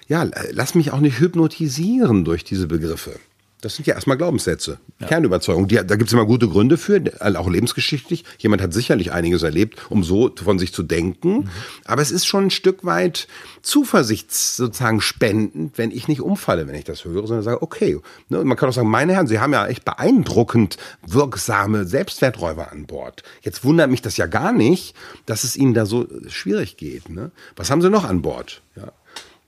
ja, 0.08 0.26
lass 0.52 0.76
mich 0.76 0.92
auch 0.92 1.00
nicht 1.00 1.20
hypnotisieren 1.20 2.26
durch 2.26 2.44
diese 2.44 2.68
Begriffe. 2.68 3.20
Das 3.62 3.76
sind 3.76 3.88
ja 3.88 3.94
erstmal 3.94 4.18
Glaubenssätze, 4.18 4.80
ja. 5.00 5.08
Kernüberzeugungen. 5.08 5.68
Die, 5.68 5.76
da 5.76 5.96
gibt 5.96 6.08
es 6.08 6.14
immer 6.14 6.26
gute 6.26 6.48
Gründe 6.48 6.78
für, 6.78 7.00
auch 7.20 7.48
lebensgeschichtlich. 7.48 8.26
Jemand 8.40 8.62
hat 8.62 8.74
sicherlich 8.74 9.12
einiges 9.12 9.44
erlebt, 9.44 9.80
um 9.90 10.04
so 10.04 10.32
von 10.36 10.58
sich 10.58 10.74
zu 10.74 10.82
denken. 10.82 11.30
Mhm. 11.30 11.50
Aber 11.86 12.02
es 12.02 12.10
ist 12.10 12.26
schon 12.26 12.46
ein 12.46 12.50
Stück 12.50 12.84
weit 12.84 13.28
Zuversicht 13.62 14.34
sozusagen 14.34 15.00
spendend, 15.00 15.78
wenn 15.78 15.92
ich 15.92 16.08
nicht 16.08 16.22
umfalle, 16.22 16.68
wenn 16.68 16.74
ich 16.74 16.86
das 16.86 17.06
höre, 17.06 17.28
sondern 17.28 17.44
sage, 17.44 17.62
okay. 17.62 18.00
Ne, 18.30 18.44
man 18.44 18.58
kann 18.58 18.68
auch 18.68 18.74
sagen, 18.74 18.90
meine 18.90 19.14
Herren, 19.14 19.28
Sie 19.28 19.40
haben 19.40 19.54
ja 19.54 19.68
echt 19.68 19.86
beeindruckend 19.86 20.78
wirksame 21.06 21.86
Selbstwerträuber 21.86 22.72
an 22.72 22.88
Bord. 22.88 23.22
Jetzt 23.42 23.64
wundert 23.64 23.92
mich 23.92 24.02
das 24.02 24.18
ja 24.18 24.26
gar 24.26 24.52
nicht, 24.52 24.96
dass 25.28 25.44
es 25.44 25.56
Ihnen 25.56 25.76
da 25.76 25.86
so 25.86 26.08
schwierig 26.28 26.78
geht. 26.78 27.10
Ne? 27.10 27.32
Was 27.56 27.70
haben 27.70 27.82
Sie 27.82 27.92
noch 27.92 28.06
an 28.06 28.24
Bord? 28.24 28.64
Ja. 28.76 28.92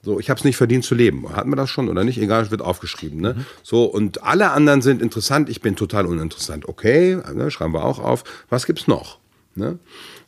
So, 0.04 0.20
ich 0.20 0.28
habe 0.28 0.38
es 0.38 0.44
nicht 0.44 0.56
verdient 0.56 0.84
zu 0.84 0.94
leben. 0.94 1.34
Hatten 1.34 1.50
wir 1.50 1.56
das 1.56 1.70
schon 1.70 1.88
oder 1.88 2.04
nicht? 2.04 2.18
Egal, 2.18 2.42
es 2.42 2.50
wird 2.50 2.60
aufgeschrieben. 2.60 3.20
Ne? 3.20 3.34
Mhm. 3.34 3.46
So, 3.62 3.84
und 3.84 4.22
alle 4.22 4.50
anderen 4.50 4.82
sind 4.82 5.00
interessant, 5.00 5.48
ich 5.48 5.62
bin 5.62 5.76
total 5.76 6.04
uninteressant. 6.06 6.68
Okay, 6.68 7.18
ne, 7.32 7.50
schreiben 7.50 7.72
wir 7.72 7.84
auch 7.84 7.98
auf. 7.98 8.24
Was 8.50 8.66
gibt's 8.66 8.86
noch? 8.86 9.18
Ne? 9.54 9.78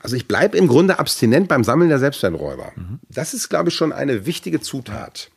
Also 0.00 0.16
ich 0.16 0.26
bleibe 0.26 0.56
im 0.56 0.66
Grunde 0.66 0.98
abstinent 0.98 1.48
beim 1.48 1.62
Sammeln 1.62 1.90
der 1.90 1.98
Selbstwerträuber. 1.98 2.72
Mhm. 2.74 3.00
Das 3.10 3.34
ist, 3.34 3.48
glaube 3.48 3.68
ich, 3.68 3.74
schon 3.74 3.92
eine 3.92 4.24
wichtige 4.24 4.60
Zutat. 4.60 5.30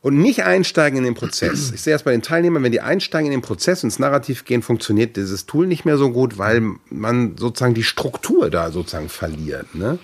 Und 0.00 0.18
nicht 0.18 0.44
einsteigen 0.44 0.98
in 0.98 1.04
den 1.04 1.14
Prozess. 1.14 1.72
Ich 1.72 1.80
sehe 1.80 1.94
das 1.94 2.02
bei 2.02 2.12
den 2.12 2.20
Teilnehmern, 2.20 2.62
wenn 2.62 2.72
die 2.72 2.82
einsteigen 2.82 3.32
in 3.32 3.40
den 3.40 3.42
Prozess 3.42 3.82
ins 3.82 3.98
Narrativ 3.98 4.44
gehen, 4.44 4.60
funktioniert 4.60 5.16
dieses 5.16 5.46
Tool 5.46 5.66
nicht 5.66 5.86
mehr 5.86 5.96
so 5.96 6.10
gut, 6.10 6.36
weil 6.36 6.62
man 6.90 7.38
sozusagen 7.38 7.72
die 7.72 7.84
Struktur 7.84 8.50
da 8.50 8.70
sozusagen 8.70 9.08
verliert. 9.08 9.74
Ne? 9.74 9.98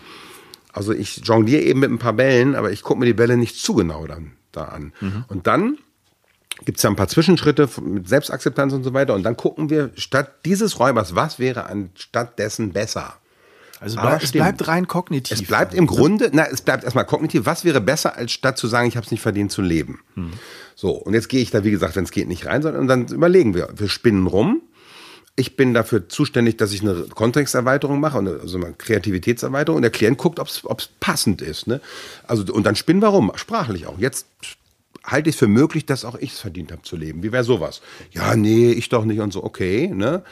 Also 0.73 0.93
ich 0.93 1.23
jongliere 1.25 1.62
eben 1.62 1.81
mit 1.81 1.91
ein 1.91 1.99
paar 1.99 2.12
Bällen, 2.12 2.55
aber 2.55 2.71
ich 2.71 2.83
gucke 2.83 3.01
mir 3.01 3.07
die 3.07 3.14
Bälle 3.14 3.37
nicht 3.37 3.57
zu 3.57 3.75
genau 3.75 4.07
dann 4.07 4.33
da 4.53 4.64
an. 4.64 4.93
Mhm. 5.01 5.25
Und 5.29 5.47
dann 5.47 5.79
gibt 6.64 6.79
es 6.79 6.83
ja 6.83 6.91
ein 6.91 6.97
paar 6.97 7.09
Zwischenschritte 7.09 7.68
mit 7.83 8.09
Selbstakzeptanz 8.09 8.73
und 8.73 8.85
so 8.85 8.93
weiter. 8.93 9.14
Und 9.14 9.23
dann 9.23 9.37
gucken 9.37 9.71
wir 9.71 9.91
statt 9.97 10.45
dieses 10.45 10.79
Räubers, 10.79 11.14
was 11.14 11.39
wäre 11.39 11.66
anstatt 11.66 12.39
dessen 12.39 12.73
besser? 12.73 13.14
Also 13.81 13.99
bleib, 13.99 14.23
es 14.23 14.33
bleibt 14.33 14.68
rein 14.68 14.87
kognitiv. 14.87 15.41
Es 15.41 15.47
bleibt 15.47 15.73
im 15.73 15.87
Grunde, 15.87 16.31
na, 16.35 16.45
es 16.45 16.61
bleibt 16.61 16.85
erstmal 16.85 17.07
kognitiv. 17.07 17.47
Was 17.47 17.64
wäre 17.64 17.81
besser, 17.81 18.14
als 18.14 18.33
statt 18.33 18.59
zu 18.59 18.68
sagen, 18.68 18.87
ich 18.87 18.97
habe 18.97 19.07
es 19.07 19.11
nicht 19.11 19.23
verdient 19.23 19.51
zu 19.51 19.62
leben? 19.62 20.01
Hm. 20.14 20.33
So, 20.75 20.91
und 20.93 21.14
jetzt 21.14 21.31
gehe 21.31 21.41
ich 21.41 21.51
da, 21.51 21.64
wie 21.64 21.71
gesagt, 21.71 21.97
wenn 21.97 22.05
es 22.05 22.11
geht, 22.11 22.29
nicht 22.29 22.45
rein, 22.45 22.61
sondern 22.61 22.87
dann 22.87 23.07
überlegen 23.07 23.55
wir. 23.55 23.71
Wir 23.75 23.89
spinnen 23.89 24.27
rum 24.27 24.61
ich 25.37 25.57
bin 25.57 25.74
dafür 25.74 26.09
zuständig, 26.09 26.57
dass 26.59 26.72
ich 26.72 26.83
eine 26.83 27.07
Kontexterweiterung 27.14 28.01
mache, 28.01 28.18
also 28.18 28.59
eine 28.59 28.72
Kreativitätserweiterung 28.74 29.76
und 29.76 29.83
der 29.83 29.91
Klient 29.91 30.18
guckt, 30.18 30.39
ob 30.39 30.49
es 30.49 30.89
passend 31.01 31.41
ist. 31.41 31.66
Ne? 31.66 31.81
Also, 32.26 32.53
und 32.53 32.64
dann 32.64 32.76
spinnen 32.76 33.01
wir 33.01 33.09
rum, 33.09 33.33
sprachlich 33.37 33.87
auch. 33.87 33.99
Jetzt 33.99 34.26
halte 35.03 35.31
ich 35.31 35.37
es 35.37 35.39
für 35.39 35.49
möglich, 35.49 35.87
dass 35.87 36.05
auch 36.05 36.16
ich 36.16 36.33
es 36.33 36.41
verdient 36.41 36.72
habe 36.72 36.83
zu 36.83 36.97
leben. 36.97 37.22
Wie 37.22 37.33
wäre 37.33 37.45
sowas? 37.45 37.81
Ja, 38.12 38.37
nee, 38.37 38.70
ich 38.70 38.91
doch 38.91 39.05
nicht 39.05 39.20
und 39.20 39.33
so, 39.33 39.43
okay. 39.43 39.89
Ne? 39.89 40.22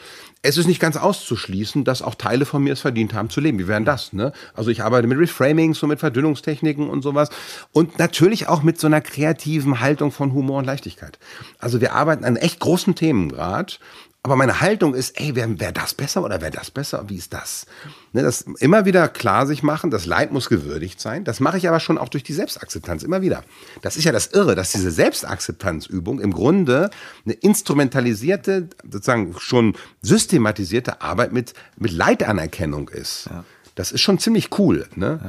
es 0.41 0.57
ist 0.57 0.67
nicht 0.67 0.79
ganz 0.79 0.95
auszuschließen, 0.95 1.83
dass 1.83 2.01
auch 2.01 2.15
Teile 2.15 2.45
von 2.45 2.63
mir 2.63 2.71
es 2.71 2.79
verdient 2.79 3.13
haben 3.13 3.29
zu 3.29 3.41
leben. 3.41 3.59
Wie 3.59 3.67
wären 3.67 3.83
das? 3.83 4.13
Ne? 4.13 4.31
Also 4.53 4.71
ich 4.71 4.83
arbeite 4.83 5.07
mit 5.07 5.17
Reframings 5.17 5.83
und 5.83 5.89
mit 5.89 5.99
Verdünnungstechniken 5.99 6.89
und 6.89 7.01
sowas. 7.01 7.29
Und 7.73 7.99
natürlich 7.99 8.47
auch 8.47 8.63
mit 8.63 8.79
so 8.79 8.87
einer 8.87 9.01
kreativen 9.01 9.81
Haltung 9.81 10.11
von 10.11 10.33
Humor 10.33 10.59
und 10.59 10.65
Leichtigkeit. 10.65 11.19
Also 11.59 11.81
wir 11.81 11.93
arbeiten 11.93 12.23
an 12.23 12.37
echt 12.37 12.59
großen 12.59 12.95
Themen 12.95 13.29
gerade. 13.29 13.73
Aber 14.21 14.35
meine 14.35 14.59
Haltung 14.59 14.95
ist, 14.95 15.17
ey, 15.19 15.35
wäre 15.35 15.59
wär 15.61 15.71
das 15.71 15.93
besser 15.93 16.21
oder 16.23 16.41
wäre 16.41 16.51
das 16.51 16.71
besser? 16.71 17.05
Wie 17.07 17.15
ist 17.15 17.31
das? 17.31 17.65
Ne, 18.11 18.21
das 18.21 18.41
immer 18.59 18.83
wieder 18.83 19.07
klar 19.07 19.47
sich 19.47 19.63
machen, 19.63 19.91
das 19.91 20.05
Leid 20.05 20.33
muss 20.33 20.49
gewürdigt 20.49 20.99
sein. 20.99 21.23
Das 21.23 21.39
mache 21.39 21.57
ich 21.57 21.69
aber 21.69 21.79
schon 21.79 21.97
auch 21.97 22.09
durch 22.09 22.23
die 22.23 22.33
Selbstakzeptanz, 22.33 23.03
immer 23.03 23.21
wieder. 23.21 23.45
Das 23.81 23.95
ist 23.95 24.03
ja 24.03 24.11
das 24.11 24.27
Irre, 24.27 24.55
dass 24.55 24.73
diese 24.73 24.91
Selbstakzeptanzübung 24.91 26.19
im 26.19 26.33
Grunde 26.33 26.89
eine 27.23 27.33
instrumentalisierte, 27.33 28.67
sozusagen 28.83 29.35
schon 29.39 29.77
systematisierte 30.01 31.01
Arbeit 31.01 31.31
mit, 31.31 31.53
mit 31.77 31.93
Leitanerkennung 31.93 32.89
ist. 32.89 33.27
Ja. 33.29 33.45
Das 33.75 33.93
ist 33.93 34.01
schon 34.01 34.19
ziemlich 34.19 34.59
cool. 34.59 34.85
Ne? 34.95 35.21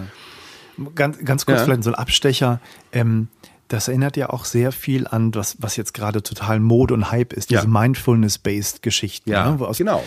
Ja. 0.78 0.90
Ganz, 0.96 1.18
ganz 1.24 1.46
kurz 1.46 1.58
ja. 1.58 1.64
vielleicht 1.64 1.84
so 1.84 1.90
ein 1.90 1.94
Abstecher. 1.94 2.60
Ähm, 2.90 3.28
das 3.70 3.86
erinnert 3.86 4.16
ja 4.16 4.30
auch 4.30 4.44
sehr 4.44 4.72
viel 4.72 5.06
an 5.06 5.30
das, 5.30 5.56
was 5.60 5.76
jetzt 5.76 5.94
gerade 5.94 6.22
total 6.22 6.58
Mode 6.58 6.92
und 6.92 7.12
Hype 7.12 7.32
ist, 7.32 7.50
diese 7.50 7.62
ja. 7.62 7.68
Mindfulness-based 7.68 8.82
Geschichten. 8.82 9.30
Ja, 9.30 9.52
ne? 9.52 9.66
aus, 9.66 9.78
genau 9.78 10.02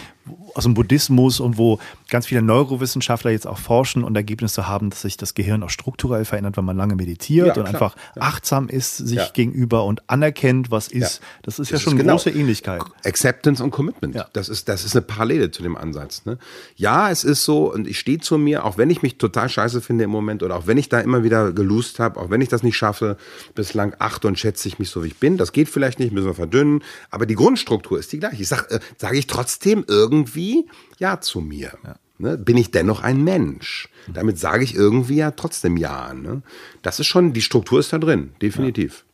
aus 0.53 0.63
dem 0.63 0.73
Buddhismus 0.73 1.39
und 1.39 1.57
wo 1.57 1.79
ganz 2.09 2.27
viele 2.27 2.41
Neurowissenschaftler 2.41 3.31
jetzt 3.31 3.47
auch 3.47 3.57
forschen 3.57 4.03
und 4.03 4.15
Ergebnisse 4.15 4.67
haben, 4.67 4.89
dass 4.89 5.01
sich 5.01 5.17
das 5.17 5.33
Gehirn 5.33 5.63
auch 5.63 5.69
strukturell 5.69 6.25
verändert, 6.25 6.57
wenn 6.57 6.65
man 6.65 6.77
lange 6.77 6.95
meditiert 6.95 7.47
ja, 7.47 7.53
und 7.53 7.67
klar. 7.67 7.73
einfach 7.73 7.95
ja. 8.15 8.21
achtsam 8.21 8.69
ist 8.69 8.97
sich 8.97 9.17
ja. 9.17 9.29
gegenüber 9.33 9.83
und 9.85 10.07
anerkennt, 10.07 10.71
was 10.71 10.87
ist. 10.87 11.21
Das 11.41 11.59
ist 11.59 11.71
das 11.71 11.79
ja 11.79 11.83
schon 11.83 11.93
eine 11.93 12.03
genau. 12.03 12.13
große 12.13 12.29
Ähnlichkeit. 12.29 12.83
Acceptance 13.03 13.63
und 13.63 13.71
Commitment. 13.71 14.15
Das 14.33 14.49
ist, 14.49 14.69
das 14.69 14.85
ist 14.85 14.95
eine 14.95 15.01
Parallele 15.01 15.51
zu 15.51 15.63
dem 15.63 15.75
Ansatz. 15.75 16.25
Ne? 16.25 16.37
Ja, 16.75 17.09
es 17.09 17.23
ist 17.23 17.43
so 17.43 17.73
und 17.73 17.87
ich 17.87 17.99
stehe 17.99 18.19
zu 18.19 18.37
mir, 18.37 18.65
auch 18.65 18.77
wenn 18.77 18.89
ich 18.89 19.01
mich 19.01 19.17
total 19.17 19.49
scheiße 19.49 19.81
finde 19.81 20.03
im 20.03 20.11
Moment 20.11 20.43
oder 20.43 20.55
auch 20.55 20.67
wenn 20.67 20.77
ich 20.77 20.87
da 20.87 20.99
immer 20.99 21.23
wieder 21.23 21.51
gelust 21.51 21.99
habe, 21.99 22.19
auch 22.19 22.29
wenn 22.29 22.41
ich 22.41 22.49
das 22.49 22.63
nicht 22.63 22.77
schaffe, 22.77 23.17
bislang 23.55 23.95
achte 23.99 24.27
und 24.27 24.39
schätze 24.39 24.67
ich 24.67 24.79
mich 24.79 24.89
so, 24.89 25.03
wie 25.03 25.07
ich 25.07 25.17
bin. 25.17 25.37
Das 25.37 25.51
geht 25.51 25.67
vielleicht 25.67 25.99
nicht, 25.99 26.13
müssen 26.13 26.27
wir 26.27 26.35
verdünnen, 26.35 26.83
aber 27.09 27.25
die 27.25 27.35
Grundstruktur 27.35 27.99
ist 27.99 28.11
die 28.11 28.19
gleiche. 28.19 28.41
Ich 28.41 28.47
sage 28.47 28.69
äh, 28.69 28.79
sag 28.97 29.15
ich 29.15 29.27
trotzdem 29.27 29.83
irgendwie 29.87 30.12
irgendwie 30.14 30.68
Ja 30.99 31.19
zu 31.19 31.41
mir. 31.41 31.73
Ja. 31.84 31.95
Ne? 32.19 32.38
Bin 32.38 32.57
ich 32.57 32.72
dennoch 32.72 33.02
ein 33.02 33.23
Mensch? 33.23 33.90
Damit 34.07 34.38
sage 34.38 34.64
ich 34.64 34.76
irgendwie 34.76 35.15
ja 35.15 35.31
trotzdem 35.31 35.77
Ja. 35.77 36.14
Ne? 36.14 36.41
Das 36.81 36.99
ist 36.99 37.07
schon, 37.07 37.34
die 37.34 37.41
Struktur 37.41 37.80
ist 37.80 37.91
da 37.91 37.98
drin, 37.98 38.31
definitiv. 38.41 39.06
Ja. 39.06 39.14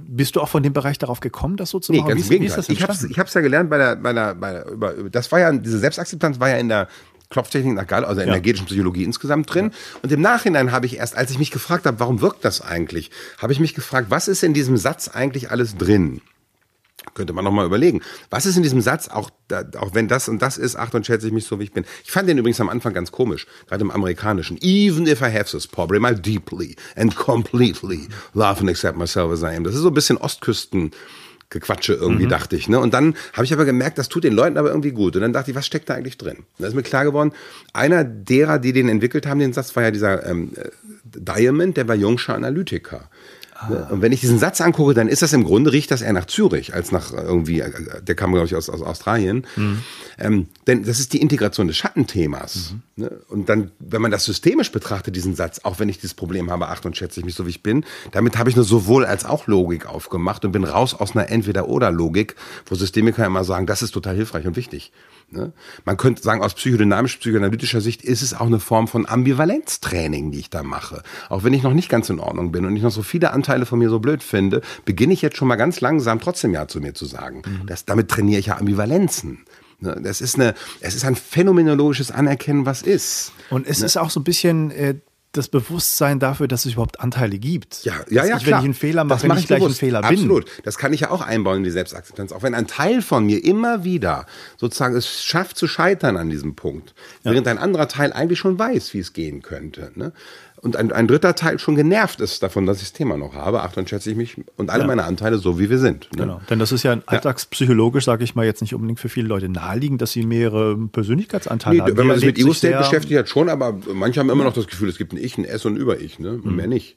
Bist 0.00 0.36
du 0.36 0.40
auch 0.40 0.48
von 0.48 0.62
dem 0.62 0.72
Bereich 0.72 0.98
darauf 0.98 1.18
gekommen, 1.18 1.56
das 1.56 1.70
so 1.70 1.80
zu 1.80 1.92
machen? 1.92 2.04
Nee, 2.04 2.08
ganz 2.14 2.30
wie, 2.30 2.36
im 2.36 2.42
Gegenteil. 2.42 2.64
ich 2.68 2.82
habe 3.18 3.28
es 3.28 3.34
ja 3.34 3.40
gelernt 3.40 3.68
bei 3.68 3.78
der, 3.78 3.96
bei 3.96 4.12
der, 4.12 4.34
bei 4.36 4.52
der 4.52 4.66
über, 4.68 4.92
das 5.10 5.32
war 5.32 5.40
ja, 5.40 5.52
diese 5.52 5.78
Selbstakzeptanz 5.78 6.38
war 6.38 6.48
ja 6.48 6.56
in 6.56 6.68
der 6.68 6.88
Klopftechnik 7.30 7.74
nach 7.74 7.86
Gall, 7.86 8.04
also 8.04 8.20
ja. 8.20 8.28
energetischen 8.28 8.66
Psychologie 8.66 9.02
insgesamt 9.02 9.52
drin. 9.52 9.70
Ja. 9.72 9.98
Und 10.02 10.12
im 10.12 10.20
Nachhinein 10.20 10.70
habe 10.70 10.86
ich 10.86 10.98
erst, 10.98 11.16
als 11.16 11.32
ich 11.32 11.38
mich 11.38 11.50
gefragt 11.50 11.84
habe, 11.84 11.98
warum 11.98 12.20
wirkt 12.20 12.44
das 12.44 12.60
eigentlich, 12.60 13.10
habe 13.38 13.52
ich 13.52 13.58
mich 13.58 13.74
gefragt, 13.74 14.06
was 14.10 14.28
ist 14.28 14.44
in 14.44 14.54
diesem 14.54 14.76
Satz 14.76 15.08
eigentlich 15.08 15.50
alles 15.50 15.76
drin? 15.76 16.20
Könnte 17.14 17.32
man 17.32 17.44
nochmal 17.44 17.66
überlegen. 17.66 18.00
Was 18.30 18.46
ist 18.46 18.56
in 18.56 18.62
diesem 18.62 18.80
Satz, 18.80 19.08
auch, 19.08 19.30
auch 19.78 19.94
wenn 19.94 20.08
das 20.08 20.28
und 20.28 20.40
das 20.40 20.58
ist, 20.58 20.76
ach, 20.76 20.90
dann 20.90 21.04
schätze 21.04 21.26
ich 21.26 21.32
mich 21.32 21.44
so, 21.44 21.58
wie 21.58 21.64
ich 21.64 21.72
bin. 21.72 21.84
Ich 22.04 22.10
fand 22.10 22.28
den 22.28 22.38
übrigens 22.38 22.60
am 22.60 22.68
Anfang 22.68 22.94
ganz 22.94 23.12
komisch, 23.12 23.46
gerade 23.68 23.82
im 23.82 23.90
Amerikanischen. 23.90 24.58
Even 24.60 25.06
if 25.06 25.20
I 25.20 25.32
have 25.32 25.50
this 25.50 25.66
problem, 25.66 26.04
I 26.04 26.14
deeply 26.14 26.76
and 26.96 27.14
completely 27.16 28.08
love 28.34 28.60
and 28.60 28.68
accept 28.68 28.96
myself 28.96 29.32
as 29.32 29.42
I 29.42 29.56
am. 29.56 29.64
Das 29.64 29.74
ist 29.74 29.82
so 29.82 29.88
ein 29.88 29.94
bisschen 29.94 30.16
Ostküsten. 30.18 30.92
Gequatsche 31.50 31.94
irgendwie, 31.94 32.26
mhm. 32.26 32.30
dachte 32.30 32.56
ich. 32.56 32.68
Ne? 32.68 32.78
Und 32.78 32.92
dann 32.92 33.14
habe 33.32 33.44
ich 33.46 33.54
aber 33.54 33.64
gemerkt, 33.64 33.96
das 33.96 34.10
tut 34.10 34.24
den 34.24 34.34
Leuten 34.34 34.58
aber 34.58 34.68
irgendwie 34.68 34.90
gut. 34.90 35.16
Und 35.16 35.22
dann 35.22 35.32
dachte 35.32 35.50
ich, 35.50 35.56
was 35.56 35.64
steckt 35.64 35.88
da 35.88 35.94
eigentlich 35.94 36.18
drin? 36.18 36.36
Und 36.36 36.46
da 36.58 36.66
ist 36.66 36.74
mir 36.74 36.82
klar 36.82 37.04
geworden, 37.04 37.32
einer 37.72 38.04
derer, 38.04 38.58
die 38.58 38.74
den 38.74 38.90
entwickelt 38.90 39.26
haben, 39.26 39.38
den 39.38 39.54
Satz, 39.54 39.74
war 39.74 39.84
ja 39.84 39.90
dieser 39.90 40.26
ähm, 40.26 40.52
äh, 40.56 40.68
Diamond, 41.04 41.78
der 41.78 41.88
war 41.88 41.94
Jungscher 41.94 42.34
Analytiker. 42.34 43.08
Ah. 43.60 43.88
Und 43.90 44.02
wenn 44.02 44.12
ich 44.12 44.20
diesen 44.20 44.38
Satz 44.38 44.60
angucke, 44.60 44.94
dann 44.94 45.08
ist 45.08 45.20
das 45.20 45.32
im 45.32 45.42
Grunde, 45.42 45.72
riecht 45.72 45.90
das 45.90 46.00
eher 46.00 46.12
nach 46.12 46.26
Zürich 46.26 46.74
als 46.74 46.92
nach 46.92 47.12
irgendwie, 47.12 47.60
äh, 47.60 48.02
der 48.02 48.14
kam, 48.14 48.30
glaube 48.32 48.46
ich, 48.46 48.54
aus, 48.54 48.70
aus 48.70 48.82
Australien. 48.82 49.46
Mhm. 49.56 49.82
Ähm, 50.16 50.46
denn 50.68 50.84
das 50.84 51.00
ist 51.00 51.12
die 51.12 51.20
Integration 51.20 51.66
des 51.66 51.76
Schattenthemas. 51.76 52.74
Mhm. 52.96 53.02
Ne? 53.02 53.20
Und 53.28 53.48
dann, 53.48 53.72
wenn 53.80 54.00
man 54.00 54.12
das 54.12 54.24
systemisch 54.24 54.70
betrachtet, 54.70 55.16
diesen 55.16 55.34
Satz, 55.34 55.60
auch 55.64 55.80
wenn 55.80 55.88
ich 55.88 55.96
dieses 55.96 56.14
Problem 56.14 56.50
habe, 56.50 56.68
acht 56.68 56.86
und 56.86 56.96
schätze 56.96 57.18
ich 57.18 57.26
mich 57.26 57.34
so, 57.34 57.46
wie 57.46 57.50
ich 57.50 57.62
bin, 57.64 57.84
damit 58.12 58.38
habe 58.38 58.48
ich 58.48 58.54
eine 58.54 58.64
sowohl 58.64 59.04
als 59.04 59.24
auch 59.24 59.48
Logik 59.48 59.86
aufgemacht 59.86 60.44
und 60.44 60.52
bin 60.52 60.62
raus 60.62 60.94
aus 60.94 61.16
einer 61.16 61.28
Entweder-Oder-Logik, 61.28 62.36
wo 62.66 62.76
Systemiker 62.76 63.26
immer 63.26 63.42
sagen, 63.42 63.66
das 63.66 63.82
ist 63.82 63.90
total 63.90 64.14
hilfreich 64.14 64.46
und 64.46 64.54
wichtig. 64.54 64.92
Ne? 65.30 65.52
Man 65.84 65.96
könnte 65.96 66.22
sagen, 66.22 66.42
aus 66.42 66.54
psychodynamisch-psychoanalytischer 66.54 67.80
Sicht 67.80 68.02
ist 68.02 68.22
es 68.22 68.32
auch 68.32 68.46
eine 68.46 68.60
Form 68.60 68.88
von 68.88 69.06
Ambivalenztraining, 69.06 70.30
die 70.30 70.38
ich 70.38 70.50
da 70.50 70.62
mache. 70.62 71.02
Auch 71.28 71.44
wenn 71.44 71.52
ich 71.52 71.62
noch 71.62 71.74
nicht 71.74 71.90
ganz 71.90 72.08
in 72.08 72.18
Ordnung 72.18 72.50
bin 72.50 72.64
und 72.64 72.74
ich 72.76 72.82
noch 72.82 72.90
so 72.90 73.02
viele 73.02 73.32
Anteile 73.32 73.66
von 73.66 73.78
mir 73.78 73.90
so 73.90 73.98
blöd 73.98 74.22
finde, 74.22 74.62
beginne 74.86 75.12
ich 75.12 75.20
jetzt 75.20 75.36
schon 75.36 75.48
mal 75.48 75.56
ganz 75.56 75.80
langsam 75.80 76.20
trotzdem 76.20 76.54
Ja 76.54 76.66
zu 76.66 76.80
mir 76.80 76.94
zu 76.94 77.04
sagen. 77.04 77.42
Mhm. 77.44 77.66
Das, 77.66 77.84
damit 77.84 78.08
trainiere 78.08 78.40
ich 78.40 78.46
ja 78.46 78.56
Ambivalenzen. 78.56 79.44
Ne? 79.80 80.00
Das 80.02 80.20
ist 80.20 80.36
eine, 80.36 80.54
es 80.80 80.94
ist 80.94 81.04
ein 81.04 81.14
phänomenologisches 81.14 82.10
Anerkennen, 82.10 82.64
was 82.64 82.82
ist. 82.82 83.32
Und 83.50 83.66
es 83.66 83.80
ne? 83.80 83.86
ist 83.86 83.96
auch 83.98 84.10
so 84.10 84.20
ein 84.20 84.24
bisschen 84.24 84.70
äh, 84.70 84.94
das 85.38 85.48
Bewusstsein 85.48 86.18
dafür, 86.18 86.48
dass 86.48 86.66
es 86.66 86.72
überhaupt 86.72 87.00
Anteile 87.00 87.38
gibt. 87.38 87.84
Ja, 87.84 87.94
ja, 88.10 88.24
ja. 88.24 88.36
Ich, 88.36 88.46
wenn 88.46 88.58
ich 88.58 88.64
einen 88.64 88.74
Fehler 88.74 89.04
mache, 89.04 89.28
wenn 89.28 89.38
ich 89.38 89.46
gleich 89.46 89.60
bewusst. 89.60 89.76
ein 89.76 89.86
Fehler 89.86 90.02
bin. 90.02 90.10
Absolut. 90.10 90.46
Das 90.64 90.76
kann 90.76 90.92
ich 90.92 91.00
ja 91.00 91.10
auch 91.10 91.22
einbauen 91.22 91.58
in 91.58 91.64
die 91.64 91.70
Selbstakzeptanz. 91.70 92.32
Auch 92.32 92.42
wenn 92.42 92.54
ein 92.54 92.66
Teil 92.66 93.00
von 93.00 93.24
mir 93.24 93.42
immer 93.42 93.84
wieder 93.84 94.26
sozusagen 94.56 94.96
es 94.96 95.24
schafft 95.24 95.56
zu 95.56 95.66
scheitern 95.68 96.16
an 96.16 96.28
diesem 96.28 96.56
Punkt, 96.56 96.94
ja. 97.22 97.32
während 97.32 97.48
ein 97.48 97.58
anderer 97.58 97.88
Teil 97.88 98.12
eigentlich 98.12 98.38
schon 98.38 98.58
weiß, 98.58 98.92
wie 98.94 98.98
es 98.98 99.12
gehen 99.12 99.42
könnte. 99.42 99.92
Ne? 99.94 100.12
Und 100.62 100.76
ein, 100.76 100.92
ein 100.92 101.06
dritter 101.06 101.34
Teil 101.34 101.58
schon 101.58 101.74
genervt 101.74 102.20
ist 102.20 102.42
davon, 102.42 102.66
dass 102.66 102.78
ich 102.78 102.84
das 102.84 102.92
Thema 102.92 103.16
noch 103.16 103.34
habe, 103.34 103.62
ach, 103.62 103.72
dann 103.72 103.86
schätze 103.86 104.10
ich 104.10 104.16
mich 104.16 104.36
und 104.56 104.70
alle 104.70 104.82
ja. 104.82 104.86
meine 104.86 105.04
Anteile 105.04 105.38
so, 105.38 105.58
wie 105.58 105.70
wir 105.70 105.78
sind. 105.78 106.08
Ne? 106.16 106.22
Genau, 106.22 106.40
denn 106.50 106.58
das 106.58 106.72
ist 106.72 106.82
ja 106.82 106.98
alltagspsychologisch, 107.06 108.04
sage 108.04 108.24
ich 108.24 108.34
mal, 108.34 108.44
jetzt 108.44 108.60
nicht 108.60 108.74
unbedingt 108.74 109.00
für 109.00 109.08
viele 109.08 109.28
Leute 109.28 109.48
naheliegend, 109.48 110.02
dass 110.02 110.12
sie 110.12 110.24
mehrere 110.24 110.76
Persönlichkeitsanteile 110.76 111.76
nee, 111.76 111.82
haben. 111.82 111.96
Wenn 111.96 112.06
man 112.06 112.16
sich 112.16 112.26
mit 112.26 112.38
Ego-State 112.38 112.78
beschäftigt 112.78 113.18
hat, 113.18 113.28
schon, 113.28 113.48
aber 113.48 113.78
manche 113.92 114.20
haben 114.20 114.30
immer 114.30 114.44
noch 114.44 114.54
das 114.54 114.66
Gefühl, 114.66 114.88
es 114.88 114.98
gibt 114.98 115.12
ein 115.12 115.18
Ich, 115.18 115.38
ein 115.38 115.44
S 115.44 115.64
und 115.64 115.74
ein 115.74 115.76
Über-Ich, 115.76 116.18
ne? 116.18 116.40
Mhm. 116.42 116.56
mehr 116.56 116.66
nicht. 116.66 116.96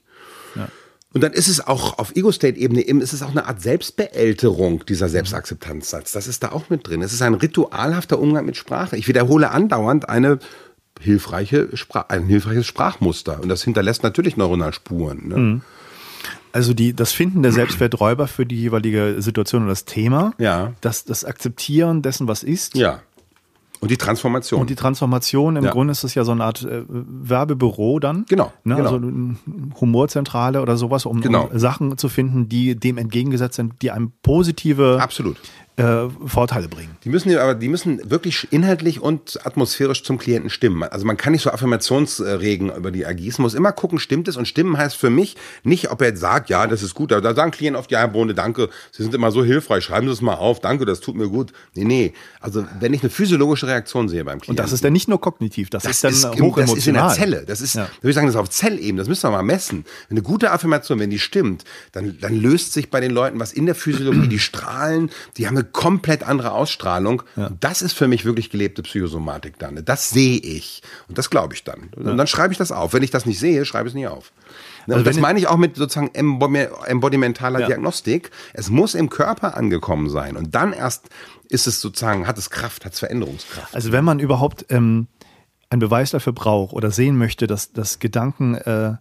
Ja. 0.56 0.68
Und 1.14 1.22
dann 1.22 1.34
ist 1.34 1.50
es 1.50 1.66
auch 1.66 2.00
auf 2.00 2.16
Ego-State-Ebene 2.16 2.88
eben, 2.88 3.02
ist 3.02 3.12
es 3.12 3.22
auch 3.22 3.32
eine 3.32 3.46
Art 3.46 3.62
Selbstbeälterung, 3.62 4.86
dieser 4.86 5.10
Selbstakzeptanzsatz. 5.10 6.14
Das 6.14 6.28
ist 6.28 6.42
da 6.42 6.54
auch 6.54 6.70
mit 6.70 6.88
drin. 6.88 7.02
Es 7.02 7.12
ist 7.12 7.22
ein 7.22 7.34
ritualhafter 7.34 8.18
Umgang 8.18 8.46
mit 8.46 8.56
Sprache. 8.56 8.96
Ich 8.96 9.10
wiederhole 9.10 9.52
andauernd 9.52 10.08
eine 10.08 10.40
hilfreiche 11.02 11.70
ein 12.08 12.26
hilfreiches 12.26 12.66
Sprachmuster. 12.66 13.42
Und 13.42 13.50
das 13.50 13.64
hinterlässt 13.64 14.04
natürlich 14.04 14.38
Neuronalspuren. 14.38 15.28
Ne? 15.28 15.38
Mhm. 15.38 15.62
Also 16.54 16.74
die, 16.74 16.94
das 16.94 17.12
Finden 17.12 17.44
der 17.44 17.52
Selbstwerträuber 17.52 18.28
für 18.28 18.46
die 18.46 18.60
jeweilige 18.60 19.16
Situation 19.20 19.64
und 19.64 19.70
das 19.70 19.86
Thema, 19.86 20.34
ja. 20.38 20.74
das, 20.82 21.06
das 21.06 21.24
Akzeptieren 21.24 22.02
dessen, 22.02 22.28
was 22.28 22.44
ist. 22.44 22.76
Ja. 22.76 23.00
Und 23.80 23.90
die 23.90 23.98
Transformation. 23.98 24.62
Und 24.62 24.70
die 24.70 24.76
Transformation, 24.76 25.56
im 25.56 25.64
ja. 25.64 25.72
Grunde 25.72 25.94
ist 25.94 26.04
es 26.04 26.14
ja 26.14 26.24
so 26.24 26.34
eine 26.34 26.44
Art 26.44 26.62
äh, 26.62 26.84
Werbebüro 26.88 28.00
dann. 28.00 28.26
Genau, 28.30 28.54
ne? 28.64 28.76
genau. 28.76 28.92
Also 28.92 28.96
eine 28.98 29.38
Humorzentrale 29.80 30.62
oder 30.62 30.78
sowas, 30.78 31.08
um, 31.08 31.20
genau. 31.22 31.48
um, 31.48 31.58
Sachen 31.58 31.98
zu 31.98 32.08
finden, 32.08 32.48
die 32.48 32.76
dem 32.76 33.00
entgegengesetzt 33.00 33.56
sind, 33.56 33.82
die 33.82 33.90
einem 33.90 34.12
positive 34.22 35.00
Absolut 35.02 35.38
äh, 35.78 36.10
Vorteile 36.26 36.68
bringen. 36.68 36.98
Die 37.04 37.10
müssen 37.10 37.36
aber, 37.38 37.56
die 37.56 37.70
müssen 37.70 38.02
wirklich 38.10 38.52
inhaltlich 38.52 39.02
und 39.02 39.40
atmosphärisch 39.46 40.04
zum 40.04 40.18
Klienten 40.18 40.50
stimmen. 40.50 40.84
Also 40.84 41.06
man 41.06 41.18
kann 41.18 41.32
nicht 41.32 41.44
so 41.44 41.50
Affirmationsregen 41.50 42.76
über 42.76 42.92
die 42.92 43.04
ergießen, 43.04 43.42
muss 43.42 43.54
immer 43.54 43.72
gucken, 43.72 43.98
stimmt 43.98 44.28
es? 44.28 44.36
Und 44.36 44.48
stimmen 44.48 44.78
heißt 44.78 44.98
für 44.98 45.10
mich 45.10 45.38
nicht, 45.64 45.90
ob 45.90 46.02
er 46.02 46.10
jetzt 46.10 46.20
sagt, 46.20 46.50
ja, 46.50 46.68
das 46.68 46.84
ist 46.84 46.94
gut. 46.94 47.12
Da 47.12 47.34
sagen 47.34 47.52
Klienten 47.52 47.80
oft, 47.80 47.90
ja, 47.90 48.00
Herr 48.00 48.10
Bohne, 48.10 48.34
danke, 48.34 48.70
Sie 48.92 49.02
sind 49.02 49.16
immer 49.16 49.32
so 49.32 49.44
hilfreich, 49.44 49.84
schreiben 49.84 50.08
Sie 50.08 50.14
es 50.14 50.22
mal 50.22 50.36
auf, 50.36 50.60
danke, 50.60 50.86
das 50.86 51.00
tut 51.00 51.16
mir 51.16 51.30
gut. 51.30 51.54
Nee, 51.74 51.86
nee. 51.86 52.14
Also 52.42 52.66
wenn 52.80 52.94
ich 52.94 53.02
eine 53.02 53.10
physiologische 53.10 53.68
Reaktion 53.68 54.10
sehe 54.10 54.26
beim 54.26 54.42
Klienten. 54.42 54.52
Und 54.52 54.60
das 54.60 54.74
ist 54.74 54.84
dann 54.84 54.94
nicht 54.94 55.08
nur 55.08 55.22
kognitiv, 55.22 55.70
das, 55.70 55.84
das 55.84 55.94
ist 55.94 56.04
dann 56.04 56.12
ist, 56.12 56.26
hochemotional. 56.26 56.66
Das 56.66 56.78
ist 56.78 56.88
in 56.88 56.94
der 56.94 57.10
Zelle. 57.10 57.46
Das 57.46 57.62
ist, 57.62 57.76
ja. 57.76 57.88
würde 58.02 58.10
ich 58.10 58.16
sagen, 58.16 58.28
das 58.28 58.36
ist 58.36 58.42
auf 58.42 58.50
Zellebene. 58.50 58.98
Das 58.98 59.08
müssen 59.08 59.24
wir 59.24 59.32
mal 59.32 59.44
messen. 59.44 59.86
Eine 60.10 60.22
gute 60.22 60.52
Affirmation, 60.52 61.00
wenn 61.00 61.10
die 61.10 61.20
stimmt, 61.20 61.64
dann, 61.94 62.18
dann 62.20 62.36
löst 62.36 62.74
sich 62.74 62.90
bei 62.90 63.00
den 63.00 63.12
Leuten 63.12 63.40
was 63.40 63.54
in 63.54 63.66
der 63.66 63.76
Physiologie, 63.76 64.28
die 64.28 64.40
strahlen, 64.40 65.10
die 65.38 65.48
haben 65.48 65.61
eine 65.62 65.70
komplett 65.72 66.24
andere 66.24 66.52
Ausstrahlung. 66.52 67.24
Ja. 67.36 67.52
Das 67.60 67.82
ist 67.82 67.94
für 67.94 68.08
mich 68.08 68.26
wirklich 68.26 68.50
gelebte 68.50 68.82
Psychosomatik 68.82 69.60
dann. 69.60 69.84
Das 69.86 70.10
sehe 70.10 70.38
ich. 70.38 70.82
Und 71.08 71.18
das 71.18 71.30
glaube 71.30 71.54
ich 71.54 71.64
dann. 71.64 71.90
Und 71.96 72.18
dann 72.18 72.28
schreibe 72.28 72.52
ich 72.52 72.58
das 72.58 72.72
auf. 72.72 72.94
Wenn 72.94 73.04
ich 73.04 73.12
das 73.12 73.26
nicht 73.26 73.40
sehe, 73.40 73.66
schreibe 73.66 73.88
ich 73.88 73.94
es 73.94 73.96
nie 73.96 74.08
auf. 74.08 74.32
Also 74.88 75.00
und 75.00 75.08
das 75.08 75.18
meine 75.20 75.40
ich 75.40 75.48
auch 75.48 75.58
mit 75.58 75.76
sozusagen 75.76 76.12
embodimentaler 76.14 77.62
ja. 77.62 77.68
Diagnostik. 77.68 78.32
Es 78.54 78.70
muss 78.70 78.96
im 78.96 79.10
Körper 79.10 79.56
angekommen 79.56 80.10
sein. 80.10 80.36
Und 80.36 80.56
dann 80.56 80.74
erst 80.74 81.10
ist 81.50 81.68
es 81.68 81.80
sozusagen, 81.80 82.28
hat 82.28 82.38
es 82.38 82.50
Kraft, 82.50 82.86
hat 82.86 82.94
es 82.94 83.00
Veränderungskraft. 83.00 83.76
Also 83.76 83.92
wenn 83.92 84.04
man 84.04 84.20
überhaupt 84.20 84.66
ähm, 84.70 85.08
einen 85.70 85.80
Beweis 85.80 86.12
dafür 86.12 86.34
braucht 86.34 86.74
oder 86.74 86.92
sehen 86.92 87.18
möchte, 87.18 87.48
dass, 87.48 87.72
dass 87.72 88.00
Gedanken 88.00 88.56
äh, 88.56 88.96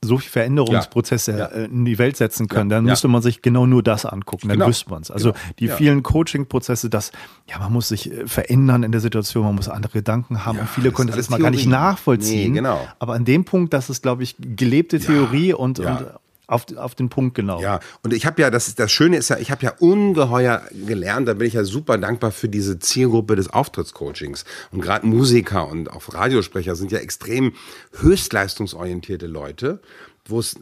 so 0.00 0.18
viele 0.18 0.30
Veränderungsprozesse 0.30 1.32
Ja. 1.32 1.38
Ja. 1.38 1.44
äh, 1.46 1.64
in 1.64 1.84
die 1.84 1.98
Welt 1.98 2.16
setzen 2.16 2.46
können, 2.48 2.70
dann 2.70 2.84
Ja. 2.86 2.92
müsste 2.92 3.08
man 3.08 3.20
sich 3.20 3.42
genau 3.42 3.66
nur 3.66 3.82
das 3.82 4.04
angucken, 4.06 4.48
dann 4.48 4.58
Genau. 4.58 4.68
wüsste 4.68 4.90
man 4.90 5.02
es. 5.02 5.10
Also 5.10 5.32
Genau. 5.32 5.44
die 5.58 5.68
vielen 5.68 6.02
Coaching-Prozesse, 6.04 6.88
das, 6.88 7.10
ja, 7.48 7.58
man 7.58 7.72
muss 7.72 7.88
sich 7.88 8.12
äh, 8.12 8.26
verändern 8.26 8.84
in 8.84 8.92
der 8.92 9.00
Situation, 9.00 9.44
man 9.44 9.56
muss 9.56 9.68
andere 9.68 9.92
Gedanken 9.94 10.44
haben 10.44 10.58
und 10.60 10.68
viele 10.68 10.90
das 10.90 10.96
können 10.96 11.08
das 11.08 11.16
erstmal 11.16 11.40
gar 11.40 11.50
nicht 11.50 11.66
nachvollziehen. 11.66 12.52
Nee, 12.52 12.58
genau. 12.58 12.86
Aber 13.00 13.14
an 13.14 13.24
dem 13.24 13.44
Punkt, 13.44 13.72
das 13.72 13.90
ist, 13.90 14.02
glaube 14.02 14.22
ich, 14.22 14.36
gelebte 14.38 15.00
Theorie 15.00 15.52
und, 15.52 15.80
und 15.80 16.06
auf, 16.48 16.64
auf 16.76 16.94
den 16.94 17.10
Punkt 17.10 17.36
genau. 17.36 17.60
Ja, 17.60 17.78
und 18.02 18.12
ich 18.12 18.26
habe 18.26 18.40
ja, 18.42 18.50
das, 18.50 18.74
das 18.74 18.90
Schöne 18.90 19.18
ist 19.18 19.28
ja, 19.28 19.36
ich 19.38 19.50
habe 19.50 19.64
ja 19.64 19.74
ungeheuer 19.78 20.62
gelernt, 20.86 21.28
da 21.28 21.34
bin 21.34 21.46
ich 21.46 21.52
ja 21.52 21.62
super 21.62 21.98
dankbar 21.98 22.32
für 22.32 22.48
diese 22.48 22.78
Zielgruppe 22.78 23.36
des 23.36 23.50
Auftrittscoachings. 23.50 24.44
Und 24.72 24.80
gerade 24.80 25.06
Musiker 25.06 25.68
und 25.68 25.92
auch 25.92 26.02
Radiosprecher 26.12 26.74
sind 26.74 26.90
ja 26.90 26.98
extrem 26.98 27.52
höchstleistungsorientierte 28.00 29.26
Leute, 29.26 29.80
wo 30.26 30.38
es, 30.40 30.56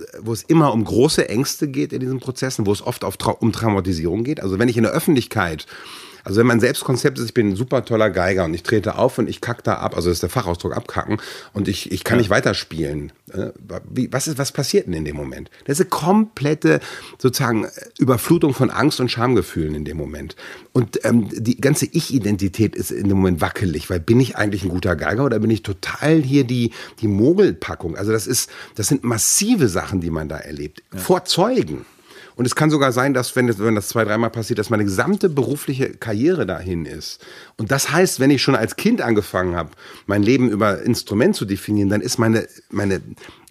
immer 0.48 0.72
um 0.72 0.84
große 0.84 1.28
Ängste 1.28 1.68
geht 1.68 1.92
in 1.92 2.00
diesen 2.00 2.20
Prozessen, 2.20 2.66
wo 2.66 2.72
es 2.72 2.82
oft 2.82 3.04
auf, 3.04 3.16
um 3.40 3.52
Traumatisierung 3.52 4.24
geht. 4.24 4.42
Also 4.42 4.58
wenn 4.58 4.68
ich 4.68 4.76
in 4.76 4.82
der 4.82 4.92
Öffentlichkeit 4.92 5.66
also 6.27 6.40
wenn 6.40 6.47
mein 6.48 6.59
Selbstkonzept 6.59 7.20
ist, 7.20 7.27
ich 7.27 7.35
bin 7.35 7.51
ein 7.51 7.57
super 7.57 7.85
toller 7.85 8.11
Geiger 8.11 8.47
und 8.47 8.53
ich 8.53 8.65
trete 8.65 8.98
auf 8.98 9.16
und 9.19 9.28
ich 9.28 9.40
kack 9.40 9.62
da 9.62 9.74
ab, 9.74 9.94
also 9.94 10.09
das 10.09 10.16
ist 10.16 10.23
der 10.24 10.28
Fachausdruck 10.28 10.77
abkacken 10.77 11.19
und 11.53 11.69
ich, 11.69 11.93
ich 11.93 12.03
kann 12.03 12.19
nicht 12.19 12.31
weiterspielen. 12.31 13.12
Äh, 13.32 13.51
was 14.11 14.27
ist, 14.27 14.36
was 14.36 14.51
passiert 14.51 14.89
denn 14.89 14.94
in 14.94 15.05
dem 15.05 15.15
Moment? 15.15 15.51
Das 15.66 15.78
ist 15.78 15.82
eine 15.82 15.90
komplette 15.90 16.81
sozusagen 17.19 17.69
Überflutung 18.01 18.55
von 18.55 18.70
Angst 18.70 18.98
und 18.98 19.09
Schamgefühlen 19.09 19.77
in 19.77 19.85
dem 19.85 19.97
Moment. 19.97 20.35
Und 20.73 21.05
ähm, 21.05 21.28
die 21.32 21.61
ganze 21.61 21.86
Ich-Identität 21.86 22.74
ist 22.74 22.90
in 22.90 23.09
dem 23.09 23.19
Moment 23.19 23.40
wackelig, 23.40 23.89
weil 23.89 24.01
bin 24.01 24.19
ich 24.19 24.35
eigentlich 24.35 24.65
ein 24.65 24.70
guter 24.70 24.97
Geiger 24.97 25.24
oder 25.24 25.39
bin 25.39 25.51
ich 25.51 25.62
total 25.62 26.16
hier 26.16 26.43
die, 26.43 26.73
die 27.01 27.09
Mogelpackung? 27.09 27.97
Also 27.97 28.11
das 28.11 28.27
ist, 28.27 28.51
das 28.74 28.89
sind 28.89 29.05
massive 29.05 29.69
Sachen, 29.69 30.01
die 30.01 30.11
man 30.11 30.28
da 30.28 30.39
erlebt. 30.39 30.82
Vor 30.93 31.24
Zeugen. 31.24 31.86
Und 32.36 32.44
es 32.44 32.54
kann 32.54 32.70
sogar 32.70 32.92
sein, 32.92 33.14
dass, 33.14 33.34
wenn 33.34 33.46
das, 33.46 33.58
wenn 33.58 33.74
das 33.74 33.88
zwei, 33.88 34.04
dreimal 34.04 34.28
passiert, 34.28 34.58
dass 34.58 34.68
meine 34.68 34.84
gesamte 34.84 35.30
berufliche 35.30 35.94
Karriere 35.94 36.44
dahin 36.44 36.84
ist. 36.84 37.24
Und 37.56 37.70
das 37.70 37.90
heißt, 37.90 38.20
wenn 38.20 38.30
ich 38.30 38.42
schon 38.42 38.54
als 38.54 38.76
Kind 38.76 39.00
angefangen 39.00 39.56
habe, 39.56 39.70
mein 40.06 40.22
Leben 40.22 40.50
über 40.50 40.82
Instrument 40.82 41.34
zu 41.34 41.46
definieren, 41.46 41.88
dann 41.88 42.02
ist 42.02 42.18
meine, 42.18 42.46
meine, 42.68 43.00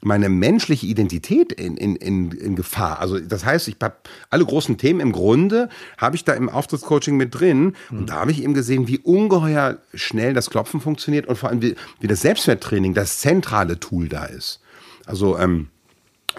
meine 0.01 0.29
menschliche 0.29 0.85
Identität 0.85 1.51
in, 1.51 1.77
in, 1.77 1.95
in, 1.95 2.31
in 2.31 2.55
Gefahr. 2.55 2.99
Also 2.99 3.19
das 3.19 3.43
heißt, 3.43 3.67
ich 3.67 3.77
habe 3.81 3.95
alle 4.29 4.45
großen 4.45 4.77
Themen 4.77 4.99
im 4.99 5.11
Grunde, 5.11 5.69
habe 5.97 6.15
ich 6.15 6.23
da 6.23 6.33
im 6.33 6.47
Auftrittscoaching 6.47 7.17
mit 7.17 7.33
drin. 7.33 7.73
Und 7.89 8.11
da 8.11 8.15
habe 8.17 8.29
ich 8.29 8.43
eben 8.43 8.53
gesehen, 8.53 8.87
wie 8.87 8.99
ungeheuer 8.99 9.79
schnell 9.95 10.35
das 10.35 10.51
Klopfen 10.51 10.79
funktioniert 10.79 11.25
und 11.25 11.37
vor 11.37 11.49
allem, 11.49 11.63
wie, 11.63 11.75
wie 11.99 12.07
das 12.07 12.21
Selbstwerttraining 12.21 12.93
das 12.93 13.17
zentrale 13.17 13.79
Tool 13.79 14.09
da 14.09 14.25
ist. 14.25 14.61
Also, 15.07 15.39
ähm, 15.39 15.69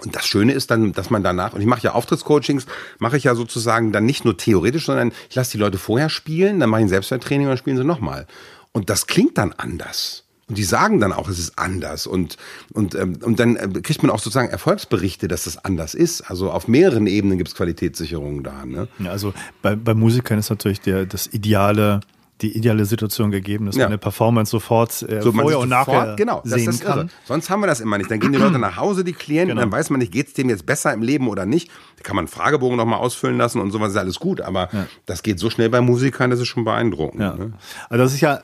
und 0.03 0.15
das 0.15 0.27
Schöne 0.27 0.53
ist 0.53 0.69
dann, 0.69 0.93
dass 0.93 1.09
man 1.09 1.23
danach, 1.23 1.53
und 1.53 1.61
ich 1.61 1.67
mache 1.67 1.81
ja 1.81 1.93
Auftrittscoachings, 1.93 2.65
mache 2.99 3.17
ich 3.17 3.23
ja 3.23 3.35
sozusagen 3.35 3.91
dann 3.91 4.05
nicht 4.05 4.25
nur 4.25 4.37
theoretisch, 4.37 4.85
sondern 4.85 5.11
ich 5.29 5.35
lasse 5.35 5.51
die 5.51 5.57
Leute 5.57 5.77
vorher 5.77 6.09
spielen, 6.09 6.59
dann 6.59 6.69
mache 6.69 6.81
ich 6.81 6.85
ein 6.85 6.89
Selbstwerttraining 6.89 7.47
und 7.47 7.51
dann 7.51 7.57
spielen 7.57 7.77
sie 7.77 7.83
nochmal. 7.83 8.27
Und 8.71 8.89
das 8.89 9.07
klingt 9.07 9.37
dann 9.37 9.53
anders. 9.53 10.23
Und 10.47 10.57
die 10.57 10.63
sagen 10.63 11.01
dann 11.01 11.11
auch, 11.11 11.27
es 11.27 11.39
ist 11.39 11.59
anders. 11.59 12.07
Und, 12.07 12.37
und, 12.71 12.95
ähm, 12.95 13.19
und 13.21 13.39
dann 13.39 13.57
äh, 13.57 13.67
kriegt 13.81 14.01
man 14.01 14.11
auch 14.11 14.19
sozusagen 14.19 14.49
Erfolgsberichte, 14.49 15.27
dass 15.27 15.43
das 15.43 15.57
anders 15.57 15.93
ist. 15.93 16.21
Also 16.21 16.51
auf 16.51 16.69
mehreren 16.69 17.05
Ebenen 17.05 17.37
gibt 17.37 17.49
es 17.49 17.55
Qualitätssicherungen 17.55 18.43
da. 18.43 18.65
Ne? 18.65 18.87
Ja, 18.99 19.11
also 19.11 19.33
bei, 19.61 19.75
bei 19.75 19.93
Musikern 19.93 20.39
ist 20.39 20.49
natürlich 20.49 20.79
der, 20.79 21.05
das 21.05 21.27
ideale, 21.27 21.99
die 22.41 22.55
ideale 22.55 22.85
Situation 22.85 23.31
gegeben, 23.31 23.65
dass 23.65 23.75
Ja. 23.75 23.83
man 23.85 23.93
eine 23.93 23.97
Performance 23.97 24.51
sofort 24.51 24.91
äh, 25.01 25.21
So, 25.21 25.31
vorher 25.31 25.57
und 25.59 25.69
sofort- 25.69 25.87
nachher 25.87 26.15
genau, 26.15 26.41
das 26.43 26.53
sehen 26.53 26.69
ist 26.69 26.83
kann. 26.83 26.97
irre. 26.99 27.07
Sonst 27.25 27.49
haben 27.49 27.61
wir 27.61 27.67
das 27.67 27.79
immer 27.81 27.97
nicht. 27.97 28.11
Dann 28.11 28.19
gehen 28.19 28.31
die 28.31 28.37
Leute 28.37 28.59
nach 28.59 28.77
Hause, 28.77 29.03
die 29.03 29.13
Klienten, 29.13 29.49
Genau. 29.55 29.61
dann 29.61 29.71
weiß 29.71 29.89
man 29.89 29.99
nicht, 29.99 30.11
geht's 30.11 30.33
dem 30.33 30.49
jetzt 30.49 30.65
besser 30.65 30.93
im 30.93 31.01
Leben 31.01 31.27
oder 31.29 31.45
nicht. 31.45 31.69
Da 31.97 32.03
kann 32.03 32.15
man 32.15 32.23
einen 32.23 32.27
Fragebogen 32.29 32.77
nochmal 32.77 32.99
ausfüllen 32.99 33.37
lassen 33.37 33.59
und 33.59 33.71
sowas 33.71 33.91
ist 33.91 33.97
alles 33.97 34.19
gut. 34.19 34.41
Aber 34.41 34.69
das 35.07 35.23
geht 35.23 35.39
so 35.39 35.49
schnell 35.49 35.69
bei 35.69 35.81
Musikern, 35.81 36.29
das 36.29 36.39
ist 36.39 36.47
schon 36.47 36.63
beeindruckend. 36.63 37.21
Ja. 37.21 37.33
Ne? 37.35 37.53
Also 37.89 38.03
das 38.03 38.13
ist 38.13 38.21
ja, 38.21 38.39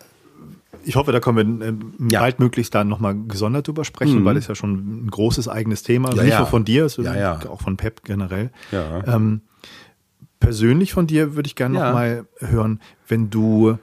ich 0.86 0.96
hoffe, 0.96 1.12
da 1.12 1.20
können 1.20 1.60
wir 1.60 1.66
äh, 1.66 1.68
Ja. 1.68 1.72
Mhm. 1.72 2.08
baldmöglichst 2.10 2.74
dann 2.74 2.88
nochmal 2.90 3.16
gesondert 3.28 3.68
drüber 3.68 3.86
sprechen, 3.86 4.26
weil 4.26 4.36
das 4.36 4.48
ja 4.48 4.56
schon 4.56 5.06
ein 5.06 5.10
großes 5.12 5.48
eigenes 5.48 5.84
Thema 5.84 6.10
ist. 6.10 6.16
Ja, 6.18 6.24
Nicht 6.24 6.32
ja. 6.34 6.40
nur 6.40 6.48
von 6.48 6.66
dir, 6.66 6.90
sondern 6.90 7.16
Ja, 7.16 7.40
ja. 7.42 7.50
auch 7.50 7.62
von 7.62 7.78
Pep 7.78 8.04
generell. 8.04 8.52
Ja. 8.72 9.04
Ähm, 9.06 9.42
persönlich 10.44 10.94
von 10.94 11.08
dir 11.08 11.36
würde 11.36 11.48
ich 11.48 11.56
gerne 11.56 11.78
Ja. 11.80 11.86
noch 11.88 11.94
mal 11.94 12.26
hören, 12.40 12.80
wenn 13.08 13.30
du 13.30 13.78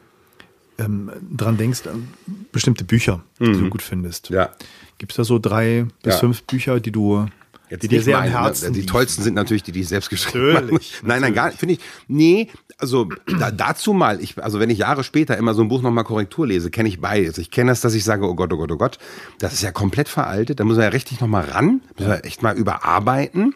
ähm, 0.78 1.10
dran 1.36 1.56
denkst, 1.56 1.86
an 1.86 2.08
bestimmte 2.52 2.84
Bücher, 2.84 3.22
die 3.38 3.52
du 3.52 3.68
gut 3.68 3.82
findest. 3.82 4.30
Mhm. 4.30 4.36
Ja. 4.36 4.50
Gibt 4.98 5.12
es 5.12 5.16
da 5.16 5.24
so 5.24 5.38
drei 5.38 5.86
bis 6.02 6.14
Ja. 6.14 6.20
fünf 6.20 6.42
Bücher, 6.44 6.80
die 6.80 6.90
du 6.92 7.26
Jetzt 7.68 7.84
die 7.84 7.88
dir 7.88 8.02
sehr 8.02 8.18
am 8.18 8.24
ne? 8.24 8.30
Herzen 8.30 8.72
Die 8.72 8.84
tollsten 8.84 9.22
sind 9.22 9.34
natürlich 9.34 9.62
die, 9.62 9.70
die 9.70 9.80
ich 9.80 9.88
selbst 9.88 10.10
geschrieben 10.10 10.54
habe. 10.56 10.66
Natürlich, 10.66 11.00
Nein, 11.04 11.20
nein, 11.22 11.34
gar 11.34 11.46
nicht. 11.48 11.58
Finde 11.60 11.74
ich. 11.74 11.80
Nee, 12.08 12.48
also 12.78 13.08
da, 13.38 13.50
dazu 13.52 13.92
mal. 13.92 14.20
Ich, 14.20 14.42
also 14.42 14.58
wenn 14.58 14.70
ich 14.70 14.78
Jahre 14.78 15.04
später 15.04 15.36
immer 15.36 15.54
so 15.54 15.62
ein 15.62 15.68
Buch 15.68 15.80
nochmal 15.80 16.02
Korrektur 16.02 16.48
lese, 16.48 16.70
kenne 16.70 16.88
ich 16.88 17.00
beides. 17.00 17.38
Ich 17.38 17.50
kenne 17.52 17.70
das, 17.70 17.80
dass 17.80 17.94
ich 17.94 18.02
sage, 18.02 18.26
oh 18.28 18.34
Gott, 18.34 18.52
oh 18.52 18.56
Gott, 18.56 18.72
oh 18.72 18.76
Gott, 18.76 18.98
das 19.38 19.52
ist 19.52 19.62
ja 19.62 19.70
komplett 19.70 20.08
veraltet. 20.08 20.58
Da 20.58 20.64
muss 20.64 20.76
man 20.76 20.82
ja 20.84 20.88
richtig 20.90 21.20
nochmal 21.20 21.44
ran, 21.44 21.80
muss 21.96 22.08
man 22.08 22.18
echt 22.20 22.42
mal 22.42 22.56
überarbeiten. 22.56 23.54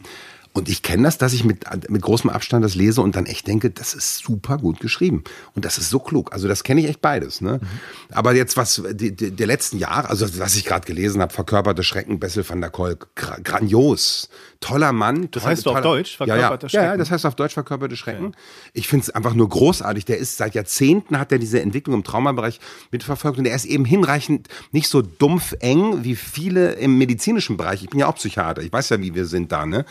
Und 0.57 0.69
ich 0.69 0.83
kenne 0.83 1.03
das, 1.03 1.19
dass 1.19 1.33
ich 1.33 1.45
mit, 1.45 1.65
mit 1.91 2.01
großem 2.01 2.31
Abstand 2.31 2.65
das 2.65 2.77
lese 2.77 3.03
und 3.03 3.17
dann 3.17 3.27
echt 3.27 3.49
denke, 3.49 3.71
das 3.71 3.93
ist 3.93 4.19
super 4.19 4.57
gut 4.57 4.79
geschrieben. 4.79 5.25
Und 5.57 5.65
das 5.65 5.79
ist 5.79 5.91
so 5.91 5.99
klug. 5.99 6.33
Also 6.33 6.47
das 6.47 6.63
kenne 6.63 6.81
ich 6.81 6.87
echt 6.87 7.01
beides. 7.01 7.41
Ne? 7.41 7.59
Aber 8.13 8.35
jetzt 8.37 8.57
was 8.57 8.81
die, 8.93 9.17
die, 9.17 9.33
der 9.33 9.49
letzten 9.49 9.79
Jahre, 9.79 10.09
also 10.09 10.39
was 10.39 10.55
ich 10.55 10.65
gerade 10.65 10.87
gelesen 10.87 11.21
habe, 11.21 11.35
Verkörperte 11.35 11.83
Schrecken, 11.83 12.21
Bessel 12.21 12.49
van 12.49 12.61
der 12.61 12.71
Kolk, 12.71 13.09
gra 13.17 13.37
grandios. 13.43 14.29
Toller 14.65 14.93
Mann. 14.93 15.29
Das 15.31 15.45
heißt 15.45 15.67
auf 15.69 15.75
toller- 15.75 15.83
Deutsch, 15.83 16.19
ja, 16.21 16.27
ja. 16.27 16.35
Verkörperte 16.35 16.67
Ja, 16.69 16.81
ja, 16.81 16.87
Schrecken? 16.89 16.99
das 17.01 17.11
heißt 17.11 17.27
auf 17.27 17.35
Deutsch 17.35 17.53
verkörperte 17.53 17.97
Schrecken. 17.97 18.33
Ich 18.73 18.89
finde 18.89 19.03
es 19.05 19.11
einfach 19.11 19.35
nur 19.35 19.47
großartig. 19.49 20.07
Der 20.07 20.17
ist 20.17 20.39
seit 20.39 20.55
Jahrzehnten 20.55 21.19
hat 21.19 21.33
er 21.33 21.39
diese 21.39 21.61
Entwicklung 21.61 21.97
im 21.97 22.05
Traumabereich 22.05 22.61
mitverfolgt 22.91 23.39
und 23.39 23.45
er 23.45 23.55
ist 23.55 23.67
eben 23.67 23.85
hinreichend 23.85 24.49
nicht 24.73 24.89
so 24.89 25.03
dumpf 25.03 25.55
eng 25.61 26.03
wie 26.03 26.17
viele 26.17 26.73
im 26.73 26.97
medizinischen 26.97 27.59
Bereich. 27.59 27.83
Ich 27.83 27.91
bin 27.91 28.01
ja 28.01 28.07
auch 28.07 28.15
Psychiater, 28.15 28.63
ich 28.63 28.73
weiß 28.73 28.89
ja, 28.89 29.01
wie 29.01 29.15
wir 29.15 29.27
sind 29.27 29.53
da, 29.53 29.67
ne? 29.67 29.85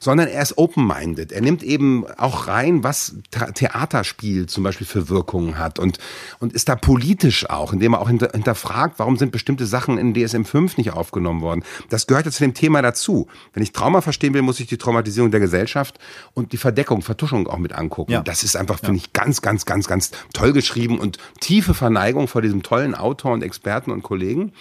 Sondern 0.00 0.26
er 0.26 0.42
ist 0.42 0.58
open-minded. 0.58 1.30
Er 1.30 1.40
nimmt 1.40 1.62
eben 1.62 2.04
auch 2.18 2.48
rein, 2.48 2.82
was 2.82 3.14
Theaterspiel 3.54 4.46
zum 4.46 4.62
Beispiel 4.64 4.86
für 4.86 5.08
Wirkungen 5.08 5.58
hat 5.58 5.78
und, 5.78 5.98
und 6.38 6.52
ist 6.52 6.68
da 6.68 6.76
politisch 6.76 7.48
auch, 7.50 7.72
indem 7.72 7.94
er 7.94 8.00
auch 8.00 8.08
hinter, 8.08 8.30
hinterfragt, 8.32 8.98
warum 8.98 9.16
sind 9.16 9.32
bestimmte 9.32 9.66
Sachen 9.66 9.98
in 9.98 10.14
DSM 10.14 10.44
5 10.44 10.76
nicht 10.78 10.92
aufgenommen 10.92 11.40
worden. 11.40 11.64
Das 11.88 12.06
gehört 12.06 12.26
ja 12.26 12.32
zu 12.32 12.42
dem 12.42 12.54
Thema 12.54 12.82
dazu. 12.82 13.26
Wenn 13.52 13.62
ich 13.62 13.72
Trauma 13.72 14.00
verstehen 14.16 14.32
will, 14.32 14.42
muss 14.42 14.60
ich 14.60 14.66
die 14.66 14.78
Traumatisierung 14.78 15.30
der 15.30 15.40
Gesellschaft 15.40 15.98
und 16.32 16.52
die 16.52 16.56
Verdeckung, 16.56 17.02
Vertuschung 17.02 17.46
auch 17.48 17.58
mit 17.58 17.74
angucken. 17.74 18.12
Ja. 18.12 18.22
Das 18.22 18.44
ist 18.44 18.56
einfach, 18.56 18.78
finde 18.78 18.96
ich, 18.96 19.12
ganz, 19.12 19.42
ganz, 19.42 19.66
ganz, 19.66 19.86
ganz 19.86 20.10
toll 20.32 20.54
geschrieben 20.54 20.98
und 20.98 21.18
tiefe 21.40 21.74
Verneigung 21.74 22.26
vor 22.26 22.40
diesem 22.40 22.62
tollen 22.62 22.94
Autor 22.94 23.32
und 23.32 23.42
Experten 23.42 23.90
und 23.90 24.02
Kollegen. 24.02 24.52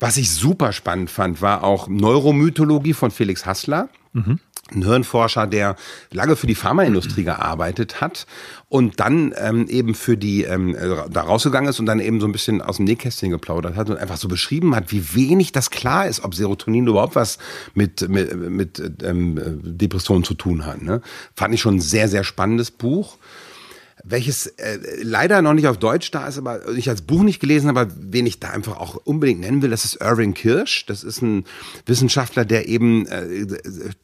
Was 0.00 0.16
ich 0.16 0.30
super 0.30 0.72
spannend 0.72 1.10
fand, 1.10 1.42
war 1.42 1.64
auch 1.64 1.86
Neuromythologie 1.88 2.94
von 2.94 3.10
Felix 3.10 3.44
Hassler. 3.44 3.90
Ein 4.70 4.84
Hirnforscher, 4.84 5.46
der 5.46 5.76
lange 6.12 6.36
für 6.36 6.46
die 6.46 6.54
Pharmaindustrie 6.54 7.24
gearbeitet 7.24 8.00
hat 8.00 8.26
und 8.68 9.00
dann 9.00 9.34
ähm, 9.36 9.66
eben 9.68 9.94
für 9.94 10.16
die 10.16 10.44
ähm, 10.44 10.76
äh, 10.76 11.10
da 11.10 11.22
rausgegangen 11.22 11.68
ist 11.68 11.80
und 11.80 11.86
dann 11.86 11.98
eben 11.98 12.20
so 12.20 12.26
ein 12.26 12.32
bisschen 12.32 12.62
aus 12.62 12.76
dem 12.76 12.84
Nähkästchen 12.84 13.30
geplaudert 13.30 13.74
hat 13.76 13.90
und 13.90 13.96
einfach 13.96 14.16
so 14.16 14.28
beschrieben 14.28 14.76
hat, 14.76 14.92
wie 14.92 15.14
wenig 15.14 15.50
das 15.50 15.70
klar 15.70 16.06
ist, 16.06 16.24
ob 16.24 16.34
Serotonin 16.34 16.86
überhaupt 16.86 17.16
was 17.16 17.38
mit 17.74 18.08
mit, 18.08 18.34
mit 18.34 19.02
ähm, 19.02 19.36
äh, 19.36 19.42
Depressionen 19.62 20.22
zu 20.22 20.34
tun 20.34 20.64
hat. 20.64 20.80
Ne? 20.80 21.02
Fand 21.34 21.52
ich 21.54 21.60
schon 21.60 21.76
ein 21.76 21.80
sehr 21.80 22.08
sehr 22.08 22.22
spannendes 22.22 22.70
Buch 22.70 23.18
welches 24.04 24.46
äh, 24.46 24.78
leider 25.02 25.42
noch 25.42 25.54
nicht 25.54 25.66
auf 25.68 25.78
Deutsch 25.78 26.10
da 26.10 26.26
ist, 26.26 26.38
aber 26.38 26.68
ich 26.70 26.88
als 26.88 27.02
Buch 27.02 27.22
nicht 27.22 27.40
gelesen 27.40 27.68
habe, 27.68 27.80
aber 27.80 27.92
wen 27.98 28.26
ich 28.26 28.40
da 28.40 28.50
einfach 28.50 28.78
auch 28.78 28.96
unbedingt 28.96 29.40
nennen 29.40 29.62
will, 29.62 29.70
das 29.70 29.84
ist 29.84 30.00
Irving 30.00 30.34
Kirsch. 30.34 30.86
Das 30.86 31.04
ist 31.04 31.22
ein 31.22 31.44
Wissenschaftler, 31.86 32.44
der 32.44 32.68
eben 32.68 33.06
äh, 33.06 33.46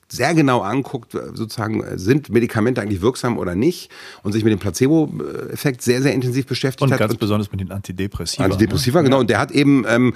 sehr 0.09 0.35
genau 0.35 0.61
anguckt, 0.61 1.13
sozusagen, 1.13 1.83
äh, 1.83 1.99
sind 1.99 2.31
Medikamente 2.31 2.81
eigentlich 2.81 3.03
wirksam 3.03 3.39
oder 3.39 3.55
nicht 3.55 3.91
und 4.23 4.33
sich 4.33 4.45
mit 4.45 4.53
dem 4.53 4.59
Placebo-Effekt 4.59 5.83
sehr, 5.83 6.03
sehr 6.03 6.15
intensiv 6.15 6.47
beschäftigt 6.47 6.83
Und 6.83 6.93
hat. 6.93 6.99
ganz 6.99 7.17
besonders 7.17 7.51
mit 7.51 7.61
den 7.61 7.73
Antidepressiva. 7.73 8.45
Antidepressiva, 8.45 9.03
genau. 9.03 9.21
Und 9.21 9.31
der 9.31 9.39
hat 9.39 9.51
eben 9.51 9.85
ähm, 9.89 10.15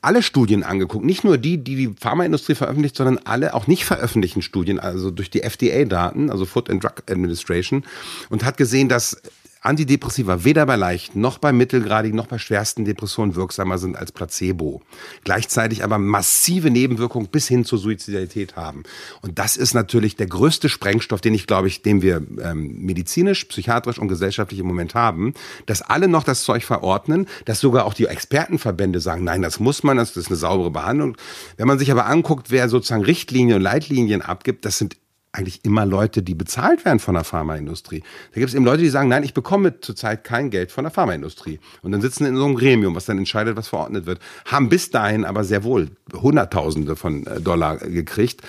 alle 0.00 0.22
Studien 0.22 0.64
angeguckt. 0.64 1.04
Nicht 1.04 1.24
nur 1.24 1.38
die, 1.38 1.58
die 1.58 1.76
die 1.76 1.94
Pharmaindustrie 1.98 2.56
veröffentlicht, 2.56 2.96
sondern 2.96 3.18
alle 3.24 3.54
auch 3.54 3.66
nicht 3.66 3.84
veröffentlichten 3.84 4.42
Studien, 4.42 4.80
also 4.80 5.10
durch 5.10 5.30
die 5.30 5.42
FDA-Daten, 5.42 6.30
also 6.30 6.44
Food 6.44 6.70
and 6.70 6.82
Drug 6.82 7.04
Administration, 7.08 7.84
und 8.28 8.44
hat 8.44 8.56
gesehen, 8.56 8.88
dass 8.88 9.22
Antidepressiva 9.62 10.44
weder 10.44 10.66
bei 10.66 10.76
leichten 10.76 11.20
noch 11.20 11.38
bei 11.38 11.52
mittelgradigen 11.52 12.16
noch 12.16 12.26
bei 12.26 12.38
schwersten 12.38 12.84
Depressionen 12.84 13.36
wirksamer 13.36 13.78
sind 13.78 13.96
als 13.96 14.10
Placebo. 14.10 14.82
Gleichzeitig 15.22 15.84
aber 15.84 15.98
massive 15.98 16.70
Nebenwirkungen 16.70 17.28
bis 17.28 17.46
hin 17.46 17.64
zur 17.64 17.78
Suizidalität 17.78 18.56
haben. 18.56 18.82
Und 19.20 19.38
das 19.38 19.56
ist 19.56 19.74
natürlich 19.74 20.16
der 20.16 20.26
größte 20.26 20.68
Sprengstoff, 20.68 21.20
den 21.20 21.34
ich 21.34 21.46
glaube 21.46 21.68
ich, 21.68 21.82
den 21.82 22.02
wir 22.02 22.16
ähm, 22.42 22.84
medizinisch, 22.84 23.44
psychiatrisch 23.44 23.98
und 23.98 24.08
gesellschaftlich 24.08 24.58
im 24.58 24.66
Moment 24.66 24.96
haben, 24.96 25.32
dass 25.66 25.80
alle 25.80 26.08
noch 26.08 26.24
das 26.24 26.42
Zeug 26.42 26.64
verordnen, 26.64 27.28
dass 27.44 27.60
sogar 27.60 27.84
auch 27.84 27.94
die 27.94 28.06
Expertenverbände 28.06 29.00
sagen, 29.00 29.22
nein, 29.22 29.42
das 29.42 29.60
muss 29.60 29.84
man, 29.84 29.96
das 29.96 30.16
ist 30.16 30.26
eine 30.26 30.36
saubere 30.36 30.72
Behandlung. 30.72 31.16
Wenn 31.56 31.68
man 31.68 31.78
sich 31.78 31.92
aber 31.92 32.06
anguckt, 32.06 32.50
wer 32.50 32.68
sozusagen 32.68 33.04
Richtlinien 33.04 33.58
und 33.58 33.62
Leitlinien 33.62 34.22
abgibt, 34.22 34.64
das 34.64 34.78
sind 34.78 34.96
eigentlich 35.32 35.64
immer 35.64 35.86
Leute, 35.86 36.22
die 36.22 36.34
bezahlt 36.34 36.84
werden 36.84 36.98
von 36.98 37.14
der 37.14 37.24
Pharmaindustrie. 37.24 38.02
Da 38.32 38.40
gibt 38.40 38.50
es 38.50 38.54
eben 38.54 38.66
Leute, 38.66 38.82
die 38.82 38.90
sagen, 38.90 39.08
nein, 39.08 39.24
ich 39.24 39.32
bekomme 39.32 39.80
zurzeit 39.80 40.24
kein 40.24 40.50
Geld 40.50 40.70
von 40.70 40.84
der 40.84 40.90
Pharmaindustrie. 40.90 41.58
Und 41.80 41.92
dann 41.92 42.02
sitzen 42.02 42.26
in 42.26 42.36
so 42.36 42.44
einem 42.44 42.54
Gremium, 42.54 42.94
was 42.94 43.06
dann 43.06 43.16
entscheidet, 43.16 43.56
was 43.56 43.68
verordnet 43.68 44.04
wird, 44.04 44.20
haben 44.44 44.68
bis 44.68 44.90
dahin 44.90 45.24
aber 45.24 45.44
sehr 45.44 45.64
wohl 45.64 45.88
Hunderttausende 46.12 46.96
von 46.96 47.26
äh, 47.26 47.40
Dollar 47.40 47.78
gekriegt. 47.78 48.42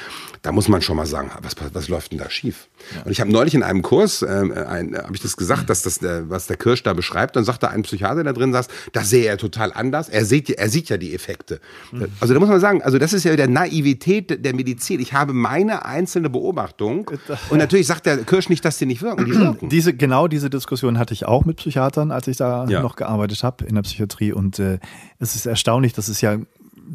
Da 0.44 0.52
muss 0.52 0.68
man 0.68 0.82
schon 0.82 0.98
mal 0.98 1.06
sagen, 1.06 1.32
was, 1.42 1.56
was 1.72 1.88
läuft 1.88 2.12
denn 2.12 2.20
da 2.20 2.30
schief? 2.30 2.68
Ja. 2.94 3.04
Und 3.04 3.12
ich 3.12 3.22
habe 3.22 3.32
neulich 3.32 3.56
in 3.56 3.64
einem 3.64 3.82
Kurs, 3.82 4.22
äh, 4.22 4.28
habe 4.28 5.14
ich 5.14 5.22
das 5.22 5.38
gesagt, 5.38 5.70
dass 5.70 5.84
das, 5.84 6.04
äh, 6.04 6.30
was 6.30 6.48
der 6.48 6.58
Kirsch 6.58 6.84
da 6.84 6.92
beschreibt, 6.92 7.38
dann 7.38 7.46
sagte 7.46 7.70
ein 7.70 7.84
Psychiater, 7.84 8.26
der 8.26 8.34
drin 8.34 8.52
saß, 8.52 8.68
das 8.92 9.10
sehe 9.10 9.26
er 9.26 9.38
total 9.38 9.72
anders. 9.72 10.10
Er 10.10 10.26
sieht, 10.26 10.50
er 10.50 10.68
sieht 10.68 10.90
ja 10.90 10.98
die 10.98 11.16
Effekte. 11.16 11.62
Mhm. 11.94 12.08
Also 12.20 12.34
da 12.34 12.42
muss 12.42 12.50
man 12.50 12.60
sagen, 12.60 12.84
also 12.84 12.98
das 12.98 13.14
ist 13.14 13.24
ja 13.24 13.34
der 13.38 13.48
Naivität 13.48 14.44
der 14.44 14.54
Medizin. 14.54 15.00
Ich 15.00 15.14
habe 15.14 15.32
meine 15.32 15.86
einzelne 15.86 16.30
Beobachtung 16.30 17.10
und 17.50 17.58
natürlich 17.58 17.88
sagt 17.88 18.06
der 18.06 18.18
Kirsch 18.18 18.50
nicht, 18.50 18.66
dass 18.66 18.78
die 18.78 18.86
nicht 18.86 19.02
wirken. 19.02 19.24
Die 19.24 19.36
wirken. 19.36 19.70
Diese, 19.70 19.94
genau 19.94 20.28
diese 20.28 20.50
Diskussion 20.50 21.00
hatte 21.00 21.14
ich 21.14 21.26
auch 21.26 21.46
mit 21.46 21.56
Psychiatern, 21.56 22.12
als 22.12 22.28
ich 22.28 22.36
da 22.36 22.66
ja. 22.66 22.82
noch 22.82 22.98
gearbeitet 22.98 23.44
habe 23.44 23.64
in 23.64 23.76
der 23.76 23.84
Psychiatrie 23.84 24.34
und 24.34 24.60
äh, 24.60 24.80
es 25.20 25.36
ist 25.36 25.46
erstaunlich, 25.46 25.94
dass 25.94 26.10
es 26.10 26.20
ja, 26.20 26.38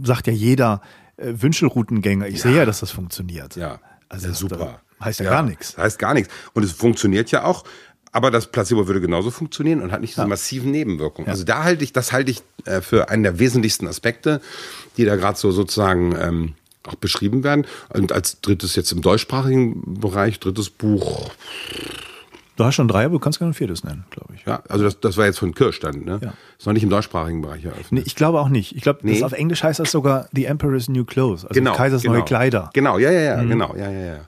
sagt 0.02 0.26
ja 0.26 0.34
jeder, 0.34 0.82
äh, 1.18 1.34
Wünschelroutengänger. 1.42 2.26
Ich 2.26 2.36
ja. 2.36 2.42
sehe 2.42 2.56
ja, 2.56 2.64
dass 2.64 2.80
das 2.80 2.90
funktioniert. 2.90 3.56
Ja, 3.56 3.80
also 4.08 4.32
super. 4.32 4.80
Heißt 5.02 5.20
ja, 5.20 5.26
ja, 5.26 5.30
gar 5.30 5.42
nichts. 5.42 5.76
Heißt 5.76 5.98
gar 5.98 6.14
nichts. 6.14 6.32
Und 6.54 6.64
es 6.64 6.72
funktioniert 6.72 7.30
ja 7.30 7.44
auch. 7.44 7.64
Aber 8.10 8.30
das 8.30 8.46
Placebo 8.46 8.86
würde 8.86 9.00
genauso 9.00 9.30
funktionieren 9.30 9.82
und 9.82 9.92
hat 9.92 10.00
nicht 10.00 10.14
diese 10.14 10.22
ja. 10.22 10.28
massiven 10.28 10.70
Nebenwirkungen. 10.70 11.26
Ja. 11.26 11.32
Also 11.32 11.44
da 11.44 11.62
halte 11.62 11.84
ich, 11.84 11.92
das 11.92 12.12
halte 12.12 12.30
ich 12.30 12.42
äh, 12.64 12.80
für 12.80 13.10
einen 13.10 13.22
der 13.22 13.38
wesentlichsten 13.38 13.86
Aspekte, 13.86 14.40
die 14.96 15.04
da 15.04 15.16
gerade 15.16 15.38
so 15.38 15.50
sozusagen 15.50 16.16
ähm, 16.18 16.54
auch 16.84 16.94
beschrieben 16.94 17.44
werden. 17.44 17.66
Und 17.90 18.12
als 18.12 18.40
drittes 18.40 18.76
jetzt 18.76 18.92
im 18.92 19.02
deutschsprachigen 19.02 20.00
Bereich, 20.00 20.40
drittes 20.40 20.70
Buch, 20.70 21.30
Du 22.58 22.64
hast 22.64 22.74
schon 22.74 22.88
drei, 22.88 23.04
aber 23.04 23.12
du 23.12 23.18
kannst 23.20 23.38
gerne 23.38 23.52
ein 23.52 23.54
viertes 23.54 23.84
nennen, 23.84 24.04
glaube 24.10 24.34
ich. 24.34 24.44
Ja, 24.44 24.62
also 24.68 24.84
das, 24.84 24.98
das 24.98 25.16
war 25.16 25.26
jetzt 25.26 25.38
von 25.38 25.54
Kirsch 25.54 25.78
dann, 25.78 26.00
ne? 26.00 26.18
Ja. 26.20 26.32
Ist 26.58 26.66
noch 26.66 26.72
nicht 26.72 26.82
im 26.82 26.90
deutschsprachigen 26.90 27.40
Bereich 27.40 27.64
eröffnet. 27.64 27.92
Nee, 27.92 28.02
ich 28.04 28.16
glaube 28.16 28.40
auch 28.40 28.48
nicht. 28.48 28.74
Ich 28.74 28.82
glaube, 28.82 28.98
nee. 29.02 29.22
auf 29.22 29.30
Englisch 29.30 29.62
heißt 29.62 29.78
das 29.78 29.92
sogar 29.92 30.28
The 30.32 30.46
Emperor's 30.46 30.88
New 30.88 31.04
Clothes, 31.04 31.44
also 31.44 31.54
genau, 31.54 31.74
Kaisers 31.74 32.02
genau. 32.02 32.14
neue 32.14 32.24
Kleider. 32.24 32.70
Genau, 32.74 32.98
ja, 32.98 33.12
ja, 33.12 33.20
ja, 33.20 33.36
mhm. 33.36 33.48
genau, 33.48 33.76
ja, 33.76 33.88
ja, 33.88 34.06
ja. 34.06 34.20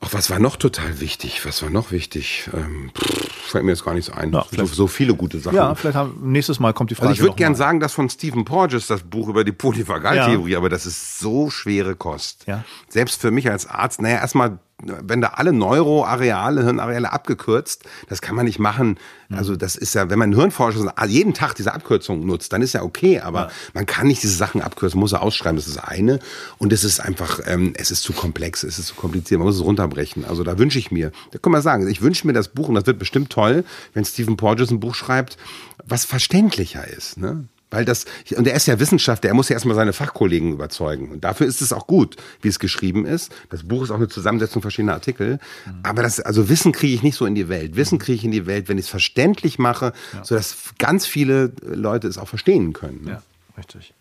Ach, 0.00 0.12
was 0.12 0.30
war 0.30 0.38
noch 0.38 0.54
total 0.54 1.00
wichtig? 1.00 1.44
Was 1.44 1.60
war 1.60 1.70
noch 1.70 1.90
wichtig? 1.90 2.48
Ähm, 2.54 2.92
pff, 2.96 3.50
fällt 3.50 3.64
mir 3.64 3.72
jetzt 3.72 3.84
gar 3.84 3.94
nichts 3.94 4.12
ein. 4.12 4.32
Ja, 4.32 4.46
so, 4.52 4.66
so, 4.66 4.86
viele 4.86 5.12
gute 5.16 5.40
Sachen. 5.40 5.56
Ja, 5.56 5.74
vielleicht 5.74 5.96
haben, 5.96 6.20
nächstes 6.30 6.60
Mal 6.60 6.72
kommt 6.72 6.92
die 6.92 6.94
Frage. 6.94 7.08
Also 7.08 7.20
ich 7.20 7.24
würde 7.24 7.34
gern 7.34 7.56
sagen, 7.56 7.80
dass 7.80 7.94
von 7.94 8.08
Stephen 8.08 8.44
Porges 8.44 8.86
das 8.86 9.02
Buch 9.02 9.28
über 9.28 9.42
die 9.42 9.50
Polyvagaltheorie, 9.50 10.52
ja. 10.52 10.58
aber 10.58 10.68
das 10.68 10.86
ist 10.86 11.18
so 11.18 11.50
schwere 11.50 11.96
Kost. 11.96 12.44
Ja. 12.46 12.62
Selbst 12.88 13.20
für 13.20 13.32
mich 13.32 13.50
als 13.50 13.66
Arzt, 13.66 14.00
naja, 14.00 14.18
erstmal 14.18 14.60
wenn 14.82 15.20
da 15.20 15.28
alle 15.34 15.52
Neuroareale, 15.52 16.64
Hirnareale 16.64 17.12
abgekürzt, 17.12 17.84
das 18.08 18.20
kann 18.20 18.36
man 18.36 18.46
nicht 18.46 18.60
machen. 18.60 18.98
Also 19.30 19.56
das 19.56 19.74
ist 19.74 19.94
ja, 19.94 20.08
wenn 20.08 20.18
man 20.18 20.32
Hirnforscher 20.32 20.94
jeden 21.06 21.34
Tag 21.34 21.54
diese 21.54 21.74
Abkürzung 21.74 22.24
nutzt, 22.24 22.52
dann 22.52 22.62
ist 22.62 22.74
ja 22.74 22.82
okay, 22.82 23.20
aber 23.20 23.40
ja. 23.40 23.50
man 23.74 23.86
kann 23.86 24.06
nicht 24.06 24.22
diese 24.22 24.36
Sachen 24.36 24.62
abkürzen, 24.62 25.00
muss 25.00 25.12
er 25.12 25.22
ausschreiben, 25.22 25.56
das 25.56 25.66
ist 25.66 25.78
eine. 25.78 26.20
Und 26.58 26.72
es 26.72 26.84
ist 26.84 27.00
einfach, 27.00 27.40
ähm, 27.46 27.74
es 27.76 27.90
ist 27.90 28.02
zu 28.02 28.12
komplex, 28.12 28.62
es 28.62 28.78
ist 28.78 28.86
zu 28.86 28.94
kompliziert, 28.94 29.38
man 29.38 29.46
muss 29.46 29.56
es 29.56 29.64
runterbrechen. 29.64 30.24
Also 30.24 30.44
da 30.44 30.58
wünsche 30.58 30.78
ich 30.78 30.90
mir, 30.90 31.10
da 31.32 31.38
kann 31.38 31.52
man 31.52 31.62
sagen, 31.62 31.88
ich 31.88 32.00
wünsche 32.00 32.26
mir 32.26 32.32
das 32.32 32.48
Buch, 32.48 32.68
und 32.68 32.76
das 32.76 32.86
wird 32.86 32.98
bestimmt 32.98 33.30
toll, 33.30 33.64
wenn 33.94 34.04
Stephen 34.04 34.36
Porges 34.36 34.70
ein 34.70 34.80
Buch 34.80 34.94
schreibt, 34.94 35.36
was 35.84 36.04
verständlicher 36.04 36.86
ist. 36.86 37.18
Ne? 37.18 37.44
Weil 37.70 37.84
das, 37.84 38.06
und 38.34 38.46
er 38.46 38.54
ist 38.54 38.66
ja 38.66 38.80
Wissenschaftler, 38.80 39.28
er 39.28 39.34
muss 39.34 39.50
ja 39.50 39.54
erstmal 39.54 39.76
seine 39.76 39.92
Fachkollegen 39.92 40.52
überzeugen. 40.52 41.10
Und 41.10 41.24
dafür 41.24 41.46
ist 41.46 41.60
es 41.60 41.72
auch 41.72 41.86
gut, 41.86 42.16
wie 42.40 42.48
es 42.48 42.58
geschrieben 42.58 43.04
ist. 43.04 43.30
Das 43.50 43.62
Buch 43.62 43.82
ist 43.82 43.90
auch 43.90 43.96
eine 43.96 44.08
Zusammensetzung 44.08 44.62
verschiedener 44.62 44.94
Artikel. 44.94 45.38
Aber 45.82 46.02
das, 46.02 46.18
also 46.18 46.48
Wissen 46.48 46.72
kriege 46.72 46.94
ich 46.94 47.02
nicht 47.02 47.16
so 47.16 47.26
in 47.26 47.34
die 47.34 47.48
Welt. 47.48 47.76
Wissen 47.76 47.96
mhm. 47.96 48.00
kriege 48.00 48.16
ich 48.16 48.24
in 48.24 48.30
die 48.30 48.46
Welt, 48.46 48.68
wenn 48.68 48.78
ich 48.78 48.86
es 48.86 48.90
verständlich 48.90 49.58
mache, 49.58 49.92
ja. 50.14 50.24
sodass 50.24 50.72
ganz 50.78 51.06
viele 51.06 51.52
Leute 51.62 52.08
es 52.08 52.16
auch 52.16 52.28
verstehen 52.28 52.72
können. 52.72 53.04
Ne? 53.04 53.10
Ja, 53.10 53.22
richtig. 53.58 53.92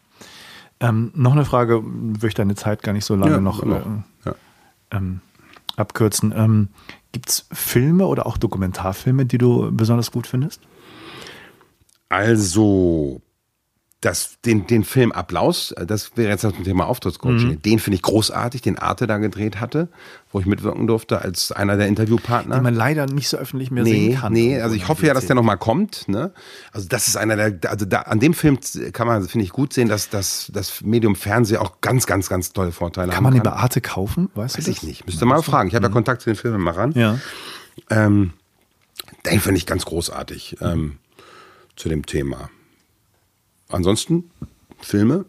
Ähm, 0.80 1.11
noch 1.15 1.34
eine 1.34 1.44
Frage, 1.44 1.81
würde 1.84 2.27
ich 2.27 2.35
deine 2.35 2.56
Zeit 2.56 2.84
gar 2.84 2.94
nicht 2.94 3.06
so 3.06 3.15
lange 3.15 3.34
ja, 3.34 3.41
noch 3.41 3.64
äh, 3.64 3.81
ja. 4.26 4.35
ähm, 4.91 5.22
abkürzen. 5.76 6.34
Ähm, 6.35 6.69
Gibt 7.11 7.30
es 7.30 7.45
Filme 7.52 8.06
oder 8.06 8.27
auch 8.27 8.38
Dokumentarfilme, 8.38 9.26
die 9.26 9.38
du 9.38 9.72
besonders 9.72 10.11
gut 10.11 10.27
findest? 10.27 10.61
Also, 12.10 13.22
das, 14.02 14.38
den, 14.45 14.68
den 14.68 14.84
Film 14.84 15.11
Applaus, 15.11 15.74
das 15.88 16.15
wäre 16.15 16.30
jetzt 16.30 16.44
das 16.44 16.53
Thema 16.64 16.86
Auftrittscoaching, 16.86 17.49
mhm. 17.49 17.61
den 17.64 17.80
finde 17.80 17.95
ich 17.95 18.03
großartig, 18.03 18.61
den 18.61 18.78
Arte 18.78 19.07
da 19.07 19.18
gedreht 19.18 19.60
hatte, 19.60 19.90
wo 20.32 20.40
ich 20.40 20.45
mitwirken 20.45 20.86
durfte 20.86 21.19
als 21.24 21.52
einer 21.52 21.78
der 21.78 21.88
Interviewpartner. 21.88 22.56
Den 22.57 22.64
man 22.64 22.76
leider 22.76 23.07
nicht 23.07 23.28
so 23.28 23.38
öffentlich 23.38 23.72
mehr 23.72 23.84
nee, 23.84 23.91
sehen 23.91 24.19
kann. 24.19 24.34
Nee, 24.34 24.61
also 24.61 24.76
ich 24.76 24.88
hoffe 24.88 25.07
ja, 25.07 25.15
dass 25.15 25.26
der 25.26 25.36
nochmal 25.36 25.57
kommt. 25.57 26.07
Ne? 26.07 26.32
Also 26.72 26.88
das 26.88 27.07
ist 27.07 27.18
einer 27.18 27.36
der, 27.36 27.72
also 27.72 27.86
da, 27.86 28.02
an 28.02 28.19
dem 28.19 28.36
Film 28.36 28.60
kann 28.94 29.07
man, 29.07 29.28
finde 29.28 29.45
ich, 29.45 29.52
gut 29.52 29.74
sehen, 29.74 29.88
dass, 29.88 30.10
dass 30.10 30.52
das 30.53 30.82
Medium 30.82 31.15
Fernsehen 31.15 31.57
auch 31.57 31.82
ganz, 31.82 32.06
ganz, 32.06 32.30
ganz 32.30 32.53
tolle 32.53 32.72
Vorteile 32.72 33.07
kann 33.07 33.18
haben 33.18 33.24
kann. 33.26 33.34
Kann 33.34 33.44
man 33.44 33.52
den 33.52 33.57
bei 33.57 33.64
Arte 33.64 33.82
kaufen? 33.82 34.30
Weißt 34.36 34.60
Weiß 34.60 34.65
du 34.65 34.72
ich 34.72 34.84
nicht. 34.84 35.07
Müsste 35.07 35.26
mal 35.26 35.41
fragen. 35.41 35.69
Ich 35.69 35.76
habe 35.76 35.88
mhm. 35.88 35.91
ja 35.91 35.94
Kontakt 35.94 36.22
zu 36.22 36.30
den 36.30 36.36
Filmemachern. 36.36 36.91
Ja. 36.91 37.18
Ähm, 37.90 38.34
den 39.26 39.40
finde 39.40 39.57
ich 39.57 39.65
ganz 39.65 39.86
großartig 39.86 40.57
ähm, 40.61 40.98
zu 41.76 41.90
dem 41.90 42.06
Thema. 42.06 42.52
Ansonsten 43.69 44.31
Filme. 44.80 45.26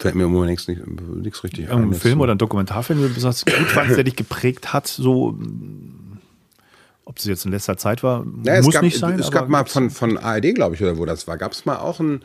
Fällt 0.00 0.14
mir 0.16 0.24
im 0.24 0.32
Moment 0.32 0.50
nichts, 0.50 0.68
nichts 0.68 1.44
richtig 1.44 1.70
ein. 1.70 1.90
Ein 1.90 1.94
Film 1.94 2.20
oder 2.20 2.34
ein 2.34 2.38
Dokumentarfilm, 2.38 3.00
den 3.00 3.08
du 3.08 3.14
besonders 3.14 3.44
gut 3.44 3.54
fandst, 3.68 3.96
der 3.96 4.04
dich 4.04 4.16
geprägt 4.16 4.72
hat, 4.72 4.86
so 4.86 5.38
ob 7.06 7.18
es 7.18 7.24
jetzt 7.24 7.44
in 7.44 7.52
letzter 7.52 7.76
Zeit 7.76 8.02
war, 8.02 8.26
ja, 8.44 8.60
muss 8.62 8.74
gab, 8.74 8.82
nicht 8.82 8.98
sein. 8.98 9.18
Es 9.18 9.30
gab 9.30 9.48
mal 9.48 9.66
von, 9.66 9.90
von 9.90 10.16
ARD, 10.16 10.54
glaube 10.54 10.74
ich, 10.74 10.82
oder 10.82 10.96
wo 10.98 11.04
das 11.04 11.26
war, 11.26 11.36
gab 11.36 11.52
es 11.52 11.64
mal 11.64 11.76
auch 11.76 12.00
ein, 12.00 12.22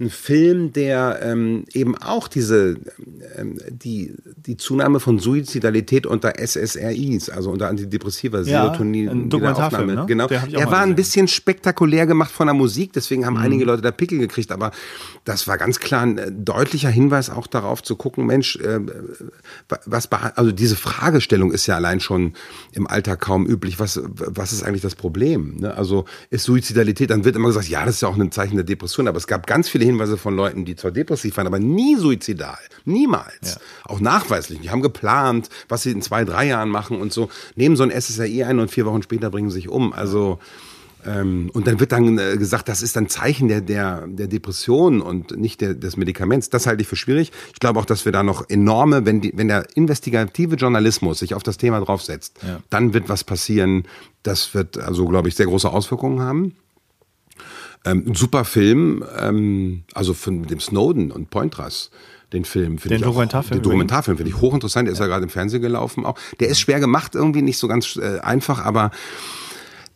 ein 0.00 0.08
Film, 0.08 0.72
der 0.72 1.20
ähm, 1.22 1.64
eben 1.74 1.96
auch 1.96 2.26
diese 2.26 2.76
ähm, 3.36 3.58
die, 3.68 4.14
die 4.36 4.56
Zunahme 4.56 4.98
von 4.98 5.18
Suizidalität 5.18 6.06
unter 6.06 6.32
SSRIs, 6.38 7.28
also 7.28 7.50
unter 7.50 7.68
Antidepressiva, 7.68 8.42
Serotonin, 8.42 9.04
ja, 9.04 9.10
ein 9.10 9.28
Dokumentarfilm, 9.28 9.94
ne? 9.94 10.04
genau. 10.06 10.26
Er 10.26 10.70
war 10.70 10.80
ein 10.80 10.94
bisschen 10.94 11.28
spektakulär 11.28 12.06
gemacht 12.06 12.30
von 12.30 12.46
der 12.46 12.54
Musik, 12.54 12.94
deswegen 12.94 13.26
haben 13.26 13.34
mhm. 13.34 13.40
einige 13.40 13.64
Leute 13.64 13.82
da 13.82 13.90
Pickel 13.90 14.18
gekriegt, 14.18 14.52
aber 14.52 14.70
das 15.24 15.46
war 15.46 15.58
ganz 15.58 15.80
klar 15.80 16.02
ein 16.02 16.16
äh, 16.16 16.32
deutlicher 16.32 16.88
Hinweis 16.88 17.28
auch 17.28 17.46
darauf 17.46 17.82
zu 17.82 17.94
gucken, 17.94 18.24
Mensch, 18.24 18.56
äh, 18.56 18.80
was 19.84 20.10
also 20.10 20.50
diese 20.50 20.76
Fragestellung 20.76 21.52
ist 21.52 21.66
ja 21.66 21.76
allein 21.76 22.00
schon 22.00 22.32
im 22.72 22.86
Alltag 22.86 23.20
kaum 23.20 23.46
üblich. 23.46 23.78
Was 23.78 24.00
was 24.06 24.52
ist 24.52 24.62
eigentlich 24.62 24.82
das 24.82 24.94
Problem? 24.94 25.56
Ne? 25.58 25.74
Also 25.74 26.06
ist 26.30 26.44
Suizidalität, 26.44 27.10
dann 27.10 27.24
wird 27.26 27.36
immer 27.36 27.48
gesagt, 27.48 27.68
ja, 27.68 27.84
das 27.84 27.96
ist 27.96 28.00
ja 28.00 28.08
auch 28.08 28.16
ein 28.16 28.32
Zeichen 28.32 28.56
der 28.56 28.64
Depression, 28.64 29.06
aber 29.06 29.18
es 29.18 29.26
gab 29.26 29.46
ganz 29.46 29.68
viele 29.68 29.89
Hinweise 29.90 30.16
von 30.16 30.36
Leuten, 30.36 30.64
die 30.64 30.76
zwar 30.76 30.90
depressiv 30.90 31.36
waren, 31.36 31.46
aber 31.46 31.58
nie 31.58 31.96
suizidal. 31.96 32.58
Niemals. 32.84 33.54
Ja. 33.54 33.56
Auch 33.84 34.00
nachweislich. 34.00 34.60
Die 34.60 34.70
haben 34.70 34.82
geplant, 34.82 35.48
was 35.68 35.82
sie 35.82 35.90
in 35.90 36.02
zwei, 36.02 36.24
drei 36.24 36.46
Jahren 36.46 36.68
machen 36.68 37.00
und 37.00 37.12
so, 37.12 37.30
nehmen 37.54 37.76
so 37.76 37.82
ein 37.82 37.90
SSRI 37.90 38.44
ein 38.44 38.58
und 38.58 38.70
vier 38.70 38.86
Wochen 38.86 39.02
später 39.02 39.30
bringen 39.30 39.50
sie 39.50 39.56
sich 39.56 39.68
um. 39.68 39.92
Also, 39.92 40.38
ähm, 41.06 41.50
und 41.52 41.66
dann 41.66 41.80
wird 41.80 41.92
dann 41.92 42.18
äh, 42.18 42.36
gesagt, 42.36 42.68
das 42.68 42.82
ist 42.82 42.96
ein 42.96 43.08
Zeichen 43.08 43.48
der, 43.48 43.60
der, 43.60 44.06
der 44.06 44.26
Depression 44.26 45.00
und 45.00 45.36
nicht 45.36 45.60
der, 45.60 45.74
des 45.74 45.96
Medikaments. 45.96 46.50
Das 46.50 46.66
halte 46.66 46.82
ich 46.82 46.88
für 46.88 46.96
schwierig. 46.96 47.32
Ich 47.52 47.60
glaube 47.60 47.80
auch, 47.80 47.84
dass 47.84 48.04
wir 48.04 48.12
da 48.12 48.22
noch 48.22 48.48
enorme, 48.48 49.06
wenn, 49.06 49.20
die, 49.20 49.32
wenn 49.34 49.48
der 49.48 49.66
investigative 49.74 50.56
Journalismus 50.56 51.20
sich 51.20 51.34
auf 51.34 51.42
das 51.42 51.56
Thema 51.56 51.80
draufsetzt, 51.80 52.38
ja. 52.42 52.60
dann 52.70 52.92
wird 52.92 53.08
was 53.08 53.24
passieren. 53.24 53.84
Das 54.22 54.54
wird 54.54 54.78
also, 54.78 55.06
glaube 55.06 55.28
ich, 55.28 55.34
sehr 55.34 55.46
große 55.46 55.70
Auswirkungen 55.70 56.20
haben. 56.20 56.54
Ähm, 57.84 58.04
ein 58.08 58.14
super 58.14 58.44
Film, 58.44 59.04
ähm, 59.18 59.84
also 59.94 60.12
von 60.14 60.42
dem 60.42 60.60
Snowden 60.60 61.10
und 61.10 61.30
Pointras 61.30 61.90
den 62.32 62.44
Film. 62.44 62.76
Den 62.76 62.92
ich 62.92 63.02
Dokumentarfilm? 63.02 63.58
Den 63.58 63.62
Dokumentarfilm 63.62 64.16
finde 64.16 64.30
ich 64.30 64.40
hochinteressant. 64.40 64.86
Der 64.86 64.92
ist 64.92 64.98
ja 64.98 65.06
gerade 65.06 65.24
im 65.24 65.30
Fernsehen 65.30 65.62
gelaufen 65.62 66.06
auch. 66.06 66.18
Der 66.38 66.48
ist 66.48 66.60
schwer 66.60 66.80
gemacht, 66.80 67.14
irgendwie 67.14 67.42
nicht 67.42 67.58
so 67.58 67.68
ganz 67.68 67.96
äh, 67.96 68.20
einfach, 68.20 68.64
aber 68.64 68.90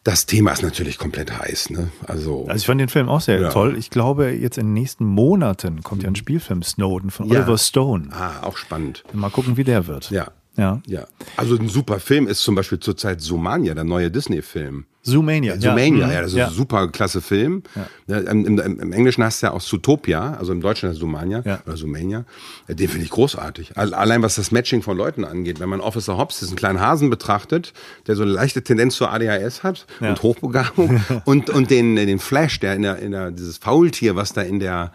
das 0.02 0.26
Thema 0.26 0.52
ist 0.52 0.62
natürlich 0.62 0.98
komplett 0.98 1.38
heiß. 1.38 1.70
Ne? 1.70 1.90
Also, 2.06 2.44
also 2.46 2.56
ich 2.56 2.66
fand 2.66 2.80
den 2.80 2.90
Film 2.90 3.08
auch 3.08 3.22
sehr 3.22 3.40
ja. 3.40 3.50
toll. 3.50 3.76
Ich 3.78 3.88
glaube, 3.88 4.30
jetzt 4.30 4.58
in 4.58 4.66
den 4.66 4.74
nächsten 4.74 5.04
Monaten 5.04 5.82
kommt 5.82 6.02
ja 6.02 6.10
ein 6.10 6.16
Spielfilm 6.16 6.62
Snowden 6.62 7.10
von 7.10 7.30
Oliver 7.30 7.52
ja. 7.52 7.58
Stone. 7.58 8.08
Ah, 8.10 8.42
auch 8.42 8.58
spannend. 8.58 9.02
Mal 9.14 9.30
gucken, 9.30 9.56
wie 9.56 9.64
der 9.64 9.86
wird. 9.86 10.10
Ja. 10.10 10.30
Ja. 10.56 10.80
Ja. 10.86 11.04
Also 11.36 11.56
ein 11.56 11.68
super 11.68 11.98
Film 12.00 12.28
ist 12.28 12.42
zum 12.42 12.54
Beispiel 12.54 12.78
zurzeit 12.78 13.20
Sumania, 13.20 13.74
der 13.74 13.84
neue 13.84 14.10
Disney-Film. 14.10 14.84
Zoomania. 15.02 15.58
Zoomania, 15.60 16.06
Mhm. 16.06 16.12
ja, 16.12 16.22
das 16.22 16.32
ist 16.32 16.38
ein 16.38 16.50
super 16.50 16.88
klasse 16.88 17.20
Film. 17.20 17.62
Ja, 18.06 18.18
im, 18.20 18.46
im, 18.46 18.58
Im 18.80 18.92
Englischen 18.92 19.22
heißt 19.22 19.36
es 19.36 19.40
ja 19.42 19.50
auch 19.50 19.60
Zootopia, 19.60 20.34
also 20.38 20.52
im 20.52 20.62
Deutschen 20.62 20.88
heißt 20.88 20.94
es 20.96 21.00
Zoomania 21.00 21.42
Ja. 21.44 21.60
oder 21.66 21.76
Zoomania. 21.76 22.24
Den 22.68 22.88
finde 22.88 23.04
ich 23.04 23.10
großartig. 23.10 23.76
Al- 23.76 23.92
Allein 23.92 24.22
was 24.22 24.36
das 24.36 24.50
Matching 24.50 24.80
von 24.80 24.96
Leuten 24.96 25.24
angeht. 25.26 25.60
Wenn 25.60 25.68
man 25.68 25.80
Officer 25.80 26.16
Hobbs, 26.16 26.38
diesen 26.40 26.56
kleinen 26.56 26.80
Hasen 26.80 27.10
betrachtet, 27.10 27.74
der 28.06 28.16
so 28.16 28.22
eine 28.22 28.32
leichte 28.32 28.62
Tendenz 28.62 28.94
zur 28.96 29.12
ADHS 29.12 29.62
hat 29.62 29.86
Ja. 30.00 30.10
und 30.10 30.22
Hochbegabung 30.22 31.04
und, 31.26 31.50
und 31.50 31.70
den, 31.70 31.96
den 31.96 32.18
Flash, 32.18 32.60
der 32.60 32.74
in 32.74 32.82
der, 32.82 32.98
in 33.00 33.10
der, 33.10 33.30
dieses 33.30 33.58
Faultier, 33.58 34.16
was 34.16 34.32
da 34.32 34.40
in 34.40 34.58
der, 34.58 34.90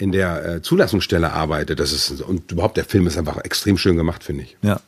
in 0.00 0.12
der 0.12 0.44
äh, 0.46 0.62
Zulassungsstelle 0.62 1.32
arbeitet, 1.32 1.78
das 1.80 1.92
ist, 1.92 2.22
und 2.22 2.50
überhaupt 2.52 2.76
der 2.76 2.84
Film 2.84 3.06
ist 3.06 3.18
einfach 3.18 3.36
extrem 3.38 3.76
schön 3.78 3.96
gemacht, 3.96 4.24
finde 4.24 4.44
ich. 4.44 4.56
Ja. 4.62 4.80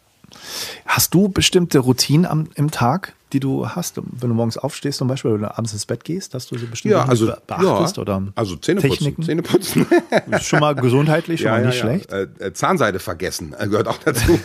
Hast 0.86 1.12
du 1.14 1.28
bestimmte 1.28 1.78
Routinen 1.80 2.24
am, 2.26 2.48
im 2.54 2.70
Tag, 2.70 3.12
die 3.34 3.40
du 3.40 3.68
hast, 3.68 3.96
wenn 3.98 4.28
du 4.30 4.34
morgens 4.34 4.56
aufstehst 4.56 4.98
zum 4.98 5.08
Beispiel 5.08 5.30
oder 5.32 5.58
abends 5.58 5.72
ins 5.74 5.84
Bett 5.86 6.04
gehst, 6.04 6.32
dass 6.34 6.46
du 6.46 6.56
so 6.58 6.66
bestimmte 6.66 6.96
Ja, 6.96 7.04
also, 7.04 7.26
be- 7.26 7.38
beachtest 7.46 7.96
ja, 7.96 8.02
oder 8.02 8.22
also 8.34 8.56
Zähneputzen. 8.56 8.98
Techniken? 8.98 9.22
Zähneputzen. 9.22 9.86
Ist 10.30 10.46
schon 10.46 10.60
mal 10.60 10.74
gesundheitlich 10.74 11.42
schon 11.42 11.50
mal 11.50 11.66
nicht 11.66 11.78
schlecht. 11.78 12.10
Äh, 12.12 12.28
äh, 12.38 12.52
Zahnseide 12.54 12.98
vergessen, 12.98 13.54
äh, 13.58 13.68
gehört 13.68 13.88
auch 13.88 13.98
dazu. 13.98 14.38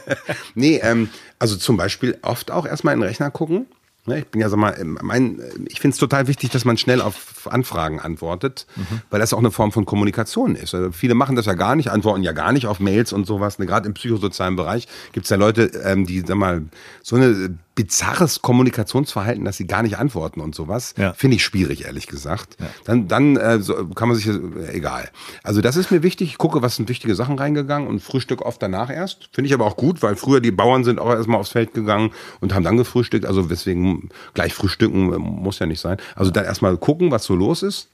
nee, 0.54 0.78
ähm, 0.82 1.08
also 1.38 1.56
zum 1.56 1.76
Beispiel 1.76 2.18
oft 2.22 2.50
auch 2.50 2.66
erstmal 2.66 2.94
in 2.94 3.00
den 3.00 3.08
Rechner 3.08 3.30
gucken. 3.30 3.66
Ne, 4.10 4.18
Ich 4.20 4.26
bin 4.26 4.40
ja, 4.40 4.48
sag 4.48 4.58
mal, 4.58 4.76
ähm, 4.78 4.98
mein, 5.02 5.40
ich 5.68 5.80
finde 5.80 5.94
es 5.94 5.98
total 5.98 6.26
wichtig, 6.26 6.50
dass 6.50 6.64
man 6.64 6.76
schnell 6.76 7.00
auf 7.00 7.48
Anfragen 7.50 8.00
antwortet, 8.00 8.66
Mhm. 8.76 9.00
weil 9.10 9.20
das 9.20 9.32
auch 9.32 9.38
eine 9.38 9.50
Form 9.50 9.72
von 9.72 9.86
Kommunikation 9.86 10.54
ist. 10.56 10.74
Also 10.74 10.92
viele 10.92 11.14
machen 11.14 11.36
das 11.36 11.46
ja 11.46 11.54
gar 11.54 11.74
nicht, 11.76 11.88
antworten 11.90 12.22
ja 12.22 12.32
gar 12.32 12.52
nicht 12.52 12.66
auf 12.66 12.80
Mails 12.80 13.12
und 13.12 13.26
sowas. 13.26 13.58
Ne, 13.58 13.66
Gerade 13.66 13.86
im 13.88 13.94
psychosozialen 13.94 14.56
Bereich 14.56 14.86
gibt 15.12 15.24
es 15.24 15.30
ja 15.30 15.36
Leute, 15.36 15.70
ähm, 15.84 16.06
die, 16.06 16.20
sag 16.26 16.36
mal, 16.36 16.62
so 17.02 17.16
ein 17.16 17.58
bizarres 17.76 18.42
Kommunikationsverhalten, 18.42 19.44
dass 19.44 19.56
sie 19.56 19.66
gar 19.66 19.82
nicht 19.82 19.96
antworten 19.96 20.40
und 20.40 20.54
sowas, 20.54 20.94
Ja. 20.98 21.12
finde 21.14 21.36
ich 21.36 21.44
schwierig, 21.44 21.84
ehrlich 21.84 22.08
gesagt. 22.08 22.56
Dann, 22.84 23.08
dann 23.08 23.36
äh, 23.36 23.60
so, 23.60 23.86
kann 23.88 24.08
man 24.08 24.16
sich, 24.18 24.26
äh, 24.26 24.40
egal. 24.72 25.08
Also 25.42 25.60
das 25.60 25.76
ist 25.76 25.90
mir 25.90 26.02
wichtig. 26.02 26.28
Ich 26.30 26.38
gucke, 26.38 26.62
was 26.62 26.76
sind 26.76 26.88
wichtige 26.88 27.14
Sachen 27.14 27.38
reingegangen 27.38 27.88
und 27.88 28.00
Frühstück 28.00 28.42
oft 28.42 28.60
danach 28.62 28.90
erst. 28.90 29.30
Finde 29.32 29.48
ich 29.48 29.54
aber 29.54 29.64
auch 29.66 29.76
gut, 29.76 30.02
weil 30.02 30.16
früher 30.16 30.40
die 30.40 30.50
Bauern 30.50 30.84
sind 30.84 30.98
auch 30.98 31.10
erstmal 31.10 31.38
aufs 31.40 31.50
Feld 31.50 31.72
gegangen 31.72 32.10
und 32.40 32.54
haben 32.54 32.64
dann 32.64 32.76
gefrühstückt. 32.76 33.24
Also 33.24 33.42
deswegen 33.42 34.10
gleich 34.34 34.52
frühstücken 34.52 35.12
äh, 35.12 35.18
muss 35.18 35.58
ja 35.58 35.66
nicht 35.66 35.80
sein. 35.80 35.96
Also 36.16 36.30
dann 36.30 36.44
erstmal 36.44 36.76
gucken, 36.76 37.10
was 37.10 37.24
so 37.24 37.34
los 37.34 37.62
ist. 37.62 37.88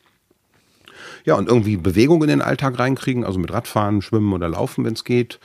Ja, 1.24 1.34
und 1.34 1.48
irgendwie 1.48 1.76
Bewegung 1.76 2.22
in 2.22 2.28
den 2.28 2.40
Alltag 2.40 2.78
reinkriegen, 2.78 3.24
also 3.24 3.38
mit 3.38 3.52
Radfahren, 3.52 4.00
Schwimmen 4.00 4.32
oder 4.32 4.48
Laufen, 4.48 4.84
wenn 4.84 4.94
es 4.94 5.04
geht. 5.04 5.38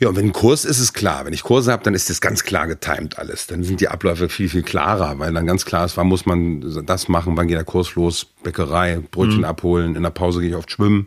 Ja, 0.00 0.08
und 0.08 0.16
wenn 0.16 0.24
ein 0.24 0.32
Kurs 0.32 0.64
ist, 0.64 0.78
ist 0.78 0.80
es 0.80 0.92
klar. 0.94 1.26
Wenn 1.26 1.34
ich 1.34 1.42
Kurse 1.42 1.70
habe, 1.70 1.84
dann 1.84 1.92
ist 1.92 2.08
das 2.08 2.22
ganz 2.22 2.42
klar 2.42 2.66
getimt 2.66 3.18
alles. 3.18 3.46
Dann 3.46 3.62
sind 3.62 3.82
die 3.82 3.88
Abläufe 3.88 4.30
viel, 4.30 4.48
viel 4.48 4.62
klarer, 4.62 5.18
weil 5.18 5.30
dann 5.34 5.46
ganz 5.46 5.66
klar 5.66 5.84
ist, 5.84 5.98
wann 5.98 6.06
muss 6.06 6.24
man 6.24 6.86
das 6.86 7.08
machen, 7.08 7.36
wann 7.36 7.48
geht 7.48 7.58
der 7.58 7.64
Kurs 7.64 7.94
los, 7.96 8.26
Bäckerei, 8.42 9.02
Brötchen 9.10 9.44
abholen, 9.44 9.96
in 9.96 10.02
der 10.02 10.10
Pause 10.10 10.40
gehe 10.40 10.48
ich 10.48 10.56
oft 10.56 10.70
schwimmen. 10.70 11.06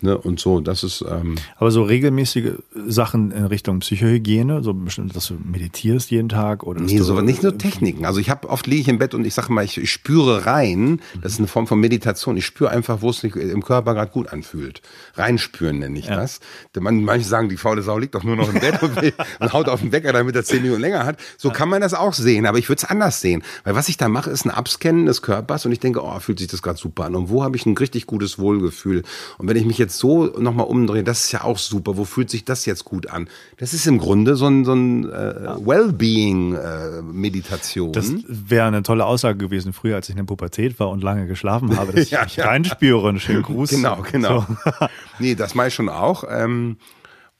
Ne, 0.00 0.16
und 0.16 0.38
so, 0.38 0.60
das 0.60 0.84
ist, 0.84 1.04
ähm, 1.08 1.34
Aber 1.56 1.72
so 1.72 1.82
regelmäßige 1.82 2.52
Sachen 2.86 3.32
in 3.32 3.46
Richtung 3.46 3.80
Psychohygiene, 3.80 4.62
so 4.62 4.72
bestimmt, 4.72 5.16
dass 5.16 5.26
du 5.26 5.34
meditierst 5.34 6.12
jeden 6.12 6.28
Tag 6.28 6.62
oder 6.62 6.80
Nee, 6.80 6.98
so, 6.98 7.20
nicht 7.20 7.42
nur 7.42 7.58
Techniken. 7.58 8.04
Also 8.04 8.20
ich 8.20 8.30
habe 8.30 8.48
oft 8.48 8.68
liege 8.68 8.82
ich 8.82 8.88
im 8.88 8.98
Bett 8.98 9.14
und 9.14 9.24
ich 9.24 9.34
sage 9.34 9.52
mal, 9.52 9.64
ich, 9.64 9.76
ich 9.76 9.90
spüre 9.90 10.46
rein. 10.46 11.00
Das 11.20 11.32
ist 11.32 11.38
eine 11.40 11.48
Form 11.48 11.66
von 11.66 11.80
Meditation. 11.80 12.36
Ich 12.36 12.46
spüre 12.46 12.70
einfach, 12.70 13.02
wo 13.02 13.10
es 13.10 13.20
sich 13.20 13.34
im 13.34 13.64
Körper 13.64 13.94
gerade 13.94 14.12
gut 14.12 14.28
anfühlt. 14.32 14.82
Reinspüren 15.14 15.80
nenne 15.80 15.98
ich 15.98 16.06
das. 16.06 16.38
Denn 16.76 16.84
Man, 16.84 17.02
manche 17.02 17.26
sagen, 17.26 17.48
die 17.48 17.56
faule 17.56 17.82
Sau 17.82 17.98
liegt 17.98 18.14
doch 18.14 18.22
nur 18.22 18.36
noch 18.36 18.52
im 18.52 18.60
Bett 18.60 18.80
und, 18.80 18.96
und 19.40 19.52
haut 19.52 19.68
auf 19.68 19.80
den 19.80 19.90
Wecker, 19.90 20.12
damit 20.12 20.36
er 20.36 20.44
zehn 20.44 20.62
Minuten 20.62 20.80
länger 20.80 21.06
hat. 21.06 21.18
So 21.38 21.50
kann 21.50 21.68
man 21.68 21.80
das 21.80 21.94
auch 21.94 22.14
sehen. 22.14 22.46
Aber 22.46 22.58
ich 22.58 22.68
würde 22.68 22.78
es 22.78 22.88
anders 22.88 23.20
sehen. 23.20 23.42
Weil 23.64 23.74
was 23.74 23.88
ich 23.88 23.96
da 23.96 24.08
mache, 24.08 24.30
ist 24.30 24.44
ein 24.44 24.50
Abscannen 24.50 25.06
des 25.06 25.22
Körpers 25.22 25.66
und 25.66 25.72
ich 25.72 25.80
denke, 25.80 26.04
oh, 26.04 26.20
fühlt 26.20 26.38
sich 26.38 26.46
das 26.46 26.62
gerade 26.62 26.78
super 26.78 27.06
an. 27.06 27.16
Und 27.16 27.30
wo 27.30 27.42
habe 27.42 27.56
ich 27.56 27.66
ein 27.66 27.76
richtig 27.76 28.06
gutes 28.06 28.38
Wohlgefühl? 28.38 29.02
Und 29.38 29.48
wenn 29.48 29.56
ich 29.56 29.64
mich 29.64 29.78
jetzt 29.78 29.87
so 29.90 30.26
nochmal 30.38 30.66
umdrehe, 30.66 31.02
das 31.04 31.24
ist 31.24 31.32
ja 31.32 31.44
auch 31.44 31.58
super. 31.58 31.96
Wo 31.96 32.04
fühlt 32.04 32.30
sich 32.30 32.44
das 32.44 32.66
jetzt 32.66 32.84
gut 32.84 33.08
an? 33.10 33.28
Das 33.56 33.72
ist 33.74 33.86
im 33.86 33.98
Grunde 33.98 34.36
so 34.36 34.46
ein, 34.46 34.64
so 34.64 34.72
ein 34.74 35.08
äh, 35.08 35.56
Wellbeing-Meditation. 35.64 37.92
Das 37.92 38.12
wäre 38.26 38.66
eine 38.66 38.82
tolle 38.82 39.04
Aussage 39.06 39.38
gewesen 39.38 39.72
früher, 39.72 39.96
als 39.96 40.08
ich 40.08 40.12
in 40.12 40.16
der 40.18 40.24
Pubertät 40.24 40.78
war 40.80 40.90
und 40.90 41.02
lange 41.02 41.26
geschlafen 41.26 41.76
habe, 41.76 41.92
dass 41.92 42.10
Ja, 42.10 42.24
ich 42.26 42.36
ja. 42.36 42.46
reinspüre. 42.46 43.08
Einen 43.08 43.20
schönen 43.20 43.42
Gruß. 43.42 43.70
Genau, 43.70 44.02
genau. 44.10 44.44
So. 44.48 44.56
nee, 45.18 45.34
das 45.34 45.54
mache 45.54 45.68
ich 45.68 45.74
schon 45.74 45.88
auch. 45.88 46.24
Ähm, 46.28 46.76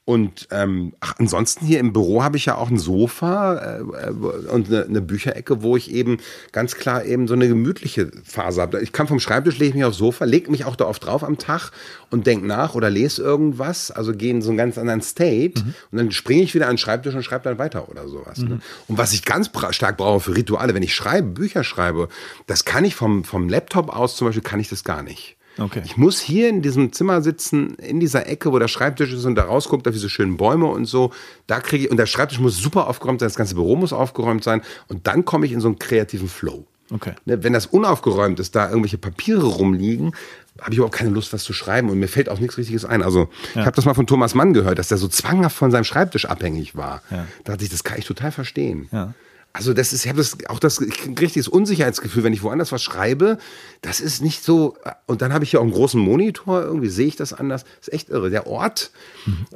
und 0.09 0.47
ähm, 0.49 0.93
ach, 1.01 1.13
ansonsten 1.19 1.67
hier 1.67 1.79
im 1.79 1.93
Büro 1.93 2.23
habe 2.23 2.35
ich 2.35 2.47
ja 2.47 2.55
auch 2.55 2.71
ein 2.71 2.79
Sofa 2.79 3.57
äh, 3.57 4.07
äh, 4.07 4.09
und 4.49 4.65
eine, 4.65 4.85
eine 4.85 5.01
Bücherecke, 5.01 5.61
wo 5.61 5.77
ich 5.77 5.91
eben 5.93 6.17
ganz 6.51 6.73
klar 6.73 7.05
eben 7.05 7.27
so 7.27 7.35
eine 7.35 7.47
gemütliche 7.47 8.09
Phase 8.23 8.59
habe. 8.59 8.81
Ich 8.81 8.91
kann 8.91 9.05
vom 9.05 9.19
Schreibtisch, 9.19 9.59
lege 9.59 9.69
ich 9.69 9.75
mich 9.75 9.83
aufs 9.83 9.99
Sofa, 9.99 10.25
lege 10.25 10.49
mich 10.49 10.65
auch 10.65 10.75
da 10.75 10.85
oft 10.85 11.05
drauf 11.05 11.23
am 11.23 11.37
Tag 11.37 11.69
und 12.09 12.25
denke 12.25 12.47
nach 12.47 12.73
oder 12.73 12.89
lese 12.89 13.21
irgendwas, 13.21 13.91
also 13.91 14.11
gehe 14.11 14.31
in 14.31 14.41
so 14.41 14.49
einen 14.49 14.57
ganz 14.57 14.79
anderen 14.79 15.03
State 15.03 15.61
und 15.91 15.97
dann 15.99 16.11
springe 16.11 16.41
ich 16.41 16.55
wieder 16.55 16.65
an 16.65 16.71
den 16.71 16.77
Schreibtisch 16.79 17.13
und 17.13 17.21
schreibe 17.21 17.43
dann 17.43 17.59
weiter 17.59 17.87
oder 17.87 18.07
sowas. 18.07 18.39
Ne? 18.39 18.61
Und 18.87 18.97
was 18.97 19.13
ich 19.13 19.25
ganz 19.25 19.51
stark 19.69 19.97
brauche 19.97 20.21
für 20.21 20.35
Rituale, 20.35 20.73
wenn 20.73 20.81
ich 20.81 20.95
schreibe, 20.95 21.27
Bücher 21.27 21.63
schreibe, 21.63 22.09
das 22.47 22.65
kann 22.65 22.83
ich 22.83 22.95
vom, 22.95 23.23
vom 23.23 23.47
Laptop 23.47 23.95
aus 23.95 24.15
zum 24.15 24.25
Beispiel, 24.25 24.41
kann 24.41 24.59
ich 24.59 24.69
das 24.69 24.83
gar 24.83 25.03
nicht. 25.03 25.37
Okay. 25.59 25.81
Ich 25.85 25.97
muss 25.97 26.19
hier 26.19 26.49
in 26.49 26.61
diesem 26.61 26.93
Zimmer 26.93 27.21
sitzen, 27.21 27.75
in 27.75 27.99
dieser 27.99 28.27
Ecke, 28.27 28.51
wo 28.51 28.59
der 28.59 28.67
Schreibtisch 28.67 29.13
ist 29.13 29.25
und 29.25 29.35
da 29.35 29.43
rausguckt 29.43 29.87
auf 29.87 29.93
diese 29.93 30.09
schönen 30.09 30.37
Bäume 30.37 30.67
und 30.67 30.85
so. 30.85 31.11
Da 31.47 31.59
kriege 31.59 31.85
ich, 31.85 31.91
und 31.91 31.97
der 31.97 32.05
Schreibtisch 32.05 32.39
muss 32.39 32.57
super 32.57 32.87
aufgeräumt 32.87 33.19
sein, 33.19 33.27
das 33.27 33.35
ganze 33.35 33.55
Büro 33.55 33.75
muss 33.75 33.93
aufgeräumt 33.93 34.43
sein. 34.43 34.61
Und 34.87 35.07
dann 35.07 35.25
komme 35.25 35.45
ich 35.45 35.51
in 35.51 35.59
so 35.59 35.67
einen 35.67 35.79
kreativen 35.79 36.29
Flow. 36.29 36.65
Okay. 36.91 37.13
Ne, 37.25 37.43
Wenn 37.43 37.53
das 37.53 37.67
unaufgeräumt 37.67 38.39
ist, 38.39 38.55
da 38.55 38.69
irgendwelche 38.69 38.97
Papiere 38.97 39.45
rumliegen, 39.45 40.13
habe 40.59 40.71
ich 40.71 40.77
überhaupt 40.77 40.95
keine 40.95 41.11
Lust, 41.11 41.31
was 41.33 41.43
zu 41.43 41.53
schreiben 41.53 41.89
und 41.89 41.99
mir 41.99 42.07
fällt 42.07 42.29
auch 42.29 42.39
nichts 42.39 42.57
Richtiges 42.57 42.83
ein. 42.83 43.01
Also 43.01 43.29
ich 43.51 43.57
habe 43.57 43.75
das 43.75 43.85
mal 43.85 43.93
von 43.93 44.07
Thomas 44.07 44.35
Mann 44.35 44.53
gehört, 44.53 44.79
dass 44.79 44.89
der 44.89 44.97
so 44.97 45.07
zwanghaft 45.07 45.55
von 45.55 45.71
seinem 45.71 45.83
Schreibtisch 45.83 46.25
abhängig 46.25 46.75
war. 46.75 47.01
Ja. 47.11 47.27
Da 47.43 47.53
dachte 47.53 47.63
ich, 47.63 47.69
das 47.69 47.83
kann 47.83 47.97
ich 47.97 48.05
total 48.05 48.31
verstehen. 48.31 48.89
Ja. 48.91 49.13
Also 49.51 49.73
das 49.73 49.93
ist, 49.93 50.05
ich 50.05 50.09
habe 50.09 50.19
das 50.19 50.37
auch 50.47 50.59
das 50.59 50.79
ich 50.79 51.05
ein 51.05 51.17
richtiges 51.17 51.47
Unsicherheitsgefühl, 51.47 52.23
wenn 52.23 52.33
ich 52.33 52.43
woanders 52.43 52.71
was 52.71 52.83
schreibe. 52.83 53.39
Das 53.81 53.99
ist 53.99 54.21
nicht 54.21 54.43
so. 54.43 54.77
Und 55.07 55.21
dann 55.21 55.33
habe 55.33 55.43
ich 55.43 55.51
hier 55.51 55.59
auch 55.59 55.63
einen 55.63 55.73
großen 55.73 55.99
Monitor. 55.99 56.61
Irgendwie 56.61 56.89
sehe 56.89 57.07
ich 57.07 57.15
das 57.15 57.33
anders. 57.33 57.63
Das 57.63 57.87
ist 57.87 57.93
echt 57.93 58.09
irre. 58.09 58.29
Der 58.29 58.45
Ort 58.47 58.91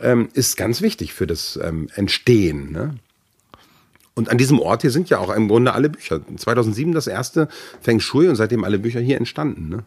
ähm, 0.01 0.29
ist 0.33 0.57
ganz 0.57 0.81
wichtig 0.81 1.13
für 1.13 1.27
das 1.27 1.59
ähm, 1.61 1.89
Entstehen. 1.95 2.71
Ne? 2.71 2.95
Und 4.15 4.29
an 4.29 4.37
diesem 4.37 4.59
Ort 4.59 4.81
hier 4.81 4.91
sind 4.91 5.09
ja 5.09 5.19
auch 5.19 5.33
im 5.33 5.47
Grunde 5.47 5.73
alle 5.73 5.89
Bücher. 5.89 6.21
2007 6.35 6.93
das 6.93 7.07
erste 7.07 7.47
Feng 7.81 7.99
Shui 7.99 8.27
und 8.27 8.35
seitdem 8.35 8.63
alle 8.63 8.79
Bücher 8.79 8.99
hier 8.99 9.17
entstanden. 9.17 9.69
Ne? 9.69 9.83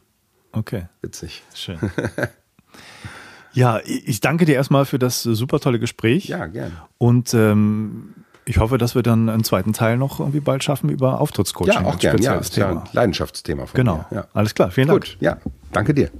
Okay. 0.53 0.87
Witzig. 1.03 1.43
Schön. 1.55 1.79
ja, 3.53 3.81
ich 3.85 4.07
ich 4.09 4.21
danke 4.21 4.45
dir 4.45 4.55
erstmal 4.55 4.85
für 4.85 4.99
das 4.99 5.23
super 5.23 5.61
tolle 5.61 5.79
Gespräch. 5.79 6.27
Ja, 6.27 6.47
gerne. 6.47 6.77
Und 6.99 7.35
ähm, 7.35 8.15
ich 8.49 8.59
hoffe, 8.59 8.79
dass 8.79 8.95
wir 8.95 9.03
dann 9.03 9.29
einen 9.29 9.43
zweiten 9.45 9.73
Teil 9.73 9.97
noch 9.99 10.21
irgendwie 10.21 10.39
bald 10.41 10.63
schaffen 10.65 10.89
über 10.89 11.21
Auftrittscoaching. 11.21 11.75
Ja, 11.75 11.85
auch 11.85 11.99
gerne. 11.99 12.23
Ja, 12.23 12.35
ist 12.37 12.57
ja 12.57 12.69
Thema. 12.69 12.83
ein 12.83 12.89
Leidenschaftsthema 12.93 13.67
von 13.67 13.75
Genau. 13.77 14.05
mir. 14.11 14.17
Ja. 14.19 14.27
Alles 14.35 14.55
klar. 14.55 14.71
Vielen 14.71 14.87
Dank. 14.89 15.01
Gut, 15.03 15.17
ja, 15.21 15.37
danke 15.73 15.93
dir. 15.95 16.11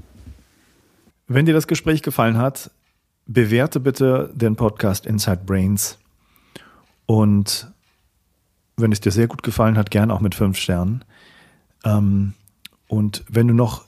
Wenn 1.29 1.47
dir 1.47 1.55
das 1.55 1.67
Gespräch 1.69 2.03
gefallen 2.03 2.37
hat, 2.37 2.71
bewerte 3.27 3.79
bitte 3.81 4.31
den 4.35 4.55
Podcast 4.57 5.07
Inside 5.07 5.41
Brains. 5.47 5.99
Und 7.07 7.71
wenn 8.77 8.93
es 8.93 9.01
dir 9.01 9.11
sehr 9.13 9.27
gut 9.29 9.43
gefallen 9.43 9.77
hat, 9.79 9.91
gern 9.91 10.11
auch 10.11 10.21
mit 10.21 10.35
fünf 10.35 10.59
Sternen. 10.59 11.03
Ähm, 11.85 12.35
und 12.89 13.25
wenn 13.29 13.49
du 13.49 13.55
noch 13.55 13.85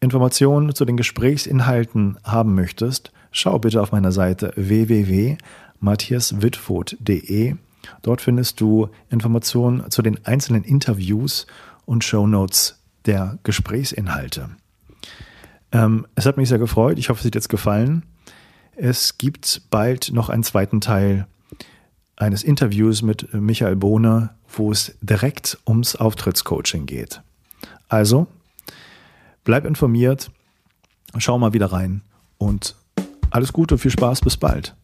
Informationen 0.00 0.72
zu 0.74 0.84
den 0.84 0.96
Gesprächsinhalten 0.96 2.18
haben 2.24 2.54
möchtest, 2.54 3.10
schau 3.32 3.58
bitte 3.58 3.82
auf 3.82 3.90
meiner 3.92 4.12
Seite 4.12 4.52
www.matthiaswitfoth.de. 4.56 7.56
Dort 8.02 8.20
findest 8.20 8.60
du 8.60 8.88
Informationen 9.10 9.90
zu 9.90 10.02
den 10.02 10.24
einzelnen 10.26 10.64
Interviews 10.64 11.46
und 11.84 12.04
Shownotes 12.04 12.82
der 13.06 13.38
Gesprächsinhalte. 13.42 14.50
Ähm, 15.72 16.06
es 16.14 16.26
hat 16.26 16.36
mich 16.36 16.48
sehr 16.48 16.58
gefreut. 16.58 16.98
Ich 16.98 17.08
hoffe, 17.08 17.20
es 17.20 17.26
hat 17.26 17.34
jetzt 17.34 17.48
gefallen. 17.48 18.04
Es 18.76 19.18
gibt 19.18 19.62
bald 19.70 20.12
noch 20.12 20.28
einen 20.28 20.44
zweiten 20.44 20.80
Teil 20.80 21.26
eines 22.16 22.42
Interviews 22.42 23.02
mit 23.02 23.32
Michael 23.32 23.76
Bohne, 23.76 24.30
wo 24.56 24.72
es 24.72 24.96
direkt 25.00 25.58
ums 25.66 25.96
Auftrittscoaching 25.96 26.86
geht. 26.86 27.22
Also, 27.88 28.26
bleib 29.44 29.64
informiert, 29.64 30.30
schau 31.16 31.38
mal 31.38 31.52
wieder 31.52 31.72
rein 31.72 32.02
und 32.38 32.74
alles 33.30 33.52
Gute, 33.52 33.78
viel 33.78 33.90
Spaß, 33.90 34.20
bis 34.20 34.36
bald. 34.36 34.74